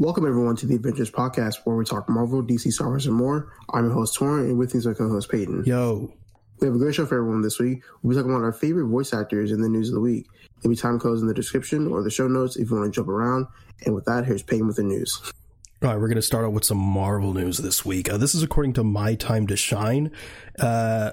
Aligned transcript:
Welcome 0.00 0.26
everyone 0.26 0.56
to 0.56 0.66
the 0.66 0.78
Avengenerds 0.78 1.10
Podcast, 1.10 1.56
where 1.64 1.76
we 1.76 1.84
talk 1.84 2.08
Marvel, 2.08 2.42
DC, 2.42 2.72
Star 2.72 2.88
Wars, 2.88 3.04
and 3.04 3.14
more. 3.14 3.52
I'm 3.74 3.84
your 3.84 3.92
host 3.92 4.18
Tauren, 4.18 4.48
and 4.48 4.56
with 4.56 4.72
me 4.72 4.78
is 4.78 4.86
my 4.86 4.94
co-host 4.94 5.30
Peyton. 5.30 5.64
Yo, 5.66 6.10
we 6.58 6.66
have 6.66 6.74
a 6.74 6.78
great 6.78 6.94
show 6.94 7.04
for 7.04 7.18
everyone 7.18 7.42
this 7.42 7.58
week. 7.58 7.82
We'll 8.02 8.14
be 8.14 8.16
talking 8.16 8.30
about 8.30 8.42
our 8.42 8.54
favorite 8.54 8.86
voice 8.86 9.12
actors 9.12 9.52
in 9.52 9.60
the 9.60 9.68
news 9.68 9.90
of 9.90 9.94
the 9.96 10.00
week. 10.00 10.26
There'll 10.62 10.74
be 10.74 10.80
time 10.80 10.98
codes 10.98 11.20
in 11.20 11.28
the 11.28 11.34
description 11.34 11.86
or 11.86 12.02
the 12.02 12.08
show 12.08 12.26
notes 12.28 12.56
if 12.56 12.70
you 12.70 12.76
want 12.78 12.90
to 12.90 12.98
jump 12.98 13.08
around. 13.08 13.46
And 13.84 13.94
with 13.94 14.06
that, 14.06 14.24
here's 14.24 14.42
Peyton 14.42 14.66
with 14.66 14.76
the 14.76 14.84
news. 14.84 15.20
All 15.82 15.90
right, 15.90 16.00
we're 16.00 16.08
going 16.08 16.16
to 16.16 16.22
start 16.22 16.46
out 16.46 16.54
with 16.54 16.64
some 16.64 16.78
Marvel 16.78 17.34
news 17.34 17.58
this 17.58 17.84
week. 17.84 18.10
Uh, 18.10 18.16
this 18.16 18.34
is 18.34 18.42
according 18.42 18.72
to 18.74 18.82
My 18.82 19.16
Time 19.16 19.46
to 19.48 19.56
Shine. 19.56 20.12
Uh, 20.58 21.10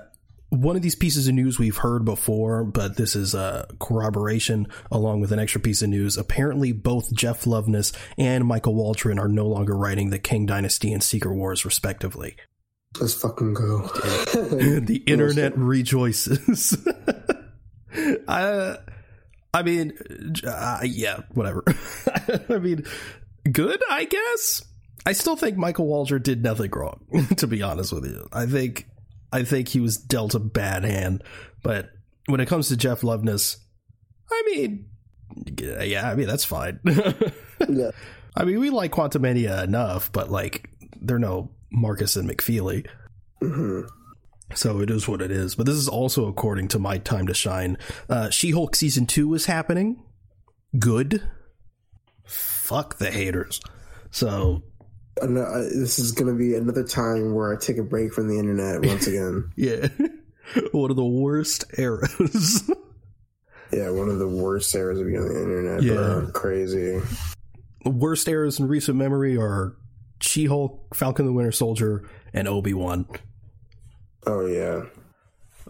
one 0.49 0.75
of 0.75 0.81
these 0.81 0.95
pieces 0.95 1.27
of 1.27 1.33
news 1.33 1.59
we've 1.59 1.77
heard 1.77 2.05
before, 2.05 2.63
but 2.63 2.95
this 2.95 3.15
is 3.15 3.33
a 3.33 3.67
corroboration 3.79 4.67
along 4.91 5.19
with 5.19 5.31
an 5.31 5.39
extra 5.39 5.59
piece 5.59 5.81
of 5.81 5.89
news. 5.89 6.17
Apparently, 6.17 6.71
both 6.71 7.13
Jeff 7.13 7.43
Loveness 7.45 7.91
and 8.17 8.45
Michael 8.45 8.75
Waldron 8.75 9.19
are 9.19 9.27
no 9.27 9.45
longer 9.45 9.75
writing 9.75 10.09
the 10.09 10.19
Kang 10.19 10.45
Dynasty 10.45 10.93
and 10.93 11.03
Secret 11.03 11.33
Wars, 11.33 11.65
respectively. 11.65 12.37
Let's 12.99 13.13
fucking 13.13 13.53
go. 13.53 13.81
the 13.87 15.03
internet 15.07 15.57
rejoices. 15.57 16.77
I, 18.27 18.77
I 19.53 19.63
mean, 19.63 19.97
uh, 20.45 20.79
yeah, 20.83 21.21
whatever. 21.33 21.63
I 22.49 22.57
mean, 22.57 22.85
good, 23.51 23.81
I 23.89 24.05
guess. 24.05 24.63
I 25.05 25.11
still 25.11 25.35
think 25.35 25.57
Michael 25.57 25.87
Waldron 25.87 26.21
did 26.21 26.43
nothing 26.43 26.71
wrong, 26.71 27.27
to 27.37 27.47
be 27.47 27.61
honest 27.61 27.91
with 27.91 28.05
you. 28.05 28.27
I 28.31 28.45
think 28.45 28.85
I 29.31 29.43
think 29.43 29.69
he 29.69 29.79
was 29.79 29.97
dealt 29.97 30.35
a 30.35 30.39
bad 30.39 30.83
hand. 30.83 31.23
But 31.63 31.89
when 32.27 32.39
it 32.39 32.47
comes 32.47 32.69
to 32.69 32.77
Jeff 32.77 33.01
Loveness, 33.01 33.57
I 34.31 34.43
mean, 34.45 34.89
yeah, 35.59 36.09
I 36.09 36.15
mean 36.15 36.27
that's 36.27 36.45
fine. 36.45 36.79
yeah, 36.85 37.91
I 38.35 38.45
mean 38.45 38.59
we 38.59 38.69
like 38.69 38.91
Quantumania 38.91 39.63
enough, 39.63 40.11
but 40.11 40.29
like 40.29 40.69
they're 41.01 41.19
no 41.19 41.51
Markus 41.71 42.15
and 42.15 42.29
McFeely. 42.29 42.87
Mm-hmm. 43.41 43.87
So 44.55 44.79
it 44.79 44.89
is 44.89 45.07
what 45.07 45.21
it 45.21 45.31
is. 45.31 45.55
But 45.55 45.65
this 45.65 45.75
is 45.75 45.89
also 45.89 46.27
according 46.27 46.69
to 46.69 46.79
my 46.79 46.97
time 46.97 47.27
to 47.27 47.33
shine. 47.33 47.77
Uh, 48.09 48.29
she 48.29 48.51
Hulk 48.51 48.75
season 48.75 49.05
two 49.05 49.33
is 49.33 49.45
happening. 49.45 50.01
Good. 50.77 51.21
Fuck 52.25 52.97
the 52.97 53.11
haters. 53.11 53.59
So 54.11 54.63
Uh, 55.21 55.59
this 55.73 55.99
is 55.99 56.11
going 56.11 56.31
to 56.31 56.37
be 56.37 56.55
another 56.55 56.83
time 56.83 57.33
where 57.33 57.53
I 57.53 57.59
take 57.59 57.77
a 57.77 57.83
break 57.83 58.13
from 58.13 58.27
the 58.27 58.37
internet 58.39 58.85
once 58.85 59.07
again. 59.07 59.51
yeah. 59.55 59.87
One 60.71 60.89
of 60.91 60.97
the 60.97 61.05
worst 61.05 61.65
eras. 61.77 62.69
yeah, 63.71 63.89
one 63.89 64.07
of 64.07 64.17
the 64.17 64.27
worst 64.29 64.73
eras 64.73 64.97
of 64.99 65.05
being 65.05 65.19
on 65.19 65.27
the 65.27 65.41
internet. 65.41 65.83
Yeah. 65.83 65.93
Bro. 65.93 66.31
Crazy. 66.33 67.01
The 67.83 67.89
worst 67.89 68.27
eras 68.29 68.57
in 68.57 68.67
recent 68.69 68.97
memory 68.97 69.37
are 69.37 69.75
She 70.21 70.45
Hulk, 70.45 70.95
Falcon 70.95 71.25
the 71.25 71.33
Winter 71.33 71.51
Soldier, 71.51 72.09
and 72.33 72.47
Obi 72.47 72.73
Wan. 72.73 73.07
Oh, 74.25 74.45
yeah. 74.45 74.83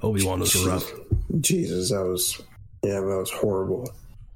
Obi 0.04 0.24
Wan 0.24 0.42
was 0.42 0.64
rough. 0.64 0.92
Jesus, 1.40 1.90
that 1.90 2.06
was. 2.06 2.40
Yeah, 2.84 3.00
that 3.00 3.18
was 3.18 3.32
horrible. 3.32 3.90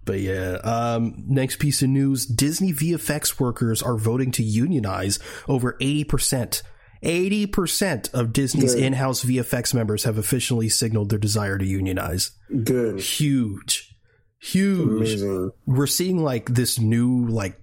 But 0.06 0.20
yeah, 0.20 0.54
um, 0.64 1.16
next 1.28 1.58
piece 1.58 1.82
of 1.82 1.90
news 1.90 2.26
Disney 2.26 2.74
VFX 2.74 3.40
workers 3.40 3.82
are 3.82 3.98
voting 3.98 4.32
to 4.32 4.44
unionize 4.44 5.20
over 5.48 5.78
80%. 5.80 6.64
80% 7.04 8.14
of 8.14 8.32
Disney's 8.32 8.76
in 8.76 8.94
house 8.94 9.24
VFX 9.24 9.74
members 9.74 10.04
have 10.04 10.20
officially 10.20 10.70
signaled 10.70 11.10
their 11.10 11.18
desire 11.18 11.58
to 11.58 11.66
unionize. 11.66 12.32
Good. 12.64 13.00
Huge. 13.00 13.96
Huge. 14.40 15.14
Amazing. 15.14 15.52
We're 15.66 15.88
seeing 15.88 16.24
like 16.24 16.54
this 16.54 16.80
new, 16.80 17.26
like, 17.28 17.60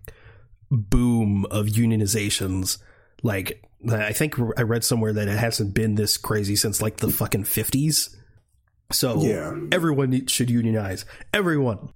boom 0.70 1.47
of 1.50 1.66
unionizations. 1.66 2.78
Like, 3.22 3.62
I 3.89 4.12
think 4.12 4.34
I 4.56 4.62
read 4.62 4.84
somewhere 4.84 5.12
that 5.12 5.28
it 5.28 5.39
hasn't 5.39 5.75
been 5.75 5.94
this 5.94 6.16
crazy 6.16 6.56
since 6.56 6.83
like 6.83 6.97
the 6.97 7.11
fucking 7.11 7.44
50s. 7.44 8.14
So 8.91 9.22
yeah. 9.22 9.54
everyone 9.71 10.27
should 10.27 10.50
unionize. 10.50 11.04
Everyone. 11.32 11.91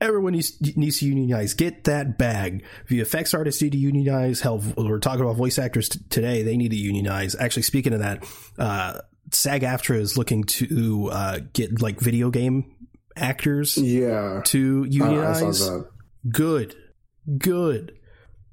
Everyone 0.00 0.34
needs, 0.34 0.60
needs 0.76 0.98
to 1.00 1.06
unionize. 1.06 1.54
Get 1.54 1.84
that 1.84 2.18
bag. 2.18 2.64
The 2.88 3.00
VFX 3.00 3.32
artists 3.32 3.62
need 3.62 3.72
to 3.72 3.78
unionize. 3.78 4.40
Hell, 4.40 4.62
we're 4.76 4.98
talking 4.98 5.22
about 5.22 5.36
voice 5.36 5.58
actors 5.58 5.88
t- 5.88 6.00
today. 6.10 6.42
They 6.42 6.56
need 6.56 6.70
to 6.70 6.76
unionize. 6.76 7.34
Actually, 7.34 7.62
speaking 7.62 7.94
of 7.94 8.00
that, 8.00 8.24
uh, 8.58 9.00
SAG-AFTRA 9.32 9.98
is 9.98 10.18
looking 10.18 10.44
to 10.44 11.08
uh, 11.10 11.38
get 11.52 11.80
like 11.80 12.00
video 12.00 12.30
game 12.30 12.76
actors, 13.16 13.76
yeah, 13.78 14.42
to 14.44 14.84
unionize. 14.88 15.66
Uh, 15.66 15.82
good, 16.30 16.74
good. 17.38 17.98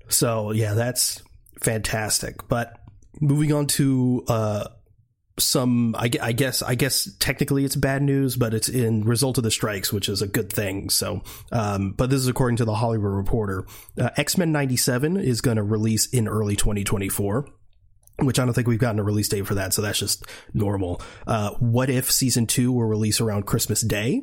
So 0.07 0.51
yeah, 0.51 0.73
that's 0.73 1.21
fantastic. 1.61 2.47
But 2.47 2.79
moving 3.19 3.53
on 3.53 3.67
to 3.67 4.23
uh, 4.27 4.65
some 5.39 5.95
I, 5.95 6.09
I, 6.21 6.31
guess 6.31 6.61
I 6.61 6.75
guess 6.75 7.09
technically 7.19 7.66
it's 7.66 7.75
bad 7.75 8.03
news, 8.03 8.35
but 8.35 8.53
it's 8.53 8.69
in 8.69 9.03
result 9.03 9.38
of 9.38 9.44
the 9.44 9.51
strikes, 9.51 9.91
which 9.91 10.07
is 10.07 10.21
a 10.21 10.27
good 10.27 10.51
thing. 10.51 10.89
So, 10.89 11.23
um, 11.51 11.94
but 11.94 12.09
this 12.09 12.19
is 12.19 12.27
according 12.27 12.57
to 12.57 12.66
the 12.66 12.75
Hollywood 12.75 13.11
Reporter. 13.11 13.66
Uh, 13.99 14.09
X 14.16 14.38
Men 14.38 14.51
'97 14.51 15.17
is 15.17 15.41
going 15.41 15.57
to 15.57 15.63
release 15.63 16.07
in 16.07 16.27
early 16.27 16.55
2024. 16.55 17.47
Which 18.19 18.38
I 18.38 18.45
don't 18.45 18.53
think 18.53 18.67
we've 18.67 18.77
gotten 18.77 18.99
a 18.99 19.03
release 19.03 19.27
date 19.27 19.47
for 19.47 19.55
that, 19.55 19.73
so 19.73 19.81
that's 19.81 19.97
just 19.97 20.23
normal. 20.53 21.01
Uh, 21.25 21.50
what 21.59 21.89
if 21.89 22.11
season 22.11 22.45
two 22.45 22.71
will 22.71 22.83
release 22.83 23.19
around 23.19 23.47
Christmas 23.47 23.81
Day? 23.81 24.21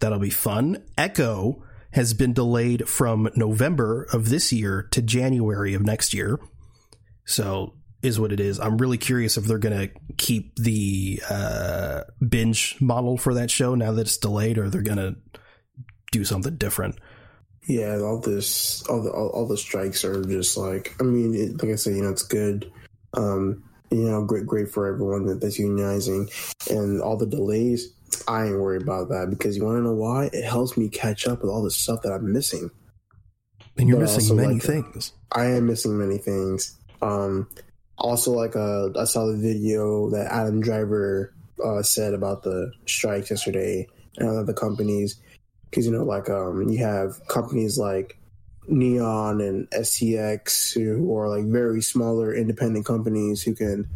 That'll 0.00 0.18
be 0.18 0.28
fun. 0.28 0.84
Echo 0.98 1.62
has 1.92 2.12
been 2.12 2.34
delayed 2.34 2.86
from 2.86 3.30
November 3.34 4.06
of 4.12 4.28
this 4.28 4.52
year 4.52 4.86
to 4.90 5.00
January 5.00 5.72
of 5.72 5.82
next 5.82 6.12
year. 6.12 6.38
So 7.24 7.79
is 8.02 8.18
what 8.18 8.32
it 8.32 8.40
is. 8.40 8.58
I'm 8.58 8.78
really 8.78 8.98
curious 8.98 9.36
if 9.36 9.44
they're 9.44 9.58
going 9.58 9.78
to 9.78 9.90
keep 10.16 10.56
the 10.56 11.22
uh, 11.28 12.02
binge 12.26 12.76
model 12.80 13.18
for 13.18 13.34
that 13.34 13.50
show 13.50 13.74
now 13.74 13.92
that 13.92 14.02
it's 14.02 14.16
delayed, 14.16 14.58
or 14.58 14.70
they're 14.70 14.82
going 14.82 14.98
to 14.98 15.16
do 16.12 16.24
something 16.24 16.56
different. 16.56 16.98
Yeah, 17.68 18.00
all 18.00 18.18
this, 18.18 18.82
all 18.88 19.02
the 19.02 19.10
all, 19.10 19.28
all 19.28 19.46
the 19.46 19.56
strikes 19.56 20.04
are 20.04 20.24
just 20.24 20.56
like. 20.56 20.94
I 21.00 21.04
mean, 21.04 21.34
it, 21.34 21.62
like 21.62 21.72
I 21.72 21.76
said, 21.76 21.94
you 21.94 22.02
know, 22.02 22.10
it's 22.10 22.22
good. 22.22 22.72
Um, 23.14 23.64
you 23.90 24.08
know, 24.08 24.24
great, 24.24 24.46
great 24.46 24.68
for 24.70 24.86
everyone 24.86 25.26
that, 25.26 25.40
that's 25.40 25.60
unionizing, 25.60 26.30
and 26.70 27.02
all 27.02 27.16
the 27.16 27.26
delays. 27.26 27.92
I 28.26 28.46
ain't 28.46 28.58
worried 28.58 28.82
about 28.82 29.08
that 29.10 29.28
because 29.30 29.56
you 29.56 29.64
want 29.64 29.78
to 29.78 29.82
know 29.82 29.94
why? 29.94 30.30
It 30.32 30.44
helps 30.44 30.76
me 30.76 30.88
catch 30.88 31.28
up 31.28 31.42
with 31.42 31.50
all 31.50 31.62
the 31.62 31.70
stuff 31.70 32.02
that 32.02 32.12
I'm 32.12 32.32
missing. 32.32 32.70
And 33.76 33.88
you're 33.88 33.98
but 33.98 34.04
missing 34.04 34.36
many 34.36 34.54
like, 34.54 34.62
things. 34.62 35.12
I 35.32 35.46
am 35.46 35.66
missing 35.66 35.96
many 35.96 36.18
things. 36.18 36.76
Um, 37.02 37.48
also, 38.00 38.32
like 38.32 38.56
uh, 38.56 38.88
I 38.98 39.04
saw 39.04 39.26
the 39.26 39.36
video 39.36 40.10
that 40.10 40.32
Adam 40.32 40.60
Driver 40.60 41.32
uh, 41.64 41.82
said 41.82 42.14
about 42.14 42.42
the 42.42 42.72
strikes 42.86 43.30
yesterday 43.30 43.86
and 44.16 44.28
other 44.28 44.52
companies, 44.52 45.20
because 45.68 45.86
you 45.86 45.92
know, 45.92 46.04
like 46.04 46.28
um, 46.28 46.68
you 46.68 46.78
have 46.78 47.26
companies 47.28 47.78
like 47.78 48.18
Neon 48.68 49.40
and 49.40 49.68
STX 49.70 50.72
who 50.74 51.16
are 51.16 51.28
like 51.28 51.44
very 51.46 51.82
smaller 51.82 52.34
independent 52.34 52.86
companies 52.86 53.42
who 53.42 53.54
can 53.54 53.88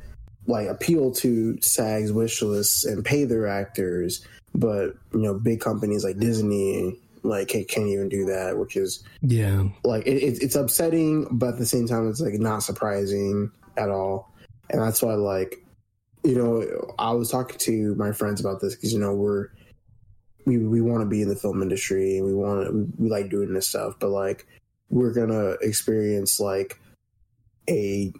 like 0.46 0.68
appeal 0.68 1.10
to 1.10 1.58
SAG's 1.62 2.12
wish 2.12 2.42
lists 2.42 2.84
and 2.84 3.04
pay 3.04 3.24
their 3.24 3.46
actors, 3.46 4.26
but 4.54 4.94
you 5.12 5.20
know, 5.20 5.34
big 5.34 5.60
companies 5.60 6.04
like 6.04 6.18
Disney 6.18 6.98
like 7.22 7.48
can't 7.48 7.88
even 7.88 8.10
do 8.10 8.26
that, 8.26 8.58
which 8.58 8.76
is 8.76 9.02
yeah, 9.22 9.64
like 9.82 10.06
it, 10.06 10.18
it's 10.20 10.54
upsetting, 10.54 11.26
but 11.30 11.54
at 11.54 11.58
the 11.58 11.64
same 11.64 11.86
time, 11.86 12.08
it's 12.10 12.20
like 12.20 12.34
not 12.34 12.62
surprising 12.62 13.50
at 13.76 13.90
all. 13.90 14.32
And 14.70 14.80
that's 14.80 15.02
why, 15.02 15.14
like, 15.14 15.64
you 16.22 16.36
know, 16.36 16.94
I 16.98 17.12
was 17.12 17.30
talking 17.30 17.58
to 17.58 17.94
my 17.96 18.12
friends 18.12 18.40
about 18.40 18.60
this 18.60 18.74
because, 18.74 18.92
you 18.92 18.98
know, 18.98 19.14
we're, 19.14 19.48
we, 20.46 20.58
we 20.58 20.80
want 20.80 21.00
to 21.00 21.06
be 21.06 21.22
in 21.22 21.28
the 21.28 21.36
film 21.36 21.62
industry 21.62 22.18
and 22.18 22.26
we 22.26 22.34
want 22.34 22.72
we, 22.74 22.86
we 22.96 23.08
like 23.08 23.30
doing 23.30 23.52
this 23.52 23.68
stuff, 23.68 23.94
but 23.98 24.10
like, 24.10 24.46
we're 24.90 25.12
to 25.30 25.52
experience 25.60 26.38
like 26.38 26.78
a, 27.68 28.12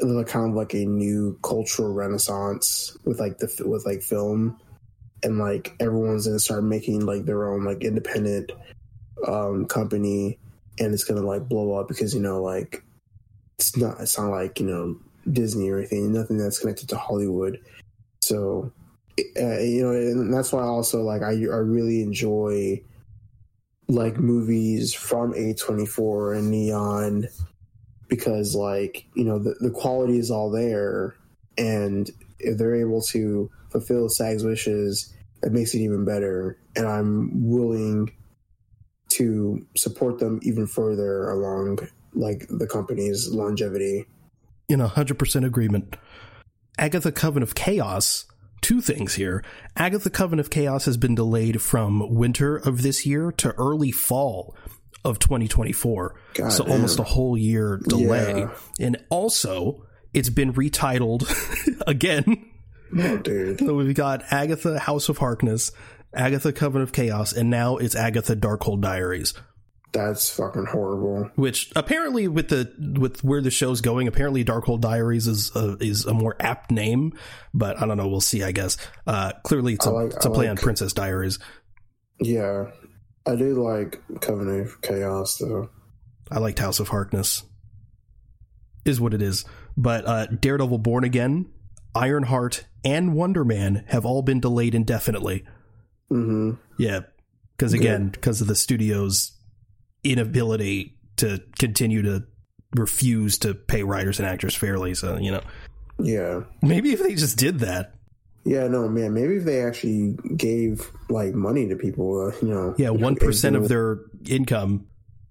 kind 0.00 0.50
of 0.50 0.54
like 0.54 0.74
a 0.74 0.84
new 0.84 1.38
cultural 1.42 1.92
renaissance 1.92 2.96
with 3.04 3.18
like 3.20 3.38
the, 3.38 3.62
with 3.66 3.84
like 3.86 4.02
film 4.02 4.58
and 5.22 5.38
like 5.38 5.74
everyone's 5.80 6.26
gonna 6.26 6.38
start 6.38 6.64
making 6.64 7.04
like 7.04 7.24
their 7.24 7.48
own 7.48 7.64
like 7.64 7.82
independent 7.82 8.52
um 9.26 9.66
company 9.66 10.38
and 10.78 10.92
it's 10.92 11.04
gonna 11.04 11.20
like 11.20 11.48
blow 11.48 11.72
up 11.72 11.88
because 11.88 12.14
you 12.14 12.20
know 12.20 12.42
like 12.42 12.84
it's 13.58 13.76
not 13.76 14.00
it's 14.00 14.18
not 14.18 14.30
like 14.30 14.60
you 14.60 14.66
know 14.66 14.96
Disney 15.30 15.70
or 15.70 15.78
anything. 15.78 16.12
Nothing 16.12 16.38
that's 16.38 16.58
connected 16.58 16.88
to 16.90 16.96
Hollywood. 16.96 17.60
So 18.22 18.72
uh, 19.40 19.58
you 19.60 19.82
know, 19.82 19.90
and 19.90 20.32
that's 20.32 20.52
why 20.52 20.62
also 20.62 21.02
like 21.02 21.22
I 21.22 21.30
I 21.30 21.62
really 21.62 22.02
enjoy 22.02 22.82
like 23.88 24.18
movies 24.18 24.92
from 24.92 25.32
A24 25.32 26.38
and 26.38 26.50
Neon 26.50 27.28
because 28.08 28.54
like 28.54 29.06
you 29.14 29.24
know 29.24 29.38
the 29.38 29.54
the 29.60 29.70
quality 29.70 30.18
is 30.18 30.30
all 30.30 30.50
there 30.50 31.16
and 31.58 32.10
if 32.38 32.58
they're 32.58 32.76
able 32.76 33.00
to 33.00 33.50
fulfill 33.70 34.08
SAG's 34.08 34.44
wishes, 34.44 35.14
that 35.42 35.52
makes 35.52 35.74
it 35.74 35.78
even 35.78 36.04
better. 36.04 36.58
And 36.74 36.86
I'm 36.86 37.48
willing 37.48 38.12
to 39.10 39.66
support 39.76 40.18
them 40.18 40.40
even 40.42 40.66
further 40.66 41.30
along 41.30 41.88
like 42.16 42.46
the 42.48 42.66
company's 42.66 43.28
longevity. 43.28 44.06
In 44.68 44.80
a 44.80 44.88
hundred 44.88 45.18
percent 45.18 45.44
agreement. 45.44 45.96
Agatha 46.78 47.12
Coven 47.12 47.42
of 47.42 47.54
Chaos. 47.54 48.24
Two 48.62 48.80
things 48.80 49.14
here. 49.14 49.44
Agatha 49.76 50.10
Coven 50.10 50.40
of 50.40 50.50
Chaos 50.50 50.86
has 50.86 50.96
been 50.96 51.14
delayed 51.14 51.62
from 51.62 52.14
winter 52.14 52.56
of 52.56 52.82
this 52.82 53.06
year 53.06 53.30
to 53.32 53.52
early 53.52 53.92
fall 53.92 54.56
of 55.04 55.18
2024. 55.18 56.20
God 56.34 56.48
so 56.50 56.64
damn. 56.64 56.72
almost 56.72 56.98
a 56.98 57.04
whole 57.04 57.38
year 57.38 57.80
delay. 57.86 58.40
Yeah. 58.40 58.50
And 58.80 58.96
also, 59.08 59.86
it's 60.12 60.30
been 60.30 60.52
retitled 60.52 61.30
again. 61.86 62.50
Oh, 62.98 63.16
dude. 63.18 63.60
So 63.60 63.74
we've 63.74 63.94
got 63.94 64.24
Agatha 64.32 64.78
House 64.78 65.08
of 65.08 65.18
Harkness, 65.18 65.70
Agatha 66.14 66.52
Coven 66.52 66.82
of 66.82 66.92
Chaos, 66.92 67.32
and 67.32 67.50
now 67.50 67.76
it's 67.76 67.94
Agatha 67.94 68.34
Darkhold 68.34 68.80
Diaries. 68.80 69.34
That's 69.92 70.28
fucking 70.28 70.66
horrible. 70.66 71.30
Which 71.36 71.72
apparently, 71.74 72.28
with 72.28 72.48
the 72.48 72.72
with 72.98 73.24
where 73.24 73.40
the 73.40 73.50
show's 73.50 73.80
going, 73.80 74.08
apparently 74.08 74.44
Darkhold 74.44 74.80
Diaries 74.80 75.26
is 75.26 75.54
a, 75.56 75.76
is 75.80 76.04
a 76.04 76.12
more 76.12 76.36
apt 76.38 76.70
name. 76.70 77.12
But 77.54 77.80
I 77.80 77.86
don't 77.86 77.96
know. 77.96 78.08
We'll 78.08 78.20
see. 78.20 78.42
I 78.42 78.52
guess. 78.52 78.76
Uh, 79.06 79.32
clearly, 79.44 79.74
it's 79.74 79.86
a, 79.86 79.90
like, 79.90 80.12
it's 80.12 80.26
a 80.26 80.30
play 80.30 80.48
like, 80.48 80.50
on 80.50 80.56
Princess 80.56 80.92
Diaries. 80.92 81.38
Yeah, 82.20 82.66
I 83.26 83.36
do 83.36 83.62
like 83.62 84.02
Coven 84.20 84.60
of 84.60 84.82
Chaos 84.82 85.38
though. 85.38 85.70
I 86.30 86.40
liked 86.40 86.58
House 86.58 86.80
of 86.80 86.88
Harkness. 86.88 87.44
Is 88.84 89.00
what 89.00 89.14
it 89.14 89.22
is. 89.22 89.44
But 89.76 90.06
uh, 90.06 90.26
Daredevil 90.26 90.78
Born 90.78 91.04
Again, 91.04 91.50
Ironheart, 91.94 92.66
and 92.84 93.14
Wonder 93.14 93.44
Man 93.44 93.84
have 93.88 94.04
all 94.04 94.22
been 94.22 94.40
delayed 94.40 94.74
indefinitely. 94.74 95.44
Mm-hmm. 96.10 96.52
Yeah, 96.78 97.00
because 97.56 97.72
again, 97.72 98.10
because 98.10 98.40
of 98.40 98.46
the 98.46 98.54
studio's 98.54 99.35
inability 100.12 100.96
to 101.16 101.42
continue 101.58 102.02
to 102.02 102.24
refuse 102.74 103.38
to 103.38 103.54
pay 103.54 103.82
writers 103.82 104.18
and 104.18 104.28
actors 104.28 104.54
fairly. 104.54 104.94
So 104.94 105.16
you 105.16 105.32
know, 105.32 105.42
yeah, 105.98 106.42
maybe 106.62 106.92
if 106.92 107.02
they 107.02 107.14
just 107.14 107.38
did 107.38 107.60
that. 107.60 107.92
Yeah, 108.44 108.68
no, 108.68 108.88
man. 108.88 109.12
Maybe 109.12 109.36
if 109.36 109.44
they 109.44 109.62
actually 109.62 110.16
gave 110.36 110.88
like 111.08 111.34
money 111.34 111.68
to 111.68 111.76
people, 111.76 112.28
uh, 112.28 112.36
you 112.40 112.52
know, 112.52 112.74
yeah, 112.78 112.90
one 112.90 113.16
percent 113.16 113.56
of 113.56 113.68
their 113.68 114.00
income 114.26 114.86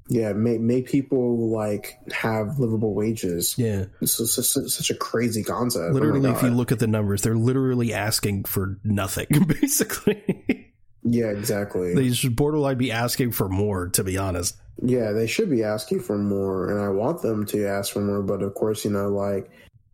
yeah, 0.08 0.34
make 0.34 0.62
make 0.62 0.88
people 0.88 1.50
like 1.50 1.98
have 2.12 2.60
livable 2.60 2.94
wages. 2.94 3.56
Yeah, 3.58 3.86
it's, 4.02 4.20
it's, 4.20 4.76
such 4.76 4.90
a 4.92 4.96
crazy 4.96 5.44
concept. 5.44 5.86
Oh 5.90 5.94
literally, 5.94 6.30
oh 6.30 6.36
if 6.36 6.44
you 6.44 6.50
look 6.50 6.72
at 6.72 6.78
the 6.78 6.88
numbers, 6.88 7.24
they're 7.24 7.36
literally 7.36 7.94
asking 7.94 8.44
for 8.46 8.80
nothing, 8.84 9.28
basically. 9.48 10.74
yeah, 11.04 11.28
exactly. 11.28 11.96
They 11.96 12.12
should 12.12 12.36
borderline 12.36 12.78
be 12.78 12.92
asking 12.92 13.32
for 13.32 13.50
more, 13.50 13.90
to 13.90 14.04
be 14.04 14.18
honest. 14.18 14.58
Yeah, 14.82 15.14
they 15.14 15.28
should 15.28 15.50
be 15.50 15.64
asking 15.64 16.02
for 16.02 16.18
more, 16.18 16.70
and 16.70 16.82
I 16.82 16.90
want 16.90 17.22
them 17.22 17.46
to 17.48 17.66
ask 17.66 17.94
for 17.94 18.02
more. 18.02 18.22
But 18.22 18.42
of 18.42 18.54
course, 18.56 18.84
you 18.84 18.92
know, 18.92 19.08
like, 19.08 19.50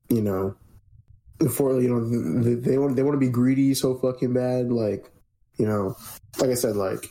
you 0.09 0.21
know, 0.21 0.55
for 1.51 1.79
you 1.79 1.89
know, 1.89 2.43
they, 2.43 2.55
they 2.55 2.77
want 2.77 2.95
they 2.95 3.03
want 3.03 3.13
to 3.13 3.25
be 3.25 3.29
greedy 3.29 3.73
so 3.75 3.95
fucking 3.95 4.33
bad. 4.33 4.71
Like, 4.71 5.09
you 5.57 5.67
know, 5.67 5.95
like 6.39 6.49
I 6.49 6.55
said, 6.55 6.75
like, 6.75 7.05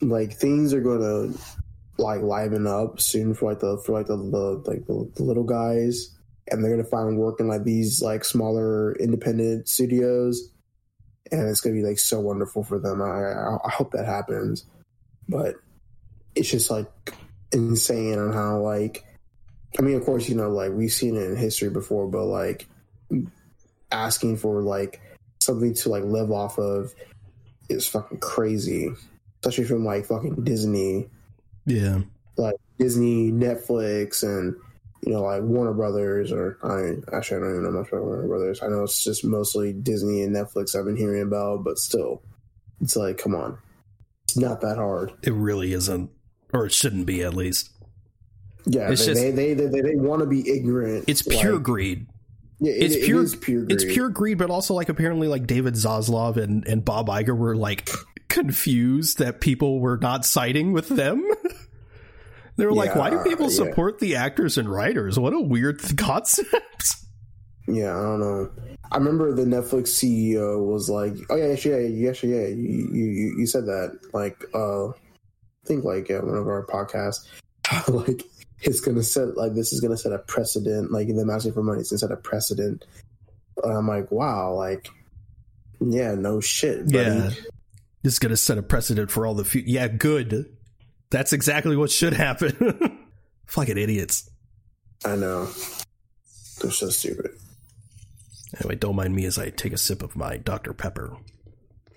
like 0.00 0.32
things 0.32 0.72
are 0.72 0.80
gonna 0.80 1.34
like 1.98 2.22
liven 2.22 2.66
up 2.66 3.00
soon 3.00 3.34
for 3.34 3.50
like 3.50 3.60
the 3.60 3.76
for 3.84 3.92
like 3.92 4.06
the, 4.06 4.16
the 4.16 4.62
like 4.70 4.86
the, 4.86 5.10
the 5.16 5.22
little 5.22 5.44
guys, 5.44 6.16
and 6.50 6.64
they're 6.64 6.70
gonna 6.70 6.88
find 6.88 7.18
work 7.18 7.40
in 7.40 7.48
like 7.48 7.64
these 7.64 8.00
like 8.00 8.24
smaller 8.24 8.96
independent 8.96 9.68
studios, 9.68 10.50
and 11.30 11.46
it's 11.46 11.60
gonna 11.60 11.76
be 11.76 11.84
like 11.84 11.98
so 11.98 12.20
wonderful 12.20 12.64
for 12.64 12.78
them. 12.78 13.02
I 13.02 13.06
I, 13.06 13.58
I 13.66 13.70
hope 13.70 13.92
that 13.92 14.06
happens, 14.06 14.64
but 15.28 15.56
it's 16.36 16.50
just 16.50 16.70
like 16.70 16.86
insane 17.52 18.18
on 18.18 18.32
how 18.32 18.60
like 18.60 19.04
I 19.78 19.82
mean, 19.82 19.96
of 19.96 20.04
course, 20.04 20.28
you 20.28 20.36
know, 20.36 20.50
like 20.50 20.72
we've 20.72 20.92
seen 20.92 21.16
it 21.16 21.24
in 21.24 21.36
history 21.36 21.70
before, 21.70 22.06
but 22.06 22.24
like 22.24 22.68
asking 23.90 24.36
for 24.36 24.62
like 24.62 25.00
something 25.40 25.74
to 25.74 25.88
like 25.88 26.04
live 26.04 26.30
off 26.30 26.58
of 26.58 26.94
is 27.68 27.86
fucking 27.86 28.20
crazy, 28.20 28.88
especially 29.42 29.64
from 29.64 29.84
like 29.84 30.06
fucking 30.06 30.44
Disney 30.44 31.08
yeah. 31.66 32.00
Like 32.36 32.56
Disney, 32.78 33.32
Netflix, 33.32 34.22
and 34.22 34.54
you 35.04 35.12
know, 35.12 35.22
like 35.22 35.42
Warner 35.42 35.74
Brothers, 35.74 36.32
or 36.32 36.58
I 36.62 37.16
actually 37.16 37.38
I 37.38 37.40
don't 37.40 37.50
even 37.50 37.64
know 37.64 37.70
much 37.72 37.88
about 37.88 38.04
Warner 38.04 38.26
Brothers. 38.26 38.62
I 38.62 38.68
know 38.68 38.84
it's 38.84 39.02
just 39.02 39.24
mostly 39.24 39.72
Disney 39.72 40.22
and 40.22 40.34
Netflix 40.34 40.74
I've 40.74 40.84
been 40.84 40.96
hearing 40.96 41.22
about, 41.22 41.64
but 41.64 41.78
still, 41.78 42.22
it's 42.80 42.96
like, 42.96 43.18
come 43.18 43.34
on, 43.34 43.58
it's 44.24 44.36
not 44.36 44.60
that 44.62 44.76
hard. 44.76 45.12
It 45.22 45.34
really 45.34 45.72
isn't, 45.72 46.10
or 46.56 46.66
it 46.66 46.72
shouldn't 46.72 47.06
be 47.06 47.22
at 47.22 47.34
least. 47.34 47.70
Yeah, 48.64 48.90
it's 48.90 49.06
they, 49.06 49.12
just, 49.12 49.22
they, 49.22 49.30
they, 49.30 49.54
they, 49.54 49.80
they, 49.80 49.94
want 49.94 50.20
to 50.20 50.26
be 50.26 50.48
ignorant. 50.50 51.04
It's 51.06 51.22
pure 51.22 51.54
like, 51.54 51.62
greed. 51.62 52.06
Yeah, 52.58 52.72
it, 52.72 52.92
it's 52.92 53.06
pure, 53.06 53.24
it 53.24 53.40
pure 53.40 53.60
greed. 53.64 53.72
It's 53.72 53.84
pure 53.84 54.08
greed, 54.08 54.38
but 54.38 54.50
also 54.50 54.74
like 54.74 54.88
apparently 54.88 55.28
like 55.28 55.46
David 55.46 55.74
Zaslav 55.74 56.36
and, 56.36 56.66
and 56.66 56.84
Bob 56.84 57.08
Iger 57.08 57.36
were 57.36 57.54
like 57.54 57.88
confused 58.28 59.18
that 59.18 59.40
people 59.40 59.78
were 59.78 59.98
not 59.98 60.24
siding 60.24 60.72
with 60.72 60.88
them. 60.88 61.28
They 62.56 62.64
were 62.64 62.72
yeah, 62.72 62.78
like, 62.78 62.96
why 62.96 63.10
do 63.10 63.18
people 63.22 63.50
support 63.50 63.96
yeah. 63.96 64.08
the 64.08 64.16
actors 64.16 64.56
and 64.56 64.68
writers? 64.68 65.18
What 65.18 65.34
a 65.34 65.40
weird 65.40 65.80
concept. 65.98 66.96
Yeah, 67.68 67.96
I 67.96 68.02
don't 68.02 68.20
know. 68.20 68.50
I 68.90 68.96
remember 68.96 69.34
the 69.34 69.44
Netflix 69.44 69.88
CEO 69.88 70.64
was 70.64 70.88
like, 70.88 71.14
"Oh 71.28 71.36
yeah, 71.36 71.56
yeah, 71.62 71.78
yeah, 71.78 72.12
yeah, 72.22 72.46
you 72.46 72.88
you 72.92 73.34
you 73.38 73.46
said 73.46 73.66
that." 73.66 73.98
Like, 74.14 74.44
uh, 74.54 74.92
think 75.66 75.84
like 75.84 76.08
yeah, 76.08 76.20
one 76.20 76.36
of 76.36 76.46
our 76.46 76.66
podcasts, 76.66 77.26
like 77.88 78.22
it's 78.62 78.80
gonna 78.80 79.02
set 79.02 79.36
like 79.36 79.54
this 79.54 79.72
is 79.72 79.80
gonna 79.80 79.96
set 79.96 80.12
a 80.12 80.18
precedent. 80.18 80.92
Like 80.92 81.08
them 81.08 81.30
asking 81.30 81.52
for 81.52 81.62
money, 81.62 81.80
it's 81.80 81.90
gonna 81.90 81.98
set 81.98 82.12
a 82.12 82.16
precedent. 82.16 82.84
And 83.62 83.72
I'm 83.72 83.88
like, 83.88 84.10
wow, 84.10 84.54
like, 84.54 84.88
yeah, 85.80 86.14
no 86.14 86.40
shit, 86.40 86.84
buddy. 86.84 86.96
Yeah, 86.96 87.30
this 88.02 88.14
is 88.14 88.18
gonna 88.18 88.36
set 88.36 88.58
a 88.58 88.62
precedent 88.62 89.10
for 89.10 89.26
all 89.26 89.34
the 89.34 89.44
future. 89.44 89.68
Yeah, 89.68 89.88
good. 89.88 90.56
That's 91.10 91.32
exactly 91.32 91.76
what 91.76 91.90
should 91.90 92.12
happen. 92.14 93.06
Fucking 93.46 93.78
idiots. 93.78 94.28
I 95.04 95.16
know. 95.16 95.48
They're 96.60 96.70
so 96.70 96.88
stupid. 96.88 97.30
Anyway, 98.58 98.76
don't 98.76 98.96
mind 98.96 99.14
me 99.14 99.24
as 99.26 99.38
I 99.38 99.50
take 99.50 99.72
a 99.72 99.78
sip 99.78 100.02
of 100.02 100.16
my 100.16 100.38
Dr. 100.38 100.72
Pepper. 100.72 101.16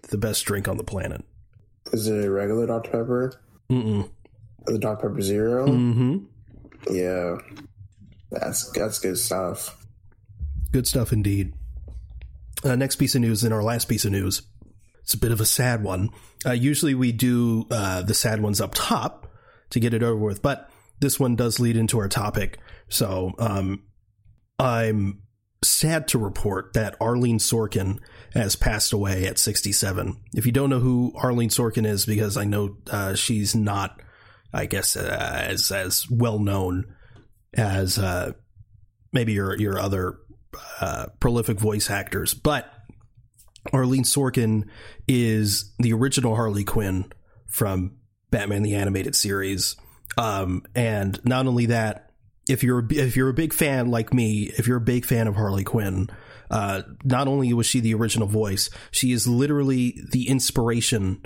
The 0.09 0.17
best 0.17 0.45
drink 0.45 0.67
on 0.67 0.77
the 0.77 0.83
planet. 0.83 1.23
Is 1.91 2.07
it 2.07 2.25
a 2.25 2.29
regular 2.29 2.67
Dr. 2.67 2.91
Pepper? 2.91 3.41
Mm-mm. 3.71 4.09
The 4.65 4.79
Dr. 4.79 5.09
Pepper 5.09 5.21
Zero? 5.21 5.67
Mm-hmm. 5.67 6.17
Yeah. 6.91 7.37
That's 8.31 8.69
that's 8.71 8.99
good 8.99 9.17
stuff. 9.17 9.85
Good 10.71 10.87
stuff 10.87 11.11
indeed. 11.11 11.53
Uh, 12.63 12.75
next 12.75 12.97
piece 12.97 13.15
of 13.15 13.21
news, 13.21 13.43
and 13.43 13.53
our 13.53 13.63
last 13.63 13.85
piece 13.89 14.05
of 14.05 14.11
news. 14.11 14.43
It's 15.01 15.13
a 15.13 15.17
bit 15.17 15.31
of 15.31 15.41
a 15.41 15.45
sad 15.45 15.83
one. 15.83 16.09
Uh, 16.45 16.51
usually 16.51 16.93
we 16.93 17.11
do 17.11 17.65
uh, 17.71 18.03
the 18.03 18.13
sad 18.13 18.41
ones 18.41 18.61
up 18.61 18.75
top 18.75 19.31
to 19.71 19.79
get 19.79 19.93
it 19.93 20.03
over 20.03 20.23
with, 20.23 20.41
but 20.43 20.69
this 20.99 21.19
one 21.19 21.35
does 21.35 21.59
lead 21.59 21.75
into 21.75 21.97
our 21.97 22.07
topic. 22.07 22.59
So 22.89 23.33
um, 23.39 23.83
I'm 24.59 25.23
sad 25.63 26.07
to 26.09 26.19
report 26.19 26.73
that 26.73 26.99
Arleen 26.99 27.35
Sorkin 27.35 27.99
has 28.33 28.55
passed 28.55 28.93
away 28.93 29.25
at 29.25 29.39
67. 29.39 30.17
If 30.33 30.45
you 30.45 30.51
don't 30.51 30.69
know 30.69 30.79
who 30.79 31.13
Arleen 31.15 31.49
Sorkin 31.49 31.85
is, 31.85 32.05
because 32.05 32.37
I 32.37 32.43
know 32.43 32.77
uh, 32.91 33.15
she's 33.15 33.55
not, 33.55 34.01
I 34.53 34.65
guess, 34.65 34.95
uh, 34.95 35.45
as 35.47 35.71
as 35.71 36.09
well 36.09 36.39
known 36.39 36.93
as 37.53 37.97
uh, 37.97 38.33
maybe 39.11 39.33
your 39.33 39.57
your 39.57 39.79
other 39.79 40.17
uh, 40.81 41.07
prolific 41.19 41.59
voice 41.59 41.89
actors, 41.89 42.33
but 42.33 42.71
Arleen 43.73 44.05
Sorkin 44.05 44.65
is 45.07 45.73
the 45.79 45.93
original 45.93 46.35
Harley 46.35 46.63
Quinn 46.63 47.11
from 47.47 47.97
Batman 48.31 48.63
the 48.63 48.75
Animated 48.75 49.15
Series. 49.15 49.75
Um, 50.17 50.63
and 50.75 51.19
not 51.25 51.47
only 51.47 51.67
that, 51.67 52.11
if 52.47 52.63
you're 52.63 52.85
if 52.89 53.15
you're 53.15 53.29
a 53.29 53.33
big 53.33 53.53
fan 53.53 53.89
like 53.91 54.13
me, 54.13 54.51
if 54.57 54.67
you're 54.67 54.77
a 54.77 54.81
big 54.81 55.05
fan 55.05 55.27
of 55.27 55.35
Harley 55.35 55.63
Quinn, 55.63 56.09
uh, 56.49 56.81
not 57.03 57.27
only 57.27 57.53
was 57.53 57.65
she 57.65 57.79
the 57.79 57.93
original 57.93 58.27
voice, 58.27 58.69
she 58.91 59.11
is 59.11 59.27
literally 59.27 60.01
the 60.11 60.27
inspiration 60.27 61.23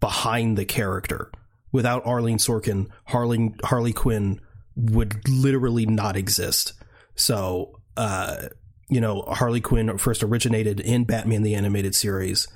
behind 0.00 0.58
the 0.58 0.64
character. 0.64 1.30
Without 1.72 2.04
Arleen 2.04 2.38
Sorkin, 2.38 2.88
Harley 3.06 3.54
Harley 3.64 3.92
Quinn 3.92 4.40
would 4.76 5.28
literally 5.28 5.86
not 5.86 6.16
exist. 6.16 6.74
So, 7.14 7.80
uh, 7.96 8.48
you 8.88 9.00
know, 9.00 9.22
Harley 9.22 9.60
Quinn 9.60 9.98
first 9.98 10.22
originated 10.22 10.80
in 10.80 11.04
Batman 11.04 11.42
the 11.42 11.54
Animated 11.54 11.94
Series, 11.94 12.46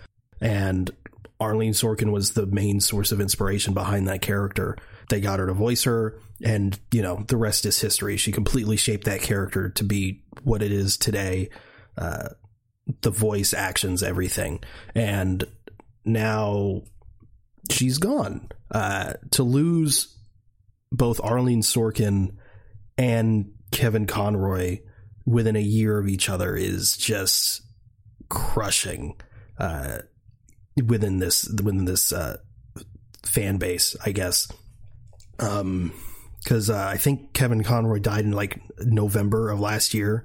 and 0.41 0.91
Arleen 1.41 1.71
Sorkin 1.71 2.13
was 2.13 2.33
the 2.33 2.47
main 2.47 2.81
source 2.81 3.13
of 3.13 3.21
inspiration 3.21 3.75
behind 3.75 4.09
that 4.09 4.23
character. 4.23 4.77
They 5.09 5.21
got 5.21 5.39
her 5.39 5.47
to 5.47 5.55
voice 5.55 5.85
her, 5.85 6.19
and 6.45 6.79
you 6.93 7.03
know, 7.03 7.25
the 7.27 7.37
rest 7.37 7.67
is 7.67 7.81
history. 7.81 8.17
She 8.17 8.31
completely 8.31 8.77
shaped 8.77 9.05
that 9.05 9.23
character 9.23 9.71
to 9.71 9.85
be 9.85 10.23
what 10.45 10.63
it 10.63 10.71
is 10.71 10.97
today. 10.97 11.49
The 13.03 13.11
voice, 13.11 13.55
actions, 13.55 14.03
everything, 14.03 14.65
and 14.95 15.45
now 16.05 16.83
she's 17.71 17.99
gone. 17.99 18.49
Uh, 18.71 19.15
to 19.33 19.43
lose 19.43 20.17
both 20.93 21.21
Arleen 21.21 21.63
Sorkin 21.63 22.37
and 22.99 23.53
Kevin 23.71 24.07
Conroy 24.07 24.81
within 25.27 25.57
a 25.57 25.61
year 25.61 25.99
of 25.99 26.09
each 26.09 26.29
other 26.29 26.57
is 26.57 26.97
just 26.97 27.63
crushing 28.29 29.15
uh, 29.59 29.99
within 30.85 31.19
this 31.19 31.49
within 31.49 31.85
this 31.85 32.13
uh, 32.13 32.39
fan 33.25 33.59
base, 33.59 33.97
I 34.05 34.13
guess. 34.13 34.51
Um, 35.39 35.93
because 36.43 36.71
uh, 36.71 36.87
I 36.89 36.97
think 36.97 37.35
Kevin 37.35 37.63
Conroy 37.63 37.99
died 37.99 38.25
in 38.25 38.33
like 38.33 38.61
November 38.79 39.51
of 39.51 39.61
last 39.61 39.93
year, 39.93 40.25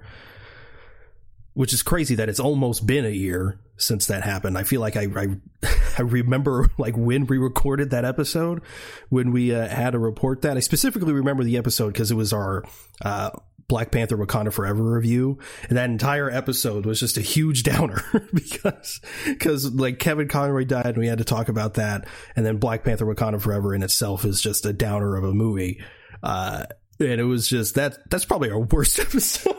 which 1.56 1.74
is 1.74 1.82
crazy 1.82 2.16
that 2.16 2.30
it's 2.30 2.40
almost 2.40 2.86
been 2.86 3.06
a 3.06 3.10
year 3.10 3.60
since 3.78 4.08
that 4.08 4.24
happened. 4.24 4.58
I 4.58 4.64
feel 4.64 4.82
like 4.82 4.96
I 4.96 5.08
I, 5.16 5.28
I 5.98 6.02
remember 6.04 6.70
like 6.78 6.96
when 6.96 7.26
we 7.26 7.38
recorded 7.38 7.90
that 7.90 8.06
episode 8.06 8.62
when 9.10 9.32
we 9.32 9.56
uh, 9.56 9.68
had 9.68 9.92
to 9.92 10.00
report 10.00 10.44
that. 10.44 10.58
I 10.58 10.60
specifically 10.60 11.14
remember 11.14 11.44
the 11.44 11.58
episode 11.58 11.94
because 11.94 12.12
it 12.12 12.16
was 12.16 12.34
our 12.34 12.64
uh, 13.04 13.32
Black 13.68 13.92
Panther 13.92 14.18
Wakanda 14.18 14.54
Forever 14.54 14.84
review, 14.84 15.40
and 15.70 15.78
that 15.78 15.90
entire 15.90 16.30
episode 16.30 16.86
was 16.86 17.00
just 17.00 17.18
a 17.18 17.22
huge 17.22 17.64
downer 17.64 18.04
because 18.34 19.02
because 19.26 19.74
like 19.74 19.98
Kevin 19.98 20.28
Conroy 20.28 20.66
died, 20.66 20.86
and 20.86 20.98
we 20.98 21.08
had 21.08 21.18
to 21.18 21.24
talk 21.24 21.50
about 21.50 21.76
that, 21.76 22.08
and 22.36 22.46
then 22.46 22.58
Black 22.58 22.84
Panther 22.84 23.06
Wakanda 23.06 23.42
Forever 23.42 23.74
in 23.74 23.82
itself 23.82 24.26
is 24.26 24.42
just 24.42 24.66
a 24.66 24.74
downer 24.74 25.16
of 25.16 25.24
a 25.24 25.34
movie, 25.34 25.82
uh, 26.22 26.66
and 27.00 27.20
it 27.22 27.26
was 27.26 27.48
just 27.48 27.76
that 27.76 28.10
that's 28.10 28.26
probably 28.26 28.52
our 28.52 28.60
worst 28.60 29.00
episode. 29.00 29.56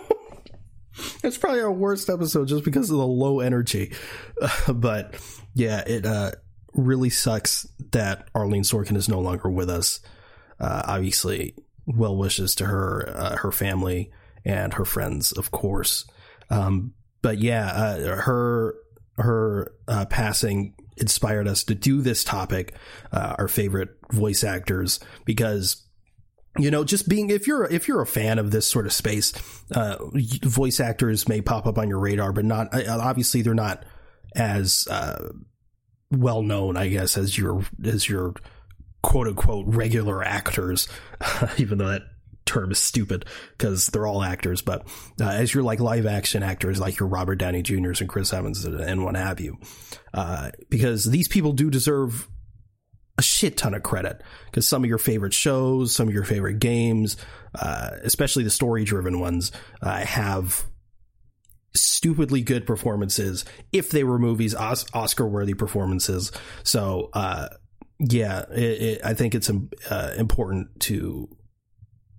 That's 1.22 1.38
probably 1.38 1.60
our 1.60 1.72
worst 1.72 2.08
episode 2.08 2.48
just 2.48 2.64
because 2.64 2.90
of 2.90 2.96
the 2.96 3.06
low 3.06 3.40
energy, 3.40 3.92
but 4.68 5.14
yeah, 5.54 5.82
it 5.86 6.06
uh, 6.06 6.32
really 6.74 7.10
sucks 7.10 7.66
that 7.92 8.32
Arleen 8.34 8.60
Sorkin 8.60 8.96
is 8.96 9.08
no 9.08 9.20
longer 9.20 9.50
with 9.50 9.70
us. 9.70 10.00
Uh, 10.58 10.82
obviously, 10.86 11.54
well 11.86 12.16
wishes 12.16 12.54
to 12.56 12.66
her, 12.66 13.08
uh, 13.14 13.36
her 13.36 13.52
family, 13.52 14.10
and 14.44 14.74
her 14.74 14.84
friends, 14.84 15.32
of 15.32 15.50
course. 15.50 16.06
Um, 16.50 16.94
but 17.22 17.38
yeah, 17.38 17.66
uh, 17.66 18.16
her 18.16 18.74
her 19.18 19.72
uh, 19.88 20.06
passing 20.06 20.74
inspired 20.98 21.48
us 21.48 21.64
to 21.64 21.74
do 21.74 22.00
this 22.00 22.24
topic, 22.24 22.74
our 23.12 23.48
favorite 23.48 23.90
voice 24.12 24.44
actors, 24.44 25.00
because 25.24 25.85
you 26.58 26.70
know 26.70 26.84
just 26.84 27.08
being 27.08 27.30
if 27.30 27.46
you're 27.46 27.64
if 27.64 27.88
you're 27.88 28.02
a 28.02 28.06
fan 28.06 28.38
of 28.38 28.50
this 28.50 28.66
sort 28.66 28.86
of 28.86 28.92
space 28.92 29.32
uh, 29.72 29.96
voice 30.42 30.80
actors 30.80 31.28
may 31.28 31.40
pop 31.40 31.66
up 31.66 31.78
on 31.78 31.88
your 31.88 31.98
radar 31.98 32.32
but 32.32 32.44
not 32.44 32.72
uh, 32.74 32.98
obviously 33.00 33.42
they're 33.42 33.54
not 33.54 33.84
as 34.34 34.86
uh, 34.90 35.28
well 36.10 36.42
known 36.42 36.76
i 36.76 36.88
guess 36.88 37.16
as 37.16 37.36
your 37.36 37.64
as 37.84 38.08
your 38.08 38.34
quote 39.06 39.28
unquote 39.28 39.66
regular 39.68 40.22
actors, 40.22 40.88
even 41.58 41.78
though 41.78 41.88
that 41.88 42.02
term 42.44 42.72
is 42.72 42.78
stupid 42.78 43.24
because 43.56 43.86
they're 43.86 44.06
all 44.06 44.22
actors. 44.22 44.62
But 44.62 44.86
uh, 45.20 45.28
as 45.28 45.54
your 45.54 45.62
like 45.62 45.78
live 45.78 46.06
action 46.06 46.42
actors, 46.42 46.80
like 46.80 46.98
your 46.98 47.08
Robert 47.08 47.36
Downey 47.36 47.62
Jr.'s 47.62 48.00
and 48.00 48.08
Chris 48.08 48.32
Evans 48.32 48.64
and 48.64 49.04
what 49.04 49.14
have 49.14 49.40
you, 49.40 49.58
uh, 50.12 50.50
because 50.68 51.04
these 51.04 51.28
people 51.28 51.52
do 51.52 51.70
deserve 51.70 52.28
a 53.18 53.22
shit 53.22 53.56
ton 53.56 53.74
of 53.74 53.82
credit 53.82 54.22
because 54.46 54.68
some 54.68 54.84
of 54.84 54.88
your 54.88 54.98
favorite 54.98 55.32
shows, 55.32 55.94
some 55.94 56.08
of 56.08 56.14
your 56.14 56.24
favorite 56.24 56.58
games, 56.58 57.16
uh, 57.54 57.90
especially 58.04 58.44
the 58.44 58.50
story 58.50 58.84
driven 58.84 59.20
ones, 59.20 59.52
uh, 59.82 60.04
have 60.04 60.64
stupidly 61.74 62.42
good 62.42 62.66
performances 62.66 63.44
if 63.72 63.90
they 63.90 64.04
were 64.04 64.18
movies, 64.18 64.54
Oscar 64.54 65.26
worthy 65.26 65.54
performances. 65.54 66.32
So, 66.62 67.10
uh, 67.12 67.48
yeah, 67.98 68.44
it, 68.50 68.82
it, 68.82 69.00
I 69.04 69.14
think 69.14 69.34
it's 69.34 69.48
um, 69.48 69.70
uh, 69.90 70.12
important 70.16 70.80
to 70.80 71.28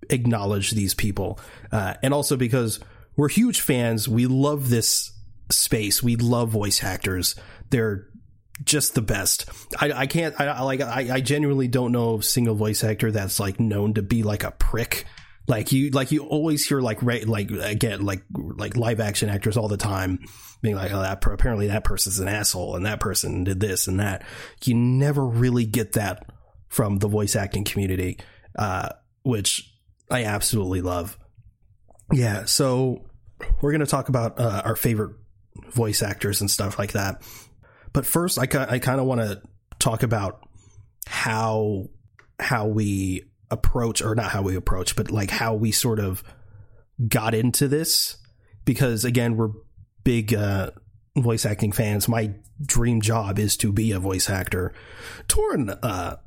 acknowledge 0.09 0.71
these 0.71 0.93
people, 0.93 1.39
uh, 1.71 1.95
and 2.01 2.13
also 2.13 2.37
because 2.37 2.79
we're 3.15 3.29
huge 3.29 3.61
fans. 3.61 4.07
We 4.07 4.25
love 4.25 4.69
this 4.69 5.11
space. 5.51 6.01
We 6.01 6.15
love 6.15 6.49
voice 6.49 6.83
actors. 6.83 7.35
They're 7.69 8.07
just 8.63 8.95
the 8.95 9.01
best. 9.01 9.49
I, 9.79 9.91
I 9.91 10.07
can't. 10.07 10.39
I, 10.39 10.61
like. 10.63 10.81
I, 10.81 11.15
I 11.15 11.21
genuinely 11.21 11.67
don't 11.67 11.91
know 11.91 12.19
a 12.19 12.23
single 12.23 12.55
voice 12.55 12.83
actor 12.83 13.11
that's 13.11 13.39
like 13.39 13.59
known 13.59 13.93
to 13.95 14.01
be 14.01 14.23
like 14.23 14.43
a 14.43 14.51
prick 14.51 15.05
like 15.47 15.71
you, 15.71 15.91
like 15.91 16.11
you 16.11 16.25
always 16.25 16.67
hear 16.67 16.81
like 16.81 17.01
like 17.01 17.51
again 17.51 18.01
like 18.01 18.21
like 18.33 18.75
live 18.75 18.99
action 18.99 19.29
actors 19.29 19.55
all 19.55 19.69
the 19.69 19.77
time 19.77 20.19
being 20.61 20.75
like, 20.75 20.91
oh, 20.91 21.01
that 21.01 21.25
apparently 21.25 21.67
that 21.67 21.85
person's 21.85 22.19
an 22.19 22.27
asshole 22.27 22.75
and 22.75 22.85
that 22.85 22.99
person 22.99 23.45
did 23.45 23.59
this 23.59 23.87
and 23.87 23.99
that. 23.99 24.25
You 24.65 24.75
never 24.75 25.25
really 25.25 25.65
get 25.65 25.93
that 25.93 26.25
from 26.67 26.99
the 26.99 27.07
voice 27.07 27.35
acting 27.35 27.63
community, 27.63 28.17
uh, 28.57 28.89
which 29.23 29.71
I 30.11 30.25
absolutely 30.25 30.81
love. 30.81 31.17
Yeah, 32.11 32.45
so 32.45 33.05
we're 33.61 33.71
to 33.77 33.85
talk 33.85 34.09
about 34.09 34.39
uh, 34.39 34.63
our 34.65 34.75
favorite 34.75 35.15
voice 35.71 36.01
actors 36.01 36.41
and 36.41 36.51
stuff 36.51 36.77
like 36.77 36.93
that. 36.93 37.21
But 37.97 38.05
first, 38.05 38.37
I, 38.37 38.43
I 38.43 38.77
kind 38.77 38.99
of 38.99 39.07
want 39.07 39.21
to 39.21 39.41
talk 39.79 40.03
about 40.03 40.47
how 41.07 41.87
how 42.39 42.67
we 42.67 43.23
approach 43.49 44.03
or 44.03 44.13
not 44.13 44.29
how 44.29 44.43
we 44.43 44.55
approach 44.55 44.95
but 44.95 45.09
like 45.09 45.31
how 45.31 45.55
we 45.55 45.71
sort 45.71 45.99
of 45.99 46.23
got 47.07 47.33
into 47.33 47.67
this. 47.67 48.17
Because 48.65 49.03
again 49.03 49.35
we're 49.35 49.49
big 50.03 50.31
uh, 50.31 50.69
voice 51.17 51.43
acting 51.43 51.71
fans. 51.71 52.07
My 52.07 52.35
dream 52.63 53.01
job 53.01 53.39
is 53.39 53.57
to 53.57 53.73
be 53.73 53.91
a 53.93 53.99
voice 53.99 54.29
actor. 54.29 54.75
Tauren 55.27 55.75
uh 55.81 56.17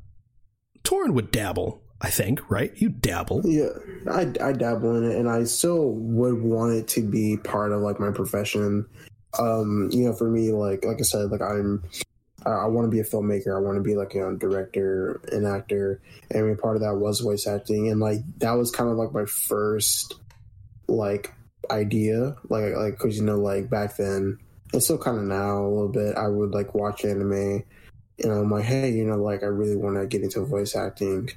Tauren 0.83 1.13
would 1.13 1.31
dabble 1.31 1.81
I 2.01 2.09
think 2.09 2.51
right? 2.51 2.73
You 2.75 2.89
dabble. 2.89 3.43
Yeah 3.45 3.69
I, 4.11 4.29
I 4.41 4.51
dabble 4.51 4.97
in 4.97 5.09
it 5.09 5.15
and 5.17 5.29
I 5.29 5.45
still 5.45 5.91
would 5.93 6.41
want 6.41 6.73
it 6.73 6.89
to 6.89 7.01
be 7.01 7.37
part 7.37 7.71
of 7.71 7.79
like 7.79 7.97
my 7.97 8.11
profession 8.11 8.87
um 9.39 9.89
you 9.91 10.05
know 10.05 10.13
for 10.13 10.29
me 10.29 10.51
like 10.51 10.83
like 10.85 10.97
I 10.99 11.03
said 11.03 11.31
like 11.31 11.41
I'm 11.41 11.83
I 12.45 12.65
want 12.65 12.85
to 12.87 12.91
be 12.91 12.99
a 12.99 13.03
filmmaker. 13.03 13.55
I 13.55 13.61
want 13.61 13.77
to 13.77 13.83
be 13.83 13.95
like 13.95 14.13
a 14.15 14.17
you 14.17 14.23
know, 14.23 14.35
director 14.35 15.21
and 15.31 15.45
actor. 15.45 16.01
And 16.29 16.39
I 16.39 16.47
mean, 16.47 16.57
part 16.57 16.75
of 16.75 16.81
that 16.81 16.95
was 16.95 17.19
voice 17.19 17.45
acting, 17.45 17.89
and 17.89 17.99
like 17.99 18.21
that 18.39 18.53
was 18.53 18.71
kind 18.71 18.89
of 18.89 18.97
like 18.97 19.13
my 19.13 19.25
first 19.25 20.15
like 20.87 21.33
idea, 21.69 22.35
like 22.49 22.75
like 22.75 22.93
because 22.93 23.17
you 23.17 23.23
know 23.23 23.37
like 23.37 23.69
back 23.69 23.97
then, 23.97 24.39
and 24.73 24.83
still 24.83 24.97
kind 24.97 25.17
of 25.17 25.23
now 25.23 25.59
a 25.59 25.69
little 25.69 25.89
bit. 25.89 26.17
I 26.17 26.27
would 26.27 26.51
like 26.51 26.73
watch 26.73 27.05
anime, 27.05 27.63
and 28.19 28.31
I'm 28.31 28.49
like, 28.49 28.65
hey, 28.65 28.91
you 28.91 29.05
know, 29.05 29.17
like 29.17 29.43
I 29.43 29.47
really 29.47 29.75
want 29.75 29.97
to 29.97 30.07
get 30.07 30.23
into 30.23 30.43
voice 30.43 30.75
acting. 30.75 31.29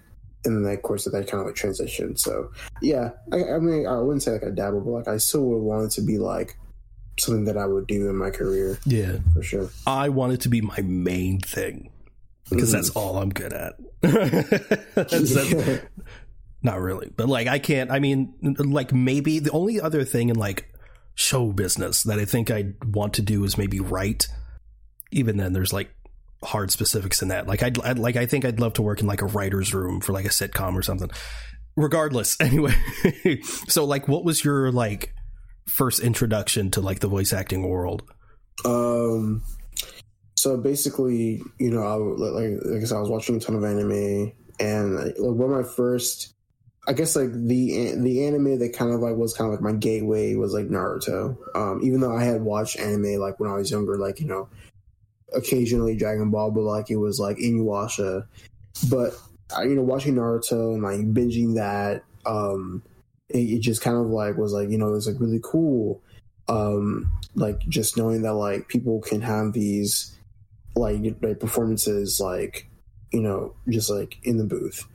And 0.46 0.64
then, 0.64 0.74
of 0.74 0.82
course, 0.82 1.04
that 1.04 1.12
kind 1.12 1.40
of 1.40 1.46
like 1.46 1.54
transition. 1.54 2.16
So, 2.16 2.50
yeah, 2.82 3.12
I, 3.32 3.54
I 3.54 3.58
mean, 3.58 3.86
I 3.86 3.98
wouldn't 3.98 4.22
say 4.22 4.32
like 4.32 4.44
I 4.44 4.50
dabble, 4.50 4.80
but 4.80 4.90
like 4.90 5.08
I 5.08 5.16
still 5.16 5.44
would 5.44 5.62
want 5.62 5.84
it 5.86 5.90
to 5.92 6.02
be 6.02 6.18
like 6.18 6.58
something 7.18 7.44
that 7.44 7.56
I 7.56 7.66
would 7.66 7.86
do 7.86 8.08
in 8.08 8.16
my 8.16 8.30
career. 8.30 8.78
Yeah, 8.84 9.18
for 9.32 9.42
sure. 9.42 9.70
I 9.86 10.08
want 10.08 10.32
it 10.32 10.40
to 10.42 10.48
be 10.48 10.60
my 10.60 10.80
main 10.80 11.40
thing 11.40 11.90
because 12.50 12.70
mm-hmm. 12.70 12.76
that's 12.76 12.90
all 12.90 13.18
I'm 13.18 13.30
good 13.30 13.52
at. 13.52 13.74
that's, 14.00 15.34
that's, 15.34 15.84
not 16.62 16.80
really, 16.80 17.10
but 17.16 17.28
like 17.28 17.46
I 17.46 17.58
can't. 17.58 17.90
I 17.90 17.98
mean, 17.98 18.34
like 18.42 18.92
maybe 18.92 19.38
the 19.38 19.50
only 19.52 19.80
other 19.80 20.04
thing 20.04 20.28
in 20.28 20.36
like 20.36 20.72
show 21.14 21.52
business 21.52 22.02
that 22.04 22.18
I 22.18 22.24
think 22.24 22.50
I'd 22.50 22.82
want 22.84 23.14
to 23.14 23.22
do 23.22 23.44
is 23.44 23.56
maybe 23.56 23.80
write. 23.80 24.28
Even 25.12 25.36
then, 25.36 25.52
there's 25.52 25.72
like 25.72 25.90
hard 26.42 26.70
specifics 26.70 27.22
in 27.22 27.28
that. 27.28 27.46
Like 27.46 27.62
I'd, 27.62 27.80
I'd 27.82 27.98
like 27.98 28.16
I 28.16 28.26
think 28.26 28.44
I'd 28.44 28.60
love 28.60 28.74
to 28.74 28.82
work 28.82 29.00
in 29.00 29.06
like 29.06 29.22
a 29.22 29.26
writer's 29.26 29.74
room 29.74 30.00
for 30.00 30.12
like 30.12 30.24
a 30.24 30.30
sitcom 30.30 30.74
or 30.74 30.82
something. 30.82 31.10
Regardless, 31.76 32.36
anyway. 32.40 32.74
so 33.68 33.84
like, 33.84 34.06
what 34.08 34.24
was 34.24 34.44
your 34.44 34.70
like? 34.70 35.14
First 35.66 36.00
introduction 36.00 36.70
to 36.72 36.80
like 36.80 37.00
the 37.00 37.08
voice 37.08 37.32
acting 37.32 37.68
world? 37.68 38.02
Um, 38.64 39.42
so 40.36 40.56
basically, 40.56 41.42
you 41.58 41.70
know, 41.70 41.82
I 41.82 41.94
like 41.94 42.60
like 42.64 42.82
I 42.82 42.84
said, 42.84 42.96
I 42.96 43.00
was 43.00 43.10
watching 43.10 43.36
a 43.36 43.40
ton 43.40 43.56
of 43.56 43.64
anime, 43.64 44.32
and 44.60 44.96
like, 44.96 45.14
one 45.18 45.50
of 45.50 45.56
my 45.56 45.68
first, 45.68 46.34
I 46.86 46.92
guess 46.92 47.16
like 47.16 47.32
the 47.32 47.94
the 47.96 48.26
anime 48.26 48.58
that 48.58 48.74
kind 48.74 48.92
of 48.92 49.00
like 49.00 49.16
was 49.16 49.34
kind 49.34 49.48
of 49.48 49.52
like 49.52 49.62
my 49.62 49.78
gateway 49.78 50.34
was 50.34 50.52
like 50.52 50.68
Naruto. 50.68 51.36
Um, 51.54 51.80
even 51.82 52.00
though 52.00 52.16
I 52.16 52.24
had 52.24 52.42
watched 52.42 52.78
anime 52.78 53.20
like 53.20 53.40
when 53.40 53.50
I 53.50 53.54
was 53.54 53.70
younger, 53.70 53.96
like 53.96 54.20
you 54.20 54.26
know, 54.26 54.48
occasionally 55.34 55.96
Dragon 55.96 56.30
Ball, 56.30 56.50
but 56.50 56.62
like 56.62 56.90
it 56.90 56.96
was 56.96 57.18
like 57.18 57.38
Inuyasha. 57.38 58.26
But 58.90 59.14
I, 59.56 59.64
you 59.64 59.74
know, 59.76 59.82
watching 59.82 60.16
Naruto 60.16 60.74
and 60.74 60.82
like 60.82 61.00
binging 61.14 61.54
that, 61.54 62.02
um, 62.26 62.82
it, 63.34 63.38
it 63.38 63.60
just 63.60 63.82
kind 63.82 63.96
of 63.96 64.06
like 64.06 64.38
was 64.38 64.52
like 64.52 64.70
you 64.70 64.78
know 64.78 64.88
it 64.88 64.92
was 64.92 65.06
like 65.06 65.20
really 65.20 65.40
cool 65.42 66.00
um 66.48 67.10
like 67.34 67.58
just 67.60 67.96
knowing 67.96 68.22
that 68.22 68.34
like 68.34 68.68
people 68.68 69.00
can 69.00 69.20
have 69.20 69.52
these 69.52 70.16
like, 70.76 71.00
like 71.22 71.40
performances 71.40 72.20
like 72.20 72.68
you 73.12 73.20
know 73.20 73.54
just 73.68 73.90
like 73.90 74.18
in 74.24 74.38
the 74.38 74.44
booth. 74.44 74.86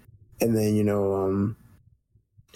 And 0.42 0.56
then 0.56 0.76
you 0.76 0.84
know 0.84 1.14
um 1.14 1.58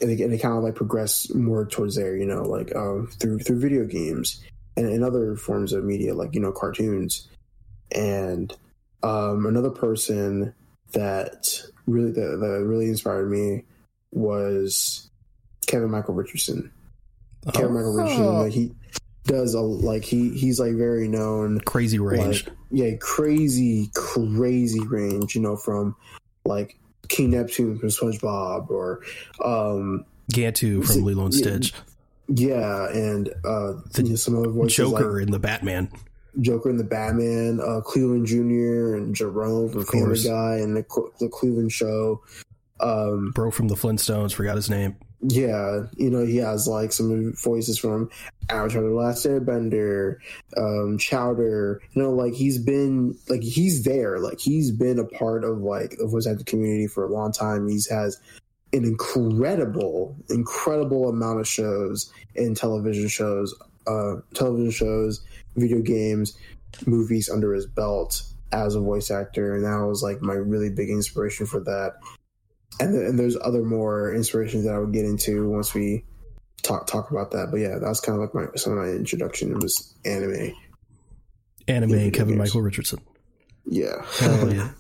and 0.01 0.09
they, 0.09 0.23
and 0.23 0.33
they 0.33 0.37
kind 0.37 0.57
of 0.57 0.63
like 0.63 0.75
progress 0.75 1.29
more 1.33 1.65
towards 1.65 1.95
there 1.95 2.15
you 2.15 2.25
know 2.25 2.43
like 2.43 2.75
um 2.75 3.07
through 3.19 3.39
through 3.39 3.59
video 3.59 3.85
games 3.85 4.41
and, 4.75 4.87
and 4.87 5.03
other 5.03 5.35
forms 5.35 5.73
of 5.73 5.83
media 5.83 6.13
like 6.13 6.33
you 6.33 6.41
know 6.41 6.51
cartoons. 6.51 7.27
And 7.95 8.55
um 9.01 9.45
another 9.45 9.69
person 9.69 10.53
that 10.93 11.61
really 11.87 12.11
that, 12.11 12.37
that 12.39 12.63
really 12.63 12.87
inspired 12.87 13.29
me 13.29 13.63
was 14.11 15.09
Kevin 15.65 15.91
Michael 15.91 16.13
Richardson. 16.13 16.71
Kevin 17.53 17.71
oh. 17.71 17.73
Michael 17.73 17.93
Richardson, 17.93 18.39
like 18.39 18.53
he 18.53 18.73
does 19.25 19.53
a 19.53 19.61
like 19.61 20.03
he 20.03 20.29
he's 20.29 20.59
like 20.59 20.73
very 20.73 21.07
known 21.07 21.59
crazy 21.61 21.99
range. 21.99 22.45
Like, 22.45 22.55
yeah, 22.71 22.95
crazy 22.99 23.89
crazy 23.93 24.81
range. 24.81 25.35
You 25.35 25.41
know, 25.41 25.55
from 25.55 25.95
like 26.45 26.77
King 27.07 27.31
Neptune 27.31 27.77
from 27.79 27.89
SpongeBob 27.89 28.69
or 28.69 29.01
um 29.43 30.05
Gantu 30.31 30.85
from 30.85 31.03
Lilo 31.03 31.25
and 31.25 31.33
Stitch. 31.33 31.73
Yeah, 32.27 32.89
and 32.89 33.29
uh, 33.43 33.73
the, 33.91 34.03
you 34.03 34.09
know, 34.11 34.15
some 34.15 34.37
other 34.37 34.49
voices 34.49 34.77
Joker 34.77 35.13
like, 35.13 35.23
in 35.23 35.31
the 35.31 35.39
Batman. 35.39 35.91
Joker 36.39 36.69
in 36.69 36.77
the 36.77 36.83
Batman, 36.83 37.59
uh, 37.59 37.81
Cleveland 37.81 38.25
Jr. 38.25 38.95
and 38.95 39.13
Jerome 39.13 39.69
from 39.69 39.85
Family 39.85 40.23
Guy 40.23 40.55
and 40.55 40.75
the, 40.75 41.09
the 41.19 41.27
Cleveland 41.27 41.71
Show. 41.71 42.23
Um, 42.79 43.31
Bro 43.35 43.51
from 43.51 43.67
the 43.67 43.75
Flintstones, 43.75 44.33
forgot 44.33 44.55
his 44.55 44.69
name. 44.69 44.95
Yeah, 45.25 45.83
you 45.95 46.09
know, 46.09 46.25
he 46.25 46.37
has 46.37 46.67
like 46.67 46.91
some 46.91 47.33
voices 47.41 47.79
from 47.79 48.09
Avatar 48.49 48.81
The 48.81 48.89
Last 48.89 49.25
Airbender, 49.25 50.17
um, 50.57 50.97
Chowder, 50.97 51.81
you 51.93 52.01
know, 52.01 52.11
like 52.11 52.33
he's 52.33 52.59
been, 52.59 53.17
like 53.29 53.41
he's 53.41 53.83
there, 53.83 54.19
like 54.19 54.41
he's 54.41 54.69
been 54.69 54.99
a 54.99 55.05
part 55.05 55.45
of 55.45 55.59
like 55.59 55.95
the 55.97 56.07
voice 56.07 56.27
actor 56.27 56.43
community 56.43 56.87
for 56.87 57.05
a 57.05 57.11
long 57.11 57.31
time. 57.31 57.69
He's 57.69 57.89
has 57.89 58.19
an 58.73 58.83
incredible, 58.83 60.17
incredible 60.29 61.07
amount 61.07 61.39
of 61.39 61.47
shows 61.47 62.11
and 62.35 62.57
television 62.57 63.07
shows, 63.07 63.55
uh, 63.87 64.15
television 64.33 64.71
shows, 64.71 65.21
video 65.55 65.79
games, 65.79 66.35
movies 66.85 67.29
under 67.29 67.53
his 67.53 67.65
belt 67.65 68.23
as 68.51 68.75
a 68.75 68.81
voice 68.81 69.09
actor, 69.09 69.55
and 69.55 69.63
that 69.63 69.87
was 69.87 70.03
like 70.03 70.21
my 70.21 70.33
really 70.33 70.69
big 70.69 70.89
inspiration 70.89 71.45
for 71.45 71.61
that. 71.61 71.93
And, 72.79 72.95
and 72.95 73.19
there's 73.19 73.37
other 73.41 73.63
more 73.63 74.13
inspirations 74.13 74.65
that 74.65 74.73
I 74.73 74.79
would 74.79 74.93
get 74.93 75.05
into 75.05 75.49
once 75.49 75.73
we 75.73 76.03
talk 76.63 76.87
talk 76.87 77.11
about 77.11 77.31
that. 77.31 77.49
But 77.51 77.57
yeah, 77.57 77.77
that's 77.79 77.99
kind 77.99 78.15
of 78.15 78.21
like 78.21 78.33
my 78.33 78.55
some 78.55 78.73
of 78.73 78.79
my 78.79 78.91
introduction 78.91 79.51
It 79.51 79.61
was 79.61 79.93
anime. 80.05 80.53
Anime 81.67 81.93
and 81.93 82.13
Kevin 82.13 82.35
games. 82.35 82.39
Michael 82.39 82.61
Richardson. 82.61 82.99
Yeah. 83.65 84.03
Hell 84.19 84.53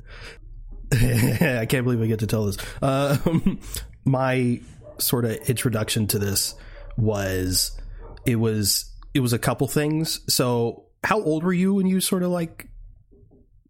yeah. 0.93 1.59
I 1.61 1.65
can't 1.65 1.85
believe 1.85 2.01
I 2.01 2.07
get 2.07 2.19
to 2.19 2.27
tell 2.27 2.45
this. 2.45 2.57
Uh, 2.81 3.17
my 4.05 4.59
sort 4.99 5.25
of 5.25 5.37
introduction 5.49 6.07
to 6.07 6.19
this 6.19 6.55
was 6.97 7.79
it 8.25 8.35
was 8.35 8.91
it 9.13 9.19
was 9.19 9.33
a 9.33 9.39
couple 9.39 9.67
things. 9.67 10.19
So, 10.33 10.85
how 11.03 11.21
old 11.21 11.43
were 11.43 11.53
you 11.53 11.73
when 11.73 11.87
you 11.87 12.01
sort 12.01 12.23
of 12.23 12.31
like 12.31 12.67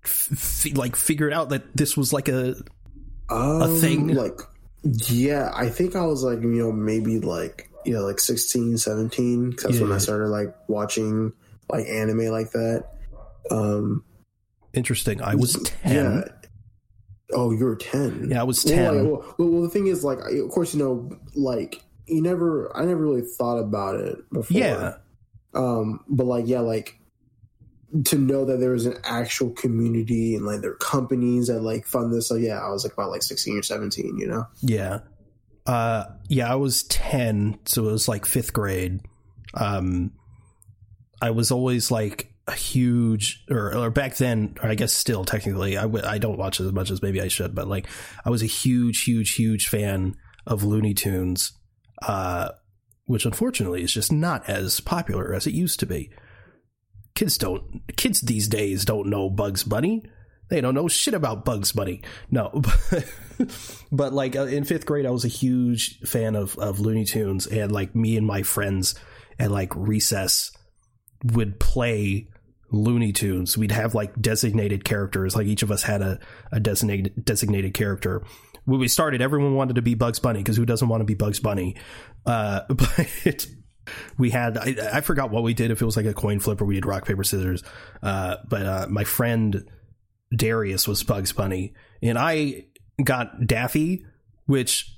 f- 0.04 0.66
like 0.76 0.96
figured 0.96 1.34
out 1.34 1.50
that 1.50 1.76
this 1.76 1.96
was 1.96 2.14
like 2.14 2.28
a 2.28 2.56
um, 3.34 3.62
a 3.62 3.68
thing? 3.68 4.08
Like, 4.10 4.40
yeah, 4.84 5.52
I 5.54 5.70
think 5.70 5.96
I 5.96 6.06
was 6.06 6.24
like 6.24 6.42
you 6.42 6.48
know 6.48 6.72
maybe 6.72 7.20
like 7.20 7.70
you 7.86 7.94
know, 7.94 8.02
like 8.02 8.20
16, 8.20 8.78
17 8.78 9.50
because 9.50 9.64
that's 9.64 9.76
yeah. 9.76 9.82
when 9.82 9.92
I 9.92 9.98
started 9.98 10.28
like 10.28 10.56
watching 10.68 11.34
like 11.70 11.86
anime 11.88 12.28
like 12.32 12.52
that. 12.52 12.86
Um, 13.52 14.04
Interesting. 14.74 15.22
I 15.22 15.36
was 15.36 15.54
ten. 15.64 15.94
Yeah. 15.94 16.22
Oh, 17.32 17.52
you 17.52 17.64
were 17.64 17.76
ten. 17.76 18.30
Yeah, 18.30 18.42
I 18.42 18.44
was 18.44 18.64
ten. 18.64 18.96
Well, 18.96 19.16
like, 19.20 19.40
well, 19.40 19.50
well, 19.50 19.62
the 19.62 19.70
thing 19.70 19.88
is, 19.88 20.04
like, 20.04 20.20
of 20.20 20.50
course, 20.50 20.74
you 20.74 20.80
know, 20.80 21.16
like 21.36 21.84
you 22.08 22.22
never, 22.22 22.76
I 22.76 22.86
never 22.86 23.02
really 23.02 23.22
thought 23.22 23.60
about 23.60 23.96
it 24.00 24.18
before. 24.32 24.58
Yeah. 24.58 24.96
Um, 25.54 26.04
but 26.08 26.26
like, 26.26 26.48
yeah, 26.48 26.62
like 26.62 27.00
to 28.06 28.18
know 28.18 28.46
that 28.46 28.60
there 28.60 28.72
was 28.72 28.86
an 28.86 28.98
actual 29.04 29.52
community 29.52 30.36
and 30.36 30.46
like 30.46 30.62
there 30.62 30.72
are 30.72 30.76
companies 30.76 31.48
that 31.48 31.62
like 31.62 31.86
fund 31.86 32.14
this. 32.14 32.28
So 32.28 32.36
yeah, 32.36 32.60
I 32.60 32.70
was 32.70 32.84
like 32.84 32.94
about 32.94 33.10
like 33.10 33.24
sixteen 33.24 33.58
or 33.58 33.64
seventeen. 33.64 34.18
You 34.18 34.28
know. 34.28 34.48
Yeah. 34.62 35.00
Uh, 35.66 36.06
yeah, 36.28 36.52
I 36.52 36.56
was 36.56 36.84
ten, 36.84 37.60
so 37.66 37.88
it 37.88 37.92
was 37.92 38.08
like 38.08 38.26
fifth 38.26 38.52
grade. 38.52 39.00
Um, 39.54 40.12
I 41.22 41.32
was 41.32 41.52
always 41.52 41.90
like 41.90 42.34
a 42.48 42.54
huge 42.54 43.46
or, 43.50 43.74
or 43.74 43.90
back 43.90 44.18
then 44.18 44.54
or 44.62 44.70
i 44.70 44.76
guess 44.76 44.92
still 44.92 45.24
technically 45.24 45.78
I 45.78 45.84
w- 45.84 46.04
I 46.06 46.18
don't 46.18 46.38
watch 46.38 46.60
as 46.60 46.72
much 46.74 46.92
as 46.92 47.02
maybe 47.02 47.22
i 47.22 47.30
should 47.30 47.56
but 47.56 47.70
like 47.70 47.88
i 48.26 48.30
was 48.30 48.44
a 48.44 48.48
huge 48.48 49.04
huge 49.04 49.36
huge 49.36 49.70
fan 49.70 50.16
of 50.46 50.62
looney 50.62 50.94
tunes 50.94 51.54
uh, 52.02 52.50
which 53.06 53.26
unfortunately 53.26 53.82
is 53.82 53.94
just 53.94 54.12
not 54.12 54.50
as 54.50 54.82
popular 54.82 55.34
as 55.34 55.48
it 55.48 55.54
used 55.54 55.80
to 55.80 55.86
be 55.86 56.10
kids 57.16 57.38
don't 57.38 57.82
kids 57.96 58.22
these 58.22 58.48
days 58.48 58.86
don't 58.86 59.10
know 59.10 59.30
bugs 59.30 59.64
bunny 59.64 60.04
they 60.50 60.62
don't 60.62 60.76
know 60.76 60.88
shit 60.88 61.14
about 61.14 61.46
bugs 61.46 61.72
bunny 61.72 62.02
no 62.32 62.62
but, 63.92 64.14
like 64.14 64.36
uh, 64.36 64.44
in 64.44 64.64
fifth 64.64 64.86
grade 64.86 65.06
i 65.06 65.10
was 65.10 65.26
a 65.26 65.30
huge 65.30 66.00
fan 66.02 66.36
of, 66.36 66.58
of 66.58 66.80
looney 66.80 67.06
tunes 67.06 67.48
and 67.48 67.72
like 67.72 67.96
me 67.96 68.18
and 68.18 68.26
my 68.26 68.44
friends 68.44 68.96
at 69.40 69.52
like 69.52 69.74
recess 69.76 70.52
would 71.24 71.60
play 71.60 72.28
Looney 72.74 73.14
Tunes. 73.14 73.58
We'd 73.58 73.72
have 73.72 73.96
like 73.96 74.20
designated 74.20 74.84
characters, 74.84 75.36
like 75.36 75.48
each 75.48 75.64
of 75.64 75.72
us 75.72 75.84
had 75.84 76.02
a, 76.02 76.20
a 76.52 76.60
designated 76.60 77.24
designated 77.24 77.74
character. 77.74 78.24
When 78.66 78.80
we 78.80 78.88
started, 78.88 79.22
everyone 79.22 79.56
wanted 79.56 79.76
to 79.76 79.82
be 79.82 79.94
Bugs 79.94 80.20
Bunny 80.20 80.40
because 80.40 80.58
who 80.58 80.66
doesn't 80.66 80.88
want 80.88 81.02
to 81.02 81.06
be 81.06 81.14
Bugs 81.14 81.40
Bunny? 81.40 81.76
Uh, 82.26 82.62
but 82.70 83.48
we 84.18 84.30
had 84.30 84.58
I, 84.58 84.76
I, 84.94 85.02
forgot 85.02 85.30
what 85.30 85.44
we 85.44 85.54
did 85.54 85.72
if 85.72 85.82
it 85.82 85.86
was 85.86 85.98
like 85.98 86.06
a 86.06 86.14
coin 86.14 86.40
flip 86.40 86.62
or 86.62 86.66
we 86.66 86.76
did 86.76 86.86
rock 86.86 87.06
paper 87.06 87.24
scissors. 87.24 87.64
Uh, 88.02 88.38
but 88.48 88.66
uh, 88.66 88.88
my 88.90 89.04
friend 89.04 89.70
Darius 90.36 90.88
was 90.88 91.04
Bugs 91.04 91.32
Bunny, 91.32 91.74
and 92.02 92.18
I 92.18 92.66
got 93.04 93.46
Daffy, 93.46 94.06
which 94.46 94.94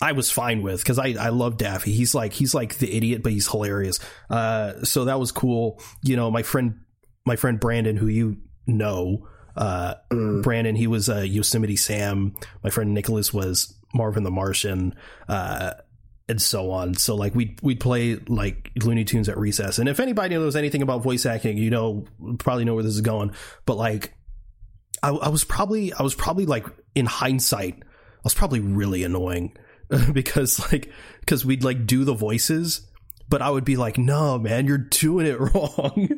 I 0.00 0.12
was 0.12 0.30
fine 0.30 0.62
with 0.62 0.80
because 0.80 0.98
I, 0.98 1.14
I 1.18 1.30
love 1.30 1.56
Daffy. 1.56 1.92
He's 1.92 2.14
like 2.14 2.32
he's 2.32 2.54
like 2.54 2.78
the 2.78 2.94
idiot, 2.94 3.22
but 3.22 3.32
he's 3.32 3.48
hilarious. 3.48 3.98
Uh, 4.28 4.84
so 4.84 5.06
that 5.06 5.18
was 5.18 5.32
cool. 5.32 5.80
You 6.02 6.16
know, 6.16 6.30
my 6.30 6.42
friend 6.42 6.80
my 7.24 7.36
friend 7.36 7.58
Brandon, 7.58 7.96
who 7.96 8.06
you 8.06 8.36
know, 8.66 9.28
uh, 9.56 9.94
mm. 10.10 10.42
Brandon, 10.42 10.76
he 10.76 10.86
was 10.86 11.08
uh, 11.08 11.20
Yosemite 11.20 11.76
Sam. 11.76 12.36
My 12.62 12.70
friend 12.70 12.92
Nicholas 12.92 13.32
was 13.32 13.74
Marvin 13.94 14.22
the 14.22 14.30
Martian, 14.30 14.94
uh, 15.28 15.72
and 16.28 16.40
so 16.40 16.70
on. 16.70 16.94
So 16.94 17.14
like 17.14 17.34
we 17.34 17.56
we'd 17.62 17.80
play 17.80 18.16
like 18.28 18.70
Looney 18.82 19.04
Tunes 19.04 19.28
at 19.28 19.38
recess. 19.38 19.78
And 19.78 19.88
if 19.88 20.00
anybody 20.00 20.34
knows 20.34 20.56
anything 20.56 20.82
about 20.82 21.02
voice 21.02 21.26
acting, 21.26 21.58
you 21.58 21.70
know 21.70 22.04
probably 22.38 22.64
know 22.64 22.74
where 22.74 22.84
this 22.84 22.94
is 22.94 23.00
going. 23.00 23.32
But 23.64 23.76
like, 23.76 24.14
I, 25.02 25.10
I 25.10 25.28
was 25.28 25.44
probably 25.44 25.92
I 25.92 26.02
was 26.02 26.14
probably 26.14 26.46
like 26.46 26.66
in 26.94 27.06
hindsight, 27.06 27.82
I 27.82 28.24
was 28.24 28.34
probably 28.34 28.60
really 28.60 29.04
annoying 29.04 29.56
because 30.12 30.60
like 30.72 30.90
because 31.20 31.44
we'd 31.44 31.64
like 31.64 31.86
do 31.86 32.04
the 32.04 32.14
voices 32.14 32.86
but 33.28 33.42
I 33.42 33.50
would 33.50 33.64
be 33.64 33.76
like, 33.76 33.98
no, 33.98 34.38
man, 34.38 34.66
you're 34.66 34.78
doing 34.78 35.26
it 35.26 35.40
wrong. 35.54 36.08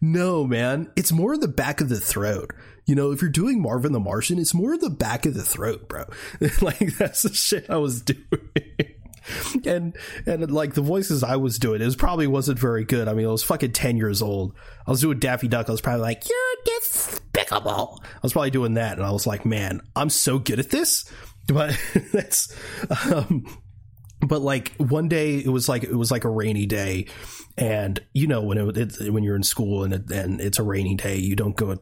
no, 0.00 0.44
man, 0.44 0.90
it's 0.96 1.12
more 1.12 1.36
the 1.36 1.48
back 1.48 1.80
of 1.80 1.88
the 1.88 2.00
throat. 2.00 2.52
You 2.86 2.94
know, 2.94 3.10
if 3.10 3.20
you're 3.20 3.30
doing 3.30 3.60
Marvin 3.60 3.92
the 3.92 4.00
Martian, 4.00 4.38
it's 4.38 4.54
more 4.54 4.76
the 4.76 4.90
back 4.90 5.26
of 5.26 5.34
the 5.34 5.42
throat, 5.42 5.88
bro. 5.88 6.04
like 6.62 6.96
that's 6.96 7.22
the 7.22 7.32
shit 7.32 7.68
I 7.68 7.76
was 7.76 8.02
doing. 8.02 8.18
and 9.66 9.96
and 10.26 10.50
like 10.50 10.74
the 10.74 10.82
voices 10.82 11.22
I 11.22 11.36
was 11.36 11.58
doing, 11.58 11.80
it 11.80 11.84
was 11.84 11.96
probably 11.96 12.26
wasn't 12.26 12.58
very 12.58 12.84
good. 12.84 13.08
I 13.08 13.14
mean, 13.14 13.26
I 13.26 13.30
was 13.30 13.42
fucking 13.42 13.72
ten 13.72 13.96
years 13.96 14.22
old. 14.22 14.54
I 14.86 14.90
was 14.90 15.00
doing 15.00 15.18
Daffy 15.18 15.48
Duck. 15.48 15.68
I 15.68 15.72
was 15.72 15.80
probably 15.80 16.02
like, 16.02 16.28
"You're 16.28 16.76
despicable." 16.80 18.02
I 18.02 18.20
was 18.22 18.32
probably 18.32 18.50
doing 18.50 18.74
that, 18.74 18.98
and 18.98 19.06
I 19.06 19.10
was 19.10 19.26
like, 19.26 19.44
"Man, 19.44 19.80
I'm 19.96 20.10
so 20.10 20.38
good 20.38 20.58
at 20.58 20.70
this." 20.70 21.10
But 21.50 21.80
that's 22.12 22.54
um, 22.90 23.46
but 24.20 24.40
like 24.40 24.74
one 24.76 25.08
day 25.08 25.36
it 25.36 25.48
was 25.48 25.68
like 25.68 25.84
it 25.84 25.94
was 25.94 26.10
like 26.10 26.24
a 26.24 26.30
rainy 26.30 26.66
day 26.66 27.06
and 27.56 28.00
you 28.12 28.26
know 28.26 28.42
when 28.42 28.58
it, 28.58 29.00
it 29.00 29.12
when 29.12 29.22
you're 29.22 29.36
in 29.36 29.42
school 29.42 29.84
and 29.84 29.94
it, 29.94 30.10
and 30.10 30.40
it's 30.40 30.58
a 30.58 30.62
rainy 30.62 30.94
day 30.94 31.16
you 31.16 31.36
don't 31.36 31.56
go 31.56 31.76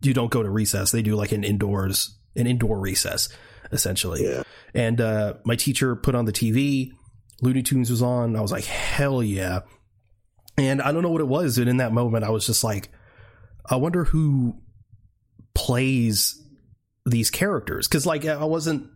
you 0.00 0.14
don't 0.14 0.30
go 0.30 0.42
to 0.42 0.50
recess 0.50 0.90
they 0.90 1.02
do 1.02 1.14
like 1.14 1.32
an 1.32 1.44
indoors 1.44 2.18
an 2.36 2.46
indoor 2.46 2.78
recess 2.78 3.28
essentially 3.72 4.24
yeah. 4.24 4.42
And 4.74 5.00
uh, 5.00 5.34
my 5.44 5.56
teacher 5.56 5.96
put 5.96 6.14
on 6.14 6.24
the 6.24 6.32
tv 6.32 6.90
looney 7.42 7.62
tunes 7.62 7.90
was 7.90 8.02
on 8.02 8.36
i 8.36 8.40
was 8.40 8.52
like 8.52 8.64
hell 8.64 9.22
yeah 9.22 9.60
and 10.56 10.82
i 10.82 10.92
don't 10.92 11.02
know 11.02 11.10
what 11.10 11.20
it 11.20 11.28
was 11.28 11.58
and 11.58 11.68
in 11.68 11.78
that 11.78 11.92
moment 11.92 12.24
i 12.24 12.30
was 12.30 12.46
just 12.46 12.64
like 12.64 12.90
i 13.66 13.76
wonder 13.76 14.04
who 14.04 14.54
plays 15.54 16.42
these 17.06 17.30
characters 17.30 17.88
because 17.88 18.06
like 18.06 18.24
i 18.24 18.44
wasn't 18.44 18.88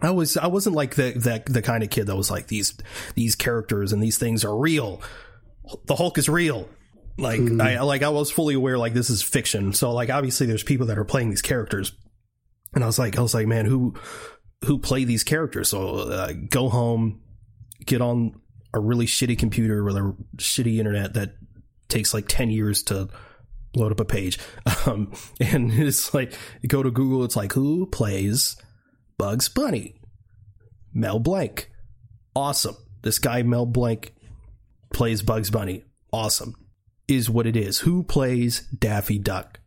I 0.00 0.10
was 0.10 0.36
I 0.36 0.48
wasn't 0.48 0.76
like 0.76 0.94
the 0.94 1.12
that 1.12 1.46
the 1.46 1.62
kind 1.62 1.82
of 1.82 1.90
kid 1.90 2.06
that 2.06 2.16
was 2.16 2.30
like 2.30 2.48
these 2.48 2.76
these 3.14 3.34
characters 3.34 3.92
and 3.92 4.02
these 4.02 4.18
things 4.18 4.44
are 4.44 4.56
real. 4.56 5.00
The 5.86 5.96
Hulk 5.96 6.18
is 6.18 6.28
real. 6.28 6.68
Like 7.16 7.40
mm. 7.40 7.62
I 7.62 7.80
like 7.80 8.02
I 8.02 8.10
was 8.10 8.30
fully 8.30 8.54
aware 8.54 8.76
like 8.76 8.92
this 8.92 9.08
is 9.08 9.22
fiction. 9.22 9.72
So 9.72 9.92
like 9.92 10.10
obviously 10.10 10.46
there's 10.46 10.62
people 10.62 10.86
that 10.88 10.98
are 10.98 11.04
playing 11.04 11.30
these 11.30 11.42
characters. 11.42 11.92
And 12.74 12.84
I 12.84 12.86
was 12.86 12.98
like 12.98 13.16
I 13.16 13.22
was 13.22 13.32
like 13.32 13.46
man 13.46 13.64
who 13.64 13.94
who 14.64 14.78
play 14.78 15.04
these 15.04 15.24
characters? 15.24 15.68
So 15.68 15.98
uh, 15.98 16.32
go 16.48 16.68
home, 16.68 17.20
get 17.84 18.00
on 18.00 18.40
a 18.72 18.80
really 18.80 19.06
shitty 19.06 19.38
computer 19.38 19.82
with 19.84 19.96
a 19.96 20.14
shitty 20.36 20.78
internet 20.78 21.14
that 21.14 21.34
takes 21.88 22.12
like 22.12 22.26
10 22.28 22.50
years 22.50 22.82
to 22.84 23.08
load 23.74 23.92
up 23.92 24.00
a 24.00 24.04
page. 24.04 24.38
Um, 24.86 25.12
and 25.40 25.72
it's 25.72 26.14
like 26.14 26.32
go 26.68 26.80
to 26.80 26.92
Google 26.92 27.24
it's 27.24 27.34
like 27.34 27.52
who 27.54 27.86
plays 27.86 28.56
Bugs 29.18 29.48
Bunny. 29.48 30.00
Mel 30.94 31.18
Blanc. 31.18 31.68
Awesome. 32.36 32.76
this 33.02 33.18
guy 33.18 33.42
Mel 33.42 33.66
Blanc 33.66 34.14
plays 34.92 35.22
Bugs 35.22 35.50
Bunny. 35.50 35.84
Awesome. 36.12 36.54
Is 37.08 37.28
what 37.28 37.48
it 37.48 37.56
is. 37.56 37.80
Who 37.80 38.04
plays 38.04 38.60
Daffy 38.78 39.18
Duck? 39.18 39.58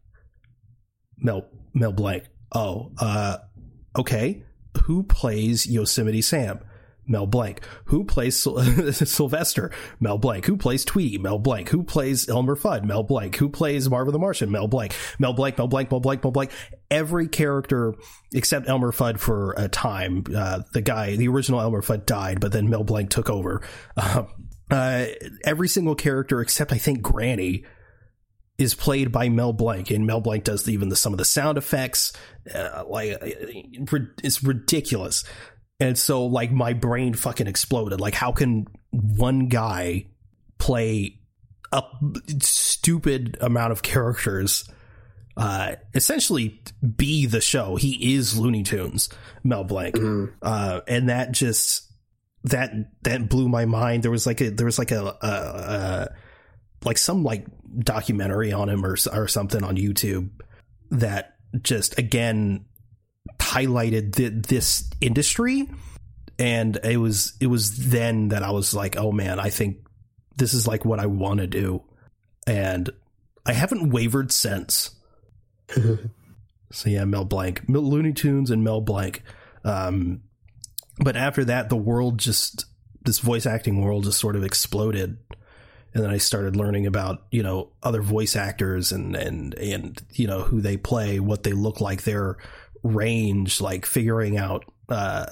Mel 1.18 1.46
Mel 1.74 1.92
Blanc. 1.92 2.24
Oh, 2.54 2.94
uh, 2.98 3.40
okay. 3.98 4.44
Who 4.86 5.04
plays 5.04 5.66
Yosemite 5.66 6.22
Sam? 6.22 6.60
Mel 7.10 7.26
Blanc. 7.26 7.60
Who 7.86 8.04
plays 8.04 8.38
Sylvester? 8.92 9.72
Mel 10.00 10.20
Blanc. 10.20 10.46
Who 10.46 10.56
plays 10.56 10.86
Tweety? 10.86 11.18
Mel 11.18 11.40
Blanc. 11.40 11.68
Who 11.70 11.84
plays 11.84 12.30
Elmer 12.30 12.56
Fudd? 12.56 12.84
Mel 12.84 13.04
Blanc. 13.04 13.36
Who 13.36 13.50
plays 13.50 13.90
Marvin 13.90 14.14
the 14.14 14.20
Martian? 14.20 14.52
Mel 14.52 14.68
Blanc. 14.68 14.94
Mel 15.18 15.34
Blanc. 15.34 15.58
Mel 15.58 15.68
Blanc. 15.68 15.90
Mel 15.90 16.00
Blanc. 16.00 16.24
Mel 16.24 16.32
Blanc. 16.32 16.52
Every 16.92 17.28
character 17.28 17.96
except 18.32 18.70
Elmer 18.70 18.92
Fudd 18.92 19.20
for 19.20 19.54
a 19.58 19.68
time. 19.68 20.24
Uh, 20.34 20.62
the 20.74 20.82
guy, 20.82 21.16
the 21.16 21.28
original 21.28 21.60
Elmer 21.60 21.82
Fudd 21.82 22.06
died, 22.06 22.40
but 22.40 22.52
then 22.52 22.70
Mel 22.70 22.84
Blanc 22.84 23.10
took 23.10 23.30
over. 23.30 23.62
Uh, 23.98 24.76
uh, 24.76 25.08
every 25.44 25.68
single 25.68 25.96
character 25.96 26.42
except 26.42 26.72
I 26.72 26.78
think 26.78 27.02
Granny 27.02 27.66
is 28.60 28.76
played 28.76 29.12
by 29.12 29.30
Mel 29.30 29.54
Blanc, 29.54 29.90
and 29.90 30.06
Mel 30.06 30.22
Blanc 30.22 30.44
does 30.44 30.68
even 30.68 30.90
the, 30.90 30.96
some 30.96 31.14
of 31.14 31.18
the 31.18 31.26
sound 31.26 31.58
effects. 31.58 32.14
Uh, 32.54 32.84
like 32.88 33.18
it's 33.22 34.44
ridiculous. 34.44 35.24
And 35.80 35.98
so 35.98 36.26
like 36.26 36.52
my 36.52 36.74
brain 36.74 37.14
fucking 37.14 37.48
exploded. 37.48 38.02
Like 38.02 38.14
how 38.14 38.34
can 38.34 38.68
one 38.92 39.48
guy 39.48 40.08
play 40.58 41.20
a 41.72 41.84
stupid 42.42 43.38
amount 43.40 43.72
of 43.72 43.82
characters 43.82 44.70
uh, 45.38 45.76
essentially 45.94 46.62
be 46.98 47.26
the 47.26 47.40
show. 47.40 47.78
He 47.78 48.16
is 48.16 48.38
Looney 48.38 48.64
Tunes, 48.64 49.08
Mel 49.42 49.64
Blanc. 49.64 49.96
Mm-hmm. 49.96 50.34
Uh, 50.42 50.82
and 50.86 51.08
that 51.08 51.32
just 51.32 51.90
that 52.44 52.74
that 53.04 53.30
blew 53.30 53.48
my 53.48 53.64
mind. 53.66 54.04
There 54.04 54.12
was 54.12 54.26
like 54.26 54.42
a 54.42 54.50
there 54.50 54.66
was 54.66 54.78
like 54.78 54.92
a, 54.92 55.16
a, 55.22 55.28
a 55.28 56.10
like 56.84 56.98
some 56.98 57.24
like 57.24 57.46
documentary 57.80 58.52
on 58.52 58.70
him 58.70 58.86
or 58.86 58.96
or 59.14 59.28
something 59.28 59.64
on 59.64 59.78
YouTube 59.78 60.30
that 60.92 61.36
just 61.62 61.98
again 61.98 62.66
highlighted 63.38 64.16
the, 64.16 64.30
this 64.30 64.90
industry. 65.02 65.68
And 66.38 66.80
it 66.84 66.98
was 66.98 67.34
it 67.40 67.48
was 67.48 67.90
then 67.90 68.30
that 68.30 68.44
I 68.44 68.52
was 68.52 68.74
like 68.74 68.98
oh 68.98 69.12
man 69.12 69.40
I 69.40 69.50
think 69.50 69.78
this 70.38 70.54
is 70.54 70.68
like 70.68 70.86
what 70.86 71.00
I 71.00 71.06
want 71.06 71.40
to 71.40 71.48
do. 71.48 71.84
And 72.48 72.90
I 73.46 73.54
haven't 73.54 73.90
wavered 73.90 74.32
since. 74.32 74.92
So 76.72 76.88
yeah 76.88 77.04
Mel 77.04 77.26
Blanc 77.26 77.64
Looney 77.68 78.14
Tunes 78.14 78.52
and 78.52 78.64
Mel 78.64 78.80
Blanc. 78.80 79.24
Um, 79.64 80.22
but 81.00 81.18
after 81.18 81.44
that 81.46 81.70
the 81.70 81.76
world 81.76 82.20
just 82.20 82.66
this 83.02 83.18
voice 83.18 83.48
acting 83.48 83.82
world 83.82 84.04
just 84.04 84.20
sort 84.20 84.36
of 84.36 84.44
exploded 84.44 85.18
and 85.94 86.04
then 86.04 86.12
I 86.12 86.18
started 86.18 86.56
learning 86.56 86.86
about 86.86 87.26
you 87.32 87.44
know 87.44 87.72
other 87.84 88.02
voice 88.02 88.36
actors 88.36 88.92
and 88.92 89.16
and 89.16 89.54
and 89.56 90.02
you 90.14 90.28
know 90.28 90.42
who 90.42 90.62
they 90.62 90.78
play, 90.78 91.20
what 91.20 91.44
they 91.44 91.54
look 91.54 91.82
like, 91.82 92.04
their 92.04 92.38
range, 92.84 93.60
like 93.62 93.86
figuring 93.86 94.38
out 94.38 94.66
uh, 94.90 95.28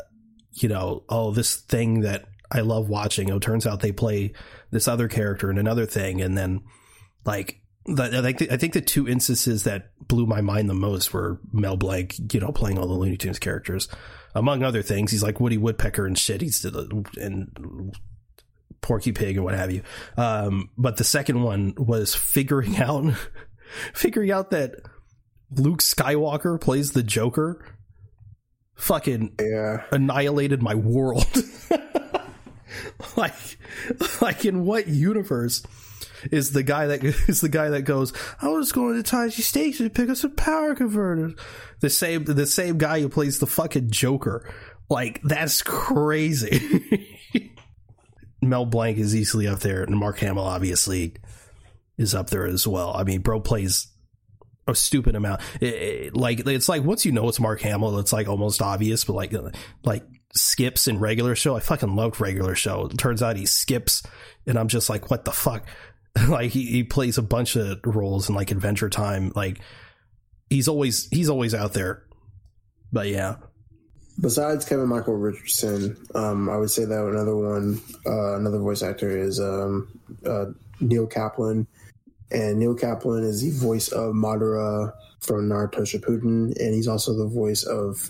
you 0.54 0.70
know 0.70 1.04
oh 1.10 1.32
this 1.32 1.56
thing 1.56 2.02
that 2.02 2.26
I 2.52 2.62
love 2.62 2.89
watching. 2.89 3.32
Oh, 3.32 3.39
turns 3.39 3.67
out 3.67 3.82
they 3.82 3.91
play 3.91 4.34
this 4.72 4.88
other 4.88 5.08
character 5.08 5.52
in 5.52 5.58
another 5.58 5.86
thing, 5.86 6.22
and 6.22 6.38
then 6.38 6.62
like 7.26 7.62
I 7.88 8.22
think 8.22 8.39
the, 8.39 8.54
I 8.54 8.58
think 8.58 8.74
the 8.74 8.82
two 8.82 9.08
instances 9.08 9.63
that 9.63 9.91
blew 10.08 10.26
my 10.26 10.41
mind 10.41 10.70
the 10.70 10.74
most 10.74 11.13
were 11.13 11.39
Mel 11.54 11.78
Blanc, 11.78 12.34
you 12.34 12.39
know, 12.39 12.52
playing 12.52 12.78
all 12.78 12.88
the 12.88 12.93
Looney 12.93 13.15
Tunes 13.15 13.39
characters, 13.39 13.88
among 14.36 14.63
other 14.63 14.82
things. 14.82 15.12
He's 15.12 15.24
like 15.24 15.39
Woody 15.39 15.58
Woodpecker 15.58 16.06
and 16.06 16.17
shit. 16.17 16.41
He's 16.41 16.62
the, 16.62 17.06
and 17.20 17.93
Porky 18.81 19.11
Pig 19.11 19.35
and 19.35 19.45
what 19.45 19.53
have 19.53 19.71
you. 19.71 19.81
Um, 20.15 20.69
but 20.77 20.97
the 20.97 21.03
second 21.03 21.41
one 21.41 21.73
was 21.77 22.15
figuring 22.15 22.77
out 22.81 23.13
figuring 23.93 24.31
out 24.31 24.51
that 24.51 24.75
Luke 25.51 25.81
Skywalker 25.81 26.59
plays 26.59 26.91
the 26.91 27.03
Joker. 27.03 27.65
Fucking 28.75 29.35
yeah. 29.39 29.85
annihilated 29.91 30.61
my 30.61 30.75
world. 30.75 31.25
like, 33.17 33.57
like 34.21 34.45
in 34.45 34.65
what 34.65 34.87
universe 34.87 35.63
is 36.31 36.51
the 36.51 36.63
guy 36.63 36.87
that 36.87 37.03
is 37.27 37.41
the 37.41 37.49
guy 37.49 37.69
that 37.69 37.83
goes, 37.83 38.13
I 38.41 38.49
was 38.49 38.71
going 38.71 39.01
to 39.01 39.09
Tosche 39.09 39.41
Station 39.41 39.85
to 39.85 39.89
pick 39.89 40.09
up 40.09 40.17
some 40.17 40.35
power 40.35 40.75
converters. 40.75 41.33
The 41.79 41.89
same 41.89 42.25
the 42.25 42.45
same 42.45 42.77
guy 42.77 43.01
who 43.01 43.09
plays 43.09 43.39
the 43.39 43.47
fucking 43.47 43.89
Joker. 43.91 44.51
Like 44.89 45.21
that's 45.23 45.61
crazy. 45.61 47.16
Mel 48.41 48.65
Blanc 48.65 48.97
is 48.97 49.15
easily 49.15 49.47
up 49.47 49.60
there, 49.60 49.84
and 49.84 49.97
Mark 49.97 50.19
Hamill 50.19 50.43
obviously 50.43 51.15
is 51.97 52.13
up 52.13 52.30
there 52.30 52.45
as 52.45 52.67
well. 52.67 52.95
I 52.95 53.04
mean, 53.04 53.21
bro 53.21 53.39
plays 53.39 53.88
a 54.67 54.76
stupid 54.76 55.15
amount. 55.15 55.41
It, 55.60 55.73
it, 55.73 56.15
like 56.15 56.45
it's 56.45 56.69
like 56.69 56.84
once 56.84 57.06
you 57.06 57.12
know 57.12 57.28
it's 57.30 57.39
Mark 57.39 57.62
Hamill, 57.62 57.97
it's 58.00 58.13
like 58.13 58.28
almost 58.28 58.62
obvious. 58.62 59.04
But 59.06 59.13
like 59.13 59.34
like 59.84 60.04
skips 60.36 60.88
in 60.88 61.00
regular 61.00 61.36
show, 61.36 61.56
I 61.56 61.60
fucking 61.60 61.95
loved 61.95 62.19
regular 62.19 62.56
show. 62.56 62.86
It 62.86 62.97
turns 62.97 63.23
out 63.23 63.38
he 63.38 63.45
skips, 63.45 64.04
and 64.45 64.58
I'm 64.58 64.67
just 64.67 64.89
like, 64.89 65.10
what 65.10 65.26
the 65.26 65.32
fuck? 65.32 65.65
like 66.30 66.52
he, 66.52 66.65
he 66.65 66.84
plays 66.84 67.17
a 67.17 67.23
bunch 67.23 67.56
of 67.56 67.80
roles 67.86 68.30
in 68.30 68.36
like 68.36 68.52
Adventure 68.52 68.89
Time. 68.89 69.32
Like 69.36 69.60
he's 70.50 70.67
always 70.67 71.08
he's 71.10 71.30
always 71.30 71.54
out 71.54 71.73
there. 71.73 72.04
But 72.91 73.08
yeah, 73.08 73.38
Besides 74.19 74.65
Kevin 74.65 74.88
Michael 74.88 75.15
Richardson, 75.15 75.95
um, 76.15 76.49
I 76.49 76.58
would 76.58 76.71
say 76.71 76.86
that 76.86 77.06
another 77.06 77.36
one, 77.36 77.80
uh, 78.06 78.36
another 78.38 78.58
voice 78.58 78.82
actor 78.82 79.15
is 79.15 79.39
um, 79.39 79.88
uh, 80.25 80.45
Neil 80.80 81.06
Kaplan, 81.06 81.67
and 82.32 82.58
Neil 82.58 82.73
Kaplan 82.73 83.23
is 83.23 83.41
the 83.41 83.51
voice 83.51 83.89
of 83.89 84.15
Madara 84.15 84.91
from 85.19 85.47
Naruto 85.47 85.82
Shippuden, 85.82 86.56
and 86.60 86.73
he's 86.73 86.88
also 86.88 87.15
the 87.15 87.27
voice 87.27 87.63
of 87.63 88.10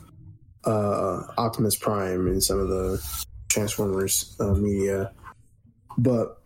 uh, 0.63 1.23
Optimus 1.37 1.75
Prime 1.75 2.27
in 2.27 2.39
some 2.39 2.59
of 2.59 2.69
the 2.69 3.03
Transformers 3.49 4.35
uh, 4.39 4.53
media. 4.53 5.11
But 5.97 6.37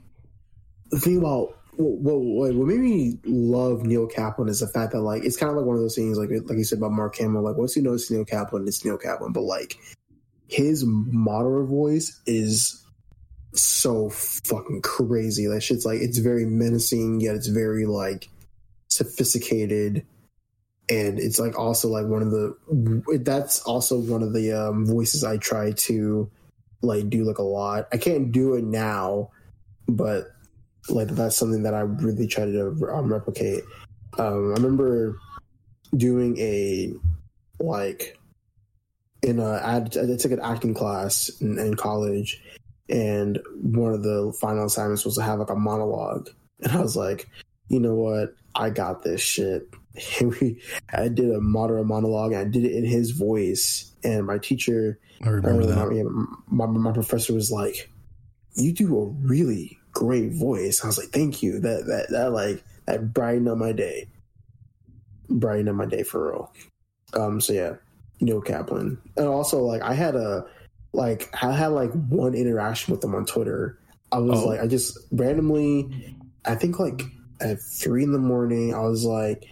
the 0.89 0.99
thing 0.99 1.17
about 1.17 1.57
what, 1.77 2.19
what, 2.19 2.53
what 2.53 2.67
made 2.67 2.79
me 2.79 3.19
love 3.23 3.83
Neil 3.83 4.07
Kaplan 4.07 4.49
is 4.49 4.59
the 4.59 4.67
fact 4.67 4.91
that 4.91 5.01
like 5.01 5.23
it's 5.23 5.37
kind 5.37 5.49
of 5.49 5.57
like 5.57 5.65
one 5.65 5.75
of 5.75 5.81
those 5.81 5.95
things 5.95 6.17
like 6.17 6.29
like 6.29 6.57
you 6.57 6.63
said 6.63 6.77
about 6.77 6.91
Mark 6.91 7.15
Hamill. 7.17 7.43
Like 7.43 7.57
once 7.57 7.75
you 7.75 7.81
know 7.81 7.97
Neil 8.09 8.25
Kaplan, 8.25 8.67
it's 8.67 8.83
Neil 8.83 8.97
Kaplan. 8.97 9.31
But 9.31 9.43
like 9.43 9.77
his 10.47 10.85
Madara 10.85 11.65
voice 11.65 12.19
is 12.25 12.83
so 13.53 14.09
fucking 14.09 14.81
crazy. 14.81 15.47
That 15.47 15.61
shit's 15.61 15.85
like 15.85 15.99
it's 15.99 16.17
very 16.17 16.45
menacing, 16.45 17.21
yet 17.21 17.35
it's 17.35 17.47
very 17.47 17.85
like 17.85 18.29
sophisticated, 18.89 20.05
and 20.89 21.19
it's 21.19 21.39
like 21.39 21.57
also 21.57 21.87
like 21.87 22.05
one 22.05 22.21
of 22.21 22.31
the 22.31 23.21
that's 23.23 23.61
also 23.61 23.97
one 23.97 24.23
of 24.23 24.33
the 24.33 24.51
um, 24.51 24.85
voices 24.85 25.23
I 25.23 25.37
try 25.37 25.71
to 25.71 26.29
like 26.81 27.09
do 27.09 27.23
like 27.23 27.37
a 27.37 27.43
lot. 27.43 27.87
I 27.93 27.97
can't 27.97 28.31
do 28.31 28.55
it 28.55 28.63
now, 28.63 29.31
but 29.87 30.27
like 30.89 31.09
that's 31.09 31.37
something 31.37 31.63
that 31.63 31.73
I 31.73 31.81
really 31.81 32.27
try 32.27 32.45
to 32.45 32.67
um, 32.91 33.11
replicate. 33.11 33.63
Um, 34.17 34.51
I 34.51 34.55
remember 34.55 35.17
doing 35.95 36.37
a 36.37 36.93
like 37.59 38.17
in 39.21 39.39
a 39.39 39.51
I, 39.51 39.77
I 39.77 40.15
took 40.17 40.31
an 40.31 40.41
acting 40.41 40.73
class 40.73 41.29
in, 41.39 41.57
in, 41.59 41.75
college, 41.75 42.41
and 42.89 43.39
one 43.61 43.93
of 43.93 44.03
the 44.03 44.35
final 44.39 44.65
assignments 44.65 45.05
was 45.05 45.15
to 45.15 45.21
have 45.21 45.39
like 45.39 45.49
a 45.49 45.55
monologue, 45.55 46.29
and 46.61 46.71
I 46.71 46.81
was 46.81 46.95
like, 46.95 47.29
you 47.67 47.79
know 47.79 47.95
what, 47.95 48.33
I 48.55 48.69
got 48.69 49.03
this 49.03 49.21
shit. 49.21 49.67
And 50.21 50.33
we, 50.39 50.61
I 50.93 51.09
did 51.09 51.29
a 51.31 51.39
Madara 51.39 51.83
monologue, 51.83 52.31
and 52.31 52.39
I 52.39 52.45
did 52.45 52.63
it 52.63 52.71
in 52.71 52.85
his 52.85 53.11
voice, 53.11 53.91
and 54.05 54.25
my 54.25 54.37
teacher, 54.37 54.97
I 55.21 55.27
remember 55.27 55.63
uh, 55.63 55.65
that. 55.65 56.29
My, 56.47 56.65
my 56.65 56.93
professor 56.93 57.33
was 57.33 57.51
like, 57.51 57.91
"You 58.55 58.71
do 58.71 58.97
a 58.97 59.07
really 59.27 59.80
great 59.91 60.33
voice. 60.33 60.83
I 60.83 60.87
was 60.87 60.97
like, 60.97 61.09
thank 61.09 61.43
you. 61.43 61.59
That 61.59 61.85
that 61.87 62.07
that 62.09 62.31
like 62.31 62.63
that 62.85 63.13
brightened 63.13 63.49
up 63.49 63.57
my 63.57 63.71
day. 63.71 64.07
Brightened 65.29 65.69
up 65.69 65.75
my 65.75 65.85
day 65.85 66.03
for 66.03 66.31
real. 66.31 66.53
Um. 67.13 67.41
So 67.41 67.53
yeah, 67.53 67.75
Neil 68.19 68.41
Kaplan, 68.41 68.97
and 69.17 69.27
also 69.27 69.63
like 69.63 69.81
I 69.81 69.93
had 69.93 70.15
a 70.15 70.45
like 70.93 71.29
I 71.41 71.51
had 71.51 71.67
like 71.67 71.91
one 71.91 72.33
interaction 72.33 72.93
with 72.93 73.03
him 73.03 73.15
on 73.15 73.25
Twitter. 73.25 73.77
I 74.11 74.19
was 74.19 74.41
oh. 74.41 74.47
like, 74.47 74.59
I 74.59 74.67
just 74.67 74.97
randomly, 75.11 76.15
I 76.43 76.55
think 76.55 76.79
like 76.79 77.01
at 77.39 77.61
three 77.61 78.03
in 78.03 78.11
the 78.11 78.19
morning, 78.19 78.73
I 78.73 78.81
was 78.81 79.05
like, 79.05 79.45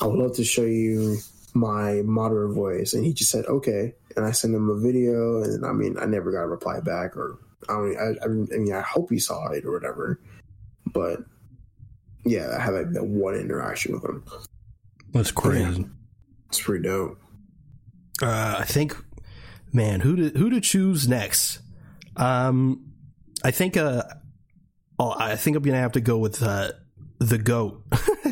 I 0.00 0.06
would 0.06 0.18
love 0.18 0.36
to 0.36 0.44
show 0.44 0.62
you 0.62 1.16
my 1.54 2.02
Madara 2.04 2.52
voice, 2.52 2.92
and 2.92 3.04
he 3.04 3.12
just 3.12 3.30
said 3.30 3.46
okay, 3.46 3.94
and 4.16 4.24
I 4.24 4.30
sent 4.32 4.54
him 4.54 4.68
a 4.68 4.78
video, 4.78 5.42
and 5.42 5.64
I 5.64 5.72
mean, 5.72 5.96
I 5.98 6.06
never 6.06 6.30
got 6.30 6.42
a 6.42 6.48
reply 6.48 6.80
back 6.80 7.16
or 7.16 7.38
I 7.68 7.78
mean, 7.78 7.96
I, 7.98 8.24
I 8.24 8.28
mean, 8.28 8.72
I 8.72 8.80
hope 8.80 9.10
he 9.10 9.18
saw 9.18 9.48
it 9.48 9.64
or 9.64 9.72
whatever. 9.72 10.20
But 10.86 11.20
yeah, 12.24 12.56
I 12.56 12.60
had 12.60 12.74
like 12.74 12.92
that 12.92 13.06
one 13.06 13.34
interaction 13.34 13.92
with 13.94 14.04
him. 14.04 14.24
That's 15.12 15.30
crazy. 15.30 15.82
Yeah, 15.82 15.86
it's 16.48 16.60
pretty 16.60 16.84
dope. 16.84 17.18
Uh, 18.22 18.56
I 18.58 18.64
think, 18.64 18.96
man, 19.72 20.00
who 20.00 20.16
to 20.16 20.38
who 20.38 20.50
to 20.50 20.60
choose 20.60 21.08
next? 21.08 21.60
Um, 22.16 22.92
I 23.44 23.50
think 23.50 23.76
uh, 23.76 24.04
oh, 24.98 25.14
I 25.16 25.36
think 25.36 25.56
I'm 25.56 25.62
gonna 25.62 25.78
have 25.78 25.92
to 25.92 26.00
go 26.00 26.18
with 26.18 26.42
uh, 26.42 26.72
the 27.18 27.38
goat. 27.38 27.82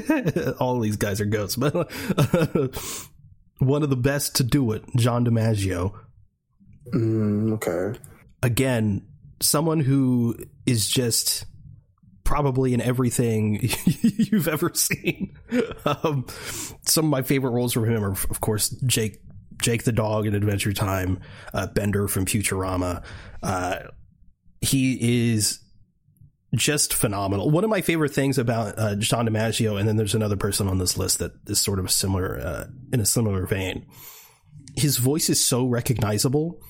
All 0.61 0.81
these 0.81 0.97
guys 0.97 1.21
are 1.21 1.27
goats, 1.27 1.57
but 1.57 1.75
one 3.59 3.83
of 3.83 3.91
the 3.91 3.97
best 3.97 4.37
to 4.37 4.45
do 4.45 4.73
it, 4.73 4.85
John 4.97 5.25
DiMaggio. 5.25 5.95
Mm, 6.93 7.53
okay. 7.55 7.99
Again, 8.43 9.07
someone 9.41 9.81
who 9.81 10.37
is 10.67 10.89
just 10.89 11.47
probably 12.25 12.73
in 12.73 12.81
everything 12.81 13.61
you've 14.01 14.49
ever 14.49 14.73
seen. 14.75 15.37
Um, 15.85 16.27
some 16.87 17.05
of 17.05 17.11
my 17.11 17.23
favorite 17.23 17.51
roles 17.51 17.73
from 17.73 17.85
him 17.85 18.03
are, 18.03 18.13
of 18.13 18.41
course, 18.41 18.71
Jake 18.87 19.21
Jake 19.63 19.85
the 19.85 19.93
dog 19.93 20.27
in 20.27 20.35
Adventure 20.35 20.73
Time, 20.73 21.21
uh, 21.53 21.67
Bender 21.69 22.09
from 22.09 22.27
Futurama. 22.27 23.05
Uh, 23.43 23.77
he 24.61 25.35
is 25.35 25.61
just 26.55 26.95
phenomenal. 26.95 27.51
One 27.51 27.65
of 27.65 27.71
my 27.71 27.81
favorite 27.81 28.13
things 28.13 28.39
about 28.39 28.79
uh, 28.79 28.95
John 28.97 29.29
DiMaggio, 29.29 29.79
and 29.79 29.89
then 29.89 29.97
there's 29.97 30.15
another 30.15 30.37
person 30.37 30.69
on 30.69 30.79
this 30.79 30.97
list 30.97 31.19
that 31.19 31.33
is 31.47 31.61
sort 31.61 31.79
of 31.79 31.91
similar 31.91 32.39
uh, 32.41 32.65
in 32.93 33.01
a 33.01 33.07
similar 33.07 33.47
vein. 33.47 33.87
His 34.77 34.97
voice 34.97 35.29
is 35.31 35.45
so 35.45 35.67
recognizable. 35.67 36.61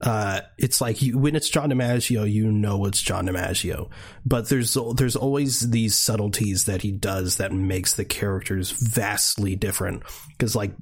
Uh, 0.00 0.40
it's 0.58 0.80
like 0.80 1.00
you, 1.02 1.18
when 1.18 1.36
it's 1.36 1.48
John 1.48 1.70
DiMaggio, 1.70 2.30
you 2.30 2.50
know 2.50 2.84
it's 2.84 3.00
John 3.00 3.26
DiMaggio. 3.26 3.90
But 4.26 4.48
there's 4.48 4.76
there's 4.96 5.16
always 5.16 5.70
these 5.70 5.94
subtleties 5.94 6.64
that 6.64 6.82
he 6.82 6.92
does 6.92 7.36
that 7.36 7.52
makes 7.52 7.94
the 7.94 8.04
characters 8.04 8.70
vastly 8.70 9.56
different. 9.56 10.02
Because 10.28 10.54
like, 10.54 10.72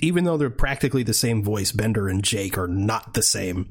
even 0.00 0.24
though 0.24 0.36
they're 0.36 0.50
practically 0.50 1.02
the 1.02 1.14
same 1.14 1.44
voice, 1.44 1.72
Bender 1.72 2.08
and 2.08 2.24
Jake 2.24 2.58
are 2.58 2.68
not 2.68 3.14
the 3.14 3.22
same. 3.22 3.70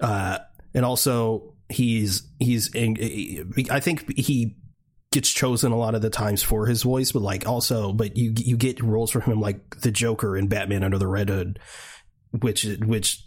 Uh, 0.00 0.38
and 0.74 0.84
also 0.84 1.54
he's 1.68 2.22
he's 2.38 2.70
I 2.74 3.80
think 3.80 4.16
he 4.18 4.56
gets 5.10 5.30
chosen 5.30 5.72
a 5.72 5.76
lot 5.78 5.94
of 5.94 6.02
the 6.02 6.10
times 6.10 6.42
for 6.42 6.66
his 6.66 6.82
voice, 6.82 7.12
but 7.12 7.22
like 7.22 7.46
also, 7.46 7.92
but 7.92 8.16
you 8.16 8.32
you 8.36 8.56
get 8.56 8.82
roles 8.82 9.10
from 9.10 9.22
him 9.22 9.40
like 9.40 9.80
the 9.80 9.90
Joker 9.90 10.36
in 10.36 10.48
Batman 10.48 10.84
Under 10.84 10.98
the 10.98 11.06
Red 11.06 11.28
Hood, 11.28 11.58
which 12.30 12.64
which 12.80 13.24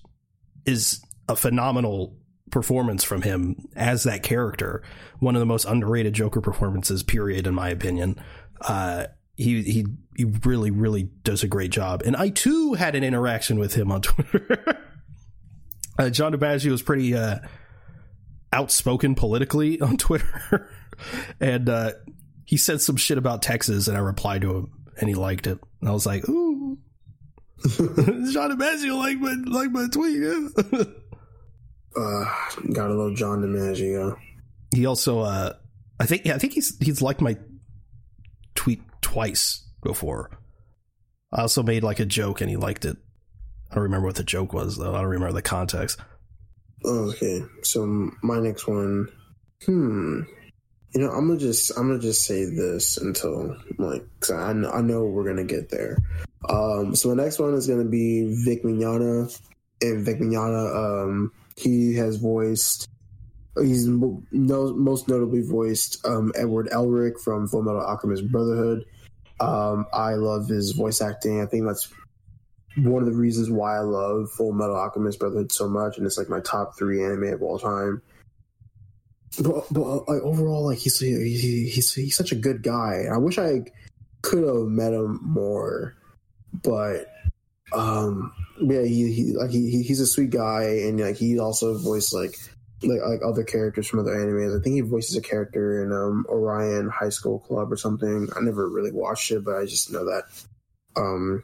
is 0.65 1.01
a 1.27 1.35
phenomenal 1.35 2.17
performance 2.49 3.03
from 3.03 3.21
him 3.21 3.67
as 3.75 4.03
that 4.03 4.23
character. 4.23 4.83
One 5.19 5.35
of 5.35 5.39
the 5.39 5.45
most 5.45 5.65
underrated 5.65 6.13
Joker 6.13 6.41
performances, 6.41 7.03
period, 7.03 7.47
in 7.47 7.53
my 7.53 7.69
opinion. 7.69 8.21
Uh, 8.61 9.07
he 9.37 9.61
he 9.63 9.85
he 10.15 10.25
really 10.45 10.71
really 10.71 11.03
does 11.23 11.43
a 11.43 11.47
great 11.47 11.71
job, 11.71 12.03
and 12.05 12.15
I 12.15 12.29
too 12.29 12.73
had 12.73 12.95
an 12.95 13.03
interaction 13.03 13.57
with 13.57 13.73
him 13.73 13.91
on 13.91 14.01
Twitter. 14.01 14.77
uh, 15.97 16.09
John 16.09 16.33
DiMaggio 16.33 16.71
was 16.71 16.81
pretty. 16.81 17.15
Uh, 17.15 17.39
outspoken 18.53 19.15
politically 19.15 19.79
on 19.81 19.97
Twitter, 19.97 20.69
and 21.39 21.69
uh, 21.69 21.91
he 22.45 22.57
said 22.57 22.81
some 22.81 22.97
shit 22.97 23.17
about 23.17 23.41
Texas, 23.41 23.87
and 23.87 23.97
I 23.97 24.01
replied 24.01 24.41
to 24.41 24.55
him, 24.55 24.71
and 24.99 25.09
he 25.09 25.15
liked 25.15 25.47
it. 25.47 25.59
And 25.79 25.89
I 25.89 25.93
was 25.93 26.05
like, 26.05 26.27
"Ooh, 26.27 26.50
John 28.31 28.57
DiMaggio 28.57 28.97
like 28.97 29.19
my 29.19 29.35
like 29.45 29.71
my 29.71 29.87
tweet." 29.87 30.21
Yeah. 30.21 30.83
uh, 32.01 32.25
got 32.73 32.89
a 32.89 32.93
little 32.93 33.13
John 33.13 33.41
DiMaggio. 33.41 34.17
He 34.73 34.85
also, 34.85 35.19
uh, 35.19 35.53
I 35.99 36.05
think, 36.05 36.25
yeah, 36.25 36.35
I 36.35 36.37
think 36.37 36.53
he's 36.53 36.77
he's 36.79 37.01
liked 37.01 37.21
my 37.21 37.37
tweet 38.55 38.81
twice 39.01 39.67
before. 39.83 40.31
I 41.31 41.41
also 41.41 41.63
made 41.63 41.83
like 41.83 41.99
a 41.99 42.05
joke, 42.05 42.41
and 42.41 42.49
he 42.49 42.57
liked 42.57 42.85
it. 42.85 42.97
I 43.69 43.75
don't 43.75 43.83
remember 43.83 44.07
what 44.07 44.15
the 44.15 44.23
joke 44.23 44.53
was 44.53 44.77
though. 44.77 44.93
I 44.93 45.01
don't 45.01 45.09
remember 45.09 45.33
the 45.33 45.41
context. 45.41 45.99
Okay, 46.83 47.43
so 47.61 47.85
my 48.23 48.39
next 48.39 48.67
one, 48.67 49.07
hmm, 49.65 50.21
you 50.93 51.01
know, 51.01 51.11
I'm 51.11 51.27
gonna 51.27 51.39
just 51.39 51.71
I'm 51.77 51.87
gonna 51.87 51.99
just 51.99 52.25
say 52.25 52.45
this 52.45 52.97
until 52.97 53.55
like, 53.77 54.03
cause 54.19 54.31
I 54.31 54.53
know, 54.53 54.71
I 54.71 54.81
know 54.81 55.05
we're 55.05 55.25
gonna 55.25 55.45
get 55.45 55.69
there. 55.69 55.97
Um, 56.49 56.95
so 56.95 57.09
the 57.09 57.15
next 57.15 57.39
one 57.39 57.53
is 57.53 57.67
gonna 57.67 57.85
be 57.85 58.43
Vic 58.45 58.63
Mignogna, 58.63 59.39
and 59.81 60.05
Vic 60.05 60.19
Mignogna, 60.19 61.05
um, 61.05 61.31
he 61.57 61.95
has 61.95 62.17
voiced. 62.17 62.87
He's 63.61 63.85
no, 63.85 64.23
most 64.31 65.09
notably 65.09 65.41
voiced 65.41 66.05
um, 66.05 66.31
Edward 66.35 66.69
Elric 66.69 67.19
from 67.21 67.47
Full 67.47 67.63
Metal 67.63 67.81
Alchemist 67.81 68.31
Brotherhood. 68.31 68.85
Um, 69.41 69.85
I 69.93 70.13
love 70.13 70.47
his 70.47 70.71
voice 70.71 71.01
acting. 71.01 71.41
I 71.41 71.47
think 71.47 71.65
that's 71.65 71.91
one 72.77 73.03
of 73.03 73.11
the 73.11 73.17
reasons 73.17 73.49
why 73.49 73.75
I 73.75 73.81
love 73.81 74.29
Full 74.37 74.53
Metal 74.53 74.75
Alchemist 74.75 75.19
Brotherhood 75.19 75.51
so 75.51 75.67
much, 75.67 75.97
and 75.97 76.05
it's 76.05 76.17
like 76.17 76.29
my 76.29 76.39
top 76.39 76.77
three 76.77 77.03
anime 77.03 77.33
of 77.33 77.41
all 77.41 77.59
time. 77.59 78.01
But, 79.41 79.65
but 79.71 80.07
like 80.07 80.21
overall, 80.21 80.67
like 80.67 80.77
he's 80.77 80.99
he, 80.99 81.67
he's 81.69 81.93
he's 81.93 82.15
such 82.15 82.31
a 82.31 82.35
good 82.35 82.63
guy. 82.63 83.05
I 83.11 83.17
wish 83.17 83.37
I 83.37 83.63
could 84.21 84.45
have 84.47 84.67
met 84.67 84.93
him 84.93 85.19
more, 85.21 85.95
but 86.53 87.07
um, 87.73 88.33
yeah, 88.61 88.83
he, 88.83 89.11
he 89.13 89.33
like 89.33 89.51
he, 89.51 89.83
he's 89.83 89.99
a 89.99 90.07
sweet 90.07 90.29
guy, 90.29 90.63
and 90.63 90.99
like 90.99 91.17
he 91.17 91.39
also 91.39 91.77
voiced 91.77 92.13
like 92.13 92.37
like 92.83 93.01
like 93.01 93.21
other 93.23 93.43
characters 93.43 93.87
from 93.87 93.99
other 93.99 94.11
animes. 94.11 94.57
I 94.57 94.63
think 94.63 94.75
he 94.75 94.81
voices 94.81 95.15
a 95.15 95.21
character 95.21 95.83
in 95.83 95.91
um 95.91 96.25
Ouran 96.29 96.89
High 96.89 97.09
School 97.09 97.39
Club 97.39 97.71
or 97.71 97.77
something. 97.77 98.29
I 98.35 98.41
never 98.41 98.67
really 98.67 98.91
watched 98.91 99.31
it, 99.31 99.43
but 99.43 99.55
I 99.55 99.65
just 99.65 99.91
know 99.91 100.05
that. 100.05 100.23
Um, 100.97 101.43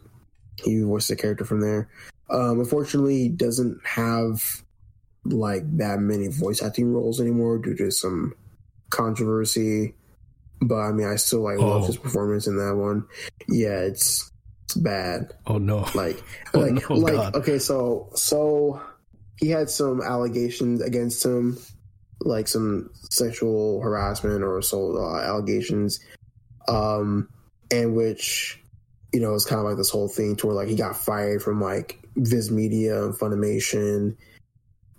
he 0.63 0.81
voiced 0.81 1.11
a 1.11 1.15
character 1.15 1.45
from 1.45 1.61
there. 1.61 1.87
Um, 2.29 2.59
unfortunately, 2.59 3.17
he 3.19 3.29
doesn't 3.29 3.79
have 3.85 4.43
like 5.23 5.63
that 5.77 5.99
many 5.99 6.27
voice 6.27 6.61
acting 6.61 6.91
roles 6.93 7.21
anymore 7.21 7.57
due 7.57 7.75
to 7.75 7.91
some 7.91 8.33
controversy. 8.89 9.95
But 10.61 10.79
I 10.79 10.91
mean, 10.91 11.07
I 11.07 11.15
still 11.15 11.41
like 11.41 11.59
oh. 11.59 11.67
love 11.67 11.87
his 11.87 11.97
performance 11.97 12.47
in 12.47 12.57
that 12.57 12.75
one. 12.75 13.05
Yeah, 13.47 13.79
it's 13.79 14.31
it's 14.31 14.31
bad. 14.75 15.33
Oh 15.45 15.57
no! 15.57 15.87
Like, 15.95 16.21
oh, 16.53 16.59
like, 16.59 16.89
no, 16.89 16.95
like. 16.95 17.13
God. 17.13 17.35
Okay, 17.35 17.59
so 17.59 18.09
so 18.15 18.81
he 19.37 19.49
had 19.49 19.69
some 19.69 20.01
allegations 20.01 20.81
against 20.81 21.23
him, 21.25 21.57
like 22.21 22.47
some 22.47 22.89
sexual 23.09 23.81
harassment 23.81 24.43
or 24.43 24.57
assault 24.57 24.97
uh, 24.97 25.19
allegations, 25.19 25.99
um, 26.67 27.29
and 27.71 27.95
which 27.95 28.61
you 29.13 29.21
know, 29.21 29.33
it's 29.33 29.45
kind 29.45 29.59
of 29.59 29.65
like 29.65 29.77
this 29.77 29.89
whole 29.89 30.07
thing 30.07 30.35
to 30.35 30.47
where 30.47 30.55
like 30.55 30.67
he 30.67 30.75
got 30.75 30.95
fired 30.95 31.41
from 31.41 31.61
like 31.61 31.99
Viz 32.17 32.51
Media 32.51 33.03
and 33.03 33.13
Funimation, 33.13 34.15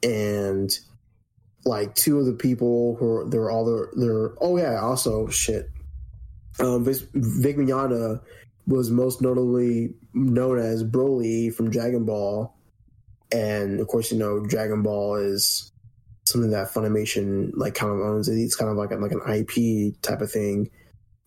and 0.02 0.70
like 1.64 1.94
two 1.94 2.18
of 2.18 2.26
the 2.26 2.32
people 2.32 2.96
who 2.96 3.06
are 3.06 3.28
they're 3.28 3.50
all 3.50 3.64
they're, 3.64 3.88
they're 3.94 4.34
oh 4.40 4.56
yeah 4.56 4.80
also 4.80 5.28
shit. 5.28 5.70
Um, 6.60 6.84
Vic, 6.84 6.96
Vic 7.14 7.56
Mignogna 7.56 8.20
was 8.68 8.90
most 8.90 9.22
notably 9.22 9.94
known 10.12 10.58
as 10.58 10.84
Broly 10.84 11.52
from 11.52 11.70
Dragon 11.70 12.04
Ball, 12.04 12.54
and 13.32 13.80
of 13.80 13.88
course 13.88 14.12
you 14.12 14.18
know 14.18 14.44
Dragon 14.44 14.82
Ball 14.82 15.16
is 15.16 15.72
something 16.26 16.50
that 16.50 16.68
Funimation 16.68 17.50
like 17.54 17.74
kind 17.74 17.90
of 17.90 18.00
owns. 18.00 18.28
It's 18.28 18.54
kind 18.54 18.70
of 18.70 18.76
like 18.76 18.90
a, 18.90 18.96
like 18.96 19.12
an 19.12 19.22
IP 19.26 20.00
type 20.02 20.20
of 20.20 20.30
thing, 20.30 20.70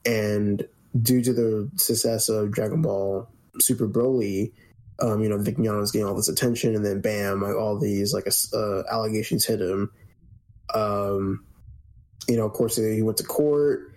and 0.06 0.65
due 1.01 1.23
to 1.23 1.34
the 1.34 1.71
success 1.75 2.30
of 2.30 2.51
Dragon 2.51 2.82
Ball 2.82 3.27
Super 3.60 3.88
Broly, 3.88 4.51
um, 5.01 5.23
you 5.23 5.30
know, 5.30 5.39
Vic 5.39 5.58
was 5.58 5.91
getting 5.91 6.08
all 6.08 6.15
this 6.15 6.30
attention, 6.30 6.75
and 6.75 6.86
then 6.86 7.01
bam, 7.01 7.41
like 7.41 7.56
all 7.56 7.80
these 7.80 8.13
like 8.13 8.27
uh, 8.54 8.84
allegations 8.91 9.45
hit 9.45 9.60
him. 9.60 9.91
Um, 10.75 11.43
you 12.27 12.38
know, 12.38 12.45
of 12.45 12.54
course, 12.54 12.75
he 12.75 13.01
went 13.01 13.17
to 13.17 13.23
court. 13.23 13.88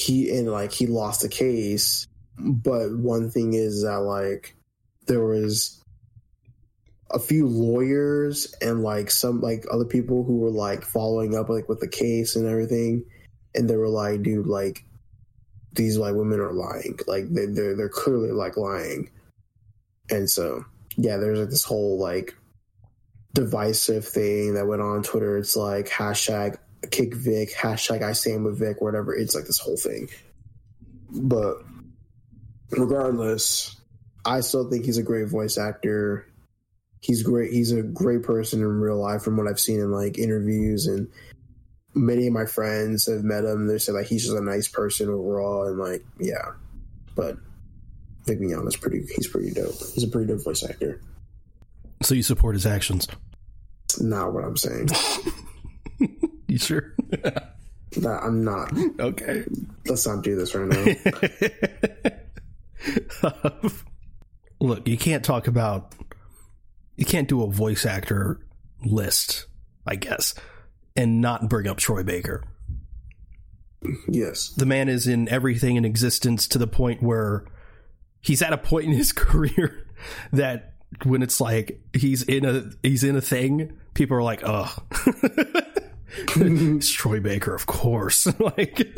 He 0.00 0.36
and 0.36 0.50
like 0.50 0.72
he 0.72 0.86
lost 0.86 1.22
the 1.22 1.28
case, 1.28 2.06
but 2.38 2.96
one 2.96 3.30
thing 3.30 3.54
is 3.54 3.82
that 3.82 4.00
like 4.00 4.56
there 5.06 5.24
was 5.24 5.82
a 7.10 7.18
few 7.18 7.46
lawyers 7.46 8.54
and 8.60 8.82
like 8.82 9.10
some 9.10 9.40
like 9.40 9.64
other 9.70 9.84
people 9.84 10.24
who 10.24 10.38
were 10.38 10.50
like 10.50 10.84
following 10.84 11.34
up 11.34 11.48
like 11.48 11.68
with 11.68 11.80
the 11.80 11.88
case 11.88 12.36
and 12.36 12.46
everything, 12.46 13.04
and 13.54 13.68
they 13.68 13.76
were 13.76 13.88
like, 13.88 14.22
dude, 14.22 14.46
like 14.46 14.84
these 15.72 15.98
white 15.98 16.14
women 16.14 16.40
are 16.40 16.52
lying. 16.52 16.98
Like 17.06 17.32
they, 17.32 17.46
they're 17.46 17.76
they're 17.76 17.88
clearly 17.88 18.30
like 18.30 18.56
lying. 18.56 19.10
And 20.10 20.28
so 20.28 20.64
yeah, 20.96 21.16
there's 21.16 21.38
like 21.38 21.50
this 21.50 21.64
whole 21.64 21.98
like 21.98 22.34
divisive 23.34 24.06
thing 24.06 24.54
that 24.54 24.66
went 24.66 24.82
on 24.82 25.02
Twitter. 25.02 25.38
It's 25.38 25.56
like 25.56 25.88
hashtag 25.88 26.56
kick 26.90 27.14
Vic, 27.14 27.50
hashtag 27.54 28.02
I 28.02 28.12
stand 28.12 28.44
with 28.44 28.58
Vic, 28.58 28.80
whatever. 28.80 29.14
It's 29.14 29.34
like 29.34 29.44
this 29.44 29.58
whole 29.58 29.76
thing. 29.76 30.08
But 31.10 31.56
regardless, 32.70 33.76
I 34.24 34.40
still 34.40 34.70
think 34.70 34.84
he's 34.84 34.98
a 34.98 35.02
great 35.02 35.28
voice 35.28 35.58
actor. 35.58 36.26
He's 37.00 37.22
great. 37.22 37.52
He's 37.52 37.72
a 37.72 37.82
great 37.82 38.22
person 38.22 38.60
in 38.60 38.66
real 38.66 39.00
life 39.00 39.22
from 39.22 39.36
what 39.36 39.46
I've 39.46 39.60
seen 39.60 39.80
in 39.80 39.92
like 39.92 40.18
interviews 40.18 40.86
and 40.86 41.08
many 41.94 42.26
of 42.26 42.32
my 42.32 42.46
friends 42.46 43.06
have 43.06 43.22
met 43.22 43.44
him. 43.44 43.66
They 43.66 43.78
said 43.78 43.94
like 43.94 44.06
he's 44.06 44.24
just 44.24 44.36
a 44.36 44.42
nice 44.42 44.68
person 44.68 45.08
overall, 45.08 45.66
and 45.66 45.78
like 45.78 46.04
yeah, 46.18 46.52
but 47.14 47.36
Vic 48.26 48.40
Mignogna's 48.40 48.76
pretty. 48.76 49.06
He's 49.14 49.28
pretty 49.28 49.50
dope. 49.50 49.74
He's 49.94 50.04
a 50.04 50.08
pretty 50.08 50.26
dope 50.26 50.44
voice 50.44 50.64
actor. 50.64 51.00
So 52.02 52.14
you 52.14 52.22
support 52.22 52.54
his 52.54 52.66
actions? 52.66 53.08
Not 54.00 54.32
what 54.32 54.44
I'm 54.44 54.56
saying. 54.56 54.88
You 56.48 56.56
sure? 56.56 56.94
That 57.10 58.20
I'm 58.22 58.42
not. 58.42 58.72
Okay. 59.00 59.44
Let's 59.86 60.06
not 60.06 60.22
do 60.24 60.34
this 60.34 60.54
right 60.54 60.66
now. 60.66 62.10
Look, 64.60 64.88
you 64.88 64.98
can't 64.98 65.24
talk 65.24 65.46
about. 65.46 65.94
You 66.96 67.04
can't 67.04 67.28
do 67.28 67.42
a 67.42 67.50
voice 67.50 67.86
actor 67.86 68.40
list, 68.84 69.46
I 69.86 69.94
guess, 69.94 70.34
and 70.96 71.20
not 71.20 71.48
bring 71.48 71.68
up 71.68 71.76
Troy 71.76 72.02
Baker. 72.02 72.42
Yes. 74.08 74.48
The 74.50 74.66
man 74.66 74.88
is 74.88 75.06
in 75.06 75.28
everything 75.28 75.76
in 75.76 75.84
existence 75.84 76.48
to 76.48 76.58
the 76.58 76.66
point 76.66 77.02
where 77.02 77.44
he's 78.20 78.42
at 78.42 78.52
a 78.52 78.58
point 78.58 78.86
in 78.86 78.92
his 78.92 79.12
career 79.12 79.86
that 80.32 80.74
when 81.04 81.22
it's 81.22 81.40
like 81.40 81.80
he's 81.92 82.22
in 82.22 82.44
a 82.44 82.70
he's 82.82 83.04
in 83.04 83.16
a 83.16 83.20
thing, 83.20 83.78
people 83.94 84.16
are 84.16 84.22
like, 84.22 84.42
"Oh, 84.44 84.74
it's 86.16 86.90
Troy 86.90 87.20
Baker, 87.20 87.54
of 87.54 87.66
course." 87.66 88.26
like 88.40 88.88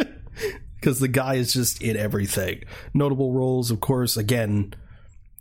because 0.80 0.98
the 0.98 1.08
guy 1.08 1.34
is 1.34 1.52
just 1.52 1.82
in 1.82 1.96
everything. 1.96 2.64
Notable 2.94 3.32
roles, 3.32 3.70
of 3.70 3.80
course, 3.80 4.16
again, 4.16 4.74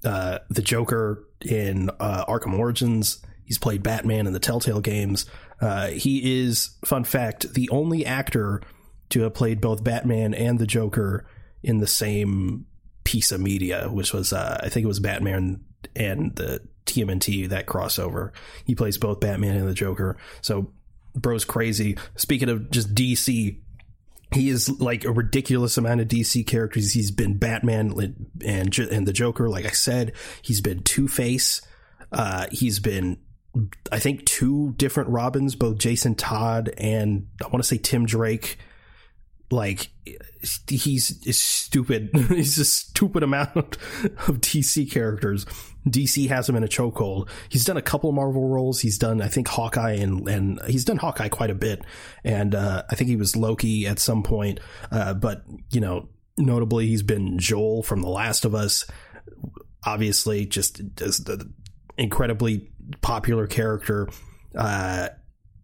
uh, 0.04 0.40
the 0.50 0.62
Joker 0.62 1.26
in 1.42 1.90
uh, 2.00 2.26
Arkham 2.26 2.58
Origins. 2.58 3.24
He's 3.46 3.58
played 3.58 3.82
Batman 3.82 4.28
in 4.28 4.34
the 4.34 4.40
Telltale 4.40 4.82
games. 4.82 5.26
Uh, 5.62 5.88
he 5.88 6.42
is, 6.42 6.78
fun 6.86 7.04
fact, 7.04 7.54
the 7.54 7.70
only 7.70 8.06
actor 8.06 8.62
to 9.10 9.22
have 9.22 9.34
played 9.34 9.60
both 9.60 9.84
Batman 9.84 10.34
and 10.34 10.60
the 10.60 10.68
Joker 10.68 11.26
in 11.64 11.80
the 11.80 11.88
same 11.88 12.66
piece 13.04 13.32
of 13.32 13.42
media, 13.42 13.90
which 13.90 14.14
was 14.14 14.32
uh, 14.32 14.60
I 14.62 14.70
think 14.70 14.84
it 14.84 14.88
was 14.88 15.00
Batman 15.00 15.62
and 15.96 16.36
the 16.36 16.62
TMNT 16.86 17.50
that 17.50 17.66
crossover. 17.66 18.32
He 18.66 18.76
plays 18.76 18.98
both 18.98 19.20
Batman 19.20 19.58
and 19.58 19.68
the 19.68 19.74
Joker. 19.74 20.18
So 20.42 20.72
bro's 21.16 21.46
crazy. 21.46 21.98
Speaking 22.16 22.50
of 22.50 22.70
just 22.72 22.94
DC, 22.94 23.60
he 24.34 24.50
is 24.50 24.70
like 24.80 25.06
a 25.06 25.12
ridiculous 25.12 25.78
amount 25.78 26.02
of 26.02 26.08
DC 26.08 26.46
characters. 26.46 26.94
He's 26.94 27.12
been 27.12 27.38
Batman 27.38 28.16
and 28.46 28.78
and 28.78 29.08
the 29.08 29.14
Joker, 29.14 29.50
like 29.50 29.66
I 29.66 29.72
said. 29.72 30.14
He's 30.42 30.62
been 30.62 30.84
Two 30.84 31.08
Face. 31.08 31.62
Uh, 32.12 32.48
he's 32.52 32.80
been, 32.80 33.18
I 33.92 34.00
think, 34.00 34.26
two 34.26 34.74
different 34.78 35.10
Robins, 35.10 35.56
both 35.56 35.78
Jason 35.78 36.16
Todd 36.16 36.72
and 36.78 37.28
I 37.44 37.48
want 37.48 37.64
to 37.64 37.68
say 37.68 37.78
Tim 37.78 38.06
Drake 38.06 38.58
like 39.52 39.90
he's 40.68 41.38
stupid. 41.38 42.10
he's 42.30 42.58
a 42.58 42.66
stupid 42.66 43.24
amount 43.24 43.58
of 43.58 44.42
DC 44.42 44.90
characters. 44.92 45.46
DC 45.88 46.28
has 46.28 46.48
him 46.48 46.56
in 46.56 46.64
a 46.64 46.68
chokehold. 46.68 47.30
He's 47.50 47.66
done 47.66 47.78
a 47.78 47.82
couple 47.82 48.12
Marvel 48.12 48.48
roles. 48.48 48.80
He's 48.80 48.98
done, 48.98 49.22
I 49.22 49.28
think, 49.28 49.48
Hawkeye 49.48 49.94
and 49.94 50.28
and 50.28 50.62
he's 50.68 50.86
done 50.86 50.98
Hawkeye 50.98 51.30
quite 51.30 51.50
a 51.50 51.56
bit. 51.56 51.84
And 52.24 52.54
uh, 52.54 52.84
I 52.90 52.96
think 52.96 53.10
he 53.10 53.16
was 53.16 53.36
Loki 53.36 53.88
at 53.88 54.00
some 54.00 54.24
point. 54.24 54.60
Uh, 54.92 55.14
but 55.14 55.44
you 55.72 55.82
know, 55.82 56.10
notably, 56.38 56.88
he's 56.88 57.04
been 57.04 57.40
Joel 57.40 57.84
from 57.84 58.02
The 58.02 58.10
Last 58.10 58.46
of 58.46 58.54
Us. 58.54 58.86
Obviously, 59.86 60.46
just 60.46 60.82
as 61.02 61.20
the 61.20 61.50
incredibly 61.98 62.70
popular 63.02 63.48
character. 63.48 64.10
Uh, 64.56 65.10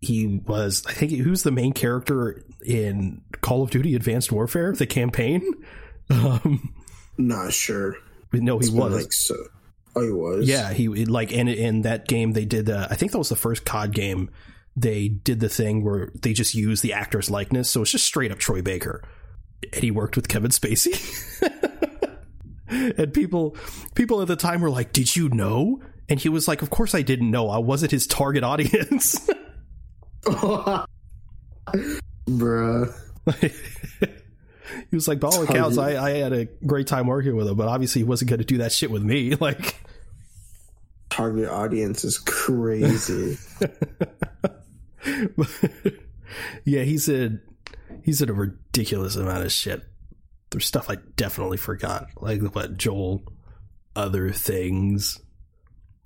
he 0.02 0.42
was 0.46 0.86
I 0.86 0.94
think 0.94 1.12
who's 1.14 1.44
the 1.44 1.52
main 1.52 1.74
character 1.74 2.44
in 2.64 3.22
Call 3.46 3.62
of 3.62 3.70
Duty 3.70 3.94
Advanced 3.94 4.32
Warfare, 4.32 4.74
the 4.74 4.88
campaign? 4.88 5.44
Um, 6.08 6.72
Not 7.18 7.52
sure. 7.52 7.96
No, 8.32 8.60
he 8.60 8.70
was. 8.70 8.94
Like 8.94 9.12
so. 9.12 9.36
Oh, 9.96 10.04
he 10.04 10.12
was. 10.12 10.48
Yeah, 10.48 10.72
he 10.72 10.88
like 10.88 11.34
and 11.34 11.50
in 11.50 11.82
that 11.82 12.08
game 12.08 12.34
they 12.34 12.46
did. 12.46 12.70
Uh, 12.70 12.88
I 12.92 12.96
think 12.96 13.12
that 13.12 13.18
was 13.18 13.30
the 13.30 13.36
first 13.36 13.66
COD 13.66 13.92
game. 13.92 14.30
They 14.76 15.08
did 15.08 15.40
the 15.40 15.50
thing 15.50 15.84
where 15.84 16.12
they 16.22 16.34
just 16.34 16.54
used 16.54 16.84
the 16.84 16.94
actor's 16.94 17.32
likeness, 17.32 17.72
so 17.72 17.82
it's 17.82 17.90
just 17.90 18.06
straight 18.06 18.32
up 18.32 18.38
Troy 18.38 18.62
Baker, 18.62 19.02
and 19.74 19.84
he 19.84 19.90
worked 19.90 20.16
with 20.16 20.28
Kevin 20.28 20.52
Spacey. 20.52 20.94
and 22.68 23.12
people, 23.12 23.58
people 23.96 24.22
at 24.22 24.28
the 24.28 24.36
time 24.36 24.62
were 24.62 24.70
like, 24.70 24.94
"Did 24.94 25.16
you 25.16 25.30
know?" 25.30 25.82
And 26.08 26.20
he 26.20 26.30
was 26.30 26.48
like, 26.48 26.62
"Of 26.62 26.70
course 26.70 26.94
I 26.94 27.02
didn't 27.02 27.32
know. 27.32 27.50
I 27.50 27.58
wasn't 27.58 27.90
his 27.90 28.06
target 28.06 28.44
audience." 28.52 29.28
Bruh. 32.28 33.02
he 33.42 34.96
was 34.96 35.08
like, 35.08 35.20
by 35.20 35.30
all 35.30 35.44
accounts, 35.44 35.78
I, 35.78 35.98
I 36.04 36.10
had 36.18 36.34
a 36.34 36.46
great 36.46 36.88
time 36.88 37.08
working 37.08 37.36
with 37.36 37.48
him, 37.48 37.56
but 37.56 37.68
obviously 37.68 38.02
he 38.02 38.04
wasn't 38.04 38.30
going 38.30 38.40
to 38.40 38.46
do 38.46 38.58
that 38.60 38.72
shit 38.72 38.92
with 38.92 39.04
me. 39.04 39.36
Like, 39.40 39.76
target 41.10 41.50
audience 41.50 42.04
is 42.04 42.18
crazy. 42.18 43.38
yeah, 46.66 46.82
he 46.82 46.98
said 46.98 47.42
he 48.04 48.12
said 48.12 48.30
a 48.30 48.34
ridiculous 48.34 49.16
amount 49.16 49.46
of 49.46 49.52
shit. 49.52 49.84
There's 50.50 50.66
stuff 50.66 50.90
I 50.90 50.98
definitely 51.16 51.58
forgot, 51.58 52.08
like 52.18 52.42
what 52.42 52.78
Joel, 52.78 53.24
other 53.96 54.32
things, 54.32 55.20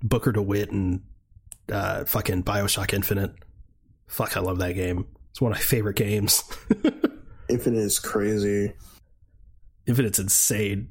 Booker 0.02 0.32
DeWitt, 0.32 0.70
and 0.70 1.02
uh, 1.70 2.04
fucking 2.04 2.44
Bioshock 2.44 2.92
Infinite. 2.92 3.32
Fuck, 4.06 4.36
I 4.36 4.40
love 4.40 4.58
that 4.58 4.72
game. 4.74 5.06
It's 5.30 5.40
one 5.40 5.52
of 5.52 5.58
my 5.58 5.62
favorite 5.62 5.96
games. 5.96 6.42
Infinite 7.50 7.80
is 7.80 7.98
crazy. 7.98 8.72
Infinite's 9.86 10.18
insane. 10.18 10.88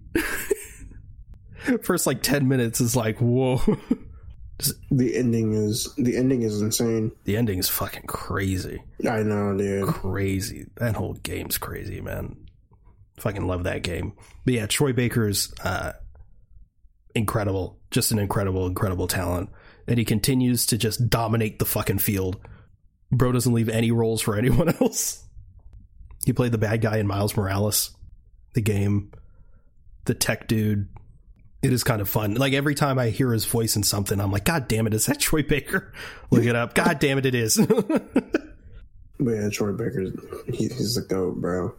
First 1.83 2.07
like 2.07 2.21
ten 2.21 2.47
minutes 2.47 2.81
is 2.81 2.95
like 2.95 3.19
whoa. 3.19 3.57
the 4.91 5.15
ending 5.15 5.53
is 5.53 5.93
the 5.97 6.17
ending 6.17 6.41
is 6.41 6.61
insane. 6.61 7.11
The 7.25 7.37
ending 7.37 7.59
is 7.59 7.69
fucking 7.69 8.07
crazy. 8.07 8.83
I 9.07 9.23
know, 9.23 9.57
dude. 9.57 9.87
Crazy. 9.87 10.67
That 10.77 10.95
whole 10.95 11.13
game's 11.13 11.57
crazy, 11.57 12.01
man. 12.01 12.35
Fucking 13.19 13.47
love 13.47 13.63
that 13.65 13.83
game. 13.83 14.13
But 14.45 14.53
yeah, 14.53 14.65
Troy 14.67 14.93
Baker's 14.93 15.53
uh, 15.63 15.93
incredible. 17.15 17.79
Just 17.91 18.11
an 18.11 18.19
incredible, 18.19 18.67
incredible 18.67 19.07
talent. 19.07 19.49
And 19.87 19.97
he 19.97 20.05
continues 20.05 20.67
to 20.67 20.77
just 20.77 21.09
dominate 21.09 21.59
the 21.59 21.65
fucking 21.65 21.99
field 21.99 22.39
Bro 23.11 23.31
doesn't 23.31 23.53
leave 23.53 23.69
any 23.69 23.91
roles 23.91 24.21
for 24.21 24.37
anyone 24.37 24.69
else. 24.81 25.23
He 26.25 26.34
played 26.34 26.51
the 26.51 26.58
bad 26.58 26.82
guy 26.82 26.97
in 26.97 27.08
Miles 27.08 27.36
Morales, 27.36 27.91
the 28.53 28.62
game, 28.62 29.12
the 30.05 30.13
tech 30.13 30.47
dude. 30.47 30.89
It 31.62 31.73
is 31.73 31.84
kind 31.84 32.01
of 32.01 32.08
fun. 32.08 32.36
Like 32.36 32.53
every 32.53 32.75
time 32.75 32.97
I 32.99 33.10
hear 33.10 33.32
his 33.34 33.45
voice 33.45 33.75
in 33.75 33.84
something, 33.84 34.19
I'm 34.19 34.32
like, 34.32 34.45
God 34.45 34.67
damn 34.67 34.88
it, 34.88 34.93
is 34.93 35.08
that 35.08 35.19
Troy 35.19 35.43
Baker? 35.43 35.93
Look 36.32 36.45
it 36.45 36.55
up. 36.55 36.73
God 36.73 36.99
damn 36.99 37.17
it, 37.17 37.25
it 37.25 37.36
is. 37.36 37.58
Man, 39.19 39.51
Troy 39.51 39.73
Baker, 39.73 40.05
he's 40.47 40.95
the 40.95 41.01
goat, 41.01 41.36
bro. 41.41 41.75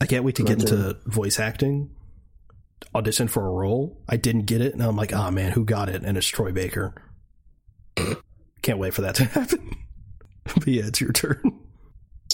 I 0.00 0.06
can't 0.06 0.24
wait 0.24 0.34
to 0.36 0.42
get 0.42 0.60
into 0.60 0.96
voice 1.06 1.38
acting. 1.38 1.90
Audition 2.92 3.28
for 3.28 3.46
a 3.46 3.50
role. 3.50 4.02
I 4.08 4.16
didn't 4.16 4.46
get 4.46 4.60
it, 4.60 4.72
and 4.72 4.82
I'm 4.82 4.96
like, 4.96 5.12
oh 5.12 5.30
man, 5.30 5.52
who 5.52 5.64
got 5.64 5.88
it? 5.88 6.02
And 6.02 6.18
it's 6.18 6.26
Troy 6.26 6.50
Baker. 6.50 6.94
Can't 8.62 8.78
wait 8.78 8.94
for 8.94 9.02
that 9.02 9.14
to 9.16 9.24
happen. 9.24 9.76
but 10.44 10.66
yeah, 10.66 10.86
it's 10.86 11.00
your 11.00 11.12
turn. 11.12 11.60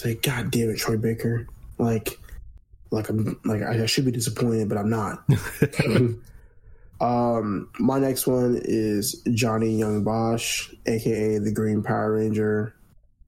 Like, 0.05 0.23
God 0.23 0.51
damn 0.51 0.71
it, 0.71 0.79
Troy 0.79 0.97
Baker. 0.97 1.47
Like, 1.79 2.19
like 2.91 3.09
I'm 3.09 3.39
like 3.45 3.63
I 3.63 3.87
should 3.87 4.05
be 4.05 4.11
disappointed, 4.11 4.69
but 4.69 4.79
I'm 4.79 4.91
not. 4.91 5.25
um, 7.01 7.71
my 7.79 7.99
next 7.99 8.27
one 8.27 8.61
is 8.65 9.23
Johnny 9.33 9.79
Yong 9.79 10.05
Bosch, 10.05 10.73
aka 10.87 11.39
the 11.39 11.53
Green 11.53 11.83
Power 11.83 12.13
Ranger, 12.13 12.75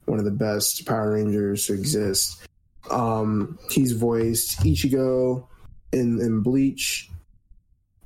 one 0.07 0.19
of 0.19 0.25
the 0.25 0.31
best 0.31 0.87
Power 0.87 1.13
Rangers 1.13 1.67
to 1.67 1.75
exist. 1.75 2.43
Um, 2.91 3.59
he's 3.71 3.93
voiced 3.93 4.61
Ichigo 4.61 5.47
in 5.93 6.21
in 6.21 6.41
Bleach, 6.41 7.11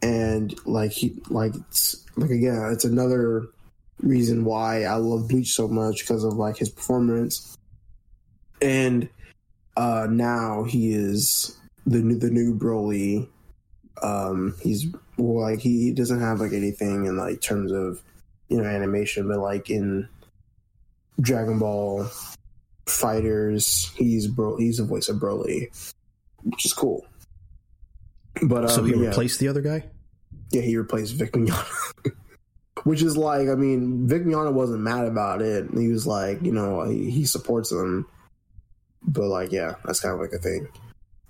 and 0.03 0.55
like 0.67 0.91
he 0.91 1.21
like 1.29 1.55
it's, 1.55 2.05
like 2.17 2.31
again, 2.31 2.71
it's 2.73 2.85
another 2.85 3.47
reason 4.01 4.45
why 4.45 4.83
I 4.85 4.97
love 4.97 5.29
Bleach 5.29 5.53
so 5.55 5.69
much 5.69 6.01
because 6.01 6.25
of 6.25 6.35
like 6.35 6.57
his 6.57 6.69
performance. 6.69 7.57
And 8.65 9.09
uh 9.77 10.07
now 10.11 10.65
he 10.65 10.95
is 10.95 11.57
the 11.87 11.99
new 11.99 12.19
the 12.19 12.31
new 12.31 12.59
Broly. 12.59 13.29
Um 14.03 14.55
he's 14.63 14.87
well, 15.17 15.43
like 15.43 15.61
he, 15.61 15.93
doesn't 15.93 16.21
have 16.21 16.41
like 16.41 16.53
anything 16.53 17.07
in 17.07 17.17
like 17.17 17.41
terms 17.41 17.71
of 17.71 18.03
you 18.49 18.61
know 18.61 18.65
animation, 18.65 19.29
but 19.29 19.39
like 19.39 19.71
in 19.71 20.09
Dragon 21.21 21.59
Ball 21.59 22.09
FighterZ, 22.87 23.95
he's 23.95 24.27
bro 24.27 24.57
he's 24.57 24.79
the 24.79 24.85
voice 24.85 25.09
of 25.09 25.19
Broly, 25.19 25.69
which 26.43 26.65
is 26.65 26.73
cool. 26.73 27.07
But 28.43 28.65
um, 28.65 28.71
so 28.71 28.83
he 28.83 28.95
replaced 28.95 29.39
the 29.41 29.49
other 29.49 29.63
guy. 29.63 29.85
Yeah, 30.51 30.63
he 30.63 30.77
replaced 30.77 31.15
Vic 31.15 31.33
Mignogna. 31.33 32.13
which 32.85 33.03
is 33.03 33.17
like, 33.17 33.49
I 33.49 33.55
mean, 33.55 34.07
Vic 34.07 34.25
Mignogna 34.25 34.53
wasn't 34.53 34.83
mad 34.83 35.07
about 35.07 35.43
it. 35.43 35.67
He 35.73 35.89
was 35.89 36.07
like, 36.07 36.43
you 36.43 36.53
know, 36.53 36.85
he, 36.85 37.11
he 37.11 37.25
supports 37.25 37.71
them, 37.71 38.07
but 39.07 39.27
like, 39.27 39.53
yeah, 39.53 39.75
that's 39.85 40.01
kind 40.01 40.15
of 40.15 40.21
like 40.21 40.33
a 40.33 40.39
thing. 40.39 40.69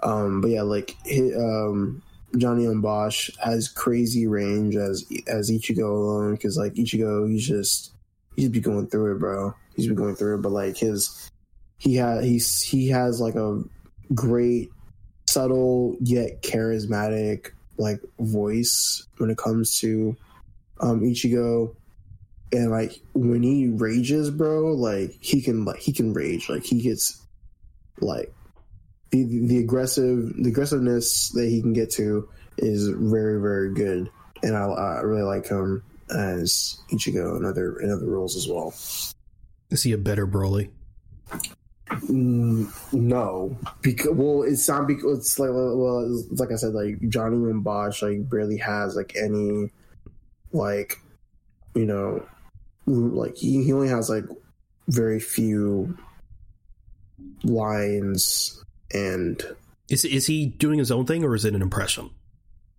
Um, 0.01 0.41
but 0.41 0.51
yeah, 0.51 0.63
like 0.63 0.97
um, 1.37 2.03
Johnny 2.37 2.65
Yong 2.65 2.81
Bosch 2.81 3.31
has 3.43 3.69
crazy 3.69 4.27
range 4.27 4.77
as 4.77 5.05
as 5.27 5.51
Ichigo 5.51 5.91
alone 5.91 6.35
because 6.35 6.57
like 6.57 6.75
Ichigo, 6.75 7.29
he's 7.31 7.47
just 7.47 7.93
he's 8.37 8.49
be 8.49 8.61
going 8.61 8.87
through 8.89 9.17
it, 9.17 9.19
bro. 9.19 9.55
He's 9.75 9.87
been 9.87 9.97
going 9.97 10.15
through 10.15 10.37
it, 10.37 10.43
but 10.43 10.53
like 10.53 10.77
his 10.77 11.31
he 11.79 11.97
has 11.97 12.25
he's 12.25 12.61
he 12.61 12.89
has 12.89 13.21
like 13.21 13.35
a 13.35 13.63
great 14.15 14.71
subtle 15.29 15.97
yet 16.01 16.43
charismatic 16.43 17.51
like 17.79 18.01
voice 18.21 19.07
when 19.19 19.31
it 19.31 19.39
comes 19.39 19.79
to 19.79 20.17
um 20.81 21.01
Ichigo 21.01 21.75
and 22.53 22.71
like 22.71 23.01
when 23.15 23.43
he 23.43 23.69
rages 23.69 24.31
bro 24.31 24.73
like 24.73 25.17
he 25.21 25.43
can 25.43 25.65
like 25.65 25.81
he 25.81 25.93
can 25.93 26.13
rage 26.13 26.49
like 26.49 26.65
he 26.65 26.83
gets 26.83 27.24
like 28.01 28.33
the 29.11 29.25
the 29.47 29.59
aggressive 29.59 30.33
the 30.37 30.49
aggressiveness 30.49 31.31
that 31.31 31.49
he 31.49 31.61
can 31.61 31.73
get 31.73 31.91
to 31.91 32.29
is 32.59 32.89
very 32.89 33.41
very 33.41 33.73
good 33.75 34.11
and 34.43 34.57
I, 34.57 34.65
I 34.65 35.01
really 35.01 35.23
like 35.23 35.47
him 35.47 35.83
as 36.11 36.79
Ichigo 36.93 37.37
and 37.37 37.47
other 37.47 37.79
in 37.81 37.91
other 37.91 38.07
roles 38.07 38.37
as 38.37 38.47
well. 38.49 38.75
Is 39.71 39.83
he 39.83 39.93
a 39.93 39.99
better 39.99 40.27
Broly? 40.27 40.71
Mm, 41.91 42.93
no, 42.93 43.57
because 43.83 44.11
well, 44.13 44.43
it's 44.43 44.69
not 44.69 44.87
because 44.87 45.19
it's 45.19 45.39
like 45.39 45.51
well, 45.51 46.07
it's 46.31 46.41
like 46.41 46.53
I 46.53 46.57
said, 46.57 46.75
like 46.75 46.97
Johnny 47.09 47.37
Yong 47.37 47.63
Bosch 47.63 48.03
like 48.03 48.29
barely 48.29 48.59
has 48.59 48.97
like 48.97 49.15
any 49.17 49.71
like 50.53 50.99
you 51.75 51.87
know 51.87 52.25
like 52.87 53.37
he, 53.37 53.65
he 53.65 53.73
only 53.73 53.89
has 53.89 54.11
like 54.11 54.25
very 54.89 55.21
few 55.21 55.97
lines 57.43 58.63
and 58.93 59.43
is 59.89 60.05
is 60.05 60.27
he 60.27 60.47
doing 60.47 60.79
his 60.79 60.91
own 60.91 61.07
thing 61.07 61.25
or 61.25 61.35
is 61.35 61.45
it 61.45 61.55
an 61.55 61.63
impression? 61.63 62.11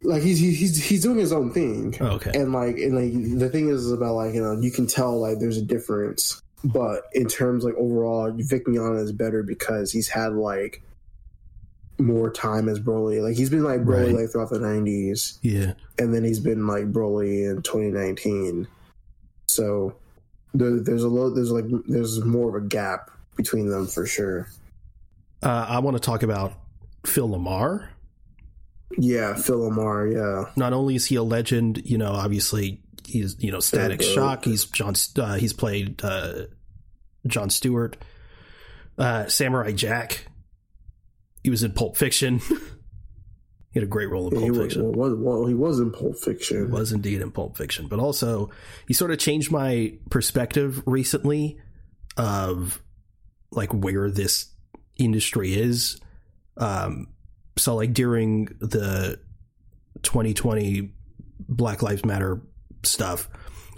Like 0.02 0.24
he's 0.24 0.40
he's 0.40 0.84
he's 0.84 1.02
doing 1.02 1.18
his 1.18 1.32
own 1.32 1.52
thing. 1.52 1.96
Oh, 2.00 2.08
okay. 2.08 2.32
And 2.34 2.52
like 2.52 2.78
and 2.78 2.96
like 2.96 3.40
the 3.40 3.50
thing 3.50 3.70
is 3.70 3.92
about 3.92 4.16
like 4.16 4.34
you 4.34 4.42
know 4.42 4.60
you 4.60 4.72
can 4.72 4.88
tell 4.88 5.20
like 5.20 5.40
there's 5.40 5.58
a 5.58 5.62
difference, 5.62 6.42
but 6.64 7.04
in 7.14 7.28
terms 7.28 7.64
like 7.64 7.76
overall, 7.76 8.32
Vic 8.36 8.66
Mignogna 8.66 9.04
is 9.04 9.12
better 9.12 9.44
because 9.44 9.92
he's 9.92 10.08
had 10.08 10.34
like 10.34 10.82
more 11.98 12.30
time 12.30 12.70
as 12.70 12.80
Broly. 12.80 13.22
Like 13.22 13.38
he's 13.38 13.50
been 13.50 13.64
like 13.64 13.82
Broly 13.82 14.08
right. 14.08 14.16
like 14.16 14.32
throughout 14.32 14.50
the 14.50 14.60
nineties. 14.60 15.40
Yeah. 15.42 15.74
And 15.98 16.14
then 16.14 16.24
he's 16.24 16.40
been 16.40 16.68
like 16.68 16.92
Broly 16.92 17.50
in 17.50 17.62
twenty 17.62 17.90
nineteen. 17.90 18.68
So 19.48 19.96
there, 20.54 20.80
there's 20.80 21.04
a 21.04 21.10
lot 21.10 21.32
there's 21.32 21.52
like 21.52 21.66
there's 21.88 22.24
more 22.24 22.50
of 22.50 22.64
a 22.64 22.68
gap 22.68 23.12
between 23.36 23.70
them 23.70 23.88
for 23.88 24.06
sure. 24.06 24.48
Uh, 25.44 25.66
I 25.70 25.80
want 25.80 25.96
to 25.96 26.02
talk 26.02 26.24
about 26.24 26.54
Phil 27.06 27.30
LaMarr. 27.30 27.88
Yeah, 28.98 29.36
Phil 29.36 29.70
LaMarr. 29.70 30.14
Yeah. 30.14 30.52
Not 30.56 30.74
only 30.74 30.96
is 30.96 31.06
he 31.06 31.16
a 31.16 31.24
legend, 31.24 31.82
you 31.86 31.98
know, 31.98 32.14
obviously 32.14 32.82
he's 33.08 33.36
you 33.40 33.52
know 33.52 33.60
Static 33.60 34.02
Shock. 34.02 34.46
He's 34.46 34.66
John. 34.66 34.96
Uh, 35.18 35.36
he's 35.36 35.54
played 35.54 36.04
uh, 36.04 36.46
John 37.28 37.50
Stewart, 37.50 37.98
uh, 38.98 39.28
Samurai 39.28 39.72
Jack. 39.72 40.28
He 41.44 41.50
was 41.50 41.64
in 41.64 41.72
Pulp 41.74 41.98
Fiction. 41.98 42.40
he 42.40 42.56
had 43.76 43.84
a 43.84 43.88
great 43.88 44.10
role 44.10 44.28
in 44.28 44.40
Pulp 44.40 44.54
he 44.54 44.60
Fiction. 44.60 44.94
Was, 44.94 45.14
well, 45.14 45.16
well, 45.16 45.46
he 45.46 45.54
was 45.54 45.80
in 45.80 45.92
Pulp 45.92 46.18
Fiction. 46.18 46.66
He 46.66 46.72
was 46.72 46.92
indeed 46.92 47.22
in 47.22 47.32
Pulp 47.32 47.58
Fiction, 47.58 47.88
but 47.88 48.00
also 48.00 48.50
he 48.88 48.94
sort 48.94 49.12
of 49.12 49.20
changed 49.20 49.52
my 49.52 49.94
perspective 50.10 50.82
recently 50.86 51.60
of 52.18 52.82
like 53.52 53.74
where 53.74 54.10
this 54.10 54.48
industry 54.98 55.54
is. 55.54 56.00
Um, 56.58 57.08
so 57.58 57.76
like 57.76 57.94
during 57.94 58.46
the 58.60 59.20
2020 60.04 60.92
Black 61.48 61.82
Lives 61.82 62.06
Matter 62.06 62.42
stuff, 62.84 63.30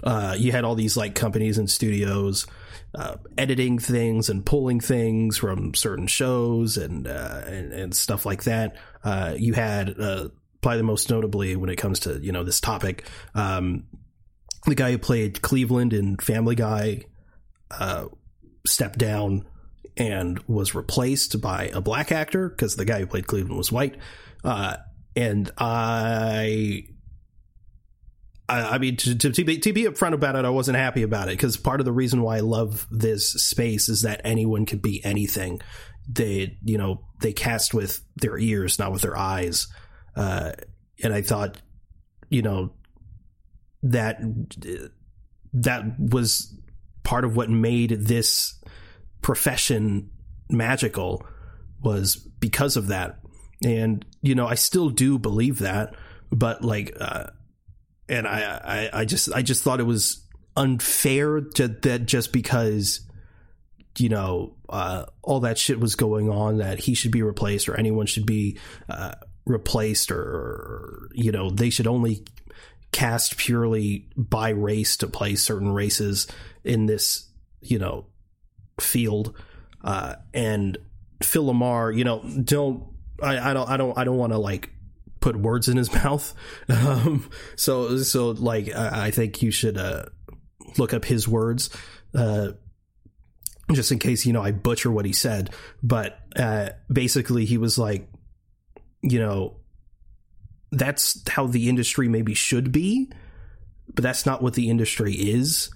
uh, 0.03 0.35
you 0.37 0.51
had 0.51 0.63
all 0.63 0.75
these 0.75 0.95
like 0.95 1.15
companies 1.15 1.57
and 1.57 1.69
studios 1.69 2.45
uh, 2.95 3.17
editing 3.37 3.79
things 3.79 4.29
and 4.29 4.45
pulling 4.45 4.79
things 4.79 5.37
from 5.37 5.73
certain 5.73 6.07
shows 6.07 6.77
and 6.77 7.07
uh, 7.07 7.41
and, 7.45 7.73
and, 7.73 7.95
stuff 7.95 8.25
like 8.25 8.43
that. 8.43 8.75
Uh, 9.03 9.35
you 9.37 9.53
had 9.53 9.99
uh, 9.99 10.29
probably 10.61 10.77
the 10.77 10.83
most 10.83 11.09
notably 11.09 11.55
when 11.55 11.69
it 11.69 11.75
comes 11.75 11.99
to 12.01 12.19
you 12.19 12.31
know 12.31 12.43
this 12.43 12.61
topic, 12.61 13.05
um, 13.35 13.85
the 14.65 14.75
guy 14.75 14.91
who 14.91 14.97
played 14.97 15.41
Cleveland 15.41 15.93
in 15.93 16.17
Family 16.17 16.55
Guy 16.55 17.03
uh, 17.71 18.05
stepped 18.65 18.97
down 18.97 19.45
and 19.97 20.39
was 20.47 20.75
replaced 20.75 21.41
by 21.41 21.65
a 21.73 21.81
black 21.81 22.11
actor 22.11 22.49
because 22.49 22.75
the 22.75 22.85
guy 22.85 22.99
who 22.99 23.07
played 23.07 23.27
Cleveland 23.27 23.57
was 23.57 23.71
white. 23.71 23.97
Uh, 24.43 24.77
and 25.15 25.51
I, 25.57 26.85
I, 28.47 28.61
I 28.61 28.77
mean, 28.77 28.97
to, 28.97 29.17
to, 29.17 29.31
to, 29.31 29.43
be, 29.43 29.57
to 29.59 29.73
be 29.73 29.83
upfront 29.83 30.13
about 30.13 30.35
it, 30.35 30.45
I 30.45 30.49
wasn't 30.49 30.77
happy 30.77 31.03
about 31.03 31.27
it 31.27 31.31
because 31.31 31.57
part 31.57 31.79
of 31.79 31.85
the 31.85 31.91
reason 31.91 32.21
why 32.21 32.37
I 32.37 32.41
love 32.41 32.87
this 32.91 33.31
space 33.31 33.89
is 33.89 34.03
that 34.03 34.21
anyone 34.23 34.65
could 34.65 34.81
be 34.81 35.03
anything. 35.03 35.61
They, 36.07 36.57
you 36.63 36.77
know, 36.77 37.03
they 37.21 37.33
cast 37.33 37.73
with 37.73 38.01
their 38.15 38.37
ears, 38.37 38.79
not 38.79 38.91
with 38.91 39.01
their 39.01 39.17
eyes. 39.17 39.67
Uh, 40.15 40.53
and 41.03 41.13
I 41.13 41.21
thought, 41.21 41.57
you 42.29 42.41
know, 42.41 42.73
that 43.83 44.19
that 45.53 45.99
was 45.99 46.53
part 47.03 47.25
of 47.25 47.35
what 47.35 47.49
made 47.49 47.91
this 47.91 48.56
profession 49.27 50.09
magical 50.49 51.21
was 51.83 52.15
because 52.15 52.77
of 52.77 52.87
that. 52.87 53.19
And, 53.61 54.05
you 54.21 54.35
know, 54.35 54.47
I 54.47 54.55
still 54.55 54.89
do 54.89 55.19
believe 55.19 55.59
that, 55.59 55.95
but 56.31 56.63
like, 56.63 56.95
uh, 56.97 57.25
and 58.07 58.25
I, 58.25 58.89
I, 58.93 59.01
I 59.01 59.03
just, 59.03 59.29
I 59.33 59.41
just 59.41 59.63
thought 59.63 59.81
it 59.81 59.83
was 59.83 60.25
unfair 60.55 61.41
to, 61.41 61.67
that 61.67 62.05
just 62.05 62.31
because, 62.31 63.01
you 63.97 64.07
know, 64.07 64.55
uh, 64.69 65.07
all 65.23 65.41
that 65.41 65.57
shit 65.57 65.77
was 65.77 65.95
going 65.95 66.29
on 66.29 66.59
that 66.59 66.79
he 66.79 66.93
should 66.93 67.11
be 67.11 67.21
replaced 67.21 67.67
or 67.67 67.75
anyone 67.75 68.05
should 68.05 68.25
be, 68.25 68.57
uh, 68.87 69.11
replaced 69.45 70.09
or, 70.09 71.09
you 71.11 71.33
know, 71.33 71.49
they 71.49 71.69
should 71.69 71.87
only 71.87 72.23
cast 72.93 73.35
purely 73.35 74.07
by 74.15 74.51
race 74.51 74.95
to 74.95 75.07
play 75.07 75.35
certain 75.35 75.73
races 75.73 76.27
in 76.63 76.85
this, 76.85 77.29
you 77.59 77.77
know, 77.77 78.05
field. 78.79 79.35
Uh, 79.83 80.15
and 80.33 80.77
Phil 81.21 81.45
LaMarr, 81.45 81.95
you 81.95 82.03
know, 82.03 82.23
don't 82.43 82.83
I, 83.21 83.51
I 83.51 83.53
don't 83.53 83.69
I 83.69 83.77
don't 83.77 83.97
I 83.97 84.03
don't 84.03 84.17
want 84.17 84.33
to 84.33 84.37
like 84.37 84.71
put 85.19 85.35
words 85.35 85.67
in 85.67 85.77
his 85.77 85.91
mouth. 86.03 86.33
Um, 86.69 87.29
so 87.55 87.97
so 87.99 88.29
like 88.29 88.73
I, 88.75 89.07
I 89.07 89.11
think 89.11 89.41
you 89.41 89.51
should 89.51 89.77
uh, 89.77 90.05
look 90.77 90.93
up 90.93 91.05
his 91.05 91.27
words. 91.27 91.69
Uh, 92.13 92.51
just 93.73 93.91
in 93.91 93.99
case 93.99 94.25
you 94.25 94.33
know 94.33 94.41
I 94.41 94.51
butcher 94.51 94.91
what 94.91 95.05
he 95.05 95.13
said, 95.13 95.49
but 95.83 96.19
uh, 96.35 96.69
basically 96.91 97.45
he 97.45 97.57
was 97.57 97.77
like, 97.77 98.07
you 99.01 99.19
know, 99.19 99.57
that's 100.71 101.21
how 101.29 101.47
the 101.47 101.67
industry 101.69 102.07
maybe 102.07 102.33
should 102.33 102.71
be, 102.71 103.11
but 103.93 104.03
that's 104.03 104.25
not 104.25 104.41
what 104.41 104.53
the 104.53 104.69
industry 104.69 105.13
is 105.13 105.69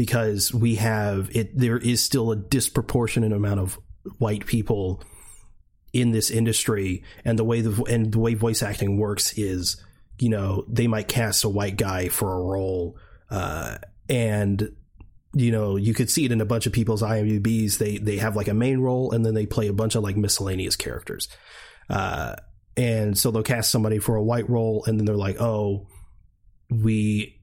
because 0.00 0.54
we 0.54 0.76
have 0.76 1.28
it 1.36 1.54
there 1.54 1.76
is 1.76 2.02
still 2.02 2.32
a 2.32 2.36
disproportionate 2.36 3.34
amount 3.34 3.60
of 3.60 3.78
white 4.16 4.46
people 4.46 5.02
in 5.92 6.10
this 6.10 6.30
industry 6.30 7.04
and 7.22 7.38
the 7.38 7.44
way 7.44 7.60
the 7.60 7.82
and 7.82 8.10
the 8.10 8.18
way 8.18 8.32
voice 8.32 8.62
acting 8.62 8.96
works 8.96 9.36
is 9.36 9.76
you 10.18 10.30
know 10.30 10.64
they 10.70 10.86
might 10.86 11.06
cast 11.06 11.44
a 11.44 11.50
white 11.50 11.76
guy 11.76 12.08
for 12.08 12.32
a 12.32 12.40
role 12.40 12.96
uh, 13.30 13.76
and 14.08 14.74
you 15.34 15.52
know 15.52 15.76
you 15.76 15.92
could 15.92 16.08
see 16.08 16.24
it 16.24 16.32
in 16.32 16.40
a 16.40 16.46
bunch 16.46 16.66
of 16.66 16.72
people's 16.72 17.02
IMDb's 17.02 17.76
they 17.76 17.98
they 17.98 18.16
have 18.16 18.34
like 18.34 18.48
a 18.48 18.54
main 18.54 18.80
role 18.80 19.12
and 19.12 19.22
then 19.22 19.34
they 19.34 19.44
play 19.44 19.68
a 19.68 19.74
bunch 19.74 19.96
of 19.96 20.02
like 20.02 20.16
miscellaneous 20.16 20.76
characters 20.76 21.28
uh, 21.90 22.36
and 22.74 23.18
so 23.18 23.30
they'll 23.30 23.42
cast 23.42 23.70
somebody 23.70 23.98
for 23.98 24.16
a 24.16 24.24
white 24.24 24.48
role 24.48 24.82
and 24.86 24.98
then 24.98 25.04
they're 25.04 25.14
like 25.14 25.38
oh 25.42 25.86
we 26.70 27.36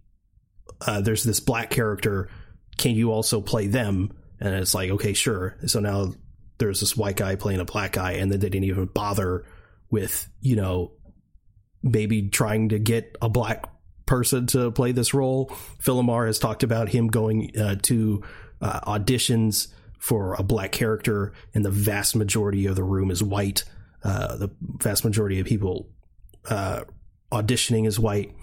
uh, 0.81 1.01
there's 1.01 1.23
this 1.23 1.39
black 1.39 1.69
character. 1.69 2.29
Can 2.77 2.95
you 2.95 3.11
also 3.11 3.41
play 3.41 3.67
them? 3.67 4.13
And 4.39 4.53
it's 4.53 4.73
like, 4.73 4.91
okay, 4.91 5.13
sure. 5.13 5.57
So 5.65 5.79
now 5.79 6.13
there's 6.57 6.79
this 6.79 6.95
white 6.95 7.15
guy 7.15 7.35
playing 7.35 7.59
a 7.59 7.65
black 7.65 7.93
guy, 7.93 8.13
and 8.13 8.31
then 8.31 8.39
they 8.39 8.49
didn't 8.49 8.65
even 8.65 8.85
bother 8.85 9.45
with, 9.89 10.29
you 10.41 10.55
know, 10.55 10.91
maybe 11.83 12.29
trying 12.29 12.69
to 12.69 12.79
get 12.79 13.17
a 13.21 13.29
black 13.29 13.65
person 14.05 14.47
to 14.47 14.71
play 14.71 14.91
this 14.91 15.13
role. 15.13 15.51
Phil 15.79 16.01
LaMarr 16.01 16.27
has 16.27 16.39
talked 16.39 16.63
about 16.63 16.89
him 16.89 17.07
going 17.07 17.51
uh, 17.57 17.75
to 17.83 18.23
uh, 18.61 18.79
auditions 18.81 19.67
for 19.99 20.35
a 20.35 20.43
black 20.43 20.71
character, 20.71 21.33
and 21.53 21.65
the 21.65 21.71
vast 21.71 22.15
majority 22.15 22.65
of 22.65 22.75
the 22.75 22.83
room 22.83 23.11
is 23.11 23.23
white. 23.23 23.63
Uh, 24.03 24.37
the 24.37 24.49
vast 24.61 25.03
majority 25.03 25.39
of 25.39 25.45
people 25.45 25.89
uh, 26.49 26.83
auditioning 27.31 27.87
is 27.87 27.99
white 27.99 28.33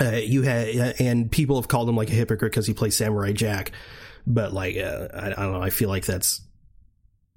uh, 0.00 0.16
you 0.16 0.42
had 0.42 1.00
and 1.00 1.30
people 1.30 1.56
have 1.56 1.68
called 1.68 1.88
him 1.88 1.96
like 1.96 2.08
a 2.08 2.14
hypocrite 2.14 2.52
because 2.52 2.66
he 2.66 2.74
plays 2.74 2.96
Samurai 2.96 3.32
Jack, 3.32 3.72
but 4.26 4.52
like 4.52 4.76
uh, 4.76 5.08
I, 5.14 5.26
I, 5.26 5.30
don't 5.30 5.52
know. 5.52 5.62
I 5.62 5.70
feel 5.70 5.88
like 5.88 6.04
that's 6.04 6.40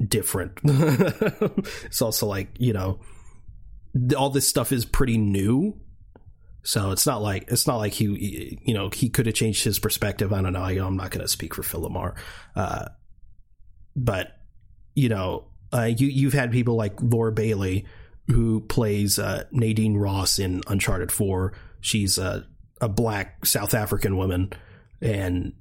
different. 0.05 0.59
it's 0.63 2.01
also 2.01 2.25
like 2.25 2.49
you 2.57 2.73
know 2.73 2.99
all 4.17 4.29
this 4.29 4.47
stuff 4.47 4.71
is 4.71 4.85
pretty 4.85 5.17
new, 5.17 5.79
so 6.63 6.91
it's 6.91 7.05
not 7.05 7.21
like 7.21 7.51
it's 7.51 7.67
not 7.67 7.77
like 7.77 7.93
he 7.93 8.59
you 8.63 8.73
know 8.73 8.89
he 8.89 9.09
could 9.09 9.27
have 9.27 9.35
changed 9.35 9.63
his 9.63 9.77
perspective. 9.77 10.33
I 10.33 10.41
don't 10.41 10.53
know. 10.53 10.63
I, 10.63 10.73
am 10.73 10.97
not 10.97 11.11
going 11.11 11.21
to 11.21 11.27
speak 11.27 11.53
for 11.53 11.61
Phil 11.63 11.87
LaMarr, 11.87 12.15
uh, 12.55 12.85
but 13.95 14.35
you 14.95 15.09
know, 15.09 15.45
uh, 15.71 15.83
you 15.83 16.07
you've 16.07 16.33
had 16.33 16.51
people 16.51 16.75
like 16.75 16.99
Laura 17.01 17.31
Bailey 17.31 17.85
who 18.27 18.61
plays 18.61 19.19
uh, 19.19 19.43
Nadine 19.51 19.95
Ross 19.95 20.39
in 20.39 20.61
Uncharted 20.67 21.11
Four. 21.11 21.53
She's 21.81 22.17
a 22.17 22.45
a 22.79 22.87
black 22.87 23.45
South 23.45 23.73
African 23.73 24.17
woman, 24.17 24.51
and 25.01 25.53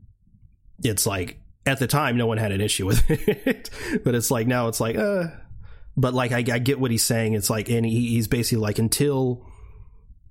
it's 0.83 1.07
like 1.07 1.41
at 1.65 1.79
the 1.79 1.87
time 1.87 2.17
no 2.17 2.27
one 2.27 2.39
had 2.39 2.53
an 2.53 2.61
issue 2.61 2.87
with 2.87 3.05
it, 3.11 3.71
but 4.05 4.15
it's 4.15 4.31
like 4.31 4.47
now 4.47 4.69
it's 4.69 4.81
like 4.81 4.97
uh. 4.97 5.29
But 5.99 6.13
like 6.13 6.31
I, 6.31 6.39
I 6.41 6.59
get 6.59 6.79
what 6.79 6.91
he's 6.91 7.03
saying. 7.03 7.33
It's 7.33 7.49
like, 7.49 7.71
and 7.71 7.87
he, 7.87 8.09
he's 8.09 8.29
basically 8.29 8.61
like 8.61 8.79
until 8.79 9.47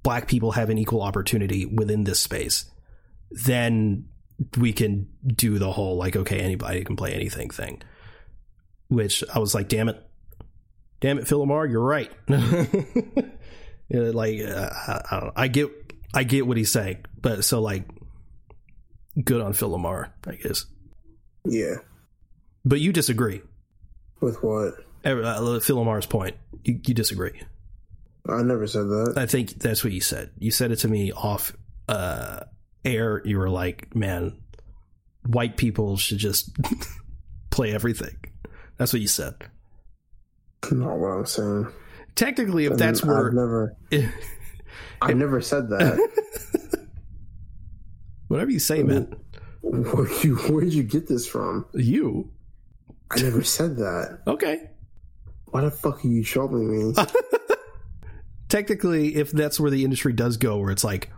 black 0.03 0.27
people 0.27 0.51
have 0.51 0.69
an 0.69 0.77
equal 0.77 1.01
opportunity 1.01 1.65
within 1.65 2.03
this 2.03 2.19
space, 2.19 2.65
then 3.31 4.05
we 4.57 4.73
can 4.73 5.07
do 5.25 5.57
the 5.59 5.71
whole 5.71 5.97
like 5.97 6.15
okay 6.15 6.39
anybody 6.39 6.83
can 6.83 6.95
play 6.95 7.13
anything 7.13 7.49
thing 7.49 7.81
which 8.87 9.23
i 9.33 9.39
was 9.39 9.55
like 9.55 9.69
damn 9.69 9.89
it 9.89 10.01
damn 10.99 11.17
it 11.17 11.27
Phil 11.27 11.45
LaMarr, 11.45 11.69
you're 11.69 11.81
right 11.81 12.11
like 13.89 14.41
uh, 14.41 14.69
I, 15.11 15.31
I, 15.35 15.47
get 15.47 15.69
i 16.13 16.23
get 16.23 16.47
what 16.47 16.57
he's 16.57 16.71
saying 16.71 17.05
but 17.21 17.43
so 17.43 17.61
like 17.61 17.85
good 19.23 19.41
on 19.41 19.53
Phil 19.53 19.69
LaMarr, 19.69 20.09
i 20.27 20.35
guess. 20.35 20.65
Yeah. 21.45 21.75
But 22.63 22.81
you 22.81 22.91
disagree. 22.91 23.41
With 24.19 24.41
what? 24.43 24.73
Uh, 25.03 25.59
Phil 25.59 25.77
LaMarr's 25.77 26.05
point. 26.05 26.35
You, 26.63 26.79
you 26.85 26.93
disagree. 26.93 27.39
I 28.27 28.41
never 28.41 28.65
said 28.65 28.87
that. 28.87 29.13
I 29.17 29.27
think 29.27 29.51
that's 29.59 29.83
what 29.83 29.93
you 29.93 30.01
said. 30.01 30.31
You 30.39 30.49
said 30.49 30.71
it 30.71 30.77
to 30.77 30.87
me 30.87 31.11
off 31.11 31.55
uh 31.87 32.41
air, 32.83 33.21
you 33.25 33.37
were 33.37 33.49
like, 33.49 33.95
man, 33.95 34.35
white 35.27 35.57
people 35.57 35.97
should 35.97 36.17
just 36.17 36.55
play 37.51 37.73
everything. 37.73 38.17
That's 38.77 38.93
what 38.93 39.01
you 39.01 39.07
said. 39.07 39.35
Not 40.71 40.97
what 40.97 41.07
I'm 41.07 41.25
saying. 41.25 41.67
Technically, 42.15 42.65
if 42.65 42.71
and 42.71 42.79
that's 42.79 43.03
where 43.03 43.27
I've 43.27 43.33
never, 43.33 43.75
I've 45.01 45.17
never 45.17 45.41
said 45.41 45.69
that. 45.69 46.87
Whatever 48.27 48.51
you 48.51 48.59
say, 48.59 48.83
man. 48.83 49.15
Where 49.61 50.11
you 50.23 50.35
where 50.35 50.63
did 50.63 50.73
you 50.73 50.83
get 50.83 51.07
this 51.07 51.27
from? 51.27 51.65
You. 51.73 52.31
I 53.11 53.21
never 53.21 53.43
said 53.43 53.77
that. 53.77 54.21
Okay. 54.27 54.69
Why 55.45 55.61
the 55.61 55.71
fuck 55.71 56.03
are 56.03 56.07
you 56.07 56.23
troubling 56.23 56.89
me? 56.89 56.95
Technically, 58.49 59.15
if 59.15 59.31
that's 59.31 59.59
where 59.59 59.71
the 59.71 59.83
industry 59.83 60.13
does 60.13 60.37
go, 60.37 60.57
where 60.57 60.71
it's 60.71 60.83
like, 60.83 61.11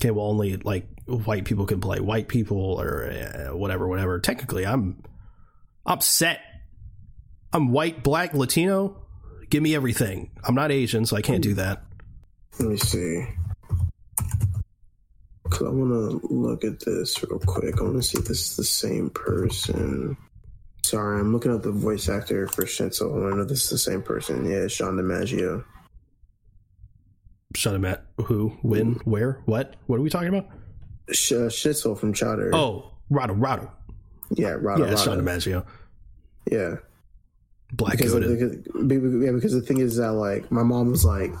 okay, 0.00 0.10
well, 0.10 0.26
only 0.26 0.56
like 0.56 0.86
white 1.06 1.44
people 1.44 1.66
can 1.66 1.80
play 1.80 2.00
white 2.00 2.28
people 2.28 2.58
or 2.58 3.10
uh, 3.10 3.56
whatever, 3.56 3.88
whatever. 3.88 4.18
Technically, 4.20 4.66
I'm 4.66 5.02
upset. 5.86 6.40
I'm 7.52 7.72
white, 7.72 8.02
black, 8.02 8.34
Latino. 8.34 9.01
Give 9.52 9.62
me 9.62 9.74
everything. 9.74 10.30
I'm 10.44 10.54
not 10.54 10.72
Asian, 10.72 11.04
so 11.04 11.14
I 11.14 11.20
can't 11.20 11.42
do 11.42 11.52
that. 11.52 11.82
Let 12.58 12.70
me 12.70 12.78
see. 12.78 13.26
Cause 15.50 15.66
I 15.66 15.68
want 15.68 16.22
to 16.22 16.26
look 16.32 16.64
at 16.64 16.80
this 16.80 17.22
real 17.22 17.38
quick. 17.38 17.78
I 17.78 17.82
want 17.82 17.96
to 17.96 18.02
see 18.02 18.16
if 18.16 18.24
this 18.24 18.40
is 18.40 18.56
the 18.56 18.64
same 18.64 19.10
person. 19.10 20.16
Sorry, 20.82 21.20
I'm 21.20 21.34
looking 21.34 21.52
up 21.52 21.62
the 21.62 21.70
voice 21.70 22.08
actor 22.08 22.48
for 22.48 22.64
Schnitzel. 22.64 23.12
I 23.12 23.18
want 23.18 23.32
to 23.32 23.36
know 23.36 23.42
if 23.42 23.48
this 23.50 23.64
is 23.64 23.68
the 23.68 23.76
same 23.76 24.00
person. 24.00 24.50
Yeah, 24.50 24.68
John 24.68 24.96
DiMaggio. 24.96 25.62
Shut 27.54 27.74
him 27.74 27.84
at 27.84 28.06
who, 28.24 28.56
when, 28.62 28.94
where, 29.04 29.42
what? 29.44 29.76
What 29.86 29.98
are 29.98 30.02
we 30.02 30.08
talking 30.08 30.28
about? 30.28 30.48
Sh- 31.10 31.32
uh, 31.32 31.50
Schnitzel 31.50 31.94
from 31.94 32.14
Chowder. 32.14 32.52
Oh, 32.54 32.90
Rado, 33.10 33.38
Rado. 33.38 33.70
Yeah, 34.30 34.54
Rado. 34.54 34.88
Yeah, 34.88 34.96
Sean 34.96 35.20
DiMaggio. 35.20 35.66
Yeah. 36.50 36.76
Black 37.72 37.96
because, 37.96 38.12
because, 38.14 39.22
yeah, 39.24 39.32
because 39.32 39.52
the 39.52 39.62
thing 39.62 39.78
is 39.78 39.96
that 39.96 40.12
like 40.12 40.50
my 40.52 40.62
mom 40.62 40.90
was 40.90 41.06
like, 41.06 41.32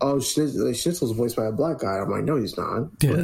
"Oh, 0.00 0.18
Schnitzel, 0.18 0.66
like, 0.66 0.76
Schnitzel's 0.76 1.12
voiced 1.12 1.36
by 1.36 1.44
a 1.44 1.52
black 1.52 1.80
guy." 1.80 1.98
I'm 1.98 2.10
like, 2.10 2.24
"No, 2.24 2.36
he's 2.36 2.56
not." 2.56 2.88
Yeah. 3.02 3.22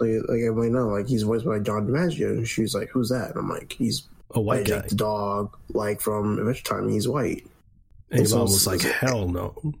Like, 0.00 0.22
like 0.28 0.40
I'm 0.48 0.58
like, 0.58 0.70
"No, 0.70 0.88
like 0.88 1.06
he's 1.06 1.24
voiced 1.24 1.44
by 1.44 1.58
John 1.58 1.86
DiMaggio." 1.86 2.30
And 2.30 2.48
she's 2.48 2.74
like, 2.74 2.88
"Who's 2.88 3.10
that?" 3.10 3.30
And 3.30 3.38
I'm 3.38 3.50
like, 3.50 3.72
"He's 3.72 4.08
a 4.30 4.40
white 4.40 4.66
guy, 4.66 4.80
the 4.88 4.94
dog, 4.94 5.54
like 5.68 6.00
from 6.00 6.38
Adventure 6.38 6.64
Time. 6.64 6.88
He's 6.88 7.06
white." 7.06 7.46
And, 8.10 8.20
and 8.20 8.28
so 8.28 8.38
mom 8.38 8.44
was 8.44 8.66
like, 8.66 8.80
"Hell 8.80 9.28
no." 9.28 9.74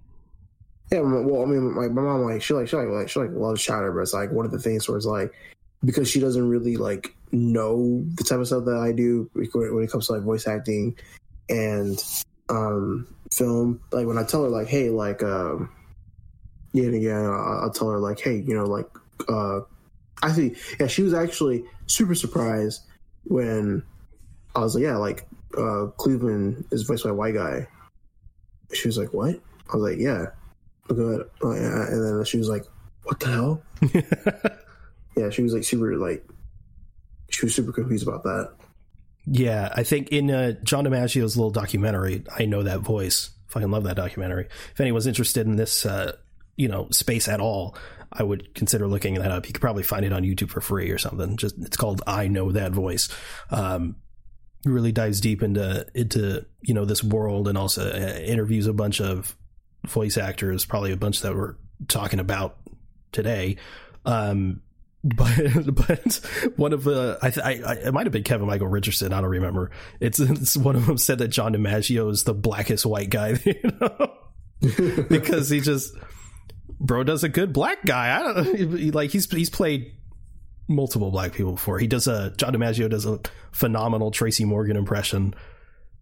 Yeah, 0.92 1.00
well, 1.00 1.42
I 1.42 1.46
mean, 1.46 1.74
like 1.74 1.90
my 1.92 2.02
mom, 2.02 2.24
like 2.24 2.42
she 2.42 2.52
like 2.52 2.68
she 2.68 2.76
like, 2.76 2.88
like 2.88 3.08
she 3.08 3.18
like 3.18 3.30
loves 3.32 3.62
Chowder, 3.62 3.92
but 3.92 4.00
it's 4.00 4.12
like 4.12 4.30
one 4.30 4.44
of 4.44 4.52
the 4.52 4.58
things 4.58 4.86
where 4.86 4.98
it's 4.98 5.06
like 5.06 5.32
because 5.82 6.08
she 6.08 6.20
doesn't 6.20 6.46
really 6.46 6.76
like 6.76 7.16
know 7.32 8.04
the 8.14 8.24
type 8.24 8.38
of 8.40 8.46
stuff 8.46 8.66
that 8.66 8.76
I 8.76 8.92
do 8.92 9.30
when 9.32 9.84
it 9.84 9.90
comes 9.90 10.08
to 10.08 10.12
like 10.12 10.22
voice 10.22 10.46
acting 10.46 10.96
and 11.52 12.02
um 12.48 13.06
film. 13.32 13.80
Like 13.92 14.06
when 14.06 14.18
I 14.18 14.24
tell 14.24 14.42
her 14.42 14.48
like, 14.48 14.68
hey, 14.68 14.90
like 14.90 15.22
um 15.22 15.70
yeah, 16.72 16.90
yeah, 16.90 17.20
I'll, 17.20 17.64
I'll 17.64 17.70
tell 17.70 17.90
her 17.90 17.98
like, 17.98 18.18
hey, 18.20 18.36
you 18.36 18.54
know, 18.54 18.64
like 18.64 18.88
uh 19.28 19.60
I 20.22 20.32
see. 20.32 20.56
yeah, 20.80 20.86
she 20.86 21.02
was 21.02 21.14
actually 21.14 21.64
super 21.86 22.14
surprised 22.14 22.82
when 23.24 23.82
I 24.56 24.60
was 24.60 24.74
like, 24.74 24.82
yeah, 24.82 24.96
like 24.96 25.26
uh 25.56 25.86
Cleveland 25.96 26.64
is 26.72 26.82
voiced 26.82 27.04
by 27.04 27.10
a 27.10 27.14
white 27.14 27.34
guy. 27.34 27.68
She 28.72 28.88
was 28.88 28.98
like, 28.98 29.12
what? 29.12 29.36
I 29.72 29.76
was 29.76 29.90
like, 29.90 29.98
yeah 29.98 30.26
good. 30.88 31.28
Oh, 31.42 31.54
yeah. 31.54 31.86
And 31.88 32.04
then 32.04 32.24
she 32.24 32.38
was 32.38 32.48
like, 32.48 32.64
what 33.04 33.20
the 33.20 33.26
hell? 33.26 33.62
yeah, 35.16 35.30
she 35.30 35.42
was 35.42 35.54
like 35.54 35.64
super, 35.64 35.96
like, 35.96 36.24
she 37.30 37.46
was 37.46 37.54
super 37.54 37.72
confused 37.72 38.06
about 38.06 38.22
that. 38.24 38.52
Yeah, 39.26 39.72
I 39.74 39.82
think 39.84 40.08
in 40.08 40.30
uh, 40.30 40.52
John 40.64 40.84
DiMaggio's 40.84 41.36
little 41.36 41.50
documentary, 41.50 42.24
I 42.36 42.44
know 42.46 42.62
that 42.62 42.80
voice. 42.80 43.30
Fucking 43.48 43.70
love 43.70 43.84
that 43.84 43.96
documentary. 43.96 44.48
If 44.72 44.80
anyone's 44.80 45.06
interested 45.06 45.46
in 45.46 45.56
this, 45.56 45.86
uh, 45.86 46.16
you 46.56 46.68
know, 46.68 46.88
space 46.90 47.28
at 47.28 47.40
all, 47.40 47.76
I 48.12 48.22
would 48.22 48.54
consider 48.54 48.86
looking 48.88 49.14
that 49.14 49.30
up. 49.30 49.46
You 49.46 49.52
could 49.52 49.60
probably 49.60 49.82
find 49.82 50.04
it 50.04 50.12
on 50.12 50.22
YouTube 50.22 50.50
for 50.50 50.60
free 50.60 50.90
or 50.90 50.98
something. 50.98 51.36
Just 51.36 51.56
it's 51.58 51.76
called 51.76 52.02
"I 52.06 52.28
Know 52.28 52.52
That 52.52 52.72
Voice." 52.72 53.08
Um, 53.50 53.96
really 54.64 54.92
dives 54.92 55.20
deep 55.20 55.42
into 55.42 55.86
into 55.94 56.44
you 56.62 56.74
know 56.74 56.84
this 56.84 57.02
world 57.02 57.48
and 57.48 57.58
also 57.58 57.90
uh, 57.90 58.18
interviews 58.20 58.66
a 58.66 58.72
bunch 58.72 59.00
of 59.00 59.36
voice 59.86 60.16
actors, 60.16 60.64
probably 60.64 60.92
a 60.92 60.96
bunch 60.96 61.20
that 61.20 61.34
we're 61.34 61.56
talking 61.88 62.20
about 62.20 62.58
today. 63.12 63.56
Um, 64.04 64.62
but 65.16 65.74
but 65.74 66.14
one 66.56 66.72
of 66.72 66.84
the 66.84 67.18
I, 67.20 67.50
I, 67.50 67.72
it 67.74 67.92
might 67.92 68.06
have 68.06 68.12
been 68.12 68.22
Kevin 68.22 68.46
Michael 68.46 68.68
Richardson. 68.68 69.12
I 69.12 69.20
don't 69.20 69.30
remember. 69.30 69.72
It's, 69.98 70.20
it's 70.20 70.56
one 70.56 70.76
of 70.76 70.86
them 70.86 70.96
said 70.96 71.18
that 71.18 71.28
John 71.28 71.54
DiMaggio 71.54 72.08
is 72.10 72.22
the 72.22 72.34
blackest 72.34 72.86
white 72.86 73.10
guy, 73.10 73.30
you 73.44 73.60
know, 73.80 74.12
because 75.08 75.50
he 75.50 75.60
just 75.60 75.92
bro 76.78 77.02
does 77.02 77.24
a 77.24 77.28
good 77.28 77.52
black 77.52 77.84
guy. 77.84 78.16
I 78.16 78.22
don't 78.22 78.56
he, 78.56 78.92
like 78.92 79.10
he's 79.10 79.28
he's 79.28 79.50
played 79.50 79.92
multiple 80.68 81.10
black 81.10 81.32
people 81.32 81.52
before. 81.52 81.80
He 81.80 81.88
does 81.88 82.06
a 82.06 82.32
John 82.36 82.52
DiMaggio 82.52 82.88
does 82.88 83.04
a 83.04 83.18
phenomenal 83.50 84.12
Tracy 84.12 84.44
Morgan 84.44 84.76
impression. 84.76 85.34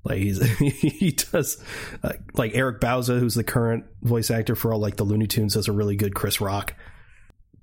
Like 0.04 0.18
he's 0.18 0.42
he 0.58 1.12
does 1.12 1.62
uh, 2.02 2.12
like 2.34 2.54
Eric 2.54 2.82
Bauza, 2.82 3.18
who's 3.18 3.34
the 3.34 3.44
current 3.44 3.84
voice 4.02 4.30
actor 4.30 4.54
for 4.54 4.74
all 4.74 4.78
like 4.78 4.96
the 4.96 5.04
Looney 5.04 5.26
Tunes, 5.26 5.54
does 5.54 5.68
a 5.68 5.72
really 5.72 5.96
good 5.96 6.14
Chris 6.14 6.38
Rock. 6.38 6.74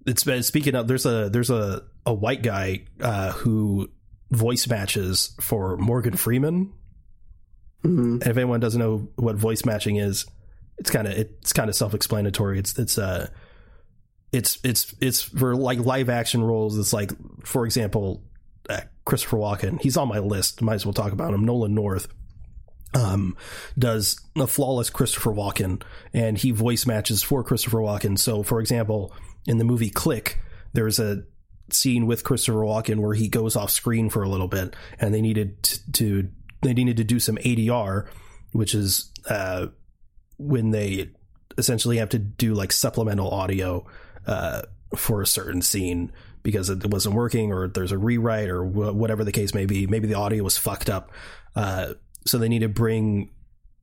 It's 0.08 0.24
been 0.24 0.44
speaking 0.44 0.76
of 0.76 0.88
there's 0.88 1.06
a 1.06 1.30
there's 1.30 1.50
a 1.50 1.84
a 2.06 2.14
white 2.14 2.42
guy 2.42 2.86
uh, 3.02 3.32
who 3.34 3.90
voice 4.32 4.68
matches 4.68 5.36
for 5.42 5.78
Morgan 5.78 6.16
Freeman. 6.16 6.74
Mm-hmm. 7.84 8.14
And 8.14 8.22
if 8.24 8.38
anyone 8.38 8.60
doesn't 8.60 8.80
know 8.80 9.10
what 9.16 9.36
voice 9.36 9.66
matching 9.66 9.98
is, 9.98 10.26
it's 10.78 10.90
kind 10.90 11.08
of 11.08 11.14
it's 11.14 11.54
kind 11.54 11.70
of 11.70 11.76
self 11.76 11.94
explanatory. 11.94 12.60
It's 12.60 12.78
it's 12.80 12.98
uh 12.98 13.28
it's 14.32 14.60
it's 14.64 14.96
it's 15.00 15.22
for 15.22 15.56
like 15.56 15.80
live 15.80 16.10
action 16.10 16.44
roles. 16.44 16.78
It's 16.78 16.94
like 16.94 17.12
for 17.44 17.66
example, 17.66 18.24
uh, 18.70 18.82
Christopher 19.06 19.38
Walken. 19.38 19.82
He's 19.82 19.98
on 19.98 20.08
my 20.08 20.20
list. 20.20 20.62
Might 20.62 20.76
as 20.76 20.86
well 20.86 20.94
talk 20.94 21.12
about 21.12 21.34
him. 21.34 21.46
Nolan 21.46 21.74
North 21.74 22.08
um, 22.94 23.38
does 23.78 24.20
a 24.36 24.48
flawless 24.48 24.90
Christopher 24.90 25.32
Walken, 25.32 25.82
and 26.14 26.38
he 26.38 26.52
voice 26.52 26.86
matches 26.86 27.24
for 27.24 27.44
Christopher 27.44 27.80
Walken. 27.80 28.18
So, 28.18 28.44
for 28.44 28.60
example, 28.60 29.14
in 29.48 29.58
the 29.58 29.64
movie 29.64 29.90
Click, 29.90 30.38
there's 30.74 31.00
a 31.00 31.24
scene 31.72 32.06
with 32.06 32.24
Christopher 32.24 32.60
Walken 32.60 33.00
where 33.00 33.16
he 33.16 33.28
goes 33.28 33.56
off 33.56 33.72
screen 33.72 34.10
for 34.10 34.22
a 34.22 34.30
little 34.30 34.48
bit, 34.48 34.76
and 35.00 35.14
they 35.14 35.22
needed 35.22 35.64
to 35.94 36.30
they 36.62 36.74
needed 36.74 36.98
to 36.98 37.04
do 37.04 37.20
some 37.20 37.38
ADR, 37.38 38.08
which 38.52 38.76
is 38.76 39.12
uh, 39.30 39.68
when 40.38 40.72
they 40.72 41.10
essentially 41.58 41.98
have 41.98 42.10
to 42.10 42.20
do 42.20 42.54
like 42.54 42.72
supplemental 42.72 43.32
audio 43.32 43.86
uh, 44.28 44.62
for 44.96 45.22
a 45.22 45.28
certain 45.28 45.62
scene 45.62 46.12
because 46.44 46.70
it 46.70 46.86
wasn't 46.90 47.14
working 47.16 47.52
or 47.52 47.68
there's 47.68 47.92
a 47.92 47.98
rewrite 47.98 48.50
or 48.50 48.64
whatever 48.64 49.24
the 49.24 49.32
case 49.32 49.54
may 49.54 49.66
be. 49.66 49.86
Maybe 49.88 50.08
the 50.08 50.14
audio 50.14 50.44
was 50.44 50.58
fucked 50.58 50.90
up. 50.90 51.12
Uh, 51.56 51.96
so 52.26 52.38
they 52.38 52.48
need 52.48 52.60
to 52.60 52.70
bring 52.70 53.32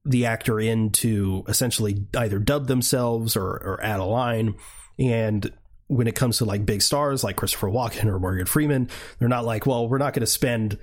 the 0.04 0.26
actor 0.26 0.60
in 0.60 0.90
to 0.90 1.44
essentially 1.48 2.06
either 2.16 2.38
dub 2.38 2.66
themselves 2.66 3.36
or, 3.36 3.44
or 3.44 3.80
add 3.82 4.00
a 4.00 4.04
line. 4.04 4.54
And 4.99 5.51
when 5.86 6.07
it 6.07 6.14
comes 6.14 6.38
to 6.38 6.45
like 6.45 6.64
big 6.64 6.82
stars 6.82 7.22
like 7.22 7.36
Christopher 7.36 7.68
Walken 7.68 8.07
or 8.07 8.18
Morgan 8.18 8.47
Freeman, 8.47 8.88
they're 9.18 9.28
not 9.28 9.45
like, 9.45 9.66
well, 9.66 9.88
we're 9.88 9.99
not 9.99 10.14
going 10.14 10.20
to 10.20 10.26
spend 10.26 10.78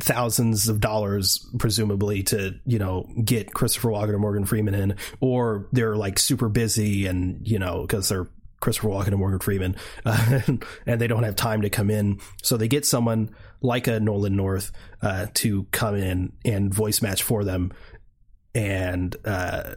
thousands 0.00 0.68
of 0.68 0.80
dollars, 0.80 1.46
presumably, 1.58 2.22
to 2.24 2.58
you 2.66 2.78
know 2.78 3.08
get 3.24 3.54
Christopher 3.54 3.90
Walken 3.90 4.10
or 4.10 4.18
Morgan 4.18 4.44
Freeman 4.44 4.74
in, 4.74 4.96
or 5.20 5.68
they're 5.72 5.96
like 5.96 6.18
super 6.18 6.48
busy 6.48 7.06
and 7.06 7.46
you 7.46 7.58
know 7.58 7.82
because 7.82 8.08
they're 8.08 8.28
Christopher 8.60 8.88
Walken 8.88 9.08
and 9.08 9.18
Morgan 9.18 9.40
Freeman, 9.40 9.76
uh, 10.04 10.40
and 10.86 11.00
they 11.00 11.06
don't 11.06 11.22
have 11.22 11.36
time 11.36 11.62
to 11.62 11.70
come 11.70 11.90
in, 11.90 12.20
so 12.42 12.56
they 12.56 12.68
get 12.68 12.86
someone 12.86 13.30
like 13.60 13.86
a 13.86 14.00
Nolan 14.00 14.36
North 14.36 14.72
uh, 15.02 15.26
to 15.34 15.64
come 15.70 15.94
in 15.94 16.32
and 16.44 16.72
voice 16.72 17.02
match 17.02 17.22
for 17.22 17.44
them, 17.44 17.72
and 18.54 19.14
uh, 19.24 19.74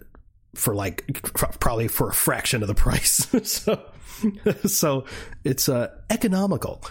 for 0.58 0.74
like 0.74 1.22
probably 1.60 1.88
for 1.88 2.10
a 2.10 2.14
fraction 2.14 2.62
of 2.62 2.68
the 2.68 2.76
price. 2.76 3.28
so, 3.44 3.82
so 4.66 5.06
it's 5.44 5.70
uh, 5.70 5.90
economical. 6.10 6.84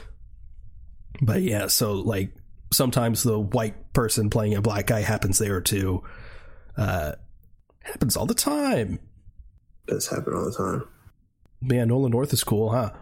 But 1.20 1.42
yeah, 1.42 1.66
so 1.66 1.94
like 1.94 2.32
sometimes 2.72 3.22
the 3.22 3.38
white 3.38 3.92
person 3.92 4.30
playing 4.30 4.54
a 4.54 4.62
black 4.62 4.86
guy 4.86 5.00
happens 5.00 5.38
there 5.38 5.60
too. 5.60 6.04
Uh, 6.76 7.12
happens 7.80 8.16
all 8.16 8.26
the 8.26 8.34
time. 8.34 9.00
Does 9.86 10.08
happen 10.08 10.34
all 10.34 10.44
the 10.44 10.52
time. 10.56 10.88
Man, 11.60 11.88
Nolan 11.88 12.12
North 12.12 12.32
is 12.32 12.44
cool, 12.44 12.70
huh? 12.70 12.92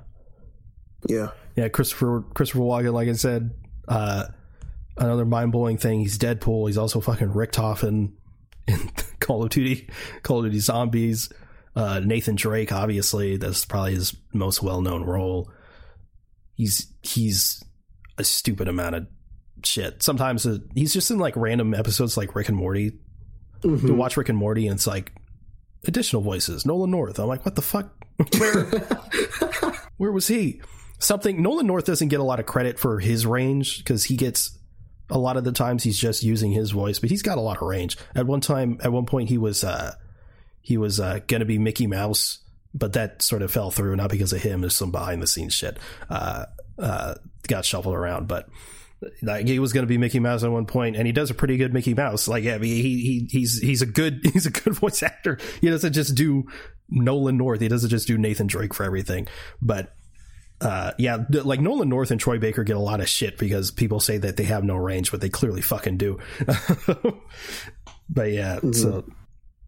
Yeah. 1.06 1.30
Yeah, 1.56 1.68
Christopher 1.68 2.24
Christopher 2.34 2.60
Walken, 2.60 2.92
like 2.92 3.08
I 3.08 3.12
said, 3.12 3.50
uh, 3.86 4.24
another 4.96 5.24
mind 5.24 5.52
blowing 5.52 5.76
thing. 5.76 6.00
He's 6.00 6.18
Deadpool. 6.18 6.68
He's 6.68 6.78
also 6.78 7.00
fucking 7.00 7.30
Richtofen 7.30 8.12
in 8.66 8.90
Call 9.20 9.44
of 9.44 9.50
Duty, 9.50 9.88
Call 10.22 10.38
of 10.38 10.44
Duty 10.46 10.60
Zombies. 10.60 11.30
Uh, 11.76 12.00
Nathan 12.00 12.36
Drake, 12.36 12.72
obviously, 12.72 13.36
that's 13.36 13.64
probably 13.64 13.94
his 13.94 14.14
most 14.32 14.62
well 14.62 14.80
known 14.80 15.02
role. 15.04 15.50
He's 16.54 16.86
he's 17.02 17.64
a 18.16 18.24
stupid 18.24 18.68
amount 18.68 18.94
of 18.94 19.06
shit. 19.64 20.02
Sometimes 20.02 20.46
uh, 20.46 20.58
he's 20.74 20.92
just 20.92 21.10
in 21.10 21.18
like 21.18 21.36
random 21.36 21.74
episodes 21.74 22.16
like 22.16 22.34
Rick 22.34 22.48
and 22.48 22.56
Morty. 22.56 22.92
Mm-hmm. 23.62 23.86
To 23.86 23.94
watch 23.94 24.16
Rick 24.16 24.28
and 24.28 24.38
Morty, 24.38 24.66
and 24.66 24.76
it's 24.76 24.86
like 24.86 25.12
additional 25.86 26.22
voices. 26.22 26.66
Nolan 26.66 26.90
North. 26.90 27.18
I'm 27.18 27.26
like, 27.26 27.44
what 27.44 27.54
the 27.54 27.62
fuck? 27.62 27.92
Where 28.38 28.64
where 29.96 30.12
was 30.12 30.28
he? 30.28 30.60
Something 30.98 31.42
Nolan 31.42 31.66
North 31.66 31.86
doesn't 31.86 32.08
get 32.08 32.20
a 32.20 32.24
lot 32.24 32.40
of 32.40 32.46
credit 32.46 32.78
for 32.78 33.00
his 33.00 33.26
range 33.26 33.78
because 33.78 34.04
he 34.04 34.16
gets 34.16 34.58
a 35.10 35.18
lot 35.18 35.36
of 35.36 35.44
the 35.44 35.52
times 35.52 35.82
he's 35.82 35.98
just 35.98 36.22
using 36.22 36.52
his 36.52 36.70
voice, 36.70 36.98
but 36.98 37.10
he's 37.10 37.22
got 37.22 37.38
a 37.38 37.42
lot 37.42 37.58
of 37.58 37.68
range. 37.68 37.96
At 38.14 38.26
one 38.26 38.40
time, 38.40 38.78
at 38.82 38.92
one 38.92 39.06
point, 39.06 39.28
he 39.28 39.38
was 39.38 39.64
uh, 39.64 39.94
he 40.60 40.76
was 40.76 41.00
uh, 41.00 41.20
gonna 41.26 41.44
be 41.44 41.58
Mickey 41.58 41.86
Mouse, 41.86 42.38
but 42.72 42.94
that 42.94 43.22
sort 43.22 43.42
of 43.42 43.50
fell 43.50 43.70
through 43.70 43.96
not 43.96 44.10
because 44.10 44.32
of 44.32 44.42
him. 44.42 44.60
There's 44.60 44.76
some 44.76 44.90
behind 44.90 45.22
the 45.22 45.26
scenes 45.26 45.54
shit 45.54 45.78
uh, 46.10 46.46
uh, 46.78 47.14
got 47.46 47.64
shuffled 47.64 47.94
around, 47.94 48.28
but 48.28 48.48
like 49.22 49.46
he 49.46 49.58
was 49.58 49.72
going 49.72 49.82
to 49.82 49.88
be 49.88 49.98
Mickey 49.98 50.20
Mouse 50.20 50.42
at 50.42 50.50
one 50.50 50.66
point, 50.66 50.96
and 50.96 51.06
he 51.06 51.12
does 51.12 51.30
a 51.30 51.34
pretty 51.34 51.56
good 51.56 51.72
Mickey 51.72 51.94
Mouse. 51.94 52.28
Like, 52.28 52.44
yeah, 52.44 52.58
he, 52.58 52.82
he 52.82 53.28
he's 53.30 53.60
he's 53.60 53.82
a 53.82 53.86
good 53.86 54.20
he's 54.32 54.46
a 54.46 54.50
good 54.50 54.74
voice 54.74 55.02
actor. 55.02 55.38
He 55.60 55.70
doesn't 55.70 55.92
just 55.92 56.14
do 56.14 56.44
Nolan 56.88 57.36
North. 57.36 57.60
He 57.60 57.68
doesn't 57.68 57.90
just 57.90 58.06
do 58.06 58.18
Nathan 58.18 58.46
Drake 58.46 58.74
for 58.74 58.84
everything. 58.84 59.28
But 59.60 59.94
uh, 60.64 60.92
yeah, 60.98 61.18
like 61.30 61.60
Nolan 61.60 61.88
North 61.88 62.10
and 62.10 62.20
Troy 62.20 62.38
Baker 62.38 62.64
get 62.64 62.76
a 62.76 62.80
lot 62.80 63.00
of 63.00 63.08
shit 63.08 63.38
because 63.38 63.70
people 63.70 64.00
say 64.00 64.18
that 64.18 64.36
they 64.36 64.44
have 64.44 64.64
no 64.64 64.76
range, 64.76 65.10
but 65.10 65.20
they 65.20 65.28
clearly 65.28 65.60
fucking 65.60 65.96
do. 65.96 66.18
but 68.08 68.30
yeah, 68.30 68.56
mm-hmm. 68.56 68.72
so 68.72 69.04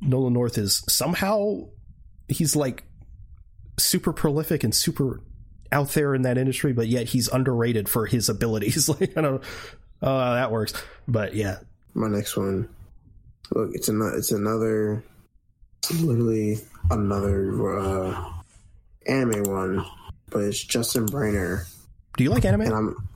Nolan 0.01 0.33
North 0.33 0.59
is 0.59 0.83
somehow 0.89 1.69
he's 2.29 2.57
like 2.57 2.85
super 3.79 4.13
prolific 4.13 4.65
and 4.65 4.75
super 4.75 5.21
out 5.73 5.91
there 5.91 6.15
in 6.15 6.23
that 6.23 6.39
industry, 6.39 6.73
but 6.73 6.87
yet 6.87 7.09
he's 7.09 7.29
underrated 7.29 7.89
for 7.89 8.07
his 8.07 8.29
abilities. 8.29 8.89
like 9.01 9.17
I 9.17 9.21
don't 9.21 9.35
know 9.35 9.41
uh, 10.03 10.35
that 10.35 10.51
works, 10.51 10.73
but 11.09 11.35
yeah. 11.35 11.59
My 11.95 12.09
next 12.09 12.37
one, 12.37 12.69
look, 13.51 13.71
it's 13.73 13.89
another, 13.89 14.17
it's 14.17 14.33
another, 14.33 15.03
literally 16.01 16.59
another 16.91 17.79
uh, 17.79 18.33
anime 19.07 19.45
one, 19.45 19.87
but 20.31 20.41
it's 20.45 20.63
Justin 20.63 21.07
Briner. 21.07 21.65
Do 22.17 22.25
you 22.25 22.31
like 22.31 22.45
anime? 22.45 22.63
And 22.63 22.75
I'm, 22.75 23.09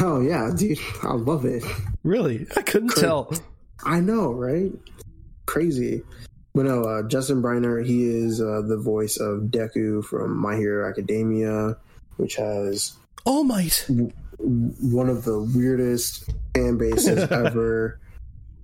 oh 0.00 0.20
yeah, 0.20 0.50
dude, 0.56 0.78
I 1.02 1.12
love 1.14 1.44
it. 1.44 1.64
Really, 2.04 2.46
I 2.56 2.62
couldn't 2.62 2.94
tell. 2.96 3.32
I 3.84 4.00
know, 4.00 4.32
right? 4.32 4.72
Crazy. 5.46 6.02
But 6.54 6.66
no, 6.66 6.82
uh, 6.82 7.02
Justin 7.04 7.42
Briner, 7.42 7.84
he 7.84 8.04
is 8.04 8.40
uh, 8.40 8.62
the 8.66 8.76
voice 8.76 9.16
of 9.16 9.44
Deku 9.44 10.04
from 10.04 10.36
My 10.36 10.56
Hero 10.56 10.88
Academia, 10.88 11.76
which 12.16 12.36
has 12.36 12.92
All 13.24 13.44
Might, 13.44 13.84
w- 13.88 14.10
one 14.38 15.08
of 15.08 15.24
the 15.24 15.40
weirdest 15.40 16.28
fan 16.54 16.76
bases 16.76 17.18
ever. 17.30 18.00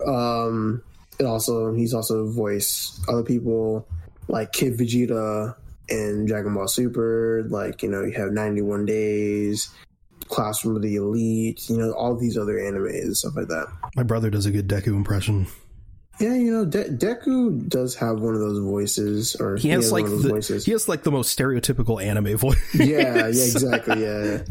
Um, 0.05 0.83
and 1.19 1.29
also, 1.29 1.73
he's 1.73 1.95
also 1.95 2.27
voiced 2.29 3.01
other 3.09 3.23
people 3.23 3.87
like 4.29 4.53
Kid 4.53 4.77
Vegeta 4.77 5.55
and 5.89 6.27
Dragon 6.27 6.55
Ball 6.55 6.69
Super. 6.69 7.45
Like 7.49 7.83
you 7.83 7.91
know, 7.91 8.03
you 8.03 8.13
have 8.13 8.33
91 8.33 8.87
Days, 8.87 9.71
Classroom 10.29 10.77
of 10.77 10.83
the 10.83 10.97
Elite. 10.97 11.69
You 11.69 11.79
know, 11.79 11.93
all 11.93 12.17
these 12.17 12.37
other 12.37 12.55
animes 12.55 13.03
and 13.03 13.17
stuff 13.17 13.37
like 13.37 13.49
that. 13.49 13.67
My 13.95 14.03
brother 14.03 14.31
does 14.31 14.47
a 14.47 14.51
good 14.51 14.69
Deku 14.69 14.89
impression. 14.89 15.47
Yeah, 16.19 16.35
you 16.35 16.51
know, 16.51 16.65
De- 16.65 16.89
Deku 16.89 17.69
does 17.69 17.95
have 17.97 18.21
one 18.21 18.35
of 18.35 18.41
those 18.41 18.59
voices, 18.59 19.37
or 19.37 19.57
he 19.57 19.69
has, 19.69 19.85
he 19.85 19.85
has 19.85 19.93
like 19.93 20.07
the, 20.07 20.29
voices. 20.31 20.65
he 20.65 20.73
has 20.73 20.89
like 20.89 21.03
the 21.03 21.11
most 21.11 21.39
stereotypical 21.39 22.03
anime 22.03 22.39
voice. 22.39 22.75
yeah, 22.75 22.87
yeah, 22.87 23.27
exactly. 23.27 24.03
Yeah, 24.03 24.43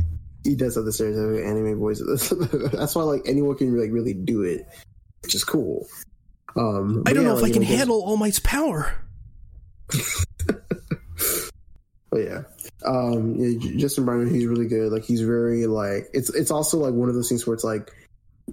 he 0.44 0.56
does 0.56 0.76
have 0.76 0.86
the 0.86 0.92
stereotypical 0.92 1.44
anime 1.44 1.80
voice. 1.80 2.04
That's 2.78 2.96
why 2.96 3.04
like 3.04 3.24
anyone 3.26 3.58
can 3.58 3.80
like 3.80 3.92
really 3.92 4.14
do 4.14 4.44
it, 4.44 4.68
which 5.24 5.34
is 5.34 5.44
cool. 5.44 5.88
Um, 6.56 7.04
I 7.08 7.14
don't 7.14 7.24
yeah, 7.24 7.30
know 7.30 7.38
if 7.38 7.42
like, 7.42 7.52
I 7.52 7.54
can 7.54 7.64
know, 7.64 7.68
handle 7.68 8.04
All 8.04 8.18
Might's 8.18 8.40
power. 8.40 8.94
but 12.16 12.24
yeah, 12.24 12.44
um, 12.86 13.36
yeah, 13.36 13.76
Justin 13.76 14.06
Briner, 14.06 14.32
he's 14.32 14.46
really 14.46 14.68
good. 14.68 14.90
Like 14.90 15.04
he's 15.04 15.20
very 15.20 15.68
like 15.68 16.08
it's 16.14 16.34
it's 16.34 16.50
also 16.50 16.78
like 16.78 16.94
one 16.94 17.10
of 17.10 17.16
those 17.16 17.28
things 17.28 17.46
where 17.46 17.54
it's 17.54 17.64
like 17.66 17.92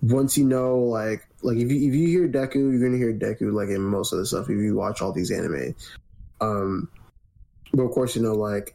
once 0.01 0.37
you 0.37 0.45
know 0.45 0.81
like 0.81 1.29
like 1.43 1.59
if 1.59 1.71
you 1.71 1.89
if 1.89 1.95
you 1.95 2.09
hear 2.09 2.29
Deku, 2.29 2.57
you're 2.57 2.81
gonna 2.81 2.97
hear 2.97 3.13
Deku 3.13 3.53
like 3.53 3.69
in 3.69 3.81
most 3.81 4.13
of 4.13 4.19
the 4.19 4.27
stuff 4.27 4.51
if 4.51 4.59
you 4.59 4.75
watch 4.75 5.01
all 5.01 5.13
these 5.13 5.31
anime. 5.31 5.77
Um, 6.41 6.89
but 7.73 7.85
of 7.85 7.93
course, 7.93 8.17
you 8.17 8.23
know 8.23 8.35
like 8.35 8.75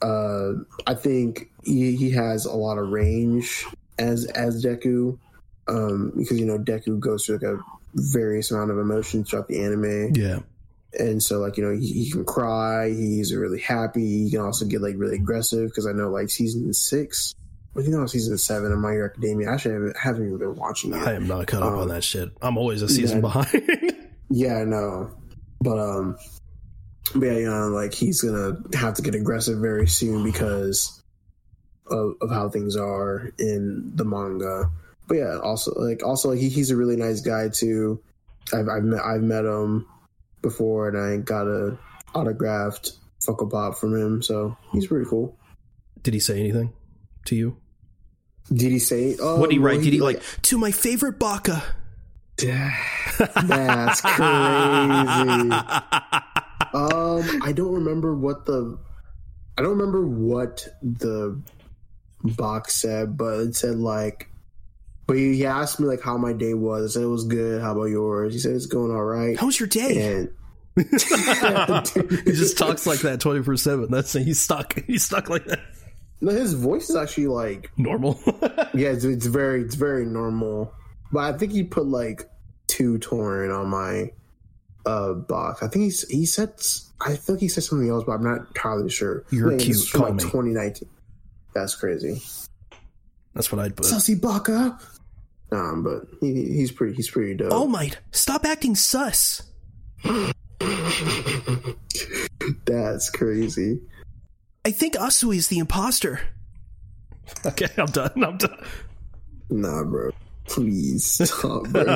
uh, 0.00 0.52
I 0.86 0.94
think 0.94 1.50
he, 1.62 1.94
he 1.94 2.12
has 2.12 2.46
a 2.46 2.54
lot 2.56 2.78
of 2.78 2.88
range 2.88 3.66
as 3.98 4.24
as 4.24 4.64
Deku 4.64 5.18
um, 5.68 6.14
because 6.16 6.40
you 6.40 6.46
know 6.46 6.56
Deku 6.56 6.98
goes 6.98 7.26
through 7.26 7.40
like 7.42 7.58
a 7.58 7.62
various 7.94 8.50
amount 8.52 8.70
of 8.70 8.78
emotions 8.78 9.28
throughout 9.28 9.48
the 9.48 9.62
anime. 9.62 10.14
Yeah. 10.14 10.38
And 10.98 11.22
so, 11.22 11.38
like 11.38 11.56
you 11.56 11.64
know, 11.64 11.78
he, 11.78 12.04
he 12.04 12.10
can 12.10 12.24
cry. 12.24 12.88
He's 12.90 13.34
really 13.34 13.60
happy. 13.60 14.24
He 14.24 14.30
can 14.30 14.40
also 14.40 14.66
get 14.66 14.82
like 14.82 14.94
really 14.96 15.16
aggressive 15.16 15.70
because 15.70 15.86
I 15.86 15.92
know 15.92 16.10
like 16.10 16.30
season 16.30 16.72
six 16.74 17.34
but 17.74 17.84
you 17.84 17.90
know 17.90 18.06
season 18.06 18.36
seven 18.38 18.72
of 18.72 18.78
My 18.78 18.92
Hero 18.92 19.06
Academia. 19.06 19.50
Actually, 19.50 19.72
I 19.72 19.74
haven't, 19.74 19.96
haven't 19.96 20.26
even 20.26 20.38
been 20.38 20.56
watching 20.56 20.92
it. 20.92 20.96
I 20.98 21.14
am 21.14 21.26
not 21.26 21.46
caught 21.46 21.62
up 21.62 21.72
um, 21.72 21.78
on 21.80 21.88
that 21.88 22.04
shit. 22.04 22.30
I'm 22.42 22.58
always 22.58 22.82
a 22.82 22.88
season 22.88 23.18
yeah, 23.18 23.20
behind. 23.20 23.92
yeah, 24.30 24.56
I 24.58 24.64
know. 24.64 25.10
But 25.60 25.78
um, 25.78 26.18
but 27.14 27.26
yeah, 27.26 27.38
you 27.38 27.50
know, 27.50 27.68
like 27.68 27.94
he's 27.94 28.20
gonna 28.20 28.56
have 28.74 28.94
to 28.94 29.02
get 29.02 29.14
aggressive 29.14 29.58
very 29.58 29.86
soon 29.86 30.24
because 30.24 31.02
of, 31.86 32.14
of 32.20 32.30
how 32.30 32.48
things 32.50 32.76
are 32.76 33.30
in 33.38 33.92
the 33.94 34.04
manga. 34.04 34.70
But 35.08 35.16
yeah, 35.16 35.38
also 35.38 35.72
like 35.76 36.04
also 36.04 36.30
like 36.30 36.38
he, 36.38 36.48
he's 36.48 36.70
a 36.70 36.76
really 36.76 36.96
nice 36.96 37.20
guy 37.20 37.48
too. 37.48 38.02
I've 38.52 38.68
I've 38.68 38.84
met 38.84 39.02
I've 39.02 39.22
met 39.22 39.44
him 39.44 39.86
before, 40.42 40.88
and 40.88 40.98
I 40.98 41.16
got 41.18 41.46
a 41.46 41.78
autographed 42.14 42.92
Funko 43.20 43.50
Pop 43.50 43.78
from 43.78 43.96
him, 43.96 44.22
so 44.22 44.56
he's 44.72 44.86
pretty 44.86 45.08
cool. 45.08 45.36
Did 46.02 46.14
he 46.14 46.20
say 46.20 46.38
anything 46.40 46.72
to 47.26 47.36
you? 47.36 47.56
Did 48.52 48.72
he 48.72 48.78
say? 48.78 49.16
Oh, 49.20 49.38
what 49.38 49.50
did 49.50 49.56
he 49.56 49.58
write? 49.60 49.82
Did 49.82 49.92
he 49.92 50.00
like, 50.00 50.16
like 50.16 50.42
to 50.42 50.58
my 50.58 50.72
favorite 50.72 51.18
baka? 51.18 51.62
That's 52.36 54.00
crazy. 54.00 54.18
um, 56.74 57.42
I 57.42 57.52
don't 57.54 57.74
remember 57.74 58.14
what 58.16 58.46
the. 58.46 58.78
I 59.56 59.62
don't 59.62 59.78
remember 59.78 60.04
what 60.06 60.66
the 60.82 61.40
box 62.24 62.74
said, 62.76 63.16
but 63.16 63.38
it 63.40 63.54
said 63.54 63.76
like. 63.76 64.28
But 65.06 65.16
he 65.16 65.44
asked 65.44 65.80
me 65.80 65.86
like 65.86 66.00
how 66.00 66.16
my 66.16 66.32
day 66.32 66.54
was. 66.54 66.92
I 66.92 66.94
said 66.94 67.02
it 67.02 67.06
was 67.06 67.24
good. 67.24 67.60
How 67.60 67.72
about 67.72 67.84
yours? 67.84 68.32
He 68.32 68.38
said 68.38 68.52
it's 68.52 68.66
going 68.66 68.90
all 68.90 69.04
right. 69.04 69.38
How 69.38 69.46
was 69.46 69.58
your 69.58 69.68
day? 69.68 70.16
And 70.16 70.30
he 70.76 72.32
just 72.32 72.56
talks 72.56 72.86
like 72.86 73.00
that 73.00 73.18
twenty 73.20 73.42
four 73.42 73.56
seven. 73.56 73.90
That's 73.90 74.12
he's 74.12 74.40
stuck. 74.40 74.82
He's 74.86 75.04
stuck 75.04 75.28
like 75.28 75.44
that. 75.46 75.60
No, 76.20 76.30
his 76.30 76.54
voice 76.54 76.88
is 76.88 76.96
actually 76.96 77.26
like 77.26 77.70
normal. 77.76 78.18
yeah, 78.74 78.90
it's, 78.90 79.04
it's, 79.04 79.26
very 79.26 79.62
it's 79.62 79.74
very 79.74 80.06
normal. 80.06 80.72
But 81.10 81.34
I 81.34 81.36
think 81.36 81.52
he 81.52 81.64
put 81.64 81.86
like 81.86 82.30
two 82.68 82.98
torn 82.98 83.50
on 83.50 83.68
my 83.68 84.12
uh 84.86 85.14
box. 85.14 85.62
I 85.62 85.68
think 85.68 85.84
he's 85.84 86.08
he 86.08 86.24
said 86.24 86.54
I 87.00 87.16
feel 87.16 87.34
like 87.34 87.40
he 87.40 87.48
said 87.48 87.64
something 87.64 87.90
else, 87.90 88.04
but 88.04 88.12
I'm 88.12 88.24
not 88.24 88.46
entirely 88.48 88.88
sure. 88.88 89.24
You're 89.30 89.50
like, 89.50 89.60
cute. 89.60 89.76
Call 89.92 90.02
like 90.06 90.14
me. 90.14 90.22
2019. 90.22 90.88
That's 91.54 91.74
crazy. 91.74 92.22
That's 93.34 93.50
what 93.50 93.60
I'd 93.64 93.76
put. 93.76 93.86
Sussy 93.86 94.20
Baka. 94.20 94.78
Um, 95.50 95.82
but 95.82 96.02
he, 96.20 96.32
he's 96.54 96.72
pretty 96.72 96.94
he's 96.94 97.10
pretty 97.10 97.34
dope. 97.34 97.52
Oh 97.52 97.66
my! 97.66 97.90
Stop 98.10 98.46
acting 98.46 98.74
sus. 98.74 99.42
That's 102.64 103.10
crazy. 103.10 103.80
I 104.64 104.70
think 104.70 104.94
Asui 104.94 105.36
is 105.36 105.48
the 105.48 105.58
imposter. 105.58 106.20
Okay, 107.46 107.68
I'm 107.78 107.86
done. 107.86 108.10
I'm 108.22 108.36
done. 108.36 108.64
Nah, 109.48 109.84
bro. 109.84 110.10
Please 110.48 111.06
stop, 111.06 111.62
bro. 111.68 111.82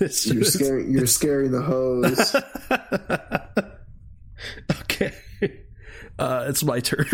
you're 0.00 0.44
scaring 0.44 0.92
you're 0.92 1.06
scaring 1.06 1.50
the 1.50 1.62
hose. 1.62 2.36
okay. 4.82 5.12
Uh, 6.18 6.44
it's 6.48 6.62
my 6.62 6.78
turn. 6.80 7.06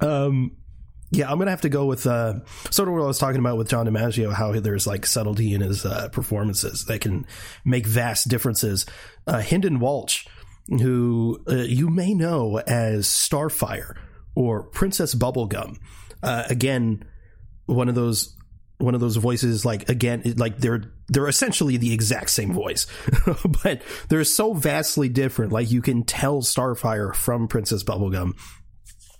um 0.00 0.56
yeah, 1.10 1.30
I'm 1.30 1.38
gonna 1.38 1.50
have 1.50 1.62
to 1.62 1.68
go 1.68 1.86
with 1.86 2.06
uh, 2.06 2.40
sort 2.70 2.88
of 2.88 2.94
what 2.94 3.02
I 3.02 3.06
was 3.06 3.18
talking 3.18 3.40
about 3.40 3.58
with 3.58 3.68
John 3.68 3.86
DiMaggio, 3.86 4.32
how 4.32 4.52
there's 4.52 4.86
like 4.86 5.06
subtlety 5.06 5.54
in 5.54 5.60
his 5.60 5.84
uh, 5.84 6.08
performances 6.10 6.84
that 6.84 7.00
can 7.00 7.26
make 7.64 7.86
vast 7.86 8.28
differences. 8.28 8.86
Uh, 9.26 9.38
Hynden 9.38 9.78
Walch, 9.78 10.26
who 10.68 11.42
uh, 11.48 11.56
you 11.56 11.88
may 11.88 12.14
know 12.14 12.58
as 12.58 13.06
Starfire 13.06 13.96
or 14.36 14.62
Princess 14.62 15.14
Bubblegum, 15.14 15.78
uh, 16.22 16.44
again, 16.48 17.04
one 17.66 17.88
of 17.88 17.96
those 17.96 18.36
one 18.78 18.94
of 18.94 19.00
those 19.00 19.16
voices 19.16 19.66
like 19.66 19.90
again 19.90 20.22
like 20.38 20.56
they're 20.56 20.82
they're 21.08 21.28
essentially 21.28 21.76
the 21.76 21.92
exact 21.92 22.30
same 22.30 22.54
voice 22.54 22.86
but 23.62 23.82
they're 24.08 24.24
so 24.24 24.54
vastly 24.54 25.08
different. 25.08 25.52
Like 25.52 25.70
you 25.70 25.82
can 25.82 26.02
tell 26.02 26.40
starfire 26.40 27.14
from 27.14 27.46
princess 27.46 27.84
bubblegum 27.84 28.32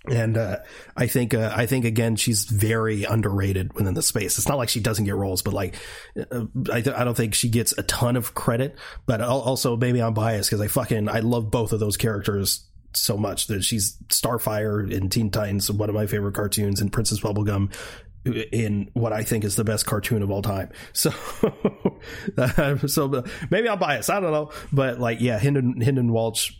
and 0.09 0.35
uh, 0.37 0.57
I 0.97 1.07
think 1.07 1.33
uh, 1.33 1.53
I 1.55 1.67
think 1.67 1.85
again 1.85 2.15
she's 2.15 2.45
very 2.45 3.03
underrated 3.03 3.73
within 3.73 3.93
the 3.93 4.01
space. 4.01 4.37
It's 4.37 4.47
not 4.47 4.57
like 4.57 4.69
she 4.69 4.79
doesn't 4.79 5.05
get 5.05 5.15
roles, 5.15 5.41
but 5.43 5.53
like 5.53 5.75
uh, 6.17 6.45
I, 6.71 6.81
th- 6.81 6.95
I 6.95 7.03
don't 7.03 7.15
think 7.15 7.35
she 7.35 7.49
gets 7.49 7.71
a 7.77 7.83
ton 7.83 8.15
of 8.15 8.33
credit. 8.33 8.77
But 9.05 9.21
also 9.21 9.77
maybe 9.77 10.01
I'm 10.01 10.13
biased 10.15 10.49
because 10.49 10.61
I 10.61 10.67
fucking 10.67 11.07
I 11.07 11.19
love 11.19 11.51
both 11.51 11.71
of 11.71 11.79
those 11.79 11.97
characters 11.97 12.65
so 12.93 13.15
much 13.15 13.47
that 13.47 13.63
she's 13.63 13.95
Starfire 14.09 14.91
in 14.91 15.09
Teen 15.09 15.29
Titans, 15.29 15.71
one 15.71 15.87
of 15.87 15.95
my 15.95 16.07
favorite 16.07 16.33
cartoons, 16.33 16.81
and 16.81 16.91
Princess 16.91 17.19
Bubblegum 17.19 17.71
in 18.25 18.89
what 18.93 19.13
I 19.13 19.23
think 19.23 19.43
is 19.43 19.55
the 19.55 19.63
best 19.63 19.85
cartoon 19.85 20.23
of 20.23 20.31
all 20.31 20.41
time. 20.41 20.71
So, 20.93 21.11
so 22.87 23.23
maybe 23.49 23.69
I'm 23.69 23.79
biased. 23.79 24.09
I 24.09 24.19
don't 24.19 24.31
know, 24.31 24.51
but 24.71 24.99
like 24.99 25.21
yeah, 25.21 25.39
Hynden 25.39 25.81
Hynden 25.81 26.09
Walch 26.09 26.53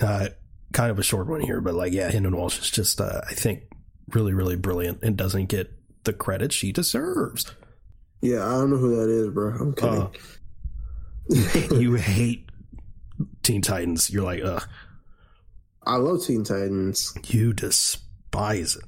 Uh, 0.00 0.28
kind 0.72 0.90
of 0.90 0.98
a 0.98 1.02
short 1.02 1.26
one 1.26 1.40
here, 1.40 1.60
but 1.60 1.74
like, 1.74 1.92
yeah, 1.92 2.10
Hynden 2.10 2.34
Walch 2.34 2.58
is 2.60 2.70
just, 2.70 3.00
uh, 3.00 3.20
I 3.28 3.34
think, 3.34 3.64
really, 4.08 4.32
really 4.32 4.56
brilliant 4.56 5.02
and 5.02 5.16
doesn't 5.16 5.46
get 5.46 5.70
the 6.04 6.12
credit 6.12 6.52
she 6.52 6.72
deserves. 6.72 7.52
Yeah, 8.20 8.46
I 8.46 8.52
don't 8.52 8.70
know 8.70 8.76
who 8.76 8.96
that 8.96 9.10
is, 9.10 9.28
bro. 9.30 9.54
I'm 9.54 9.74
kidding. 9.74 10.10
Uh, 11.70 11.76
you 11.80 11.94
hate 11.94 12.48
Teen 13.42 13.62
Titans. 13.62 14.10
You're 14.10 14.24
like, 14.24 14.42
ugh. 14.44 14.66
I 15.84 15.96
love 15.96 16.24
Teen 16.24 16.44
Titans. 16.44 17.12
You 17.26 17.52
despise 17.52 18.76
it. 18.76 18.84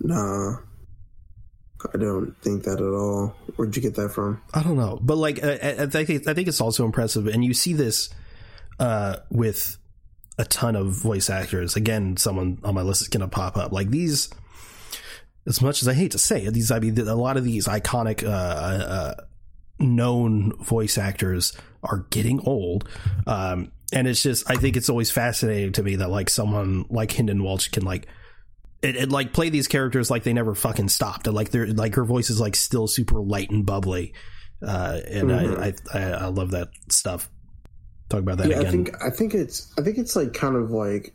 Nah. 0.00 0.58
I 1.94 1.98
don't 1.98 2.34
think 2.42 2.64
that 2.64 2.80
at 2.80 2.82
all. 2.82 3.34
Where'd 3.56 3.76
you 3.76 3.82
get 3.82 3.94
that 3.96 4.10
from? 4.10 4.42
I 4.52 4.62
don't 4.62 4.76
know, 4.76 4.98
but 5.00 5.16
like 5.16 5.42
I, 5.44 5.82
I 5.82 5.86
think 5.86 6.26
I 6.26 6.34
think 6.34 6.48
it's 6.48 6.60
also 6.60 6.84
impressive, 6.84 7.26
and 7.26 7.44
you 7.44 7.54
see 7.54 7.74
this 7.74 8.10
uh, 8.78 9.16
with 9.30 9.78
a 10.38 10.44
ton 10.44 10.76
of 10.76 10.88
voice 10.88 11.30
actors. 11.30 11.76
Again, 11.76 12.16
someone 12.16 12.58
on 12.64 12.74
my 12.74 12.82
list 12.82 13.02
is 13.02 13.08
going 13.08 13.22
to 13.22 13.28
pop 13.28 13.56
up. 13.56 13.72
Like 13.72 13.90
these, 13.90 14.30
as 15.46 15.62
much 15.62 15.82
as 15.82 15.88
I 15.88 15.94
hate 15.94 16.12
to 16.12 16.18
say 16.18 16.44
it, 16.44 16.52
these 16.52 16.70
I 16.70 16.78
mean 16.78 16.98
a 16.98 17.14
lot 17.14 17.36
of 17.36 17.44
these 17.44 17.66
iconic, 17.66 18.22
uh, 18.22 18.28
uh, 18.28 19.14
known 19.78 20.52
voice 20.62 20.98
actors 20.98 21.56
are 21.82 22.06
getting 22.10 22.40
old. 22.40 22.88
Um, 23.26 23.72
and 23.92 24.08
it's 24.08 24.22
just 24.22 24.50
I 24.50 24.56
think 24.56 24.76
it's 24.76 24.88
always 24.88 25.10
fascinating 25.10 25.72
to 25.72 25.82
me 25.82 25.96
that 25.96 26.10
like 26.10 26.28
someone 26.28 26.86
like 26.90 27.10
Hynden 27.10 27.42
Walch 27.42 27.70
can 27.70 27.84
like 27.84 28.08
it, 28.82 28.96
it, 28.96 29.08
like 29.10 29.32
play 29.32 29.48
these 29.48 29.68
characters 29.68 30.10
like 30.10 30.22
they 30.22 30.32
never 30.32 30.54
fucking 30.54 30.88
stopped. 30.88 31.26
And 31.26 31.36
like 31.36 31.50
they're 31.50 31.68
like 31.68 31.94
her 31.94 32.04
voice 32.04 32.30
is 32.30 32.40
like 32.40 32.56
still 32.56 32.88
super 32.88 33.20
light 33.20 33.50
and 33.50 33.64
bubbly. 33.64 34.12
Uh, 34.60 35.00
and 35.06 35.28
mm-hmm. 35.28 35.96
I, 35.96 35.98
I 35.98 36.10
I 36.12 36.26
love 36.26 36.52
that 36.52 36.68
stuff 36.88 37.30
talk 38.08 38.20
about 38.20 38.38
that 38.38 38.48
yeah, 38.48 38.60
again. 38.60 38.66
I 38.66 38.70
think 38.70 39.02
I 39.04 39.10
think 39.10 39.34
it's 39.34 39.72
I 39.78 39.82
think 39.82 39.98
it's 39.98 40.16
like 40.16 40.34
kind 40.34 40.56
of 40.56 40.70
like 40.70 41.14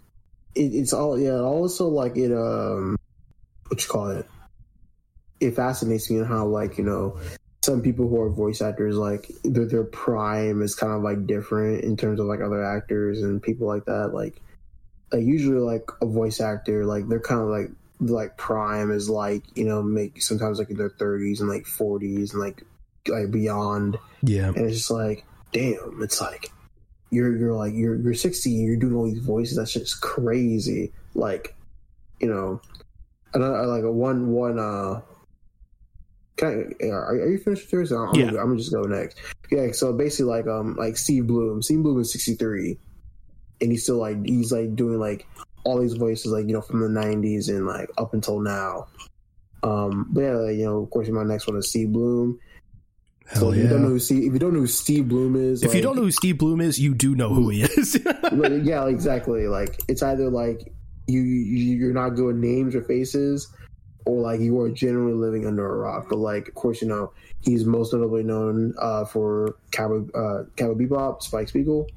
it, 0.56 0.74
it's 0.74 0.94
all 0.94 1.20
yeah. 1.20 1.40
Also 1.40 1.88
like 1.88 2.18
it 2.18 2.32
um 2.32 2.98
what 3.68 3.82
you 3.82 3.90
call 3.90 4.10
it. 4.10 4.28
It 5.40 5.56
fascinates 5.56 6.10
me 6.12 6.24
how 6.24 6.46
like 6.46 6.78
you 6.78 6.84
know 6.84 7.20
some 7.64 7.82
people 7.82 8.08
who 8.08 8.20
are 8.20 8.30
voice 8.30 8.62
actors 8.62 8.96
like 8.96 9.30
their 9.44 9.66
their 9.66 9.84
prime 9.84 10.62
is 10.62 10.76
kind 10.76 10.94
of 10.94 11.04
like 11.04 11.28
different 11.28 11.84
in 11.84 11.96
terms 11.96 12.20
of 12.20 12.26
like 12.26 12.42
other 12.42 12.64
actors 12.64 13.22
and 13.22 13.42
people 13.42 13.68
like 13.68 13.86
that. 13.86 14.14
Like, 14.14 14.42
like 15.12 15.24
usually 15.24 15.60
like 15.60 15.90
a 16.02 16.06
voice 16.06 16.40
actor 16.40 16.86
like 16.86 17.08
they're 17.08 17.20
kind 17.20 17.42
of 17.42 17.48
like 17.48 17.70
like 18.00 18.36
prime 18.38 18.92
is 18.92 19.10
like 19.10 19.44
you 19.56 19.64
know 19.64 19.82
make 19.82 20.22
sometimes 20.22 20.58
like 20.58 20.70
in 20.70 20.78
their 20.78 20.90
30s 20.90 21.40
and 21.40 21.50
like 21.50 21.64
40s 21.64 22.32
and 22.32 22.42
like 22.42 22.64
like 23.08 23.30
beyond 23.30 23.98
yeah 24.24 24.48
and 24.48 24.58
it's 24.58 24.78
just 24.78 24.92
like 24.92 25.26
damn 25.52 26.00
it's 26.02 26.20
like 26.20 26.52
you're 27.12 27.38
you're 27.38 27.54
like 27.54 27.74
you're 27.74 27.96
you're 27.98 28.14
60 28.14 28.50
you're 28.50 28.78
doing 28.78 28.96
all 28.96 29.06
these 29.06 29.24
voices 29.24 29.58
that's 29.58 29.74
just 29.74 30.02
crazy 30.02 30.92
like 31.14 31.56
you 32.20 32.28
know 32.28 32.62
another 33.34 33.66
like 33.66 33.84
a 33.84 33.92
one 33.92 34.30
one 34.32 34.58
uh 34.58 35.02
can 36.38 36.74
I, 36.82 36.86
are, 36.88 37.10
are 37.10 37.30
you 37.30 37.38
finished 37.38 37.66
with 37.66 37.74
yours? 37.74 37.92
I'm, 37.92 38.16
yeah. 38.16 38.30
I'm 38.30 38.36
gonna 38.36 38.58
just 38.58 38.72
go 38.72 38.82
next. 38.82 39.20
Yeah, 39.52 39.72
so 39.74 39.94
basically, 39.94 40.26
like, 40.26 40.48
um, 40.48 40.76
like 40.76 40.98
Steve 40.98 41.28
Blum. 41.28 41.62
Steve 41.62 41.84
Blum 41.84 42.00
is 42.00 42.12
63, 42.12 42.80
and 43.62 43.72
he's 43.72 43.84
still 43.84 43.98
like 43.98 44.26
he's 44.26 44.52
like 44.52 44.76
doing 44.76 45.00
like 45.00 45.28
all 45.66 45.80
these 45.80 45.94
voices, 45.94 46.32
like 46.32 46.48
you 46.48 46.54
know, 46.54 46.62
from 46.62 46.80
the 46.80 47.00
90s 47.00 47.50
and 47.50 47.68
like 47.68 47.90
up 47.98 48.14
until 48.16 48.40
now. 48.40 48.88
Um, 49.62 50.08
but 50.10 50.22
yeah, 50.22 50.32
like, 50.32 50.58
you 50.58 50.66
know, 50.66 50.82
of 50.82 50.90
course, 50.90 51.08
my 51.10 51.24
next 51.24 51.48
one 51.48 51.58
is 51.58 51.70
Steve 51.70 51.92
Blum. 51.92 52.40
Hell 53.32 53.44
so 53.44 53.52
if 53.52 53.58
yeah. 53.58 53.64
you 53.64 53.70
don't 53.70 53.82
know 53.84 53.88
who 53.90 54.00
Steve, 54.00 54.24
if 54.28 54.34
you 54.34 54.40
don't 54.40 54.54
know 54.54 54.60
who 54.60 54.68
Steve 54.68 55.08
Blum 55.08 55.36
is, 55.38 55.64
if 55.64 55.70
like, 55.70 55.78
you 55.78 55.82
don't 55.82 55.96
know 55.96 56.02
who 56.02 56.12
Steve 56.12 56.38
Blum 56.38 56.60
is, 56.60 56.78
you 56.78 56.94
do 56.94 57.16
know 57.16 57.34
who 57.34 57.48
he 57.48 57.62
is. 57.62 57.98
yeah, 58.66 58.88
exactly. 58.88 59.48
Like 59.48 59.80
it's 59.88 60.04
either 60.04 60.30
like 60.30 60.74
you, 61.08 61.22
you 61.22 61.78
you're 61.78 61.94
not 61.94 62.10
good 62.10 62.26
with 62.26 62.36
names 62.36 62.76
or 62.76 62.82
faces, 62.82 63.48
or 64.06 64.20
like 64.20 64.42
you 64.42 64.60
are 64.60 64.70
generally 64.70 65.14
living 65.14 65.48
under 65.48 65.66
a 65.66 65.78
rock. 65.78 66.08
But 66.10 66.18
like, 66.18 66.50
of 66.50 66.56
course, 66.56 66.82
you 66.82 66.90
know 66.90 67.14
he's 67.40 67.64
most 67.64 67.94
notably 67.94 68.24
known 68.24 68.74
uh, 68.78 69.06
for 69.06 69.56
Cowboy 69.72 70.12
uh, 70.14 70.44
Cowboy 70.58 70.84
Bebop, 70.84 71.24
Spike 71.24 71.48
Spiegel, 71.48 71.88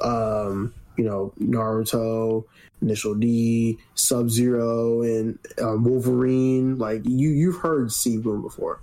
um, 0.00 0.72
you 0.96 1.04
know 1.04 1.34
Naruto, 1.38 2.44
Initial 2.80 3.14
D, 3.14 3.78
Sub 3.94 4.30
Zero, 4.30 5.02
and 5.02 5.38
um, 5.60 5.84
Wolverine. 5.84 6.78
Like 6.78 7.02
you 7.04 7.28
you've 7.28 7.58
heard 7.58 7.92
Steve 7.92 8.22
Blum 8.22 8.40
before, 8.40 8.80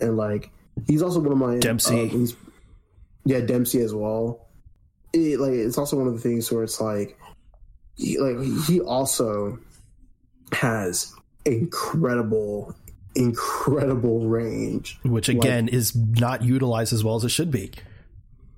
and 0.00 0.16
like 0.16 0.50
He's 0.86 1.02
also 1.02 1.20
one 1.20 1.32
of 1.32 1.38
my 1.38 1.58
Dempsey. 1.58 2.10
Uh, 2.10 2.26
yeah, 3.24 3.40
Dempsey 3.40 3.80
as 3.80 3.94
well. 3.94 4.48
It, 5.12 5.40
like 5.40 5.52
it's 5.52 5.78
also 5.78 5.96
one 5.96 6.06
of 6.06 6.14
the 6.14 6.20
things 6.20 6.50
where 6.50 6.62
it's 6.62 6.80
like, 6.80 7.18
he, 7.94 8.18
like 8.18 8.36
he 8.66 8.80
also 8.80 9.58
has 10.52 11.12
incredible, 11.44 12.74
incredible 13.14 14.28
range, 14.28 14.98
which 15.04 15.28
again 15.28 15.66
like, 15.66 15.74
is 15.74 15.96
not 15.96 16.42
utilized 16.42 16.92
as 16.92 17.02
well 17.02 17.16
as 17.16 17.24
it 17.24 17.30
should 17.30 17.50
be. 17.50 17.72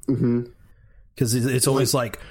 Because 0.06 1.34
mm-hmm. 1.34 1.48
it's 1.48 1.66
always 1.66 1.94
like, 1.94 2.16
like 2.16 2.24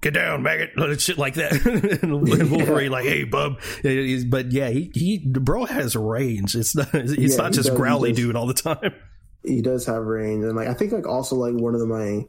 get 0.00 0.14
down, 0.14 0.42
maggot, 0.42 0.70
shit 1.00 1.18
like 1.18 1.34
that. 1.34 1.52
and 2.02 2.12
Wolverine, 2.50 2.86
yeah. 2.86 2.96
like, 2.96 3.04
hey, 3.04 3.24
bub. 3.24 3.60
But 3.82 4.52
yeah, 4.52 4.68
he, 4.68 4.90
he, 4.94 5.18
bro 5.18 5.64
has 5.64 5.96
range. 5.96 6.54
It's 6.54 6.76
not, 6.76 6.94
it's 6.94 7.16
yeah, 7.16 7.36
not 7.36 7.52
just 7.52 7.68
does, 7.68 7.76
growly 7.76 8.10
does, 8.10 8.18
dude 8.18 8.36
all 8.36 8.46
the 8.46 8.54
time. 8.54 8.94
He 9.46 9.62
does 9.62 9.86
have 9.86 10.04
range, 10.04 10.44
and 10.44 10.56
like 10.56 10.68
I 10.68 10.74
think 10.74 10.92
like 10.92 11.06
also 11.06 11.36
like 11.36 11.54
one 11.54 11.74
of 11.74 11.80
the 11.80 11.86
my 11.86 12.24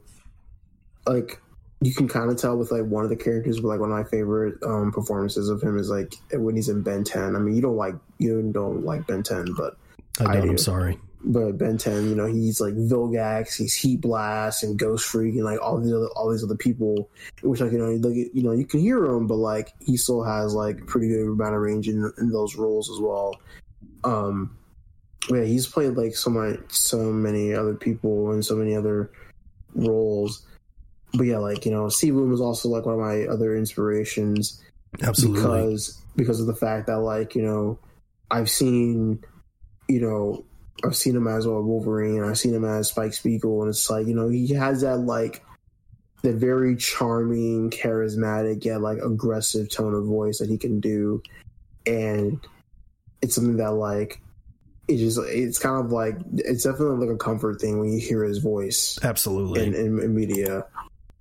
like 1.11 1.41
you 1.81 1.93
can 1.93 2.07
kind 2.07 2.31
of 2.31 2.37
tell 2.37 2.57
with 2.57 2.71
like 2.71 2.85
one 2.85 3.03
of 3.03 3.09
the 3.09 3.15
characters, 3.15 3.59
but 3.59 3.67
like 3.69 3.79
one 3.79 3.91
of 3.91 3.97
my 3.97 4.03
favorite 4.03 4.61
um 4.63 4.91
performances 4.91 5.49
of 5.49 5.61
him 5.61 5.77
is 5.77 5.89
like 5.89 6.13
when 6.33 6.55
he's 6.55 6.69
in 6.69 6.81
Ben 6.83 7.03
Ten. 7.03 7.35
I 7.35 7.39
mean, 7.39 7.55
you 7.55 7.61
don't 7.61 7.77
like 7.77 7.95
you 8.17 8.41
don't 8.51 8.85
like 8.85 9.07
Ben 9.07 9.23
Ten, 9.23 9.47
but 9.55 9.77
I 10.19 10.23
don't. 10.23 10.37
I 10.37 10.41
do. 10.41 10.49
I'm 10.49 10.57
sorry 10.57 10.99
but 11.23 11.57
Ben 11.57 11.77
10, 11.77 12.09
you 12.09 12.15
know, 12.15 12.25
he's 12.25 12.61
like 12.61 12.73
Vilgax, 12.73 13.57
he's 13.57 13.73
Heat 13.73 14.01
Blast 14.01 14.63
and 14.63 14.77
Ghost 14.77 15.05
Freak 15.05 15.35
and 15.35 15.43
like 15.43 15.61
all 15.61 15.79
these 15.79 15.93
other 15.93 16.07
all 16.15 16.31
these 16.31 16.43
other 16.43 16.55
people, 16.55 17.09
which 17.41 17.59
like 17.59 17.71
you 17.71 17.77
know, 17.77 17.91
look 17.91 18.15
at, 18.15 18.35
you 18.35 18.43
know, 18.43 18.51
you 18.51 18.65
can 18.65 18.79
hear 18.79 19.03
him, 19.05 19.27
but 19.27 19.35
like 19.35 19.73
he 19.79 19.97
still 19.97 20.23
has 20.23 20.53
like 20.53 20.85
pretty 20.85 21.09
good 21.09 21.27
amount 21.27 21.55
of 21.55 21.61
range 21.61 21.87
in, 21.87 22.11
in 22.17 22.31
those 22.31 22.55
roles 22.55 22.89
as 22.89 22.99
well. 22.99 23.35
Um, 24.03 24.56
yeah, 25.29 25.43
he's 25.43 25.67
played 25.67 25.95
like 25.95 26.15
so 26.15 26.29
many 26.29 26.57
so 26.69 27.11
many 27.11 27.53
other 27.53 27.75
people 27.75 28.31
and 28.31 28.45
so 28.45 28.55
many 28.55 28.75
other 28.75 29.11
roles. 29.75 30.45
But 31.13 31.23
yeah, 31.23 31.37
like 31.37 31.65
you 31.65 31.71
know, 31.71 31.89
Steve 31.89 32.13
Blum 32.13 32.29
was 32.29 32.41
also 32.41 32.69
like 32.69 32.85
one 32.85 32.95
of 32.95 33.01
my 33.01 33.23
other 33.23 33.55
inspirations. 33.55 34.61
Absolutely, 35.01 35.41
because 35.41 36.01
because 36.15 36.39
of 36.39 36.47
the 36.47 36.55
fact 36.55 36.87
that 36.87 36.99
like 36.99 37.35
you 37.35 37.41
know, 37.41 37.79
I've 38.31 38.49
seen 38.49 39.23
you 39.87 40.01
know, 40.01 40.45
I've 40.85 40.95
seen 40.95 41.15
him 41.15 41.27
as 41.27 41.47
well 41.47 41.61
Wolverine. 41.61 42.23
I've 42.23 42.37
seen 42.37 42.53
him 42.53 42.65
as 42.65 42.89
Spike 42.89 43.13
Spiegel, 43.13 43.61
and 43.61 43.69
it's 43.69 43.89
like 43.89 44.07
you 44.07 44.15
know 44.15 44.29
he 44.29 44.53
has 44.53 44.81
that 44.81 44.97
like 44.97 45.43
the 46.23 46.33
very 46.33 46.75
charming, 46.75 47.69
charismatic 47.69 48.65
yet 48.65 48.81
like 48.81 48.97
aggressive 48.99 49.69
tone 49.69 49.93
of 49.93 50.05
voice 50.05 50.39
that 50.39 50.49
he 50.49 50.57
can 50.57 50.79
do, 50.79 51.21
and 51.85 52.39
it's 53.21 53.35
something 53.35 53.57
that 53.57 53.73
like 53.73 54.21
it 54.87 54.97
just 54.97 55.19
it's 55.27 55.59
kind 55.59 55.83
of 55.83 55.91
like 55.91 56.17
it's 56.35 56.63
definitely 56.63 57.05
like 57.05 57.15
a 57.15 57.17
comfort 57.17 57.59
thing 57.59 57.79
when 57.79 57.91
you 57.91 57.99
hear 57.99 58.23
his 58.23 58.39
voice. 58.39 58.97
Absolutely, 59.03 59.63
in, 59.63 59.73
in, 59.73 59.99
in 59.99 60.15
media, 60.15 60.65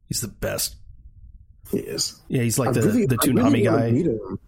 he's 0.08 0.20
the 0.20 0.28
best. 0.28 0.76
He 1.72 1.78
is. 1.78 2.20
Yeah, 2.28 2.42
he's 2.42 2.58
like 2.58 2.68
I 2.68 2.72
the 2.72 2.82
really, 2.82 3.06
the 3.06 3.16
Toonami 3.16 3.68
really 3.68 4.02
guy. 4.02 4.38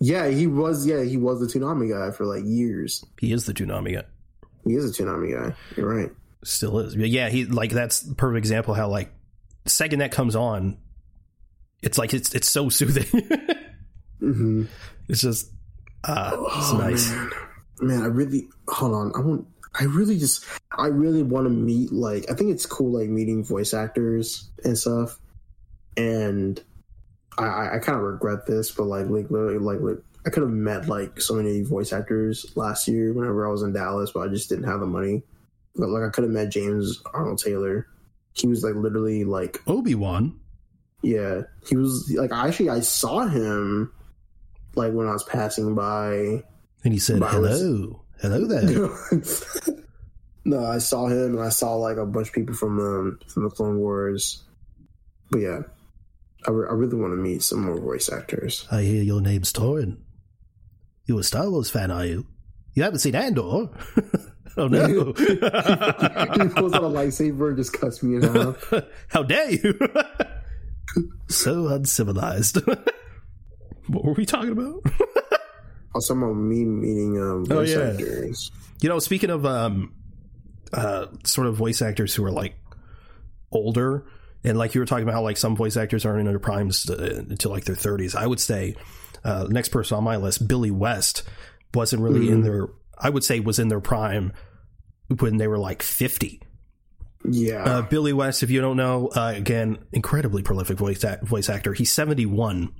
Yeah, 0.00 0.28
he 0.28 0.46
was. 0.46 0.86
Yeah, 0.86 1.02
he 1.02 1.16
was 1.16 1.40
the 1.40 1.46
Toonami 1.46 1.90
guy 1.90 2.10
for 2.10 2.24
like 2.24 2.44
years. 2.44 3.04
He 3.20 3.32
is 3.32 3.44
the 3.44 3.52
Toonami 3.52 3.94
guy. 3.94 4.04
He 4.64 4.74
is 4.74 4.98
a 4.98 5.02
Toonami 5.02 5.34
guy. 5.34 5.54
You're 5.76 5.94
right. 5.94 6.10
Still 6.44 6.78
is. 6.78 6.94
Yeah, 6.94 7.28
he 7.28 7.44
like 7.44 7.70
that's 7.70 8.02
perfect 8.14 8.38
example 8.38 8.74
how 8.74 8.88
like 8.88 9.12
second 9.66 9.98
that 9.98 10.12
comes 10.12 10.36
on, 10.36 10.78
it's 11.82 11.98
like 11.98 12.14
it's 12.14 12.34
it's 12.34 12.48
so 12.48 12.68
soothing. 12.68 13.04
mm-hmm. 14.22 14.64
It's 15.08 15.20
just 15.20 15.50
uh, 16.04 16.30
it's 16.34 16.72
oh, 16.72 16.78
nice. 16.78 17.10
Man. 17.10 17.30
Man, 17.80 18.02
I 18.02 18.06
really 18.06 18.48
hold 18.68 18.94
on. 18.94 19.12
I 19.14 19.20
want. 19.20 19.46
I 19.78 19.84
really 19.84 20.18
just. 20.18 20.44
I 20.76 20.86
really 20.86 21.22
want 21.22 21.46
to 21.46 21.50
meet 21.50 21.92
like. 21.92 22.30
I 22.30 22.34
think 22.34 22.50
it's 22.50 22.66
cool 22.66 22.98
like 22.98 23.08
meeting 23.08 23.44
voice 23.44 23.74
actors 23.74 24.50
and 24.64 24.76
stuff. 24.78 25.18
And 25.96 26.62
I, 27.36 27.76
I 27.76 27.78
kind 27.78 27.98
of 27.98 28.04
regret 28.04 28.46
this, 28.46 28.70
but 28.70 28.84
like, 28.84 29.08
like, 29.08 29.30
literally, 29.30 29.58
like, 29.58 29.80
like, 29.80 29.98
I 30.24 30.30
could 30.30 30.44
have 30.44 30.52
met 30.52 30.86
like 30.86 31.20
so 31.20 31.34
many 31.34 31.62
voice 31.62 31.92
actors 31.92 32.46
last 32.56 32.86
year 32.86 33.12
whenever 33.12 33.46
I 33.46 33.50
was 33.50 33.62
in 33.62 33.72
Dallas, 33.72 34.12
but 34.12 34.20
I 34.20 34.28
just 34.28 34.48
didn't 34.48 34.64
have 34.64 34.80
the 34.80 34.86
money. 34.86 35.22
But 35.74 35.88
like, 35.88 36.04
I 36.04 36.10
could 36.10 36.24
have 36.24 36.32
met 36.32 36.50
James 36.50 37.02
Arnold 37.12 37.38
Taylor 37.38 37.88
he 38.40 38.46
was 38.46 38.62
like 38.62 38.74
literally 38.74 39.24
like 39.24 39.60
Obi 39.66 39.94
Wan. 39.94 40.38
Yeah, 41.02 41.42
he 41.68 41.76
was 41.76 42.12
like 42.16 42.32
actually 42.32 42.70
I 42.70 42.80
saw 42.80 43.26
him 43.26 43.92
like 44.74 44.92
when 44.92 45.06
I 45.06 45.12
was 45.12 45.24
passing 45.24 45.74
by, 45.74 46.44
and 46.84 46.92
he 46.92 46.98
said, 46.98 47.22
"Hello, 47.22 48.04
hello 48.20 48.46
there." 48.46 48.90
no, 50.44 50.64
I 50.64 50.78
saw 50.78 51.06
him 51.06 51.36
and 51.36 51.40
I 51.40 51.48
saw 51.50 51.74
like 51.74 51.96
a 51.96 52.06
bunch 52.06 52.28
of 52.28 52.34
people 52.34 52.54
from 52.54 52.78
um, 52.78 53.18
from 53.28 53.44
the 53.44 53.50
Clone 53.50 53.78
Wars. 53.78 54.44
But 55.30 55.40
yeah, 55.40 55.60
I, 56.46 56.50
re- 56.50 56.68
I 56.70 56.72
really 56.72 56.96
want 56.96 57.12
to 57.12 57.16
meet 57.16 57.42
some 57.42 57.62
more 57.62 57.78
voice 57.78 58.10
actors. 58.10 58.66
I 58.70 58.82
hear 58.82 59.02
your 59.02 59.20
name's 59.20 59.52
Tauren. 59.52 59.98
You 61.06 61.18
a 61.18 61.22
Star 61.22 61.50
Wars 61.50 61.70
fan, 61.70 61.90
are 61.90 62.06
you? 62.06 62.26
You 62.74 62.82
haven't 62.82 63.00
seen 63.00 63.14
Andor? 63.14 63.70
Oh 64.58 64.66
no! 64.66 64.86
he 65.16 66.48
pulls 66.48 66.72
out 66.72 66.82
a 66.82 66.88
lightsaber 66.88 67.48
and 67.48 67.56
just 67.56 67.72
cuts 67.72 68.02
me 68.02 68.16
in 68.16 68.22
half. 68.22 68.72
How 69.06 69.22
dare 69.22 69.52
you! 69.52 69.78
so 71.28 71.68
uncivilized. 71.68 72.58
what 73.86 74.04
were 74.04 74.14
we 74.14 74.26
talking 74.26 74.50
about? 74.50 74.82
Some 76.00 76.22
of 76.22 76.36
me 76.36 76.64
meeting 76.64 77.18
um, 77.18 77.44
oh, 77.50 77.56
voice 77.56 77.74
oh, 77.74 77.82
yeah. 77.82 77.90
actors. 77.90 78.50
You 78.80 78.88
know, 78.88 78.98
speaking 78.98 79.30
of 79.30 79.44
um, 79.44 79.94
uh, 80.72 81.06
sort 81.24 81.46
of 81.46 81.56
voice 81.56 81.82
actors 81.82 82.14
who 82.14 82.24
are 82.24 82.30
like 82.30 82.54
older, 83.52 84.06
and 84.44 84.56
like 84.58 84.74
you 84.74 84.80
were 84.80 84.86
talking 84.86 85.02
about 85.02 85.14
how 85.14 85.22
like 85.22 85.36
some 85.36 85.56
voice 85.56 85.76
actors 85.76 86.04
aren't 86.04 86.20
in 86.20 86.26
their 86.26 86.38
primes 86.38 86.88
uh, 86.88 87.24
until 87.28 87.50
like 87.50 87.64
their 87.64 87.76
30s. 87.76 88.14
I 88.14 88.26
would 88.26 88.40
say 88.40 88.76
uh, 89.24 89.46
next 89.48 89.70
person 89.70 89.96
on 89.96 90.04
my 90.04 90.16
list, 90.16 90.46
Billy 90.46 90.70
West, 90.70 91.22
wasn't 91.74 92.02
really 92.02 92.26
mm-hmm. 92.26 92.34
in 92.34 92.40
their. 92.42 92.68
I 92.98 93.10
would 93.10 93.24
say 93.24 93.40
was 93.40 93.58
in 93.58 93.68
their 93.68 93.80
prime 93.80 94.32
when 95.18 95.36
they 95.36 95.46
were 95.46 95.58
like 95.58 95.82
50. 95.82 96.42
Yeah. 97.24 97.64
Uh, 97.64 97.82
Billy 97.82 98.12
West, 98.12 98.42
if 98.42 98.50
you 98.50 98.60
don't 98.60 98.76
know, 98.76 99.08
uh, 99.08 99.32
again, 99.34 99.78
incredibly 99.92 100.42
prolific 100.42 100.78
voice 100.78 101.02
act- 101.04 101.24
voice 101.24 101.48
actor. 101.48 101.72
He's 101.72 101.92
71. 101.92 102.72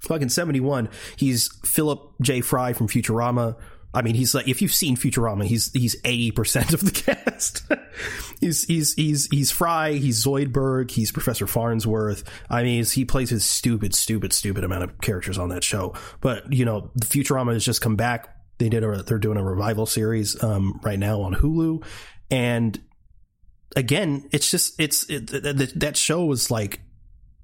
Fucking 0.00 0.28
71. 0.28 0.88
He's 1.16 1.50
Philip 1.64 2.14
J. 2.20 2.40
Fry 2.40 2.72
from 2.72 2.88
Futurama. 2.88 3.56
I 3.94 4.02
mean, 4.02 4.14
he's 4.14 4.34
like 4.34 4.46
if 4.46 4.60
you've 4.60 4.74
seen 4.74 4.96
Futurama, 4.96 5.44
he's 5.44 5.72
he's 5.72 6.00
80% 6.02 6.74
of 6.74 6.80
the 6.80 6.90
cast. 7.14 7.62
he's 8.40 8.64
he's 8.64 8.92
he's 8.94 9.26
he's 9.28 9.50
Fry, 9.50 9.92
he's 9.92 10.22
Zoidberg, 10.22 10.90
he's 10.90 11.10
Professor 11.10 11.46
Farnsworth. 11.46 12.22
I 12.50 12.62
mean, 12.62 12.84
he 12.84 13.04
plays 13.06 13.30
his 13.30 13.44
stupid 13.44 13.94
stupid 13.94 14.34
stupid 14.34 14.64
amount 14.64 14.84
of 14.84 15.00
characters 15.00 15.38
on 15.38 15.48
that 15.48 15.64
show. 15.64 15.94
But, 16.20 16.52
you 16.52 16.66
know, 16.66 16.90
the 16.94 17.06
Futurama 17.06 17.54
has 17.54 17.64
just 17.64 17.80
come 17.80 17.96
back 17.96 18.36
they 18.58 18.68
did 18.68 18.82
a 18.82 19.02
they're 19.02 19.18
doing 19.18 19.36
a 19.36 19.44
revival 19.44 19.86
series 19.86 20.42
um, 20.42 20.80
right 20.82 20.98
now 20.98 21.22
on 21.22 21.34
Hulu, 21.34 21.84
and 22.30 22.78
again, 23.74 24.28
it's 24.32 24.50
just 24.50 24.80
it's 24.80 25.08
it, 25.08 25.26
that 25.80 25.96
show 25.96 26.24
was 26.24 26.50
like 26.50 26.80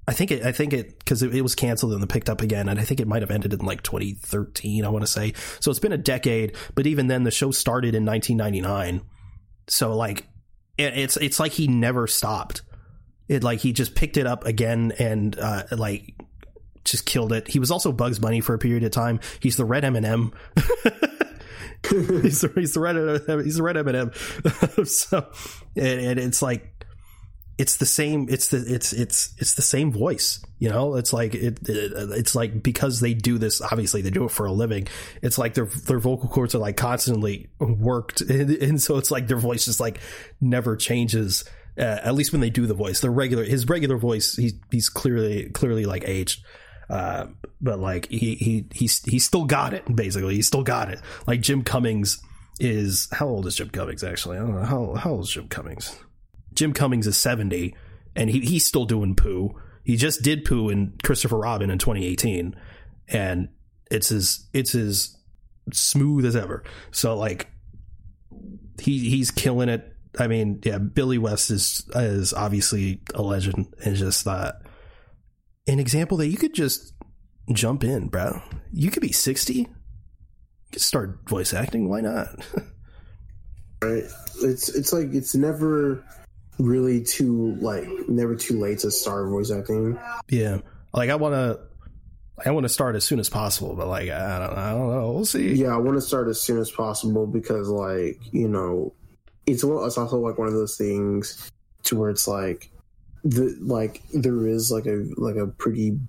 I 0.07 0.13
think 0.13 0.31
it 0.31 0.45
I 0.45 0.51
think 0.51 0.73
it 0.73 0.99
because 0.99 1.23
it, 1.23 1.33
it, 1.33 1.41
was 1.41 1.55
canceled 1.55 1.93
and 1.93 2.01
then 2.01 2.07
picked 2.07 2.29
up 2.29 2.41
again, 2.41 2.67
and 2.67 2.79
I 2.79 2.83
think 2.83 2.99
it 2.99 3.07
might 3.07 3.21
have 3.21 3.31
ended 3.31 3.53
in 3.53 3.59
like 3.59 3.83
2013. 3.83 4.83
I 4.83 4.89
want 4.89 5.03
to 5.03 5.11
say 5.11 5.33
so. 5.59 5.71
It's 5.71 5.79
been 5.79 5.93
a 5.93 5.97
decade, 5.97 6.55
but 6.75 6.87
even 6.87 7.07
then, 7.07 7.23
the 7.23 7.31
show 7.31 7.51
started 7.51 7.95
in 7.95 8.05
1999. 8.05 9.01
So 9.67 9.95
like, 9.95 10.27
it, 10.77 10.97
it's 10.97 11.17
it's 11.17 11.39
like 11.39 11.53
he 11.53 11.67
never 11.67 12.07
stopped. 12.07 12.63
It 13.29 13.43
like 13.43 13.59
he 13.59 13.71
just 13.71 13.95
picked 13.95 14.17
it 14.17 14.27
up 14.27 14.45
again 14.45 14.91
and 14.99 15.39
uh, 15.39 15.63
like 15.71 16.15
just 16.83 17.05
killed 17.05 17.31
it. 17.31 17.47
He 17.47 17.59
was 17.59 17.71
also 17.71 17.91
Bugs 17.91 18.19
Bunny 18.19 18.41
for 18.41 18.53
a 18.53 18.59
period 18.59 18.83
of 18.83 18.91
time. 18.91 19.21
He's 19.39 19.55
the 19.55 19.65
red 19.65 19.85
M&M. 19.85 20.33
he's, 21.89 22.41
the, 22.41 22.51
he's 22.55 22.73
the 22.73 22.79
red 22.79 23.43
he's 23.45 23.55
the 23.55 23.63
red 23.63 23.77
M&M. 23.77 24.11
so 24.85 25.27
and, 25.75 25.99
and 25.99 26.19
it's 26.19 26.41
like 26.41 26.72
it's 27.57 27.77
the 27.77 27.85
same 27.85 28.27
it's 28.29 28.47
the 28.47 28.57
it's 28.67 28.93
it's 28.93 29.33
it's 29.37 29.53
the 29.53 29.61
same 29.61 29.91
voice 29.91 30.43
you 30.57 30.69
know 30.69 30.95
it's 30.95 31.13
like 31.13 31.35
it, 31.35 31.59
it, 31.69 31.91
it's 32.11 32.33
like 32.33 32.63
because 32.63 32.99
they 32.99 33.13
do 33.13 33.37
this 33.37 33.61
obviously 33.61 34.01
they 34.01 34.09
do 34.09 34.25
it 34.25 34.31
for 34.31 34.45
a 34.45 34.51
living 34.51 34.87
it's 35.21 35.37
like 35.37 35.53
their 35.53 35.65
their 35.65 35.99
vocal 35.99 36.27
cords 36.27 36.55
are 36.55 36.59
like 36.59 36.77
constantly 36.77 37.49
worked 37.59 38.21
and, 38.29 38.49
and 38.49 38.81
so 38.81 38.97
it's 38.97 39.11
like 39.11 39.27
their 39.27 39.37
voice 39.37 39.65
just 39.65 39.79
like 39.79 39.99
never 40.41 40.75
changes 40.75 41.43
uh, 41.77 41.99
at 42.03 42.13
least 42.13 42.31
when 42.31 42.41
they 42.41 42.49
do 42.49 42.65
the 42.65 42.73
voice 42.73 43.01
their 43.01 43.11
regular 43.11 43.43
his 43.43 43.67
regular 43.67 43.97
voice 43.97 44.35
he's 44.35 44.53
he's 44.71 44.89
clearly 44.89 45.49
clearly 45.49 45.85
like 45.85 46.03
aged 46.07 46.43
uh, 46.89 47.27
but 47.61 47.79
like 47.79 48.07
he 48.09 48.35
he 48.35 48.65
he's 48.73 49.03
he 49.03 49.19
still 49.19 49.45
got 49.45 49.73
it 49.73 49.83
basically. 49.95 50.35
He 50.35 50.41
still 50.41 50.63
got 50.63 50.89
it. 50.89 50.99
Like 51.25 51.41
Jim 51.41 51.63
Cummings 51.63 52.21
is 52.59 53.07
how 53.11 53.27
old 53.27 53.47
is 53.47 53.55
Jim 53.55 53.69
Cummings 53.69 54.03
actually? 54.03 54.37
I 54.37 54.41
don't 54.41 54.55
know 54.55 54.65
how 54.65 54.95
how 54.95 55.11
old 55.11 55.23
is 55.23 55.31
Jim 55.31 55.47
Cummings. 55.47 55.95
Jim 56.53 56.73
Cummings 56.73 57.07
is 57.07 57.17
seventy, 57.17 57.75
and 58.15 58.29
he 58.29 58.41
he's 58.41 58.65
still 58.65 58.85
doing 58.85 59.15
Pooh. 59.15 59.53
He 59.83 59.97
just 59.97 60.21
did 60.21 60.45
Pooh 60.45 60.69
in 60.69 60.97
Christopher 61.03 61.37
Robin 61.37 61.69
in 61.69 61.77
2018, 61.77 62.55
and 63.09 63.49
it's 63.91 64.11
as 64.11 64.47
it's 64.53 64.75
as 64.75 65.17
smooth 65.71 66.25
as 66.25 66.35
ever. 66.35 66.63
So 66.91 67.17
like 67.17 67.49
he 68.79 69.09
he's 69.09 69.31
killing 69.31 69.69
it. 69.69 69.89
I 70.19 70.27
mean, 70.27 70.59
yeah, 70.63 70.77
Billy 70.77 71.17
West 71.17 71.49
is 71.49 71.89
is 71.95 72.33
obviously 72.33 73.01
a 73.13 73.21
legend, 73.21 73.73
and 73.83 73.95
just 73.95 74.25
that 74.25 74.61
an 75.67 75.79
example 75.79 76.17
that 76.17 76.27
you 76.27 76.37
could 76.37 76.53
just 76.53 76.93
jump 77.51 77.83
in, 77.83 78.07
bro. 78.07 78.41
You 78.71 78.91
could 78.91 79.01
be 79.01 79.11
60. 79.11 79.53
You 79.53 79.67
could 80.71 80.81
start 80.81 81.27
voice 81.27 81.53
acting. 81.53 81.89
Why 81.89 82.01
not? 82.01 82.27
right. 83.81 84.03
It's 84.41 84.69
it's 84.69 84.93
like 84.93 85.13
it's 85.13 85.35
never 85.35 86.03
really 86.59 87.03
too 87.03 87.55
like 87.59 87.85
never 88.07 88.35
too 88.35 88.59
late 88.59 88.79
to 88.79 88.91
start 88.91 89.29
voice 89.29 89.51
acting. 89.51 89.99
Yeah. 90.29 90.59
Like 90.93 91.09
I 91.09 91.15
want 91.15 91.33
to 91.33 91.59
I 92.45 92.51
want 92.51 92.63
to 92.63 92.69
start 92.69 92.95
as 92.95 93.03
soon 93.03 93.19
as 93.19 93.29
possible, 93.29 93.75
but 93.75 93.87
like 93.87 94.09
I 94.09 94.39
don't 94.39 94.57
I 94.57 94.71
don't 94.71 94.89
know. 94.89 95.11
We'll 95.11 95.25
see. 95.25 95.53
Yeah, 95.53 95.73
I 95.73 95.77
want 95.77 95.97
to 95.97 96.01
start 96.01 96.27
as 96.27 96.41
soon 96.41 96.59
as 96.59 96.71
possible 96.71 97.27
because 97.27 97.69
like, 97.69 98.19
you 98.31 98.47
know, 98.47 98.93
it's 99.45 99.63
it's 99.63 99.97
also 99.97 100.19
like 100.19 100.37
one 100.37 100.47
of 100.47 100.53
those 100.53 100.77
things 100.77 101.51
to 101.83 101.99
where 101.99 102.09
it's 102.09 102.27
like 102.27 102.71
the 103.23 103.55
like 103.61 104.01
there 104.13 104.47
is 104.47 104.71
like 104.71 104.85
a 104.85 105.05
like 105.17 105.35
a 105.35 105.47
pretty 105.47 105.99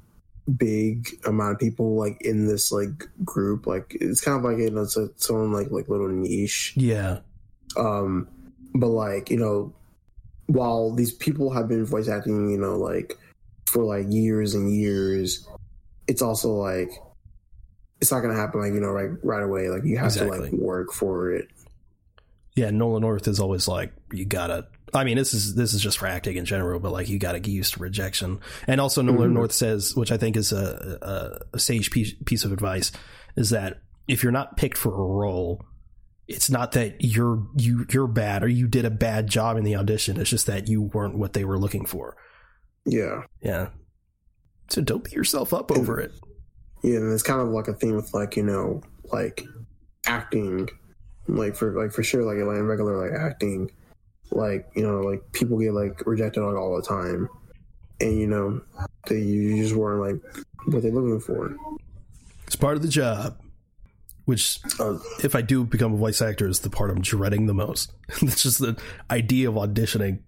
big 0.57 1.09
amount 1.27 1.55
of 1.55 1.59
people 1.59 1.97
like 1.97 2.21
in 2.21 2.47
this 2.47 2.71
like 2.71 3.09
group 3.25 3.67
like 3.67 3.97
it's 3.99 4.21
kind 4.21 4.37
of 4.37 4.45
like 4.45 4.59
you 4.59 4.71
know 4.71 4.83
it's 4.83 4.97
a, 4.97 5.05
its 5.05 5.31
own 5.31 5.53
like 5.53 5.71
like 5.71 5.89
little 5.89 6.09
niche 6.09 6.75
yeah 6.77 7.21
um 7.79 8.29
but 8.75 8.89
like 8.89 9.31
you 9.31 9.39
know 9.39 9.73
while 10.47 10.93
these 10.95 11.13
people 11.13 11.51
have 11.51 11.69
been 11.69 11.85
voice 11.85 12.09
acting 12.09 12.51
you 12.51 12.59
know 12.59 12.77
like 12.77 13.19
for 13.67 13.85
like 13.85 14.07
years 14.09 14.55
and 14.55 14.75
years 14.75 15.49
it's 16.07 16.23
also 16.23 16.51
like 16.51 16.91
it's 18.01 18.13
not 18.13 18.21
gonna 18.21 18.35
happen 18.35 18.61
like 18.61 18.73
you 18.73 18.81
know 18.81 18.91
right 18.91 19.11
right 19.23 19.43
away 19.43 19.69
like 19.69 19.85
you 19.85 19.97
have 19.97 20.07
exactly. 20.07 20.37
to 20.37 20.45
like 20.45 20.53
work 20.53 20.93
for 20.93 21.33
it 21.33 21.49
yeah 22.55 22.71
nolan 22.71 23.01
north 23.01 23.27
is 23.27 23.41
always 23.41 23.67
like 23.67 23.93
you 24.13 24.25
gotta 24.25 24.67
I 24.95 25.03
mean, 25.03 25.17
this 25.17 25.35
is 25.35 25.55
this 25.55 25.75
is 25.75 25.83
just 25.83 25.99
for 25.99 26.07
acting 26.07 26.37
in 26.37 26.45
general, 26.45 26.79
but 26.79 26.93
like 26.93 27.09
you 27.09 27.19
got 27.19 27.33
to 27.33 27.41
get 27.41 27.51
used 27.51 27.75
to 27.75 27.81
rejection. 27.81 28.39
And 28.69 28.81
also, 28.81 29.03
Nolan 29.03 29.29
mm-hmm. 29.29 29.35
North 29.35 29.53
says, 29.53 29.97
which 29.97 30.13
I 30.13 30.17
think 30.17 30.37
is 30.37 30.53
a, 30.53 30.99
a, 31.03 31.57
a 31.57 31.59
sage 31.59 31.91
piece, 31.91 32.15
piece 32.25 32.45
of 32.45 32.53
advice, 32.53 32.93
is 33.37 33.51
that 33.51 33.81
if 34.07 34.23
you're 34.23 34.33
not 34.33 34.57
picked 34.57 34.79
for 34.79 34.95
a 34.95 35.05
role, 35.05 35.65
it's 36.27 36.49
not 36.49 36.73
that 36.73 36.97
you're 37.01 37.47
you 37.57 37.87
you're 37.91 38.07
bad 38.07 38.43
or 38.43 38.49
you 38.49 38.67
did 38.67 38.85
a 38.85 38.91
bad 38.91 39.27
job 39.27 39.57
in 39.57 39.65
the 39.65 39.77
audition. 39.77 40.19
It's 40.19 40.31
just 40.31 40.47
that 40.47 40.69
you 40.69 40.83
weren't 40.83 41.19
what 41.19 41.35
they 41.35 41.45
were 41.45 41.59
looking 41.59 41.85
for. 41.85 42.17
Yeah. 42.87 43.23
Yeah. 43.43 43.69
So 44.71 44.81
don't 44.81 45.05
beat 45.05 45.15
yourself 45.15 45.53
up 45.53 45.71
over 45.71 46.01
it. 46.01 46.13
Yeah, 46.83 46.97
and 46.97 47.13
it's 47.13 47.23
kind 47.23 47.41
of 47.41 47.49
like 47.49 47.69
a 47.69 47.75
theme 47.75 47.97
with 47.97 48.13
like, 48.15 48.37
you 48.37 48.43
know, 48.43 48.83
like 49.13 49.45
acting. 50.07 50.69
Like 51.27 51.57
for 51.57 51.73
like 51.81 51.93
for 51.93 52.03
sure 52.03 52.23
like 52.23 52.37
in 52.37 52.67
regular 52.67 53.09
like 53.09 53.19
acting, 53.19 53.71
like, 54.31 54.67
you 54.77 54.83
know, 54.83 55.01
like 55.01 55.23
people 55.33 55.59
get 55.59 55.73
like 55.73 56.07
rejected 56.07 56.43
like 56.43 56.57
all 56.57 56.77
the 56.77 56.83
time. 56.83 57.29
And 58.01 58.19
you 58.19 58.27
know, 58.27 58.61
they 59.07 59.21
you 59.21 59.63
just 59.63 59.75
weren't 59.75 60.01
like 60.03 60.45
what 60.67 60.83
they're 60.83 60.93
looking 60.93 61.21
for. 61.21 61.57
It's 62.47 62.57
part 62.57 62.77
of 62.77 62.83
the 62.83 62.89
job. 62.89 63.39
Which, 64.25 64.61
uh, 64.81 64.99
if 65.23 65.35
I 65.35 65.43
do 65.43 65.65
become 65.65 65.93
a 65.93 65.97
voice 65.97 66.23
actor, 66.23 66.49
is 66.49 66.61
the 66.61 66.71
part 66.71 66.91
I'm 66.91 67.03
dreading 67.03 67.47
the 67.47 67.55
most. 67.55 67.93
It's 68.23 68.43
just 68.43 68.59
the 68.59 68.77
idea 69.11 69.51
of 69.51 69.57
auditioning 69.57 70.21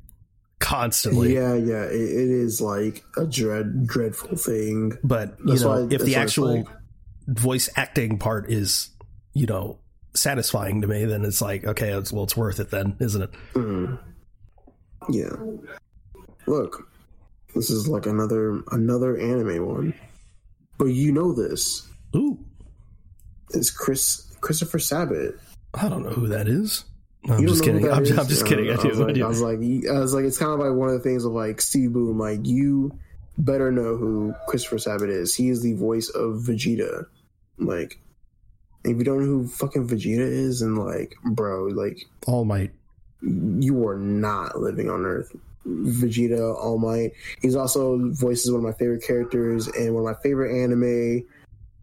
constantly. 0.59 1.34
Yeah, 1.34 1.55
yeah, 1.55 1.84
it, 1.84 1.94
it 1.94 2.30
is 2.30 2.61
like 2.61 3.05
a 3.16 3.24
dread, 3.24 3.86
dreadful 3.86 4.36
thing. 4.36 4.99
But 5.03 5.36
you 5.44 5.59
know, 5.59 5.68
why, 5.68 5.94
if 5.94 6.03
the 6.03 6.16
actual 6.16 6.59
like. 6.59 6.66
voice 7.26 7.70
acting 7.74 8.18
part 8.18 8.51
is, 8.51 8.90
you 9.32 9.47
know, 9.47 9.78
satisfying 10.14 10.82
to 10.82 10.86
me, 10.86 11.07
then 11.07 11.24
it's 11.24 11.40
like, 11.40 11.64
okay, 11.64 11.90
it's, 11.92 12.12
well, 12.12 12.24
it's 12.24 12.36
worth 12.36 12.61
it 12.61 12.70
then, 12.70 12.97
isn't 13.01 13.22
it? 13.22 13.30
Mm. 13.55 13.99
Yeah. 15.09 15.36
Look, 16.47 16.86
this 17.55 17.70
is 17.70 17.88
like 17.88 18.05
another 18.05 18.62
another 18.72 19.16
anime 19.16 19.66
one, 19.66 19.94
but 20.76 20.86
you 20.86 21.12
know 21.12 21.32
this. 21.32 21.88
Ooh 22.14 22.45
is 23.51 23.70
Chris 23.70 24.26
Christopher 24.40 24.78
Sabat. 24.78 25.34
I 25.74 25.88
don't 25.88 26.03
know 26.03 26.11
who 26.11 26.28
that 26.28 26.49
is. 26.49 26.84
I'm 27.28 27.47
just 27.47 27.64
kidding. 27.64 27.90
I'm, 27.90 27.99
I'm, 27.99 28.05
just 28.05 28.47
kidding. 28.47 28.70
I, 28.70 28.74
I, 28.74 28.86
was 28.86 29.01
like, 29.01 29.18
I, 29.18 29.26
was 29.26 29.40
like, 29.40 29.59
I 29.59 29.99
was 29.99 30.14
like, 30.14 30.24
it's 30.24 30.38
kind 30.38 30.53
of 30.53 30.61
like 30.61 30.72
one 30.72 30.88
of 30.88 30.94
the 30.94 31.01
things 31.01 31.24
of 31.24 31.32
like 31.32 31.61
Steve 31.61 31.92
Blum. 31.92 32.18
Like, 32.18 32.40
you 32.44 32.97
better 33.38 33.72
know 33.72 33.97
who 33.97 34.34
Christopher 34.47 34.78
Sabat 34.78 35.09
is. 35.09 35.34
He 35.34 35.49
is 35.49 35.62
the 35.62 35.74
voice 35.74 36.09
of 36.11 36.42
Vegeta. 36.42 37.07
Like, 37.59 37.99
if 38.84 38.97
you 38.97 39.05
don't 39.05 39.20
know 39.20 39.26
who 39.26 39.49
fucking 39.49 39.88
Vegeta 39.88 40.20
is, 40.20 40.62
and 40.62 40.78
like, 40.78 41.14
bro, 41.24 41.64
like, 41.66 41.99
All 42.26 42.44
Might, 42.44 42.70
you 43.22 43.86
are 43.86 43.99
not 43.99 44.61
living 44.61 44.88
on 44.88 45.05
Earth. 45.05 45.34
Vegeta, 45.66 46.55
All 46.55 46.78
Might. 46.78 47.12
He's 47.42 47.57
also 47.57 47.99
voices 48.12 48.53
one 48.53 48.61
of 48.61 48.64
my 48.64 48.78
favorite 48.78 49.05
characters 49.05 49.66
and 49.66 49.94
one 49.94 50.07
of 50.07 50.16
my 50.16 50.22
favorite 50.22 50.62
anime 50.62 51.26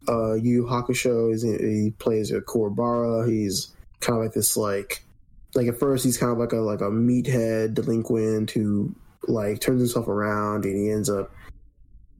uh, 0.07 0.33
Yu 0.33 0.65
Hakusho. 0.65 1.33
Is 1.33 1.43
he 1.43 1.93
plays 1.99 2.31
a 2.31 2.41
Kuwabara. 2.41 3.27
He's 3.27 3.73
kind 3.99 4.17
of 4.17 4.23
like 4.23 4.33
this 4.33 4.57
like 4.57 5.03
like 5.55 5.67
at 5.67 5.79
first 5.79 6.03
he's 6.03 6.17
kind 6.17 6.31
of 6.31 6.37
like 6.37 6.51
a 6.51 6.57
like 6.57 6.81
a 6.81 6.89
meathead 6.89 7.73
delinquent 7.73 8.51
who 8.51 8.93
like 9.27 9.61
turns 9.61 9.79
himself 9.79 10.07
around 10.07 10.65
and 10.65 10.75
he 10.75 10.91
ends 10.91 11.09
up 11.09 11.31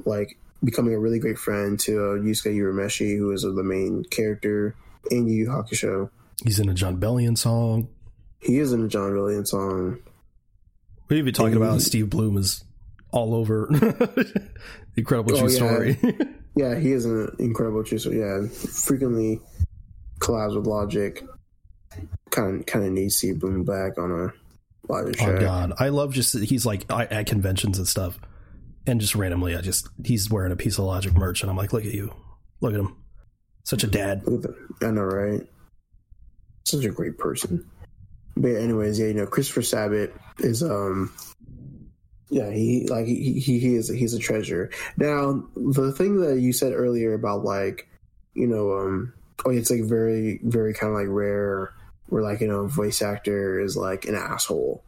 like 0.06 0.38
becoming 0.64 0.94
a 0.94 1.00
really 1.00 1.20
great 1.20 1.38
friend 1.38 1.80
to 1.82 1.98
uh, 1.98 2.18
Yusuke 2.20 2.56
Urameshi, 2.56 3.18
who 3.18 3.32
is 3.32 3.42
the 3.42 3.64
main 3.64 4.04
character 4.06 4.76
in 5.12 5.28
Yu 5.28 5.48
Hakusho. 5.48 6.10
He's 6.44 6.60
in 6.60 6.70
a 6.70 6.74
Jon 6.74 6.98
Bellion 6.98 7.38
song. 7.38 7.90
He 8.40 8.60
is 8.60 8.72
in 8.74 8.86
a 8.86 8.88
Jon 8.88 9.12
Bellion 9.12 9.48
song. 9.48 10.00
We're 11.10 11.18
even 11.18 11.34
talking 11.34 11.54
and 11.54 11.64
about 11.64 11.74
he, 11.76 11.80
Steve 11.82 12.10
Blum 12.10 12.38
is 12.38 12.64
all 13.12 13.36
over 13.36 13.68
the 13.72 14.52
incredible 14.96 15.38
true 15.38 15.48
oh, 15.48 15.50
yeah. 15.50 15.56
story. 15.56 16.00
Yeah, 16.56 16.78
he 16.78 16.92
is 16.92 17.06
an 17.06 17.36
incredible 17.40 17.86
So 17.86 18.12
Yeah, 18.12 18.48
frequently 18.48 19.40
collabs 20.20 20.56
with 20.56 20.68
Logic. 20.68 21.24
Kind 22.32 22.62
of, 22.62 22.66
kind 22.66 22.86
of 22.86 22.92
needs 22.92 23.20
to 23.20 23.28
see 23.28 23.34
Blum 23.34 23.64
back 23.64 23.98
on 23.98 24.12
a 24.12 24.92
Logic 24.92 25.16
Oh 25.22 25.40
god, 25.40 25.74
I 25.80 25.90
love 25.90 26.14
just 26.14 26.38
he's 26.38 26.66
like 26.66 26.86
at 26.90 27.28
conventions 27.28 27.78
and 27.78 27.88
stuff, 27.88 28.20
and 28.86 29.00
just 29.00 29.16
randomly, 29.16 29.56
I 29.56 29.62
just 29.62 29.88
he's 30.04 30.30
wearing 30.30 30.52
a 30.52 30.56
piece 30.56 30.78
of 30.78 30.86
Logic 30.86 31.14
merch, 31.14 31.42
and 31.42 31.50
I'm 31.50 31.58
like, 31.58 31.74
look 31.74 31.86
at 31.86 31.94
you, 31.94 32.14
look 32.62 32.74
at 32.74 32.80
him, 32.80 32.96
such 33.64 33.84
a 33.84 33.88
dad. 33.88 34.24
I 34.82 34.92
know, 34.92 35.04
right? 35.04 35.42
Such 36.66 36.86
a 36.86 36.90
great 36.90 37.18
person. 37.18 37.70
But 38.36 38.50
yeah, 38.50 38.60
anyways, 38.60 39.00
yeah, 39.00 39.08
you 39.08 39.14
know, 39.14 39.28
Christopher 39.28 39.62
Sabat 39.62 40.12
is 40.40 40.64
um 40.64 41.14
yeah, 42.30 42.50
he 42.50 42.88
like 42.88 43.06
he 43.06 43.40
he, 43.40 43.60
he 43.60 43.76
is 43.76 43.90
he's 43.90 44.14
a 44.14 44.20
treasure. 44.20 44.72
Now, 44.98 45.44
the 45.56 45.92
thing 45.92 46.22
that 46.22 46.40
you 46.40 46.54
said 46.54 46.74
earlier 46.74 47.14
about 47.14 47.44
like, 47.44 47.88
you 48.34 48.48
know, 48.48 48.78
um, 48.78 49.14
oh, 49.46 49.52
it's 49.52 49.70
like 49.70 49.84
very 49.84 50.40
very 50.44 50.74
kind 50.74 50.94
of 50.94 51.00
like 51.00 51.10
rare 51.10 51.74
where 52.08 52.24
like 52.24 52.42
you 52.42 52.48
know 52.48 52.68
voice 52.68 53.02
actor 53.02 53.60
is 53.60 53.78
like 53.78 54.06
an 54.06 54.16
asshole. 54.16 54.84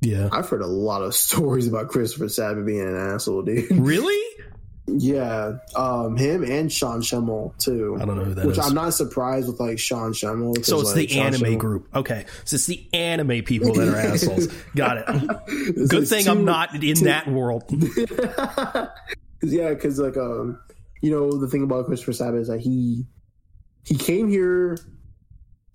Yeah, 0.00 0.28
I've 0.32 0.48
heard 0.48 0.62
a 0.62 0.66
lot 0.66 1.02
of 1.02 1.14
stories 1.14 1.68
about 1.68 1.88
Christopher 1.88 2.28
Sabat 2.28 2.64
being 2.64 2.80
an 2.80 2.96
asshole, 2.96 3.42
dude. 3.42 3.70
Really? 3.70 4.44
Yeah, 4.96 5.58
um, 5.76 6.16
him 6.16 6.42
and 6.42 6.72
Sean 6.72 7.02
Schemmel 7.02 7.56
too. 7.58 7.98
I 8.00 8.04
don't 8.04 8.16
know 8.16 8.24
who 8.24 8.34
that 8.34 8.46
which 8.46 8.58
is. 8.58 8.66
I'm 8.66 8.74
not 8.74 8.94
surprised 8.94 9.46
with 9.46 9.60
like 9.60 9.78
Sean 9.78 10.12
Schemmel. 10.12 10.64
So 10.64 10.80
it's 10.80 10.94
like, 10.94 11.08
the 11.08 11.14
Sean 11.14 11.34
anime 11.34 11.58
group. 11.58 11.88
Okay, 11.94 12.24
so 12.44 12.54
it's 12.54 12.66
the 12.66 12.88
anime 12.92 13.42
people 13.42 13.74
that 13.74 13.88
are 13.88 13.96
assholes. 14.12 14.46
Got 14.74 14.98
it. 14.98 15.88
Good 15.88 16.08
thing 16.08 16.26
i 16.26 16.30
I'm 16.30 16.44
not 16.44 16.74
in 16.74 16.94
two, 16.94 17.04
that 17.04 17.28
world. 17.28 17.64
yeah, 19.42 19.70
because 19.70 19.98
like 19.98 20.16
um, 20.16 20.58
you 21.02 21.10
know 21.10 21.32
the 21.32 21.48
thing 21.48 21.62
about 21.62 21.86
Christopher 21.86 22.12
Sabat 22.12 22.40
is 22.40 22.48
that 22.48 22.60
he 22.60 23.04
he 23.84 23.96
came 23.96 24.28
here. 24.28 24.78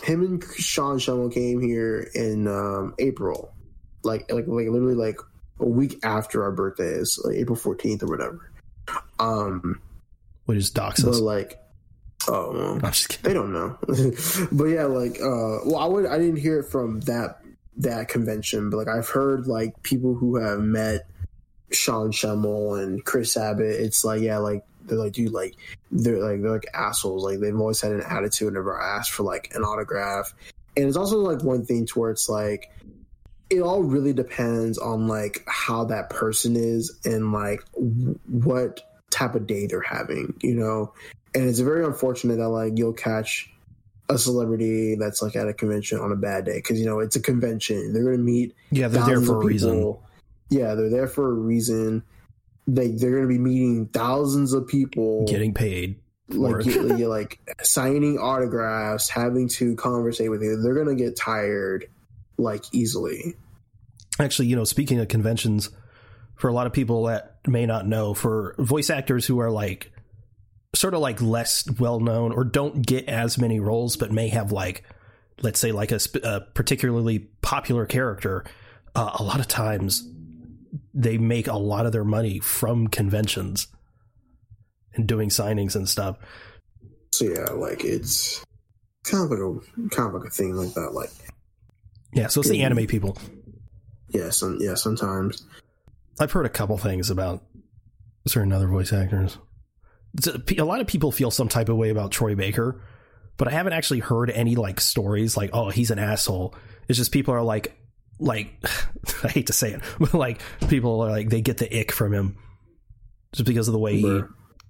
Him 0.02 0.22
and 0.22 0.44
Sean 0.58 0.98
Schemmel 0.98 1.34
came 1.34 1.62
here 1.62 2.10
in 2.16 2.48
um, 2.48 2.96
April, 3.00 3.54
like 4.04 4.32
like 4.32 4.48
like 4.48 4.68
literally 4.68 4.96
like 4.96 5.18
a 5.60 5.68
week 5.68 6.00
after 6.04 6.44
our 6.44 6.52
birthdays, 6.52 7.20
like 7.24 7.38
April 7.38 7.56
14th 7.56 8.04
or 8.04 8.08
whatever 8.08 8.53
um, 9.20 9.82
what 10.46 10.58
is 10.58 10.70
dox 10.70 11.04
us? 11.04 11.20
like, 11.20 11.60
oh, 12.28 12.80
well, 12.80 12.92
they 13.24 13.34
don't 13.34 13.54
know. 13.54 13.78
but 14.52 14.66
yeah, 14.66 14.86
like, 14.86 15.16
uh, 15.16 15.64
well, 15.66 15.78
I 15.78 15.86
would, 15.86 16.06
I 16.06 16.18
didn't 16.18 16.38
hear 16.38 16.60
it 16.60 16.70
from 16.70 17.02
that 17.02 17.40
that 17.78 18.08
convention, 18.08 18.70
but 18.70 18.78
like 18.78 18.88
I've 18.88 19.10
heard 19.10 19.48
like 19.48 19.82
people 19.84 20.14
who 20.14 20.36
have 20.36 20.60
met 20.60 21.08
Sean 21.72 22.12
Schemmel 22.12 22.82
and 22.82 23.04
Chris 23.04 23.34
Sabat. 23.34 23.66
It's 23.66 24.04
like, 24.04 24.22
yeah, 24.22 24.38
like 24.38 24.64
they're 24.86 24.98
like, 24.98 25.14
dude, 25.14 25.32
like 25.32 25.56
they're 25.92 26.20
like 26.20 26.42
they're 26.42 26.52
like 26.52 26.68
assholes. 26.74 27.24
Like 27.24 27.40
they've 27.40 27.58
always 27.58 27.82
had 27.82 27.92
an 27.92 28.04
attitude, 28.08 28.54
never 28.54 28.80
asked 28.80 29.12
for 29.12 29.24
like 29.24 29.52
an 29.56 29.64
autograph. 29.64 30.34
And 30.76 30.88
it's 30.88 30.98
also 30.98 31.18
like 31.18 31.44
one 31.44 31.66
thing 31.66 31.86
to 31.86 32.00
where 32.00 32.12
it's 32.12 32.30
like 32.30 32.72
it 33.54 33.62
all 33.62 33.84
really 33.84 34.14
depends 34.14 34.78
on 34.78 35.08
like 35.08 35.44
how 35.48 35.86
that 35.86 36.10
person 36.10 36.56
is 36.56 37.00
and 37.06 37.32
like 37.32 37.64
what 38.28 38.82
type 39.10 39.36
of 39.36 39.48
day 39.48 39.68
they're 39.68 39.82
having, 39.82 40.34
you 40.42 40.56
know? 40.56 40.94
And 41.36 41.48
it's 41.48 41.60
very 41.60 41.86
unfortunate 41.86 42.38
that 42.38 42.50
like 42.50 42.74
you'll 42.78 42.94
catch 42.94 43.50
a 44.10 44.18
celebrity 44.18 44.96
that's 44.96 45.22
like 45.22 45.36
at 45.36 45.48
a 45.48 45.54
convention 45.54 46.00
on 46.00 46.12
a 46.12 46.16
bad 46.16 46.46
day 46.46 46.58
because 46.58 46.80
you 46.80 46.86
know 46.86 47.00
it's 47.00 47.16
a 47.16 47.22
convention. 47.22 47.94
They're 47.94 48.04
going 48.04 48.18
to 48.18 48.24
meet. 48.24 48.54
Yeah, 48.72 48.88
they're 48.88 49.06
there 49.06 49.22
for 49.22 49.42
a 49.42 49.46
reason. 49.46 49.98
Yeah, 50.50 50.76
they're 50.76 50.90
there 50.90 51.08
for 51.08 51.30
a 51.30 51.34
reason. 51.34 52.04
They 52.68 52.90
they're 52.90 53.12
going 53.12 53.24
to 53.24 53.28
be 53.28 53.40
meeting 53.40 53.88
thousands 53.88 54.54
of 54.54 54.68
people, 54.68 55.26
getting 55.28 55.54
paid, 55.54 56.00
like 56.30 56.66
you, 56.66 56.82
like 57.08 57.40
signing 57.62 58.18
autographs, 58.18 59.10
having 59.10 59.48
to 59.50 59.76
conversate 59.76 60.30
with 60.30 60.42
you. 60.42 60.62
They're 60.62 60.76
going 60.76 60.96
to 60.96 61.02
get 61.02 61.18
tired 61.18 61.88
like 62.38 62.64
easily. 62.72 63.36
Actually, 64.20 64.48
you 64.48 64.56
know, 64.56 64.64
speaking 64.64 65.00
of 65.00 65.08
conventions, 65.08 65.70
for 66.36 66.48
a 66.48 66.54
lot 66.54 66.68
of 66.68 66.74
people 66.74 67.06
that 67.06 67.38
may 67.48 67.66
not 67.66 67.88
know, 67.88 68.14
for 68.14 68.56
voice 68.58 68.90
actors 68.90 69.26
who 69.26 69.40
are 69.40 69.52
like 69.52 69.92
sort 70.76 70.94
of 70.94 71.00
like 71.00 71.22
less 71.22 71.70
well 71.80 72.00
known 72.00 72.32
or 72.32 72.44
don't 72.44 72.86
get 72.86 73.08
as 73.08 73.38
many 73.38 73.60
roles, 73.60 73.96
but 73.96 74.12
may 74.12 74.28
have 74.30 74.52
like, 74.52 74.84
let's 75.42 75.60
say, 75.60 75.72
like 75.72 75.92
a, 75.92 76.00
a 76.24 76.42
particularly 76.42 77.20
popular 77.42 77.86
character, 77.86 78.44
uh, 78.96 79.12
a 79.20 79.24
lot 79.24 79.40
of 79.40 79.48
times 79.48 80.08
they 80.94 81.18
make 81.18 81.48
a 81.48 81.58
lot 81.58 81.86
of 81.86 81.92
their 81.92 82.04
money 82.04 82.40
from 82.40 82.88
conventions 82.88 83.68
and 84.96 85.08
doing 85.08 85.30
signings 85.30 85.76
and 85.76 85.88
stuff. 85.88 86.18
So 87.14 87.26
yeah, 87.26 87.46
like 87.54 87.84
it's 87.84 88.44
kind 89.04 89.24
of 89.24 89.32
like 89.32 89.40
a 89.40 89.90
kind 89.90 90.10
of 90.10 90.22
like 90.22 90.28
a 90.28 90.34
thing 90.34 90.56
like 90.56 90.74
that. 90.74 90.94
Like 90.94 91.10
yeah, 92.14 92.28
so 92.28 92.42
it's 92.42 92.50
the 92.50 92.64
anime 92.64 92.88
people. 92.88 93.18
Yeah, 94.14 94.30
some 94.30 94.58
yeah 94.62 94.76
sometimes 94.76 95.46
I've 96.20 96.32
heard 96.32 96.46
a 96.46 96.50
couple 96.50 96.78
things 96.78 97.10
about 97.10 97.44
certain 98.28 98.54
other 98.54 98.68
voice 98.68 98.94
actors. 98.94 99.38
A 100.58 100.64
lot 100.64 100.80
of 100.80 100.88
people 100.88 101.12
feel 101.12 101.32
some 101.32 101.50
type 101.50 101.70
of 101.70 101.78
way 101.78 101.90
about 101.90 102.12
Troy 102.12 102.36
Baker, 102.36 102.84
but 103.38 103.48
I 103.48 103.52
haven't 103.52 103.74
actually 103.74 104.00
heard 104.00 104.30
any 104.30 104.56
like 104.56 104.80
stories 104.80 105.36
like, 105.36 105.50
oh, 105.54 105.70
he's 105.70 105.90
an 105.90 105.98
asshole. 105.98 106.54
It's 106.88 106.98
just 107.00 107.12
people 107.12 107.34
are 107.34 107.42
like, 107.42 107.76
like, 108.20 108.54
I 109.24 109.30
hate 109.30 109.48
to 109.48 109.54
say 109.54 109.72
it, 109.72 109.82
but 110.00 110.14
like 110.14 110.42
people 110.70 111.02
are 111.02 111.10
like, 111.10 111.30
they 111.30 111.42
get 111.42 111.58
the 111.58 111.80
ick 111.80 111.92
from 111.92 112.14
him 112.14 112.38
just 113.34 113.48
because 113.48 113.68
of 113.68 113.72
the 113.74 113.80
way 113.80 113.98
he 113.98 114.22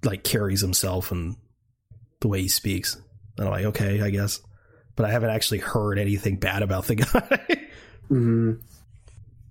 like 0.02 0.24
carries 0.24 0.62
himself 0.62 1.12
and 1.12 1.36
the 2.20 2.28
way 2.28 2.40
he 2.40 2.48
speaks. 2.48 2.96
And 3.36 3.46
I'm 3.46 3.52
like, 3.52 3.64
okay, 3.66 4.00
I 4.00 4.08
guess. 4.10 4.40
but 4.96 5.04
I 5.04 5.10
haven't 5.10 5.30
actually 5.30 5.58
heard 5.58 5.98
anything 5.98 6.36
bad 6.38 6.62
about 6.62 6.86
the 6.86 6.94
guy. 6.96 7.68
mm-hmm. 8.10 8.52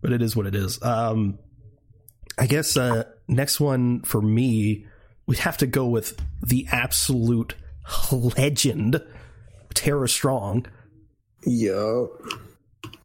But 0.04 0.12
it 0.12 0.22
is 0.22 0.36
what 0.36 0.46
it 0.46 0.54
is. 0.54 0.84
Um, 0.84 1.40
I 2.38 2.46
guess 2.46 2.78
uh, 2.78 3.06
next 3.28 3.60
one 3.60 4.02
for 4.02 4.22
me, 4.22 4.86
we'd 5.26 5.40
have 5.40 5.58
to 5.58 5.68
go 5.68 5.88
with 5.88 6.20
the 6.42 6.68
absolute 6.72 7.56
legend, 8.12 9.02
Tara 9.74 10.08
Strong. 10.08 10.68
Yup. 11.46 12.10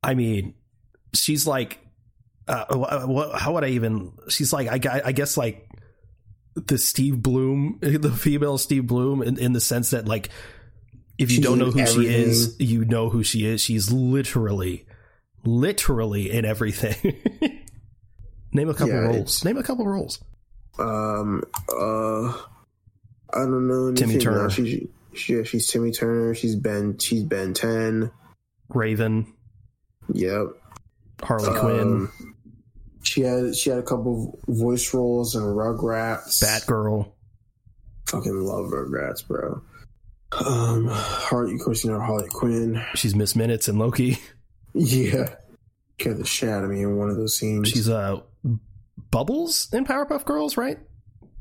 I 0.03 0.15
mean, 0.15 0.55
she's 1.15 1.47
like, 1.47 1.79
uh, 2.47 2.65
what, 2.75 3.39
how 3.41 3.55
would 3.55 3.65
I 3.65 3.69
even? 3.69 4.13
She's 4.29 4.53
like, 4.53 4.69
I, 4.69 5.03
I 5.05 5.13
guess 5.13 5.37
like 5.37 5.69
the 6.55 6.79
Steve 6.79 7.23
Blum, 7.23 7.79
the 7.81 8.11
female 8.11 8.59
Steve 8.59 8.87
Blum, 8.87 9.23
in, 9.23 9.39
in 9.39 9.53
the 9.53 9.61
sense 9.61 9.91
that 9.91 10.07
like, 10.07 10.31
if 11.19 11.31
you 11.31 11.37
she's 11.37 11.45
don't 11.45 11.59
know 11.59 11.71
who 11.71 11.81
everything. 11.81 12.03
she 12.03 12.09
is, 12.09 12.57
you 12.59 12.85
know 12.85 13.09
who 13.09 13.23
she 13.23 13.45
is. 13.45 13.61
She's 13.61 13.93
literally, 13.93 14.87
literally 15.49 16.31
in 16.31 16.45
everything. 16.45 17.17
Name 18.53 18.69
a 18.69 18.75
couple 18.75 18.95
yeah, 18.95 19.01
roles. 19.01 19.45
Name 19.45 19.59
a 19.59 19.63
couple 19.63 19.87
roles. 19.87 20.23
Um. 20.79 21.43
Uh. 21.69 22.29
I 23.31 23.41
don't 23.41 23.69
know. 23.69 23.93
Timmy 23.93 24.19
Turner. 24.19 24.49
She's, 24.49 24.89
she, 25.15 25.45
she's 25.45 25.69
Timmy 25.69 25.93
Turner. 25.93 26.35
She's 26.35 26.57
Ben. 26.57 26.99
She's 26.99 27.25
Ben 27.25 27.53
Ten. 27.53 28.11
Raven. 28.71 29.33
Yep. 30.13 30.47
Harley 31.23 31.49
um, 31.49 31.59
Quinn. 31.59 32.35
She 33.03 33.23
had 33.23 33.55
she 33.55 33.71
had 33.71 33.79
a 33.79 33.83
couple 33.83 34.39
voice 34.47 34.93
roles 34.95 35.35
in 35.35 35.43
Rugrats. 35.43 36.43
Batgirl. 36.43 37.11
Fucking 38.07 38.41
love 38.41 38.67
Rugrats, 38.67 39.27
bro. 39.27 39.63
Um, 40.33 40.89
Harley, 40.91 41.55
of 41.55 41.61
course, 41.61 41.85
you 41.85 41.91
know 41.91 42.01
Harley 42.01 42.29
Quinn. 42.29 42.83
She's 42.95 43.15
Miss 43.15 43.35
Minutes 43.37 43.69
and 43.69 43.79
Loki. 43.79 44.19
Yeah, 44.75 45.35
scared 45.99 46.19
the 46.19 46.25
shit 46.27 46.49
out 46.49 46.65
of 46.65 46.71
me 46.71 46.83
in 46.83 46.97
one 46.97 47.09
of 47.11 47.17
those 47.17 47.37
scenes. 47.37 47.69
She's 47.69 47.89
uh 47.89 48.21
Bubbles 49.11 49.69
in 49.73 49.85
Powerpuff 49.85 50.25
Girls, 50.25 50.57
right? 50.57 50.79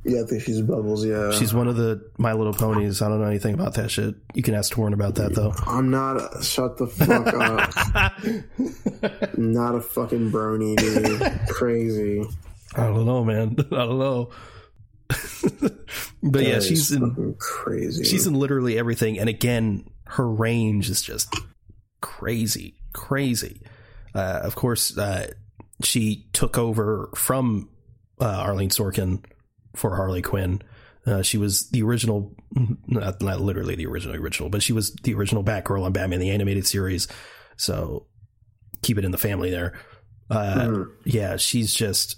Yeah, 0.04 0.22
I 0.22 0.26
think 0.26 0.44
she's 0.44 0.62
Bubbles. 0.62 1.06
Yeah, 1.06 1.32
she's 1.32 1.54
one 1.54 1.68
of 1.68 1.76
the 1.76 2.10
My 2.18 2.32
Little 2.32 2.54
Ponies. 2.54 3.02
I 3.02 3.10
don't 3.10 3.20
know 3.20 3.28
anything 3.28 3.54
about 3.54 3.74
that 3.74 3.92
shit. 3.92 4.16
You 4.34 4.42
can 4.42 4.56
ask 4.56 4.74
Tauren 4.74 4.94
about 4.94 5.16
that 5.16 5.36
though. 5.36 5.54
I'm 5.66 5.90
not. 5.90 6.16
A, 6.18 6.42
shut 6.42 6.78
the 6.78 6.88
fuck 6.88 7.28
up. 7.28 8.18
not 9.38 9.76
a 9.76 9.82
fucking 9.82 10.32
brony, 10.32 10.78
dude. 10.78 11.50
Crazy. 11.50 12.24
I 12.76 12.84
don't 12.84 13.06
know, 13.06 13.26
man. 13.26 13.58
I 13.72 13.76
don't 13.76 14.00
know. 14.00 14.30
but 15.10 16.32
that 16.34 16.48
yeah, 16.48 16.60
she's 16.60 16.92
in 16.92 17.36
crazy. 17.40 18.04
She's 18.06 18.28
in 18.28 18.34
literally 18.34 18.78
everything, 18.80 19.20
and 19.20 19.28
again, 19.28 19.90
her 20.06 20.30
range 20.30 20.90
is 20.90 21.02
just 21.02 21.36
crazy, 22.02 22.76
crazy. 22.98 23.62
Uh, 24.14 24.42
of 24.44 24.56
course, 24.56 24.98
uh, 24.98 25.32
she 25.84 26.28
took 26.34 26.58
over 26.58 27.10
from 27.16 27.70
uh, 28.20 28.44
Arleen 28.46 28.70
Sorkin 28.70 29.24
for 29.76 29.96
Harley 29.96 30.22
Quinn. 30.22 30.62
Uh, 31.06 31.22
she 31.22 31.38
was 31.38 31.70
the 31.70 31.84
original, 31.84 32.36
not, 32.88 33.22
not 33.22 33.40
literally 33.40 33.76
the 33.76 33.86
original 33.86 34.16
original, 34.16 34.50
but 34.50 34.64
she 34.64 34.74
was 34.74 34.94
the 35.04 35.14
original 35.14 35.44
Batgirl 35.44 35.84
on 35.84 35.94
Batman 35.94 36.20
the 36.20 36.32
Animated 36.32 36.66
Series. 36.66 37.08
So 37.56 38.08
keep 38.82 38.98
it 38.98 39.06
in 39.06 39.12
the 39.12 39.18
family 39.18 39.52
there. 39.52 39.80
Uh, 40.30 40.56
mm. 40.56 40.88
Yeah, 41.06 41.38
she's 41.38 41.74
just 41.74 42.18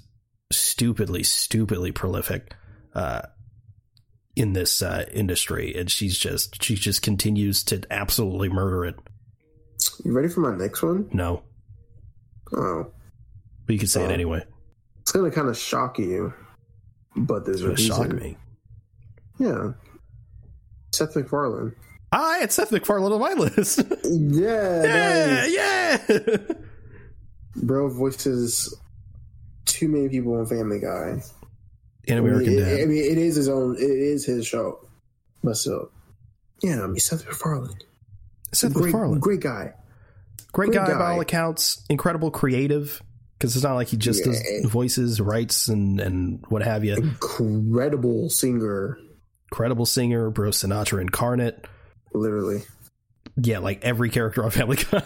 stupidly, 0.51 1.23
stupidly 1.23 1.91
prolific 1.91 2.53
uh, 2.95 3.21
in 4.35 4.53
this 4.53 4.81
uh, 4.81 5.05
industry, 5.11 5.75
and 5.75 5.91
she's 5.91 6.17
just 6.17 6.63
she 6.63 6.75
just 6.75 7.01
continues 7.01 7.63
to 7.65 7.81
absolutely 7.91 8.49
murder 8.49 8.85
it. 8.85 8.95
You 10.03 10.13
ready 10.13 10.29
for 10.29 10.41
my 10.41 10.55
next 10.55 10.81
one? 10.81 11.09
No. 11.13 11.43
Oh. 12.53 12.91
But 13.65 13.73
you 13.73 13.79
can 13.79 13.87
say 13.87 14.01
oh. 14.01 14.05
it 14.05 14.11
anyway. 14.11 14.43
It's 15.01 15.11
gonna 15.11 15.31
kind 15.31 15.47
of 15.47 15.57
shock 15.57 15.99
you. 15.99 16.33
But 17.15 17.45
there's 17.45 17.61
a 17.61 17.69
reason. 17.69 17.87
shock 17.87 18.11
me. 18.13 18.37
Yeah. 19.39 19.73
Seth 20.93 21.15
MacFarlane. 21.15 21.73
I 22.11 22.37
had 22.39 22.51
Seth 22.51 22.71
MacFarlane 22.71 23.11
on 23.11 23.19
my 23.19 23.33
list. 23.33 23.81
yeah. 24.03 24.83
Yeah. 25.45 25.97
Yeah. 26.07 26.37
Bro 27.55 27.89
voices 27.89 28.73
too 29.65 29.87
many 29.87 30.09
people 30.09 30.33
on 30.33 30.45
Family 30.45 30.79
Guy. 30.79 31.21
In 32.05 32.17
American 32.17 32.53
I 32.53 32.55
mean, 32.55 32.59
Dad. 32.59 32.79
It, 32.79 32.83
I 32.83 32.85
mean, 32.85 33.11
it 33.11 33.17
is 33.17 33.35
his 33.35 33.49
own. 33.49 33.75
It 33.75 33.81
is 33.81 34.25
his 34.25 34.47
show. 34.47 34.79
But 35.43 35.55
still, 35.57 35.91
yeah. 36.61 36.83
I 36.83 36.87
mean, 36.87 36.99
Seth 36.99 37.25
MacFarlane. 37.25 37.79
Seth 38.51 38.73
great, 38.73 38.85
MacFarlane, 38.85 39.19
great 39.19 39.41
guy. 39.41 39.73
Great, 40.51 40.71
great 40.71 40.79
guy, 40.79 40.87
guy 40.87 40.97
by 40.97 41.11
all 41.11 41.21
accounts. 41.21 41.83
Incredible 41.89 42.31
creative 42.31 43.01
because 43.39 43.55
it's 43.55 43.63
not 43.63 43.75
like 43.75 43.87
he 43.87 43.97
just 43.97 44.25
yeah. 44.25 44.33
does 44.33 44.65
voices, 44.71 45.21
writes, 45.21 45.67
and 45.67 45.99
and 45.99 46.43
what 46.49 46.61
have 46.61 46.83
you. 46.83 46.95
Incredible 46.95 48.29
singer, 48.29 48.97
incredible 49.51 49.85
singer, 49.85 50.29
Bro 50.29 50.51
Sinatra 50.51 51.01
incarnate. 51.01 51.65
Literally, 52.13 52.63
yeah, 53.37 53.59
like 53.59 53.83
every 53.83 54.09
character 54.09 54.43
on 54.43 54.51
Family 54.51 54.77
Guy. 54.77 55.03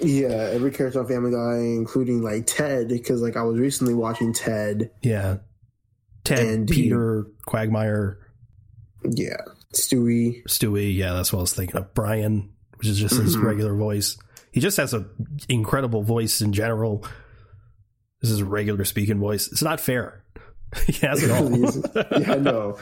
yeah, 0.00 0.50
every 0.52 0.70
character 0.70 1.00
on 1.00 1.08
Family 1.08 1.32
Guy, 1.32 1.58
including 1.74 2.22
like 2.22 2.46
Ted, 2.46 2.88
because 2.88 3.20
like 3.20 3.36
I 3.36 3.42
was 3.42 3.58
recently 3.58 3.94
watching 3.94 4.32
Ted. 4.32 4.90
Yeah, 5.02 5.38
Ted, 6.24 6.46
and 6.46 6.68
Peter, 6.68 7.26
he, 7.26 7.42
Quagmire. 7.46 8.18
Yeah, 9.04 9.38
Stewie. 9.74 10.44
Stewie. 10.44 10.94
Yeah, 10.94 11.14
that's 11.14 11.32
what 11.32 11.40
I 11.40 11.42
was 11.42 11.54
thinking 11.54 11.76
of. 11.76 11.92
Brian, 11.94 12.52
which 12.82 12.90
is 12.90 12.98
just 12.98 13.14
mm-hmm. 13.14 13.24
his 13.24 13.38
regular 13.38 13.74
voice. 13.74 14.18
He 14.50 14.60
just 14.60 14.76
has 14.76 14.92
an 14.92 15.08
incredible 15.48 16.02
voice 16.02 16.40
in 16.40 16.52
general 16.52 17.04
this 18.22 18.30
is 18.30 18.40
a 18.40 18.44
regular 18.44 18.84
speaking 18.84 19.18
voice. 19.18 19.48
It's 19.48 19.62
not 19.62 19.80
fair. 19.80 20.24
he 20.86 20.92
has 21.06 21.22
it 21.22 21.30
all. 21.30 21.50
yeah, 22.20 22.32
I 22.32 22.36
know. 22.36 22.78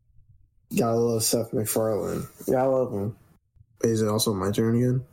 Gotta 0.78 0.96
love 0.96 1.24
Seth 1.24 1.52
MacFarlane. 1.52 2.26
Yeah, 2.46 2.62
I 2.62 2.66
love 2.66 2.92
him. 2.92 3.16
Is 3.82 4.00
it 4.00 4.08
also 4.08 4.32
my 4.32 4.52
turn 4.52 4.76
again? 4.76 5.04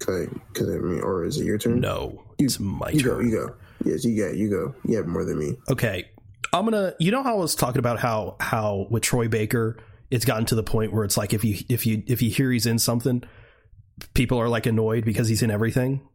Cause, 0.00 0.28
cause 0.52 0.68
I 0.68 0.78
mean, 0.78 1.00
or 1.00 1.24
is 1.24 1.38
it 1.38 1.46
your 1.46 1.56
turn? 1.56 1.80
No, 1.80 2.22
you, 2.38 2.44
it's 2.44 2.60
my 2.60 2.90
you 2.90 3.00
turn. 3.00 3.16
Go, 3.16 3.20
you 3.20 3.30
go. 3.30 3.54
Yes, 3.84 4.04
you 4.04 4.14
get. 4.14 4.36
You 4.36 4.50
go. 4.50 4.74
You 4.84 4.98
have 4.98 5.06
more 5.06 5.24
than 5.24 5.38
me. 5.38 5.56
Okay, 5.70 6.10
I'm 6.52 6.64
gonna. 6.64 6.92
You 7.00 7.10
know 7.10 7.22
how 7.22 7.36
I 7.36 7.38
was 7.38 7.54
talking 7.54 7.78
about 7.78 7.98
how 7.98 8.36
how 8.38 8.86
with 8.90 9.02
Troy 9.02 9.28
Baker, 9.28 9.78
it's 10.10 10.24
gotten 10.24 10.46
to 10.46 10.54
the 10.54 10.62
point 10.62 10.92
where 10.92 11.04
it's 11.04 11.16
like 11.16 11.32
if 11.34 11.44
you 11.44 11.58
if 11.68 11.86
you 11.86 12.02
if 12.06 12.22
you 12.22 12.30
hear 12.30 12.50
he's 12.50 12.66
in 12.66 12.78
something, 12.78 13.22
people 14.14 14.38
are 14.38 14.48
like 14.48 14.66
annoyed 14.66 15.04
because 15.04 15.28
he's 15.28 15.42
in 15.42 15.50
everything. 15.50 16.06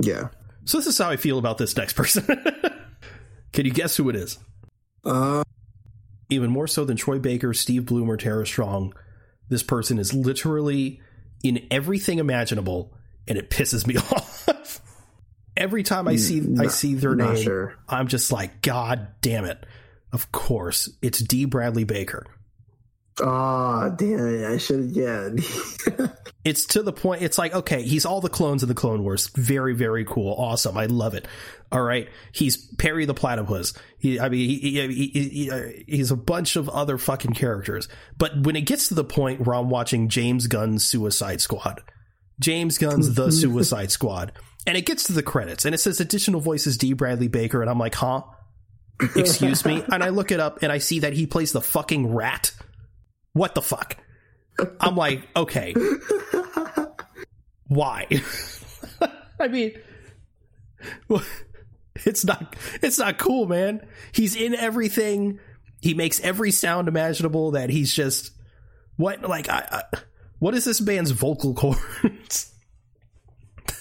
Yeah. 0.00 0.28
So 0.64 0.78
this 0.78 0.86
is 0.86 0.98
how 0.98 1.10
I 1.10 1.16
feel 1.16 1.38
about 1.38 1.58
this 1.58 1.76
next 1.76 1.94
person. 1.94 2.24
Can 3.52 3.66
you 3.66 3.72
guess 3.72 3.96
who 3.96 4.08
it 4.08 4.16
is? 4.16 4.38
Uh, 5.04 5.42
Even 6.30 6.50
more 6.50 6.66
so 6.66 6.84
than 6.84 6.96
Troy 6.96 7.18
Baker, 7.18 7.52
Steve 7.52 7.86
Blum, 7.86 8.08
or 8.08 8.16
Tara 8.16 8.46
Strong, 8.46 8.94
this 9.48 9.62
person 9.62 9.98
is 9.98 10.14
literally 10.14 11.00
in 11.42 11.66
everything 11.70 12.18
imaginable, 12.18 12.94
and 13.26 13.36
it 13.36 13.50
pisses 13.50 13.86
me 13.86 13.96
off. 14.12 14.80
Every 15.56 15.82
time 15.82 16.08
I 16.08 16.16
see 16.16 16.42
I 16.58 16.68
see 16.68 16.94
their 16.94 17.14
name, 17.14 17.36
sure. 17.36 17.76
I'm 17.88 18.08
just 18.08 18.32
like, 18.32 18.62
God 18.62 19.08
damn 19.20 19.44
it! 19.44 19.66
Of 20.12 20.32
course, 20.32 20.88
it's 21.02 21.18
D. 21.18 21.44
Bradley 21.44 21.84
Baker. 21.84 22.24
Oh 23.20 23.94
damn 23.98 24.26
it! 24.26 24.46
I 24.46 24.56
should 24.56 24.90
yeah. 24.96 25.28
it's 26.44 26.64
to 26.66 26.82
the 26.82 26.92
point. 26.92 27.22
It's 27.22 27.36
like 27.36 27.54
okay, 27.54 27.82
he's 27.82 28.06
all 28.06 28.22
the 28.22 28.30
clones 28.30 28.62
of 28.62 28.68
the 28.68 28.74
Clone 28.74 29.02
Wars. 29.02 29.28
Very 29.34 29.74
very 29.74 30.04
cool, 30.04 30.34
awesome. 30.38 30.78
I 30.78 30.86
love 30.86 31.14
it. 31.14 31.28
All 31.70 31.82
right, 31.82 32.08
he's 32.32 32.56
Perry 32.76 33.04
the 33.04 33.14
Platypus. 33.14 33.74
He, 33.98 34.18
I 34.18 34.28
mean, 34.28 34.48
he, 34.48 34.58
he, 34.58 35.28
he, 35.28 35.50
uh, 35.50 35.62
he's 35.86 36.10
a 36.10 36.16
bunch 36.16 36.56
of 36.56 36.68
other 36.68 36.98
fucking 36.98 37.32
characters. 37.32 37.88
But 38.16 38.44
when 38.44 38.56
it 38.56 38.62
gets 38.62 38.88
to 38.88 38.94
the 38.94 39.04
point 39.04 39.46
where 39.46 39.56
I'm 39.56 39.70
watching 39.70 40.08
James 40.08 40.46
Gunn's 40.46 40.84
Suicide 40.84 41.40
Squad, 41.40 41.82
James 42.40 42.76
Gunn's 42.78 43.14
The 43.14 43.30
Suicide 43.32 43.90
Squad, 43.90 44.32
and 44.66 44.76
it 44.76 44.86
gets 44.86 45.04
to 45.04 45.12
the 45.12 45.22
credits 45.22 45.64
and 45.64 45.74
it 45.74 45.78
says 45.78 46.00
additional 46.00 46.40
voices 46.40 46.78
D. 46.78 46.92
Bradley 46.92 47.28
Baker, 47.28 47.60
and 47.60 47.70
I'm 47.70 47.78
like, 47.78 47.94
huh? 47.94 48.22
Excuse 49.16 49.64
me, 49.64 49.82
and 49.92 50.02
I 50.02 50.10
look 50.10 50.30
it 50.30 50.40
up 50.40 50.62
and 50.62 50.72
I 50.72 50.78
see 50.78 51.00
that 51.00 51.12
he 51.12 51.26
plays 51.26 51.52
the 51.52 51.60
fucking 51.60 52.14
rat 52.14 52.52
what 53.32 53.54
the 53.54 53.62
fuck? 53.62 53.96
I'm 54.80 54.96
like, 54.96 55.26
okay. 55.34 55.74
Why? 57.66 58.06
I 59.40 59.48
mean, 59.48 59.72
it's 61.94 62.24
not 62.24 62.56
it's 62.82 62.98
not 62.98 63.18
cool, 63.18 63.46
man. 63.46 63.86
He's 64.12 64.36
in 64.36 64.54
everything. 64.54 65.38
He 65.80 65.94
makes 65.94 66.20
every 66.20 66.50
sound 66.50 66.88
imaginable 66.88 67.52
that 67.52 67.70
he's 67.70 67.92
just 67.92 68.32
what 68.96 69.22
like 69.22 69.48
I, 69.48 69.66
I 69.70 69.98
what 70.38 70.54
is 70.54 70.64
this 70.64 70.80
band's 70.80 71.10
vocal 71.12 71.54
cords? 71.54 72.52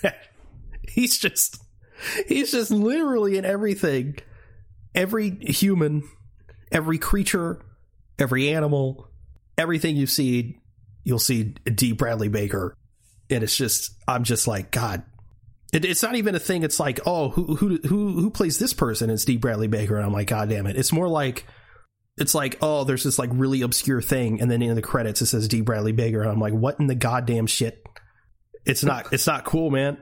he's 0.87 1.17
just 1.17 1.61
he's 2.27 2.51
just 2.51 2.71
literally 2.71 3.37
in 3.37 3.45
everything. 3.45 4.17
Every 4.93 5.29
human, 5.29 6.03
every 6.71 6.97
creature, 6.97 7.61
every 8.19 8.49
animal, 8.49 9.10
everything 9.61 9.95
you 9.95 10.07
see, 10.07 10.59
you'll 11.03 11.19
see 11.19 11.43
D. 11.43 11.93
Bradley 11.93 12.27
Baker 12.27 12.75
and 13.31 13.43
it's 13.43 13.55
just 13.55 13.95
I'm 14.07 14.23
just 14.23 14.47
like 14.47 14.71
God. 14.71 15.03
It, 15.73 15.85
it's 15.85 16.03
not 16.03 16.15
even 16.15 16.35
a 16.35 16.39
thing. 16.39 16.63
It's 16.63 16.79
like 16.79 16.99
oh 17.05 17.29
who 17.29 17.55
who 17.55 17.77
who 17.77 18.11
who 18.13 18.29
plays 18.29 18.59
this 18.59 18.73
person? 18.73 19.09
It's 19.09 19.25
D. 19.25 19.37
Bradley 19.37 19.67
Baker, 19.67 19.95
and 19.95 20.05
I'm 20.05 20.13
like 20.13 20.27
God 20.27 20.49
damn 20.49 20.67
it. 20.67 20.75
It's 20.75 20.91
more 20.91 21.07
like 21.07 21.45
it's 22.17 22.35
like 22.35 22.57
oh 22.61 22.83
there's 22.83 23.03
this 23.03 23.17
like 23.17 23.29
really 23.33 23.61
obscure 23.61 24.01
thing, 24.01 24.41
and 24.41 24.51
then 24.51 24.61
in 24.61 24.75
the 24.75 24.81
credits 24.81 25.21
it 25.21 25.27
says 25.27 25.47
D 25.47 25.61
Bradley 25.61 25.93
Baker, 25.93 26.21
and 26.21 26.29
I'm 26.29 26.39
like 26.39 26.53
what 26.53 26.79
in 26.79 26.87
the 26.87 26.95
goddamn 26.95 27.47
shit? 27.47 27.83
It's 28.65 28.83
not 28.83 29.11
it's 29.13 29.27
not 29.27 29.45
cool, 29.45 29.71
man. 29.71 29.97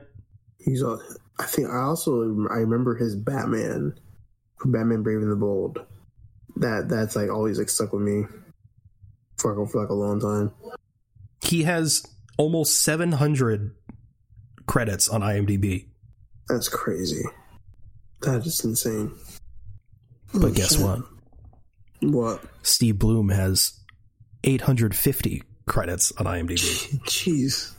He's 0.58 0.82
a, 0.82 0.98
I 1.38 1.44
think 1.44 1.68
I 1.68 1.82
also 1.82 2.22
I 2.50 2.58
remember 2.58 2.96
his 2.96 3.16
Batman, 3.16 3.94
Batman 4.64 5.02
Brave 5.02 5.22
and 5.22 5.32
the 5.32 5.36
Bold. 5.36 5.78
That 6.56 6.88
that's 6.88 7.16
like 7.16 7.30
always 7.30 7.58
like 7.58 7.70
stuck 7.70 7.92
with 7.92 8.02
me 8.02 8.24
for, 9.40 9.66
for 9.66 9.80
like 9.80 9.90
a 9.90 9.94
long 9.94 10.20
time. 10.20 10.52
He 11.42 11.62
has 11.64 12.04
almost 12.36 12.82
700 12.82 13.74
credits 14.66 15.08
on 15.08 15.20
IMDb. 15.22 15.86
That's 16.48 16.68
crazy. 16.68 17.22
That 18.22 18.46
is 18.46 18.64
insane. 18.64 19.12
But 20.32 20.44
oh, 20.44 20.50
guess 20.50 20.76
shit. 20.76 20.84
what? 20.84 21.00
What? 22.02 22.44
Steve 22.62 22.98
Blum 22.98 23.30
has 23.30 23.78
850 24.44 25.42
credits 25.66 26.12
on 26.12 26.26
IMDb. 26.26 27.00
Jeez. 27.04 27.74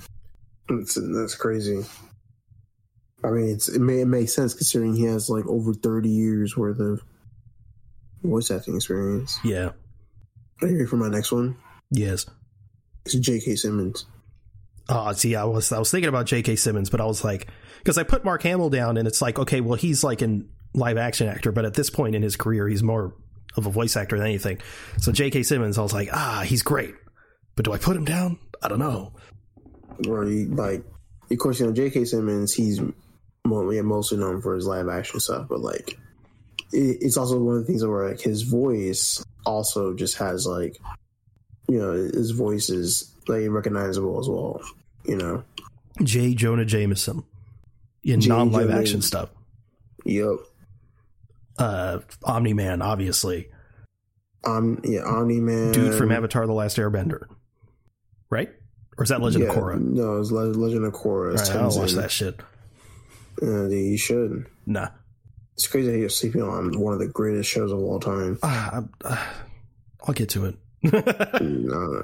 That's, 0.68 0.96
that's 0.96 1.36
crazy. 1.36 1.84
I 3.24 3.30
mean, 3.30 3.50
it's, 3.50 3.70
it, 3.70 3.80
may, 3.80 4.02
it 4.02 4.08
makes 4.08 4.34
sense 4.34 4.54
considering 4.54 4.96
he 4.96 5.04
has 5.04 5.30
like 5.30 5.46
over 5.48 5.74
30 5.74 6.10
years 6.10 6.58
worth 6.58 6.80
of 6.80 7.02
voice 8.24 8.52
acting 8.52 8.76
experience. 8.76 9.40
Yeah. 9.44 9.72
Are 10.62 10.68
you 10.68 10.76
ready 10.76 10.88
for 10.88 10.98
my 10.98 11.10
next 11.10 11.32
one? 11.32 11.56
Yes. 11.90 12.26
It's 13.06 13.16
J.K. 13.16 13.56
Simmons. 13.56 14.06
Oh, 14.90 15.12
see, 15.14 15.36
I 15.36 15.44
was 15.46 15.72
I 15.72 15.80
was 15.80 15.90
thinking 15.90 16.10
about 16.10 16.26
J.K. 16.26 16.56
Simmons, 16.56 16.90
but 16.90 17.02
I 17.02 17.06
was 17.06 17.24
like, 17.24 17.48
because 17.80 17.98
I 17.98 18.04
put 18.04 18.24
Mark 18.24 18.44
Hamill 18.44 18.70
down, 18.70 18.98
and 18.98 19.08
it's 19.08 19.22
like, 19.22 19.40
okay, 19.40 19.62
well, 19.62 19.78
he's 19.78 20.04
like 20.04 20.22
an 20.22 20.50
live 20.74 20.98
action 20.98 21.28
actor, 21.28 21.52
but 21.52 21.66
at 21.66 21.74
this 21.74 21.90
point 21.90 22.16
in 22.16 22.22
his 22.22 22.36
career, 22.36 22.68
he's 22.68 22.84
more 22.84 23.16
of 23.58 23.66
a 23.66 23.70
voice 23.72 23.98
actor 23.98 24.18
than 24.18 24.28
anything. 24.28 24.60
So 24.98 25.12
J.K. 25.12 25.44
Simmons, 25.44 25.78
I 25.78 25.82
was 25.82 25.94
like, 25.94 26.10
ah, 26.14 26.44
he's 26.46 26.62
great, 26.62 26.94
but 27.56 27.66
do 27.66 27.74
I 27.74 27.78
put 27.78 27.96
him 27.96 28.06
down? 28.06 28.38
I 28.62 28.68
don't 28.68 28.80
know. 28.80 29.14
Or 30.08 30.26
like, 30.26 30.84
of 31.32 31.38
course, 31.40 31.60
you 31.60 31.66
know, 31.66 31.74
J.K. 31.74 32.06
Simmons, 32.06 32.54
he's 32.54 32.80
yeah 32.80 33.82
mostly 33.82 34.18
known 34.18 34.42
for 34.42 34.56
his 34.56 34.68
live 34.68 34.88
action 34.88 35.20
stuff, 35.20 35.48
but 35.50 35.60
like, 35.60 35.98
it's 36.72 37.18
also 37.18 37.40
one 37.40 37.58
of 37.58 37.62
the 37.62 37.68
things 37.68 37.86
where 37.86 38.10
like 38.10 38.22
his 38.22 38.44
voice 38.44 39.24
also 39.46 39.94
just 39.94 40.18
has 40.18 40.46
like, 40.46 40.78
you 41.68 41.80
know, 41.80 41.94
his 41.94 42.32
voice 42.32 42.70
is 42.70 43.14
like 43.28 43.50
recognizable 43.50 44.20
as 44.20 44.28
well. 44.30 44.62
You 45.06 45.18
know, 45.18 45.44
J. 46.04 46.34
Jonah 46.34 46.66
Jameson 46.66 47.24
in 48.04 48.20
non 48.20 48.52
live 48.52 48.70
action 48.70 49.02
stuff. 49.02 49.30
Yep. 50.06 50.36
Uh, 51.58 52.00
Omni 52.24 52.54
Man, 52.54 52.82
obviously. 52.82 53.50
Um, 54.44 54.82
yeah, 54.84 55.02
Omni 55.02 55.40
Man, 55.40 55.72
dude 55.72 55.96
from 55.96 56.12
Avatar: 56.12 56.48
The 56.48 56.54
Last 56.54 56.78
Airbender, 56.78 57.26
right? 58.30 58.50
Or 58.98 59.04
is 59.04 59.10
that 59.10 59.22
Legend 59.22 59.44
yeah, 59.44 59.50
of 59.52 59.56
Korra? 59.56 59.80
No, 59.80 60.20
it's 60.20 60.32
Legend 60.32 60.86
of 60.86 60.94
Korra. 60.94 61.38
Right, 61.38 61.56
I'll 61.56 61.76
watch 61.76 61.94
that 61.94 62.12
shit. 62.12 62.40
Uh, 63.42 63.68
you 63.68 63.98
should. 63.98 64.48
Nah. 64.66 64.90
It's 65.54 65.68
crazy 65.68 66.00
you're 66.00 66.10
sleeping 66.10 66.42
on 66.42 66.80
one 66.80 66.94
of 66.94 67.00
the 67.00 67.08
greatest 67.08 67.50
shows 67.50 67.72
of 67.72 67.80
all 67.80 68.00
time. 68.00 68.40
Uh, 68.44 68.82
uh, 69.04 69.26
I'll 70.08 70.14
get 70.14 70.30
to 70.30 70.46
it. 70.46 70.56
nah. 71.42 72.02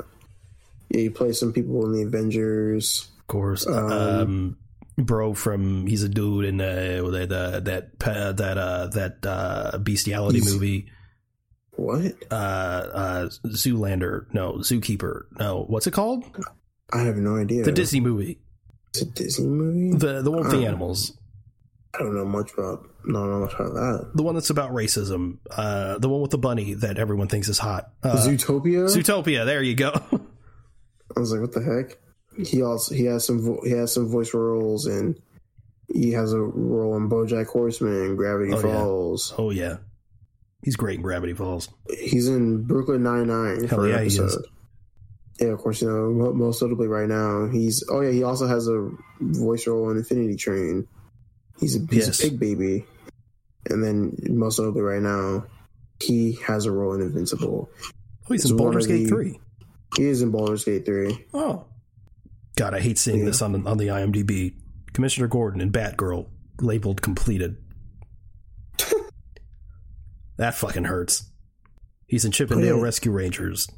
Yeah, 0.90 1.02
you 1.02 1.12
play 1.12 1.34
some 1.34 1.52
people 1.52 1.86
in 1.86 1.94
the 1.94 2.04
Avengers. 2.04 3.10
Of 3.20 3.28
course. 3.28 3.66
Um, 3.68 3.92
um 3.92 4.58
bro 4.98 5.34
from 5.34 5.86
he's 5.88 6.04
a 6.04 6.10
dude 6.10 6.46
in 6.46 6.62
uh, 6.62 7.02
that 7.12 7.32
uh, 7.32 7.60
that 7.62 7.90
uh, 8.06 8.32
that 8.34 8.58
uh, 8.58 8.88
that 8.88 9.26
uh, 9.26 9.78
bestiality 9.80 10.42
movie. 10.42 10.92
What? 11.72 12.14
Uh, 12.32 12.34
uh, 12.34 13.30
Zoolander? 13.46 14.34
No, 14.34 14.54
Zookeeper? 14.54 15.26
No, 15.40 15.64
what's 15.68 15.86
it 15.86 15.92
called? 15.92 16.24
I 16.92 17.02
have 17.02 17.18
no 17.18 17.38
idea. 17.38 17.64
The 17.64 17.72
Disney 17.72 18.00
movie. 18.00 18.40
It's 18.90 19.02
a 19.02 19.06
Disney 19.06 19.48
movie. 19.48 19.98
The 19.98 20.22
the 20.22 20.32
one 20.32 20.44
with 20.44 20.52
the 20.52 20.66
animals. 20.66 21.16
I 21.98 22.04
don't 22.04 22.16
know 22.16 22.26
much 22.26 22.54
about. 22.54 22.88
No, 23.06 23.26
not 23.26 23.40
much 23.40 23.54
about 23.54 23.74
that. 23.74 24.12
The 24.14 24.24
one 24.24 24.36
that's 24.36 24.50
about 24.50 24.72
racism. 24.72 25.38
Uh, 25.50 25.98
the 25.98 26.10
one 26.10 26.22
with 26.22 26.32
the 26.32 26.38
bunny 26.38 26.74
that 26.76 27.00
everyone 27.00 27.28
thinks 27.28 27.48
is 27.48 27.58
hot. 27.58 27.92
Uh, 28.04 28.18
Zootopia. 28.18 28.86
Zootopia. 28.86 29.46
There 29.46 29.64
you 29.64 29.76
go. 29.76 29.92
I 31.16 31.20
was 31.20 31.32
like, 31.32 31.42
what 31.42 31.54
the 31.54 31.64
heck? 31.64 31.98
He 32.46 32.62
also 32.62 32.94
he 32.94 33.06
has 33.06 33.26
some 33.26 33.42
vo- 33.42 33.62
he 33.64 33.72
has 33.72 33.92
some 33.92 34.08
voice 34.08 34.34
roles 34.34 34.86
and 34.86 35.20
he 35.88 36.12
has 36.12 36.34
a 36.34 36.40
role 36.40 36.96
in 36.96 37.10
BoJack 37.10 37.48
Horseman, 37.48 38.16
Gravity 38.16 38.54
oh, 38.54 38.62
Falls. 38.62 39.32
Yeah. 39.32 39.44
Oh 39.44 39.50
yeah, 39.50 39.78
he's 40.62 40.76
great 40.76 40.98
in 40.98 41.02
Gravity 41.02 41.34
Falls. 41.34 41.70
He's 41.90 42.28
in 42.28 42.64
Brooklyn 42.64 43.02
Nine 43.02 43.28
Nine 43.28 43.68
for 43.68 43.88
yeah, 43.88 43.96
an 43.96 44.02
episode. 44.02 44.46
Yeah, 45.40 45.48
of 45.48 45.60
course, 45.60 45.82
you 45.82 45.90
know 45.90 46.34
most 46.34 46.62
notably 46.62 46.88
right 46.88 47.08
now 47.08 47.48
he's. 47.48 47.84
Oh 47.90 48.02
yeah, 48.02 48.12
he 48.12 48.24
also 48.24 48.48
has 48.48 48.68
a 48.68 48.90
voice 49.20 49.66
role 49.66 49.90
in 49.90 49.98
Infinity 49.98 50.36
Train. 50.36 50.88
He's 51.60 51.76
a 51.76 51.80
he's 51.90 52.08
yes. 52.08 52.20
a 52.20 52.24
pig 52.24 52.40
baby, 52.40 52.86
and 53.70 53.84
then 53.84 54.18
most 54.30 54.60
notably 54.60 54.82
right 54.82 55.02
now 55.02 55.46
he 56.00 56.38
has 56.46 56.66
a 56.66 56.72
role 56.72 56.94
in 56.94 57.02
Invincible. 57.02 57.70
Oh, 58.30 58.34
he's 58.34 58.50
in 58.50 58.58
Baldur's 58.58 58.88
Gate 58.88 59.08
three. 59.08 59.40
He 59.96 60.06
is 60.06 60.22
in 60.22 60.32
Baldur's 60.32 60.66
Gate 60.66 60.86
3. 60.86 61.26
Oh. 61.34 61.66
God, 62.56 62.74
I 62.74 62.80
hate 62.80 62.98
seeing 62.98 63.20
yeah. 63.20 63.26
this 63.26 63.42
on 63.42 63.52
the, 63.54 63.70
on 63.70 63.78
the 63.78 63.88
IMDb. 63.88 64.56
Commissioner 64.94 65.28
Gordon 65.28 65.62
and 65.62 65.72
Batgirl 65.72 66.28
labeled 66.60 67.02
completed. 67.02 67.58
that 70.38 70.56
fucking 70.56 70.86
hurts. 70.86 71.30
He's 72.08 72.26
in 72.26 72.32
Chip 72.32 72.52
'n 72.52 72.62
Dale 72.62 72.78
yeah. 72.78 72.82
Rescue 72.82 73.12
Rangers. 73.12 73.70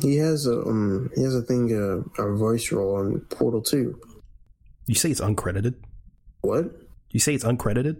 He 0.00 0.16
has 0.16 0.46
a 0.46 0.62
um 0.62 1.10
he 1.14 1.22
has 1.22 1.34
a 1.34 1.42
thing 1.42 1.72
uh, 1.72 2.22
a 2.22 2.34
voice 2.34 2.72
role 2.72 2.96
on 2.96 3.20
Portal 3.30 3.62
2. 3.62 4.00
You 4.86 4.94
say 4.94 5.10
it's 5.10 5.20
uncredited? 5.20 5.74
What? 6.40 6.66
You 7.10 7.20
say 7.20 7.34
it's 7.34 7.44
uncredited? 7.44 7.96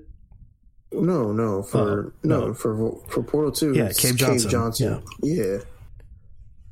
No, 0.93 1.33
no, 1.33 1.63
for 1.63 1.79
oh, 1.79 2.13
no, 2.23 2.47
no, 2.47 2.55
for 2.55 2.99
for 3.09 3.23
Portal 3.23 3.53
2. 3.53 3.75
Yeah, 3.75 3.93
Cave 3.93 4.17
Johnson. 4.17 4.39
Cave 4.39 4.51
Johnson. 4.51 5.03
Yeah. 5.23 5.43
yeah 5.43 5.59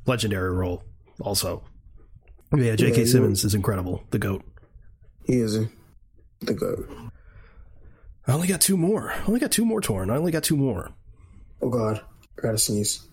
legendary 0.07 0.51
role 0.51 0.83
also. 1.21 1.63
Yeah, 2.55 2.75
J.K. 2.75 2.99
Yeah, 2.99 3.05
Simmons 3.05 3.43
is 3.43 3.53
incredible. 3.53 4.03
The 4.11 4.19
goat. 4.19 4.43
He 5.25 5.33
is 5.35 5.59
the 6.39 6.53
goat. 6.53 6.89
I 8.25 8.31
only 8.31 8.47
got 8.47 8.61
two 8.61 8.77
more. 8.77 9.11
I 9.11 9.23
only 9.27 9.39
got 9.39 9.51
two 9.51 9.65
more 9.65 9.81
Tauren. 9.81 10.11
I 10.11 10.15
only 10.15 10.31
got 10.31 10.43
two 10.43 10.55
more. 10.55 10.91
Oh 11.61 11.69
God, 11.69 12.01
I 12.37 12.41
gotta 12.41 12.57
sneeze. 12.57 13.05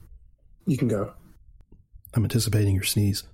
You 0.67 0.77
can 0.77 0.89
go. 0.89 1.13
I'm 2.15 2.23
anticipating 2.23 2.75
your 2.75 2.85
sneeze. 2.85 3.25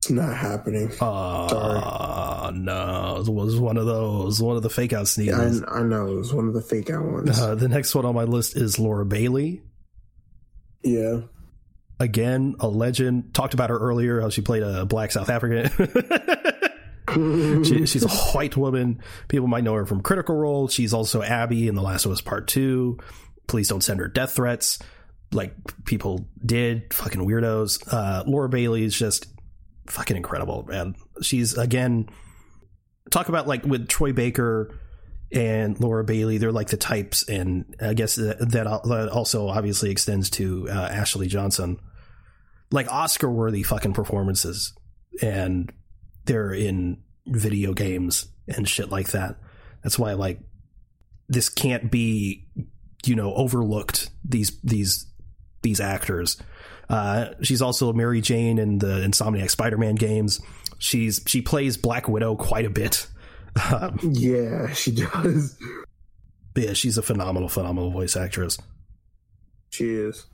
It's 0.00 0.10
not 0.10 0.34
happening. 0.34 0.90
Oh, 1.00 1.48
Sorry. 1.48 2.58
no. 2.58 3.16
It 3.20 3.28
was 3.28 3.56
one 3.58 3.76
of 3.76 3.84
those, 3.86 4.40
one 4.40 4.56
of 4.56 4.62
the 4.62 4.70
fake 4.70 4.94
out 4.94 5.08
sneezes. 5.08 5.60
Yeah, 5.60 5.66
I, 5.68 5.80
I, 5.80 5.82
know. 5.82 6.06
It 6.06 6.16
was 6.16 6.32
one 6.32 6.48
of 6.48 6.54
the 6.54 6.62
fake 6.62 6.88
out 6.88 7.04
ones. 7.04 7.38
Uh, 7.38 7.54
the 7.54 7.68
next 7.68 7.94
one 7.94 8.06
on 8.06 8.14
my 8.14 8.24
list 8.24 8.56
is 8.56 8.78
Laura 8.78 9.04
Bailey. 9.04 9.62
Yeah 10.82 11.20
again, 12.00 12.56
a 12.58 12.66
legend. 12.66 13.34
Talked 13.34 13.54
about 13.54 13.70
her 13.70 13.78
earlier, 13.78 14.20
how 14.20 14.30
she 14.30 14.40
played 14.40 14.64
a 14.64 14.84
black 14.86 15.12
South 15.12 15.28
African. 15.28 15.70
she, 17.64 17.86
she's 17.86 18.04
a 18.04 18.08
white 18.08 18.56
woman. 18.56 19.00
People 19.28 19.46
might 19.46 19.62
know 19.62 19.74
her 19.74 19.86
from 19.86 20.00
Critical 20.00 20.34
Role. 20.34 20.66
She's 20.66 20.92
also 20.92 21.22
Abby 21.22 21.68
in 21.68 21.76
The 21.76 21.82
Last 21.82 22.06
of 22.06 22.12
Us 22.12 22.20
Part 22.20 22.48
2. 22.48 22.98
Please 23.46 23.68
don't 23.68 23.82
send 23.82 24.00
her 24.00 24.08
death 24.08 24.32
threats 24.32 24.80
like 25.30 25.54
people 25.84 26.26
did. 26.44 26.92
Fucking 26.92 27.20
weirdos. 27.20 27.86
Uh, 27.92 28.24
Laura 28.26 28.48
Bailey 28.48 28.82
is 28.82 28.98
just 28.98 29.26
fucking 29.88 30.16
incredible, 30.16 30.64
man. 30.68 30.94
She's, 31.22 31.56
again, 31.56 32.08
talk 33.10 33.28
about 33.28 33.46
like 33.46 33.64
with 33.64 33.88
Troy 33.88 34.12
Baker 34.12 34.78
and 35.32 35.78
Laura 35.80 36.04
Bailey, 36.04 36.38
they're 36.38 36.52
like 36.52 36.68
the 36.68 36.76
types, 36.76 37.28
and 37.28 37.76
I 37.80 37.94
guess 37.94 38.16
that, 38.16 38.50
that 38.50 38.66
also 38.66 39.48
obviously 39.48 39.90
extends 39.90 40.30
to 40.30 40.68
uh, 40.68 40.88
Ashley 40.90 41.28
Johnson 41.28 41.78
like 42.72 42.90
Oscar 42.90 43.30
worthy 43.30 43.62
fucking 43.62 43.92
performances 43.92 44.72
and 45.22 45.72
they're 46.24 46.52
in 46.52 47.02
video 47.26 47.72
games 47.72 48.28
and 48.48 48.68
shit 48.68 48.90
like 48.90 49.08
that. 49.08 49.36
That's 49.82 49.98
why 49.98 50.12
like 50.14 50.40
this 51.28 51.48
can't 51.48 51.90
be 51.90 52.46
you 53.04 53.14
know 53.14 53.34
overlooked 53.34 54.10
these 54.24 54.60
these 54.62 55.09
these 55.62 55.80
actors. 55.80 56.36
Uh, 56.88 57.30
she's 57.42 57.62
also 57.62 57.92
Mary 57.92 58.20
Jane 58.20 58.58
in 58.58 58.78
the 58.78 59.00
Insomniac 59.00 59.50
Spider-Man 59.50 59.94
games. 59.94 60.40
She's 60.78 61.20
she 61.26 61.42
plays 61.42 61.76
Black 61.76 62.08
Widow 62.08 62.36
quite 62.36 62.64
a 62.64 62.70
bit. 62.70 63.06
Um, 63.70 63.98
yeah, 64.02 64.72
she 64.72 64.92
does. 64.92 65.56
yeah, 66.56 66.72
she's 66.72 66.98
a 66.98 67.02
phenomenal, 67.02 67.48
phenomenal 67.48 67.90
voice 67.90 68.16
actress. 68.16 68.58
She 69.70 69.90
is 69.90 70.26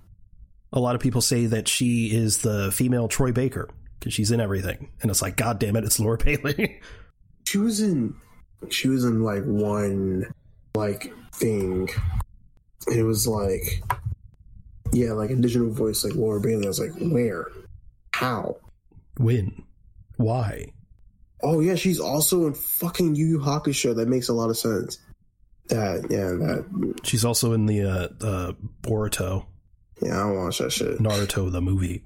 a 0.72 0.80
lot 0.80 0.94
of 0.94 1.00
people 1.00 1.20
say 1.20 1.46
that 1.46 1.68
she 1.68 2.06
is 2.14 2.38
the 2.38 2.70
female 2.72 3.08
Troy 3.08 3.32
Baker. 3.32 3.68
because 3.98 4.12
she's 4.14 4.30
in 4.30 4.40
everything, 4.40 4.90
and 5.02 5.10
it's 5.10 5.22
like, 5.22 5.36
God 5.36 5.58
damn 5.58 5.76
it, 5.76 5.84
it's 5.84 5.98
Laura 6.00 6.18
Bailey. 6.24 6.80
she 7.44 7.58
was 7.58 7.80
in, 7.80 8.14
she 8.70 8.88
was 8.88 9.04
in 9.04 9.22
like 9.22 9.44
one 9.44 10.32
like 10.74 11.12
thing. 11.34 11.88
It 12.94 13.02
was 13.02 13.26
like, 13.26 13.82
yeah, 14.92 15.12
like 15.12 15.30
a 15.30 15.36
digital 15.36 15.70
voice, 15.70 16.04
like 16.04 16.14
Laura 16.14 16.40
Bailey. 16.40 16.64
I 16.64 16.68
was 16.68 16.80
like, 16.80 16.92
where, 16.98 17.48
how, 18.12 18.56
when, 19.18 19.64
why? 20.16 20.72
Oh 21.42 21.60
yeah, 21.60 21.74
she's 21.74 22.00
also 22.00 22.46
in 22.46 22.54
fucking 22.54 23.14
Yu 23.14 23.26
Yu 23.26 23.38
Hakusho. 23.38 23.94
That 23.94 24.08
makes 24.08 24.28
a 24.28 24.32
lot 24.32 24.50
of 24.50 24.56
sense. 24.56 24.98
That 25.68 26.06
yeah, 26.10 26.30
that 26.30 27.00
she's 27.04 27.24
also 27.24 27.52
in 27.52 27.66
the 27.66 27.84
uh, 27.84 28.08
uh 28.24 28.52
Boruto. 28.82 29.46
Yeah, 30.00 30.20
I 30.20 30.26
don't 30.26 30.36
watch 30.36 30.58
that 30.58 30.72
shit. 30.72 30.98
Naruto 30.98 31.50
the 31.50 31.60
movie. 31.60 32.04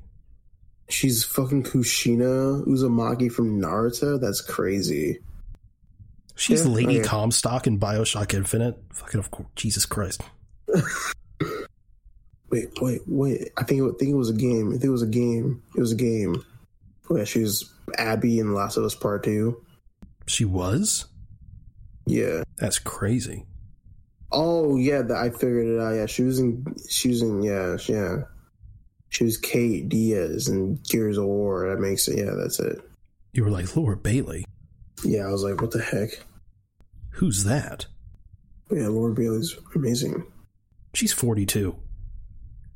She's 0.89 1.25
fucking 1.25 1.65
Kushina 1.65 2.67
Uzumaki 2.67 3.31
from 3.31 3.61
Naruto. 3.61 4.21
That's 4.21 4.41
crazy. 4.41 5.21
She's 6.35 6.65
yeah, 6.65 6.73
Lady 6.73 7.01
okay. 7.01 7.09
Comstock 7.09 7.67
in 7.67 7.79
Bioshock 7.79 8.35
Infinite. 8.35 8.83
Fucking 8.95 9.21
of 9.21 9.31
course, 9.31 9.49
Jesus 9.57 9.87
Christ. 9.87 10.23
wait, 12.51 12.69
wait, 12.81 13.01
wait. 13.07 13.51
I 13.57 13.65
think, 13.65 13.83
I 13.83 13.97
think 13.99 14.11
it 14.11 14.17
was 14.17 14.31
a 14.31 14.35
game. 14.35 14.69
I 14.69 14.73
think 14.73 14.85
it 14.85 14.91
was 14.91 15.03
a 15.03 15.07
game. 15.07 15.63
It 15.77 15.81
was 15.81 15.93
a 15.93 15.97
game. 15.97 16.45
Yeah, 17.11 17.25
she 17.25 17.41
was 17.41 17.73
Abby 17.99 18.39
in 18.39 18.49
The 18.49 18.55
Last 18.55 18.77
of 18.77 18.85
Us 18.85 18.95
Part 18.95 19.25
Two. 19.25 19.65
She 20.27 20.45
was. 20.45 21.07
Yeah, 22.07 22.45
that's 22.57 22.79
crazy. 22.79 23.47
Oh 24.33 24.77
yeah, 24.77 25.03
the, 25.03 25.17
I 25.17 25.31
figured 25.31 25.67
it 25.67 25.81
out. 25.81 25.95
Yeah, 25.95 26.07
she 26.07 26.23
was 26.23 26.39
in. 26.39 26.65
She 26.89 27.09
was 27.09 27.23
in. 27.23 27.43
Yeah, 27.43 27.77
yeah. 27.87 28.23
She 29.09 29.25
was 29.25 29.37
Kate 29.37 29.89
Diaz 29.89 30.47
in 30.47 30.77
Gears 30.89 31.19
of 31.19 31.25
War. 31.25 31.69
That 31.69 31.81
makes 31.81 32.07
it. 32.07 32.19
Yeah, 32.19 32.33
that's 32.37 32.61
it. 32.61 32.81
You 33.33 33.43
were 33.45 33.51
like 33.51 33.75
Laura 33.75 33.97
Bailey. 33.97 34.45
Yeah, 35.05 35.27
I 35.27 35.33
was 35.33 35.43
like, 35.43 35.61
what 35.61 35.73
the 35.73 35.83
heck? 35.83 36.11
Who's 37.15 37.43
that? 37.45 37.87
Yeah, 38.71 38.87
Laura 38.87 39.13
Bailey's 39.13 39.57
amazing. 39.75 40.25
She's 40.95 41.13
forty-two. 41.13 41.77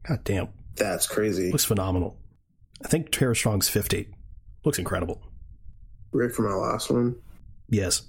God 0.08 0.24
damn. 0.24 0.48
That's 0.76 1.06
crazy. 1.06 1.50
Looks 1.50 1.64
phenomenal. 1.64 2.16
I 2.84 2.88
think 2.88 3.10
Tara 3.10 3.34
Strong's 3.34 3.68
fifty. 3.68 4.08
Looks 4.64 4.78
incredible. 4.78 5.22
Ready 6.12 6.32
for 6.32 6.42
my 6.42 6.54
last 6.54 6.90
one? 6.90 7.16
Yes. 7.68 8.02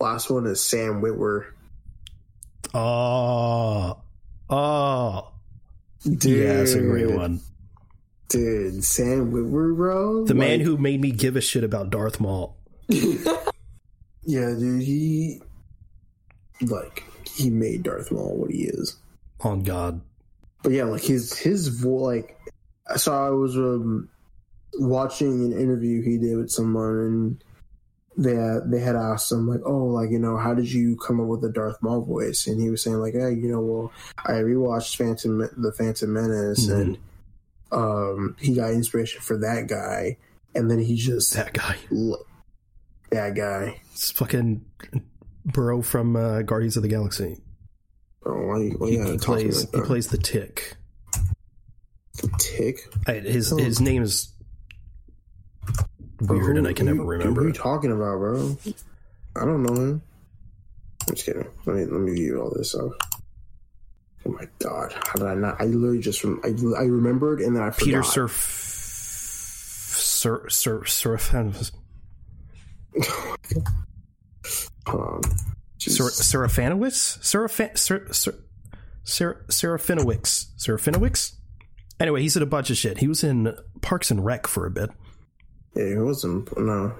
Last 0.00 0.30
one 0.30 0.46
is 0.46 0.60
Sam 0.60 1.00
Witwer. 1.02 1.46
Ah. 2.74 3.96
Ah. 4.50 4.50
Oh. 4.50 5.28
Oh. 5.28 5.32
Dude. 6.04 6.24
Yeah, 6.24 6.54
that's 6.54 6.74
a 6.74 6.80
great 6.80 7.10
one. 7.10 7.40
Dude, 8.28 8.84
Sam 8.84 9.32
Witwer, 9.32 9.76
bro. 9.76 10.24
The 10.24 10.34
like, 10.34 10.48
man 10.48 10.60
who 10.60 10.76
made 10.76 11.00
me 11.00 11.10
give 11.10 11.36
a 11.36 11.40
shit 11.40 11.64
about 11.64 11.90
Darth 11.90 12.20
Maul. 12.20 12.56
yeah, 12.88 13.24
dude, 14.24 14.82
he 14.82 15.40
like 16.60 17.04
he 17.28 17.50
made 17.50 17.82
Darth 17.82 18.12
Maul 18.12 18.36
what 18.36 18.50
he 18.50 18.64
is. 18.64 18.96
On 19.40 19.62
God. 19.62 20.00
But 20.62 20.72
yeah, 20.72 20.84
like 20.84 21.02
his 21.02 21.38
his 21.38 21.68
voice 21.68 22.24
like 22.24 22.38
so 22.96 23.12
I 23.12 23.30
was 23.30 23.56
um 23.56 24.08
watching 24.78 25.44
an 25.44 25.58
interview 25.58 26.02
he 26.02 26.18
did 26.18 26.36
with 26.36 26.50
someone, 26.50 26.98
and 26.98 27.44
they 28.16 28.34
had, 28.34 28.70
they 28.70 28.80
had 28.80 28.96
asked 28.96 29.32
him 29.32 29.48
like, 29.48 29.60
"Oh, 29.64 29.86
like 29.86 30.10
you 30.10 30.18
know, 30.18 30.36
how 30.36 30.54
did 30.54 30.70
you 30.70 30.96
come 30.96 31.20
up 31.20 31.26
with 31.26 31.42
the 31.42 31.50
Darth 31.50 31.82
Maul 31.82 32.02
voice?" 32.02 32.46
And 32.46 32.60
he 32.60 32.70
was 32.70 32.82
saying 32.82 32.96
like, 32.96 33.14
"Yeah, 33.14 33.28
you 33.28 33.50
know, 33.50 33.60
well, 33.60 33.92
I 34.24 34.32
rewatched 34.32 34.96
Phantom 34.96 35.48
the 35.56 35.72
Phantom 35.72 36.12
Menace, 36.12 36.66
mm-hmm. 36.66 36.80
and 36.80 36.98
um, 37.72 38.36
he 38.38 38.54
got 38.54 38.70
inspiration 38.70 39.20
for 39.20 39.36
that 39.38 39.66
guy, 39.68 40.16
and 40.54 40.70
then 40.70 40.78
he 40.78 40.96
just 40.96 41.34
that 41.34 41.52
guy, 41.52 41.76
that 43.10 43.34
guy, 43.34 43.80
it's 43.92 44.10
fucking 44.10 44.64
bro 45.44 45.82
from 45.82 46.16
uh, 46.16 46.42
Guardians 46.42 46.76
of 46.76 46.82
the 46.82 46.88
Galaxy." 46.88 47.38
Oh, 48.26 48.46
why, 48.46 48.68
why 48.70 48.90
he, 48.90 48.98
he 48.98 49.18
plays 49.18 49.72
like 49.72 49.82
he 49.82 49.86
plays 49.86 50.08
the 50.08 50.18
Tick. 50.18 50.74
The 52.20 52.28
Tick. 52.38 52.80
I, 53.06 53.12
his 53.14 53.52
oh. 53.52 53.56
his 53.56 53.80
name 53.80 54.02
is 54.02 54.32
weird, 56.20 56.42
who, 56.42 56.56
and 56.56 56.66
I 56.66 56.72
can 56.72 56.86
never 56.86 57.04
remember. 57.04 57.40
Who 57.40 57.46
are 57.46 57.50
you 57.50 57.54
talking 57.54 57.92
about, 57.92 58.18
bro? 58.18 58.56
I 59.36 59.44
don't 59.44 59.62
know 59.62 59.74
him. 59.74 60.02
I'm 61.08 61.14
just 61.14 61.26
kidding. 61.26 61.46
Let 61.66 61.76
me 61.76 61.84
let 61.84 62.00
me 62.00 62.14
view 62.14 62.40
all 62.40 62.50
this 62.50 62.70
stuff. 62.70 62.90
Oh 64.26 64.30
my 64.30 64.48
god, 64.58 64.92
how 64.92 65.12
did 65.14 65.28
I 65.28 65.34
not? 65.34 65.60
I 65.60 65.66
literally 65.66 66.00
just 66.00 66.24
rem- 66.24 66.40
I, 66.42 66.48
I 66.80 66.84
remembered 66.84 67.40
and 67.40 67.54
then 67.54 67.62
I 67.62 67.70
forgot. 67.70 67.84
Peter 67.84 68.02
Surf 68.02 68.32
Sir 68.32 70.48
Sir 70.48 71.18
Serafinowicz. 75.90 77.18
Serafinowicz 77.20 78.42
Serafin 79.04 79.36
Serafinowicz 79.48 80.46
Serafinowicz. 80.58 81.32
Anyway, 81.98 82.20
he's 82.20 82.36
in 82.36 82.42
a 82.42 82.46
bunch 82.46 82.70
of 82.70 82.76
shit. 82.76 82.98
He 82.98 83.08
was 83.08 83.24
in 83.24 83.54
Parks 83.80 84.10
and 84.10 84.24
Rec 84.24 84.46
for 84.46 84.66
a 84.66 84.70
bit. 84.70 84.90
Yeah, 85.74 85.88
he 85.88 85.96
wasn't. 85.96 86.56
No. 86.58 86.92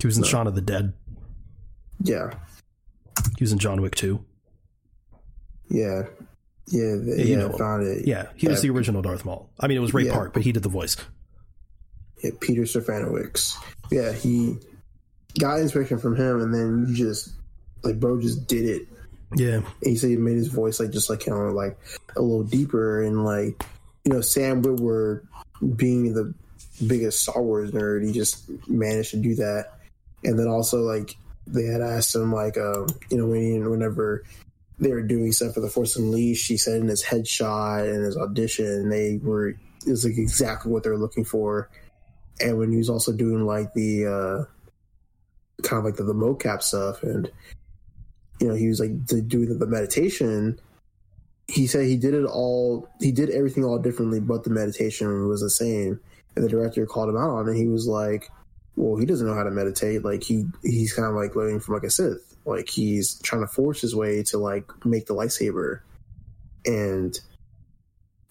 He 0.00 0.06
was 0.06 0.16
in 0.16 0.22
no. 0.22 0.28
Shaun 0.28 0.46
of 0.46 0.54
the 0.54 0.60
Dead. 0.60 0.92
Yeah. 2.00 2.30
He 3.38 3.44
was 3.44 3.52
in 3.52 3.58
John 3.58 3.80
Wick 3.80 3.94
2. 3.94 4.24
Yeah. 5.68 6.02
Yeah, 6.66 6.96
the, 6.96 7.14
yeah, 7.18 7.24
you 7.24 7.36
know, 7.36 7.52
found 7.52 7.86
it. 7.86 8.06
Yeah, 8.06 8.28
he 8.36 8.48
was 8.48 8.62
the 8.62 8.70
original 8.70 9.02
Darth 9.02 9.24
Maul. 9.24 9.50
I 9.60 9.66
mean, 9.66 9.76
it 9.76 9.80
was 9.80 9.92
Ray 9.92 10.04
yeah. 10.04 10.14
Park, 10.14 10.32
but 10.32 10.42
he 10.42 10.50
did 10.50 10.62
the 10.62 10.70
voice. 10.70 10.96
Yeah, 12.22 12.30
Peter 12.40 12.62
Serafinowicz. 12.62 13.54
Yeah, 13.92 14.12
he 14.12 14.56
got 15.38 15.60
inspiration 15.60 15.98
from 15.98 16.16
him, 16.16 16.40
and 16.40 16.54
then 16.54 16.86
you 16.88 16.94
just 16.94 17.34
like, 17.84 18.00
bro, 18.00 18.20
just 18.20 18.46
did 18.46 18.64
it. 18.64 18.88
Yeah, 19.36 19.56
and 19.56 19.66
he 19.82 19.96
said 19.96 20.10
he 20.10 20.16
made 20.16 20.36
his 20.36 20.48
voice 20.48 20.78
like 20.78 20.90
just 20.90 21.10
like 21.10 21.24
kind 21.24 21.48
of 21.48 21.54
like 21.54 21.76
a 22.16 22.22
little 22.22 22.44
deeper, 22.44 23.02
and 23.02 23.24
like 23.24 23.64
you 24.04 24.12
know, 24.12 24.20
Sam 24.20 24.62
Witwer 24.62 25.22
being 25.76 26.14
the 26.14 26.34
biggest 26.86 27.20
Star 27.20 27.42
Wars 27.42 27.72
nerd. 27.72 28.04
He 28.06 28.12
just 28.12 28.48
managed 28.68 29.10
to 29.12 29.16
do 29.16 29.34
that. 29.36 29.72
And 30.22 30.38
then 30.38 30.48
also 30.48 30.82
like 30.82 31.16
they 31.46 31.64
had 31.64 31.80
asked 31.80 32.14
him 32.14 32.32
like 32.32 32.56
uh, 32.56 32.86
you 33.10 33.18
know 33.18 33.26
when 33.26 33.70
whenever 33.70 34.24
they 34.78 34.90
were 34.90 35.02
doing 35.02 35.32
stuff 35.32 35.54
for 35.54 35.60
the 35.60 35.68
Force 35.68 35.96
Unleashed, 35.96 36.48
he 36.48 36.56
said 36.56 36.80
in 36.80 36.88
his 36.88 37.04
headshot 37.04 37.88
and 37.92 38.04
his 38.04 38.16
audition 38.16 38.88
they 38.88 39.18
were 39.22 39.48
it 39.48 39.90
was 39.90 40.04
like 40.04 40.16
exactly 40.16 40.72
what 40.72 40.82
they 40.82 40.90
were 40.90 40.98
looking 40.98 41.24
for. 41.24 41.68
And 42.40 42.58
when 42.58 42.72
he 42.72 42.78
was 42.78 42.90
also 42.90 43.12
doing 43.12 43.46
like 43.46 43.72
the 43.74 44.06
uh 44.06 44.44
kind 45.62 45.78
of 45.78 45.84
like 45.84 45.96
the, 45.96 46.04
the 46.04 46.14
mocap 46.14 46.62
stuff 46.62 47.02
and 47.02 47.30
you 48.44 48.50
know 48.50 48.54
he 48.54 48.68
was 48.68 48.80
like 48.80 49.06
doing 49.06 49.58
the, 49.58 49.66
meditation 49.66 50.58
he 51.48 51.66
said 51.66 51.86
he 51.86 51.96
did 51.96 52.14
it 52.14 52.24
all 52.24 52.88
he 53.00 53.10
did 53.10 53.30
everything 53.30 53.64
all 53.64 53.78
differently 53.78 54.20
but 54.20 54.44
the 54.44 54.50
meditation 54.50 55.28
was 55.28 55.40
the 55.40 55.50
same 55.50 55.98
and 56.36 56.44
the 56.44 56.48
director 56.48 56.86
called 56.86 57.08
him 57.08 57.16
out 57.16 57.30
on 57.30 57.48
it. 57.48 57.56
He 57.56 57.66
was 57.66 57.86
like, 57.86 58.30
"Well, 58.76 58.98
he 58.98 59.06
doesn't 59.06 59.26
know 59.26 59.34
how 59.34 59.44
to 59.44 59.50
meditate. 59.50 60.04
Like 60.04 60.22
he 60.22 60.46
he's 60.62 60.92
kind 60.92 61.08
of 61.08 61.14
like 61.14 61.36
learning 61.36 61.60
from 61.60 61.74
like 61.74 61.84
a 61.84 61.90
Sith. 61.90 62.36
Like 62.44 62.68
he's 62.68 63.20
trying 63.20 63.42
to 63.42 63.48
force 63.48 63.80
his 63.80 63.94
way 63.94 64.22
to 64.24 64.38
like 64.38 64.64
make 64.84 65.06
the 65.06 65.14
lightsaber." 65.14 65.80
And 66.66 67.18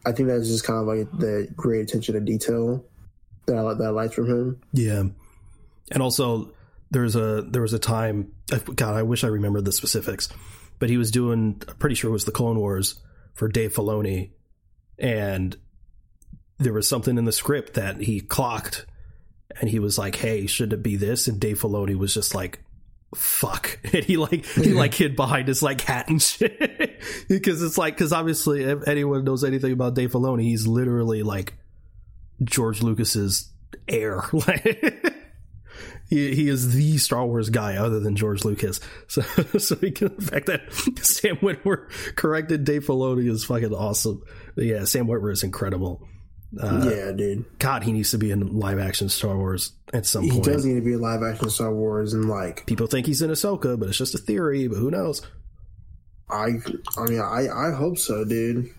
I 0.05 0.11
think 0.11 0.27
that's 0.27 0.47
just 0.47 0.65
kind 0.65 0.79
of 0.79 0.87
like 0.87 1.11
the 1.19 1.47
great 1.55 1.81
attention 1.81 2.15
to 2.15 2.21
detail 2.21 2.83
that 3.45 3.57
I 3.57 3.73
that 3.73 3.85
I 3.85 3.89
liked 3.89 4.13
from 4.13 4.29
him. 4.29 4.61
Yeah, 4.73 5.03
and 5.91 6.03
also 6.03 6.51
there's 6.93 7.15
a 7.15 7.41
there 7.41 7.61
was 7.61 7.73
a 7.73 7.79
time. 7.79 8.31
God, 8.75 8.95
I 8.95 9.03
wish 9.03 9.23
I 9.23 9.27
remembered 9.27 9.65
the 9.65 9.71
specifics, 9.71 10.29
but 10.79 10.89
he 10.89 10.97
was 10.97 11.11
doing. 11.11 11.61
I'm 11.67 11.75
pretty 11.75 11.95
sure 11.95 12.09
it 12.09 12.13
was 12.13 12.25
the 12.25 12.31
Clone 12.31 12.57
Wars 12.57 13.01
for 13.33 13.47
Dave 13.47 13.73
Filoni, 13.73 14.31
and 14.97 15.57
there 16.59 16.73
was 16.73 16.87
something 16.87 17.17
in 17.17 17.25
the 17.25 17.31
script 17.31 17.73
that 17.73 17.99
he 17.99 18.21
clocked 18.21 18.85
and 19.59 19.69
he 19.69 19.79
was 19.79 19.97
like, 19.97 20.15
"Hey, 20.15 20.47
should 20.47 20.73
it 20.73 20.83
be 20.83 20.95
this?" 20.95 21.27
And 21.27 21.39
Dave 21.39 21.59
Filoni 21.59 21.95
was 21.95 22.13
just 22.13 22.33
like, 22.35 22.63
"Fuck," 23.15 23.79
and 23.93 24.03
he 24.03 24.17
like 24.17 24.45
he 24.45 24.73
like 24.73 24.93
hid 24.93 25.15
behind 25.15 25.47
his 25.47 25.63
like 25.63 25.81
hat 25.81 26.09
and 26.09 26.21
shit 26.21 27.01
because 27.27 27.61
it's 27.61 27.77
like 27.77 27.95
because 27.95 28.13
obviously 28.13 28.63
if 28.63 28.87
anyone 28.87 29.23
knows 29.23 29.43
anything 29.43 29.71
about 29.71 29.95
Dave 29.95 30.11
Filoni, 30.11 30.43
he's 30.43 30.67
literally 30.67 31.23
like 31.23 31.53
George 32.43 32.81
Lucas's 32.81 33.49
heir. 33.87 34.23
Like 34.33 35.12
he 36.13 36.35
he 36.35 36.49
is 36.49 36.73
the 36.73 36.97
Star 36.97 37.25
Wars 37.25 37.49
guy 37.49 37.75
other 37.75 37.99
than 37.99 38.15
George 38.15 38.45
Lucas. 38.45 38.79
So 39.07 39.21
so 39.57 39.75
he 39.75 39.91
can, 39.91 40.15
the 40.15 40.21
fact 40.21 40.47
that 40.47 40.71
Sam 41.03 41.37
Witwer 41.37 41.89
corrected 42.15 42.63
Dave 42.63 42.85
Filoni 42.85 43.29
is 43.29 43.45
fucking 43.45 43.73
awesome. 43.73 44.23
But 44.55 44.65
yeah, 44.65 44.85
Sam 44.85 45.07
Witwer 45.07 45.31
is 45.31 45.43
incredible. 45.43 46.07
Uh, 46.59 46.89
yeah, 46.89 47.11
dude. 47.11 47.45
God, 47.59 47.83
he 47.83 47.91
needs 47.91 48.11
to 48.11 48.17
be 48.17 48.31
in 48.31 48.59
live 48.59 48.79
action 48.79 49.09
Star 49.09 49.35
Wars 49.35 49.73
at 49.91 50.05
some 50.05 50.23
he 50.23 50.29
point. 50.31 50.45
He 50.45 50.51
does 50.51 50.65
need 50.65 50.75
to 50.75 50.81
be 50.81 50.93
in 50.93 51.01
live 51.01 51.23
action 51.23 51.49
Star 51.49 51.73
Wars, 51.73 52.13
and 52.13 52.29
like 52.29 52.65
people 52.65 52.87
think 52.87 53.07
he's 53.07 53.21
in 53.21 53.29
Ahsoka, 53.29 53.79
but 53.79 53.89
it's 53.89 53.97
just 53.97 54.15
a 54.15 54.19
theory. 54.19 54.67
But 54.67 54.77
who 54.77 54.91
knows? 54.91 55.21
I, 56.29 56.49
I 56.97 57.05
mean, 57.05 57.19
I, 57.19 57.47
I 57.49 57.71
hope 57.71 57.97
so, 57.97 58.23
dude. 58.23 58.69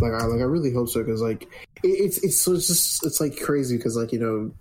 Like 0.00 0.12
I 0.12 0.24
like 0.24 0.40
I 0.40 0.44
really 0.44 0.72
hope 0.72 0.88
so 0.88 1.02
because 1.02 1.20
like 1.20 1.44
it, 1.82 1.88
it's 1.88 2.18
it's 2.18 2.46
it's 2.48 2.66
just 2.66 3.06
it's 3.06 3.20
like 3.20 3.38
crazy 3.38 3.76
because 3.76 3.96
like 3.96 4.12
you 4.12 4.18
know 4.18 4.52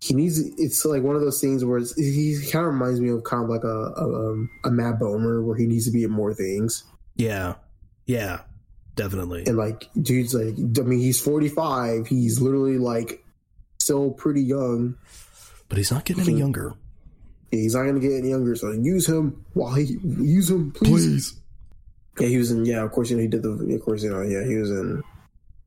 he 0.00 0.14
needs 0.14 0.38
it's 0.58 0.84
like 0.84 1.02
one 1.02 1.16
of 1.16 1.22
those 1.22 1.40
things 1.40 1.64
where 1.64 1.80
he 1.96 2.38
kind 2.52 2.66
of 2.66 2.72
reminds 2.72 3.00
me 3.00 3.08
of 3.10 3.24
kind 3.24 3.44
of 3.44 3.48
like 3.48 3.64
a 3.64 3.92
a, 3.96 4.30
um, 4.30 4.50
a 4.64 4.70
Matt 4.70 4.98
Bomer 4.98 5.44
where 5.44 5.56
he 5.56 5.66
needs 5.66 5.86
to 5.86 5.92
be 5.92 6.04
at 6.04 6.10
more 6.10 6.34
things. 6.34 6.84
Yeah, 7.16 7.54
yeah, 8.04 8.40
definitely. 8.94 9.44
And 9.46 9.56
like, 9.56 9.88
dude's 10.00 10.34
like, 10.34 10.54
I 10.54 10.86
mean, 10.86 11.00
he's 11.00 11.20
forty 11.20 11.48
five. 11.48 12.06
He's 12.06 12.40
literally 12.40 12.78
like 12.78 13.24
still 13.78 14.10
pretty 14.10 14.42
young, 14.42 14.96
but 15.68 15.78
he's 15.78 15.90
not 15.90 16.04
getting 16.04 16.24
any 16.24 16.38
younger. 16.38 16.74
He's 17.50 17.74
not 17.74 17.84
going 17.84 17.94
to 17.94 18.00
get 18.00 18.18
any 18.18 18.30
younger. 18.30 18.54
So 18.56 18.72
use 18.72 19.08
him 19.08 19.44
while 19.54 19.74
he 19.74 19.98
use 20.02 20.50
him, 20.50 20.72
please. 20.72 20.90
please. 21.06 21.40
Yeah, 22.20 22.28
he 22.28 22.38
was 22.38 22.50
in. 22.50 22.64
Yeah, 22.64 22.82
of 22.82 22.92
course, 22.92 23.10
you 23.10 23.16
know 23.16 23.22
he 23.22 23.28
did 23.28 23.42
the. 23.42 23.50
Of 23.50 23.82
course, 23.82 24.02
you 24.02 24.10
know, 24.10 24.22
yeah, 24.22 24.44
he 24.44 24.56
was 24.56 24.70
in. 24.70 25.02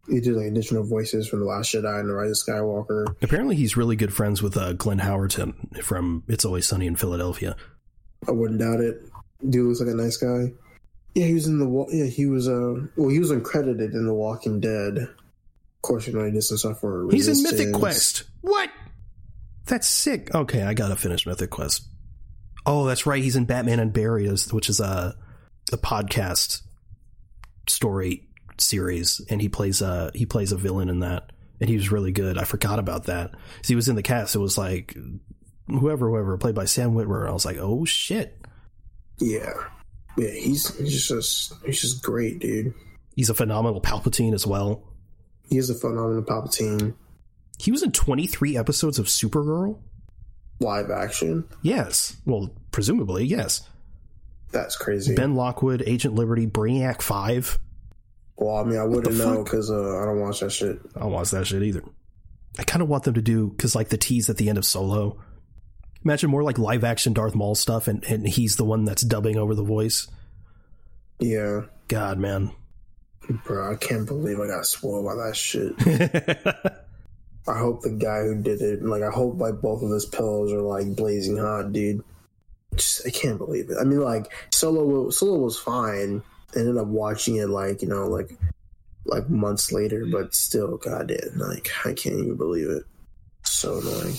He 0.09 0.19
did 0.19 0.35
like 0.35 0.47
additional 0.47 0.83
voices 0.83 1.27
from 1.27 1.39
the 1.39 1.45
Last 1.45 1.73
Jedi 1.73 1.99
and 1.99 2.09
the 2.09 2.13
Rise 2.13 2.31
of 2.31 2.47
Skywalker. 2.47 3.15
Apparently, 3.21 3.55
he's 3.55 3.77
really 3.77 3.95
good 3.95 4.13
friends 4.13 4.41
with 4.41 4.57
uh, 4.57 4.73
Glenn 4.73 4.99
Howerton 4.99 5.83
from 5.83 6.23
It's 6.27 6.45
Always 6.45 6.67
Sunny 6.67 6.87
in 6.87 6.95
Philadelphia. 6.95 7.55
I 8.27 8.31
wouldn't 8.31 8.59
doubt 8.59 8.79
it. 8.81 9.01
Dude 9.47 9.67
looks 9.67 9.79
like 9.79 9.89
a 9.89 9.95
nice 9.95 10.17
guy. 10.17 10.51
Yeah, 11.15 11.25
he 11.25 11.33
was 11.33 11.47
in 11.47 11.59
the. 11.59 11.85
Yeah, 11.91 12.05
he 12.05 12.25
was. 12.25 12.47
Uh, 12.47 12.87
well, 12.95 13.09
he 13.09 13.19
was 13.19 13.31
uncredited 13.31 13.93
in 13.93 14.05
The 14.05 14.13
Walking 14.13 14.59
Dead. 14.59 14.97
Of 14.97 15.81
course, 15.81 16.07
you 16.07 16.13
know 16.13 16.25
he 16.25 16.31
did 16.31 16.43
some 16.43 16.57
stuff 16.57 16.79
for. 16.79 17.09
He's 17.11 17.27
in 17.27 17.41
Mythic 17.43 17.73
Quest. 17.73 18.23
What? 18.41 18.69
That's 19.65 19.87
sick. 19.87 20.33
Okay, 20.33 20.63
I 20.63 20.73
gotta 20.73 20.95
finish 20.95 21.25
Mythic 21.25 21.49
Quest. 21.51 21.87
Oh, 22.65 22.85
that's 22.85 23.05
right. 23.05 23.23
He's 23.23 23.35
in 23.35 23.45
Batman 23.45 23.79
Unburied, 23.79 24.39
which 24.51 24.69
is 24.69 24.79
a 24.79 25.15
a 25.71 25.77
podcast 25.77 26.61
story 27.67 28.27
series, 28.61 29.21
and 29.29 29.41
he 29.41 29.49
plays 29.49 29.81
a 29.81 30.11
he 30.13 30.25
plays 30.25 30.51
a 30.51 30.57
villain 30.57 30.89
in 30.89 30.99
that, 30.99 31.31
and 31.59 31.69
he 31.69 31.75
was 31.75 31.91
really 31.91 32.11
good. 32.11 32.37
I 32.37 32.43
forgot 32.43 32.79
about 32.79 33.05
that. 33.05 33.31
So 33.61 33.67
he 33.67 33.75
was 33.75 33.87
in 33.87 33.95
the 33.95 34.03
cast. 34.03 34.35
It 34.35 34.39
was 34.39 34.57
like 34.57 34.95
whoever, 35.67 36.09
whoever 36.09 36.37
played 36.37 36.55
by 36.55 36.65
Sam 36.65 36.93
Witwer. 36.93 37.27
I 37.27 37.31
was 37.31 37.45
like, 37.45 37.57
oh 37.57 37.85
shit. 37.85 38.39
Yeah, 39.19 39.53
yeah. 40.17 40.31
He's 40.31 40.75
he's 40.77 41.07
just 41.07 41.53
he's 41.65 41.81
just 41.81 42.03
great, 42.03 42.39
dude. 42.39 42.73
He's 43.15 43.29
a 43.29 43.33
phenomenal 43.33 43.81
Palpatine 43.81 44.33
as 44.33 44.47
well. 44.47 44.83
He 45.49 45.57
is 45.57 45.69
a 45.69 45.75
phenomenal 45.75 46.23
Palpatine. 46.23 46.93
He 47.57 47.71
was 47.71 47.83
in 47.83 47.91
23 47.91 48.57
episodes 48.57 48.99
of 48.99 49.07
Supergirl. 49.07 49.79
Live 50.61 50.89
action? 50.89 51.45
Yes. 51.61 52.15
Well, 52.25 52.51
presumably, 52.71 53.25
yes. 53.25 53.67
That's 54.51 54.77
crazy. 54.77 55.15
Ben 55.15 55.35
Lockwood, 55.35 55.83
Agent 55.85 56.15
Liberty, 56.15 56.47
Brainiac 56.47 57.01
5. 57.01 57.59
Well, 58.39 58.55
I 58.55 58.63
mean, 58.63 58.79
I 58.79 58.85
wouldn't 58.85 59.17
know 59.17 59.43
because 59.43 59.69
uh, 59.69 59.99
I 60.01 60.05
don't 60.05 60.21
watch 60.21 60.39
that 60.39 60.51
shit. 60.51 60.79
I 60.95 61.01
don't 61.01 61.11
watch 61.11 61.31
that 61.31 61.45
shit 61.45 61.61
either. 61.61 61.83
I 62.57 62.63
kind 62.63 62.81
of 62.81 62.87
want 62.87 63.03
them 63.03 63.15
to 63.15 63.21
do, 63.21 63.49
because 63.49 63.75
like 63.75 63.89
the 63.89 63.97
tease 63.97 64.29
at 64.29 64.37
the 64.37 64.47
end 64.47 64.57
of 64.57 64.65
Solo. 64.65 65.21
Imagine 66.05 66.29
more 66.29 66.43
like 66.43 66.57
live 66.57 66.85
action 66.85 67.11
Darth 67.11 67.35
Maul 67.35 67.55
stuff 67.55 67.89
and, 67.89 68.01
and 68.05 68.25
he's 68.25 68.55
the 68.55 68.63
one 68.63 68.85
that's 68.85 69.01
dubbing 69.01 69.37
over 69.37 69.53
the 69.53 69.63
voice. 69.63 70.07
Yeah. 71.19 71.63
God, 71.89 72.17
man. 72.17 72.51
Bro, 73.43 73.73
I 73.73 73.75
can't 73.75 74.07
believe 74.07 74.39
I 74.39 74.47
got 74.47 74.65
spoiled 74.65 75.05
by 75.05 75.15
that 75.15 75.35
shit. 75.35 75.73
I 77.47 77.59
hope 77.59 77.81
the 77.81 77.89
guy 77.89 78.21
who 78.21 78.41
did 78.41 78.61
it, 78.61 78.81
like, 78.83 79.03
I 79.03 79.11
hope 79.11 79.37
like 79.37 79.59
both 79.59 79.83
of 79.83 79.91
his 79.91 80.05
pillows 80.05 80.53
are 80.53 80.61
like 80.61 80.95
blazing 80.95 81.35
hot, 81.35 81.73
dude. 81.73 82.03
Just, 82.75 83.05
I 83.05 83.09
can't 83.09 83.37
believe 83.37 83.69
it. 83.69 83.77
I 83.79 83.83
mean, 83.83 83.99
like 83.99 84.31
Solo, 84.53 85.09
Solo 85.09 85.39
was 85.39 85.59
fine. 85.59 86.23
Ended 86.55 86.77
up 86.77 86.87
watching 86.87 87.37
it 87.37 87.47
like 87.47 87.81
you 87.81 87.87
know, 87.87 88.07
like 88.07 88.37
like 89.05 89.29
months 89.29 89.71
later, 89.71 90.05
but 90.05 90.33
still, 90.33 90.77
God, 90.77 91.07
goddamn, 91.07 91.37
like 91.37 91.69
I 91.85 91.93
can't 91.93 92.15
even 92.15 92.37
believe 92.37 92.69
it. 92.69 92.83
So 93.43 93.79
annoying. 93.79 94.15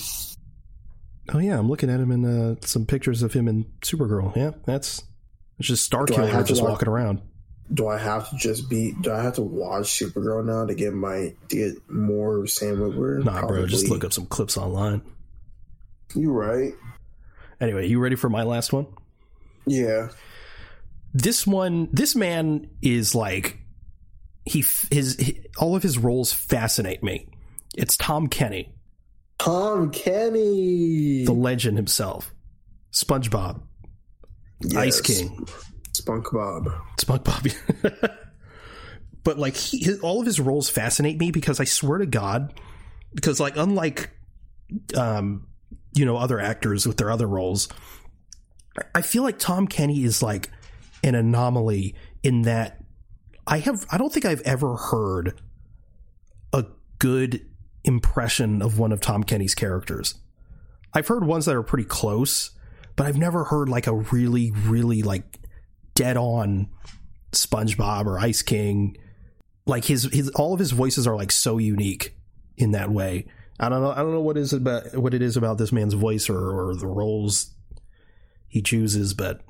Oh 1.33 1.39
yeah, 1.39 1.57
I'm 1.57 1.69
looking 1.69 1.89
at 1.89 1.99
him 1.99 2.11
in 2.11 2.25
uh, 2.25 2.55
some 2.61 2.85
pictures 2.85 3.23
of 3.23 3.33
him 3.33 3.47
in 3.47 3.65
Supergirl. 3.81 4.35
Yeah, 4.35 4.51
that's 4.65 5.03
it's 5.59 5.67
just 5.67 5.91
Starkiller 5.91 6.45
just 6.45 6.63
walking 6.63 6.87
around 6.87 7.21
do 7.73 7.87
I 7.87 7.97
have 7.97 8.29
to 8.29 8.35
just 8.37 8.69
be? 8.69 8.93
Do 9.01 9.11
I 9.11 9.21
have 9.21 9.35
to 9.35 9.41
watch 9.41 9.85
Supergirl 9.85 10.45
now 10.45 10.65
to 10.65 10.75
get 10.75 10.93
my 10.93 11.33
to 11.49 11.55
get 11.55 11.89
more 11.89 12.45
Sam 12.47 12.77
Witwer? 12.77 13.23
Nah, 13.23 13.39
Probably. 13.39 13.59
bro, 13.59 13.67
just 13.67 13.89
look 13.89 14.03
up 14.03 14.13
some 14.13 14.25
clips 14.25 14.57
online. 14.57 15.01
You 16.15 16.31
right. 16.31 16.73
Anyway, 17.59 17.87
you 17.87 17.99
ready 17.99 18.15
for 18.15 18.29
my 18.29 18.43
last 18.43 18.73
one? 18.73 18.87
Yeah. 19.65 20.09
This 21.13 21.45
one, 21.45 21.89
this 21.91 22.15
man 22.15 22.69
is 22.81 23.13
like 23.13 23.57
he 24.45 24.59
his, 24.91 25.15
his 25.19 25.35
all 25.57 25.75
of 25.75 25.83
his 25.83 25.97
roles 25.97 26.33
fascinate 26.33 27.03
me. 27.03 27.27
It's 27.75 27.97
Tom 27.97 28.27
Kenny. 28.27 28.73
Tom 29.39 29.91
Kenny, 29.91 31.25
the 31.25 31.33
legend 31.33 31.77
himself, 31.77 32.33
SpongeBob, 32.91 33.61
yes. 34.61 34.75
Ice 34.75 35.01
King. 35.01 35.47
Spunk 35.93 36.31
Bob. 36.31 36.69
Spunk 36.99 37.23
Bob. 37.23 37.47
but 39.23 39.37
like 39.37 39.55
he, 39.55 39.83
his, 39.83 39.99
all 39.99 40.19
of 40.19 40.25
his 40.25 40.39
roles 40.39 40.69
fascinate 40.69 41.19
me 41.19 41.31
because 41.31 41.59
I 41.59 41.65
swear 41.65 41.97
to 41.97 42.05
God, 42.05 42.59
because 43.13 43.39
like 43.39 43.57
unlike, 43.57 44.11
um, 44.95 45.47
you 45.93 46.05
know, 46.05 46.17
other 46.17 46.39
actors 46.39 46.87
with 46.87 46.97
their 46.97 47.11
other 47.11 47.27
roles, 47.27 47.67
I 48.95 49.01
feel 49.01 49.23
like 49.23 49.37
Tom 49.37 49.67
Kenny 49.67 50.03
is 50.03 50.23
like 50.23 50.49
an 51.03 51.15
anomaly 51.15 51.95
in 52.23 52.43
that 52.43 52.83
I 53.47 53.59
have 53.59 53.85
I 53.91 53.97
don't 53.97 54.13
think 54.13 54.25
I've 54.25 54.41
ever 54.41 54.75
heard 54.75 55.41
a 56.53 56.65
good 56.99 57.45
impression 57.83 58.61
of 58.61 58.77
one 58.77 58.91
of 58.91 59.01
Tom 59.01 59.23
Kenny's 59.23 59.55
characters. 59.55 60.15
I've 60.93 61.07
heard 61.07 61.25
ones 61.25 61.45
that 61.45 61.55
are 61.55 61.63
pretty 61.63 61.85
close, 61.85 62.51
but 62.95 63.07
I've 63.07 63.17
never 63.17 63.45
heard 63.45 63.69
like 63.69 63.87
a 63.87 63.95
really 63.95 64.51
really 64.51 65.01
like 65.01 65.39
dead 65.95 66.17
on 66.17 66.69
SpongeBob 67.31 68.05
or 68.05 68.19
Ice 68.19 68.41
King. 68.41 68.97
Like 69.65 69.85
his 69.85 70.03
his 70.11 70.29
all 70.31 70.53
of 70.53 70.59
his 70.59 70.71
voices 70.71 71.07
are 71.07 71.15
like 71.15 71.31
so 71.31 71.57
unique 71.57 72.15
in 72.57 72.71
that 72.71 72.91
way. 72.91 73.25
I 73.59 73.69
don't 73.69 73.81
know. 73.81 73.91
I 73.91 73.97
don't 73.97 74.11
know 74.11 74.21
what 74.21 74.37
is 74.37 74.53
about 74.53 74.95
what 74.95 75.13
it 75.13 75.21
is 75.21 75.37
about 75.37 75.57
this 75.57 75.71
man's 75.71 75.93
voice 75.93 76.29
or, 76.29 76.37
or 76.69 76.75
the 76.75 76.87
roles 76.87 77.53
he 78.47 78.61
chooses, 78.61 79.13
but 79.13 79.41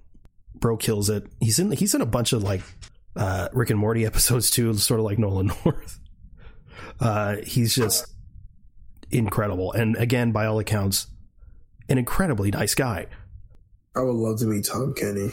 bro 0.62 0.78
kills 0.78 1.10
it. 1.10 1.28
He's 1.42 1.60
in 1.60 1.72
he's 1.72 1.94
in 1.94 2.00
a 2.00 2.06
bunch 2.06 2.32
of 2.32 2.44
like 2.44 2.62
uh, 3.18 3.50
Rick 3.52 3.72
and 3.72 3.80
Morty 3.80 4.06
episodes 4.06 4.50
too, 4.50 4.74
sort 4.76 5.02
of 5.02 5.06
like 5.06 5.20
Nolan 5.20 5.48
North. 5.66 6.00
Uh, 7.00 7.38
he's 7.46 7.76
just 7.76 8.06
incredible, 9.10 9.74
and 9.74 9.98
again, 9.98 10.32
by 10.32 10.46
all 10.46 10.60
accounts, 10.60 11.08
an 11.90 11.98
incredibly 11.98 12.52
nice 12.52 12.76
guy. 12.76 13.08
I 13.96 14.02
would 14.02 14.16
love 14.16 14.40
to 14.40 14.46
meet 14.46 14.66
Tom 14.66 14.94
Kenny. 14.94 15.32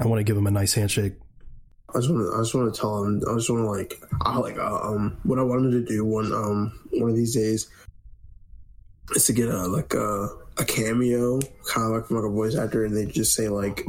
I 0.00 0.06
want 0.06 0.20
to 0.20 0.24
give 0.24 0.36
him 0.36 0.46
a 0.46 0.50
nice 0.50 0.72
handshake. 0.72 1.14
I 1.94 1.98
just 1.98 2.10
want 2.10 2.22
to. 2.22 2.36
I 2.36 2.40
just 2.40 2.54
want 2.54 2.72
to 2.72 2.80
tell 2.80 3.02
him. 3.02 3.22
I 3.28 3.34
just 3.34 3.50
want 3.50 3.64
to 3.64 3.70
like. 3.70 4.00
I 4.22 4.38
like. 4.38 4.58
Uh, 4.58 4.80
um. 4.80 5.18
What 5.24 5.38
I 5.38 5.42
wanted 5.42 5.72
to 5.72 5.84
do 5.84 6.04
one. 6.04 6.32
Um. 6.32 6.78
One 6.92 7.10
of 7.10 7.16
these 7.16 7.34
days. 7.34 7.68
Is 9.14 9.24
to 9.26 9.32
get 9.32 9.48
a 9.48 9.66
like 9.66 9.94
a 9.94 10.28
a 10.58 10.64
cameo, 10.64 11.40
kind 11.66 11.86
of 11.86 11.92
like 11.92 12.06
from 12.06 12.16
like 12.16 12.26
a 12.26 12.30
voice 12.30 12.56
actor, 12.56 12.84
and 12.84 12.94
they 12.94 13.06
just 13.06 13.34
say 13.34 13.48
like 13.48 13.86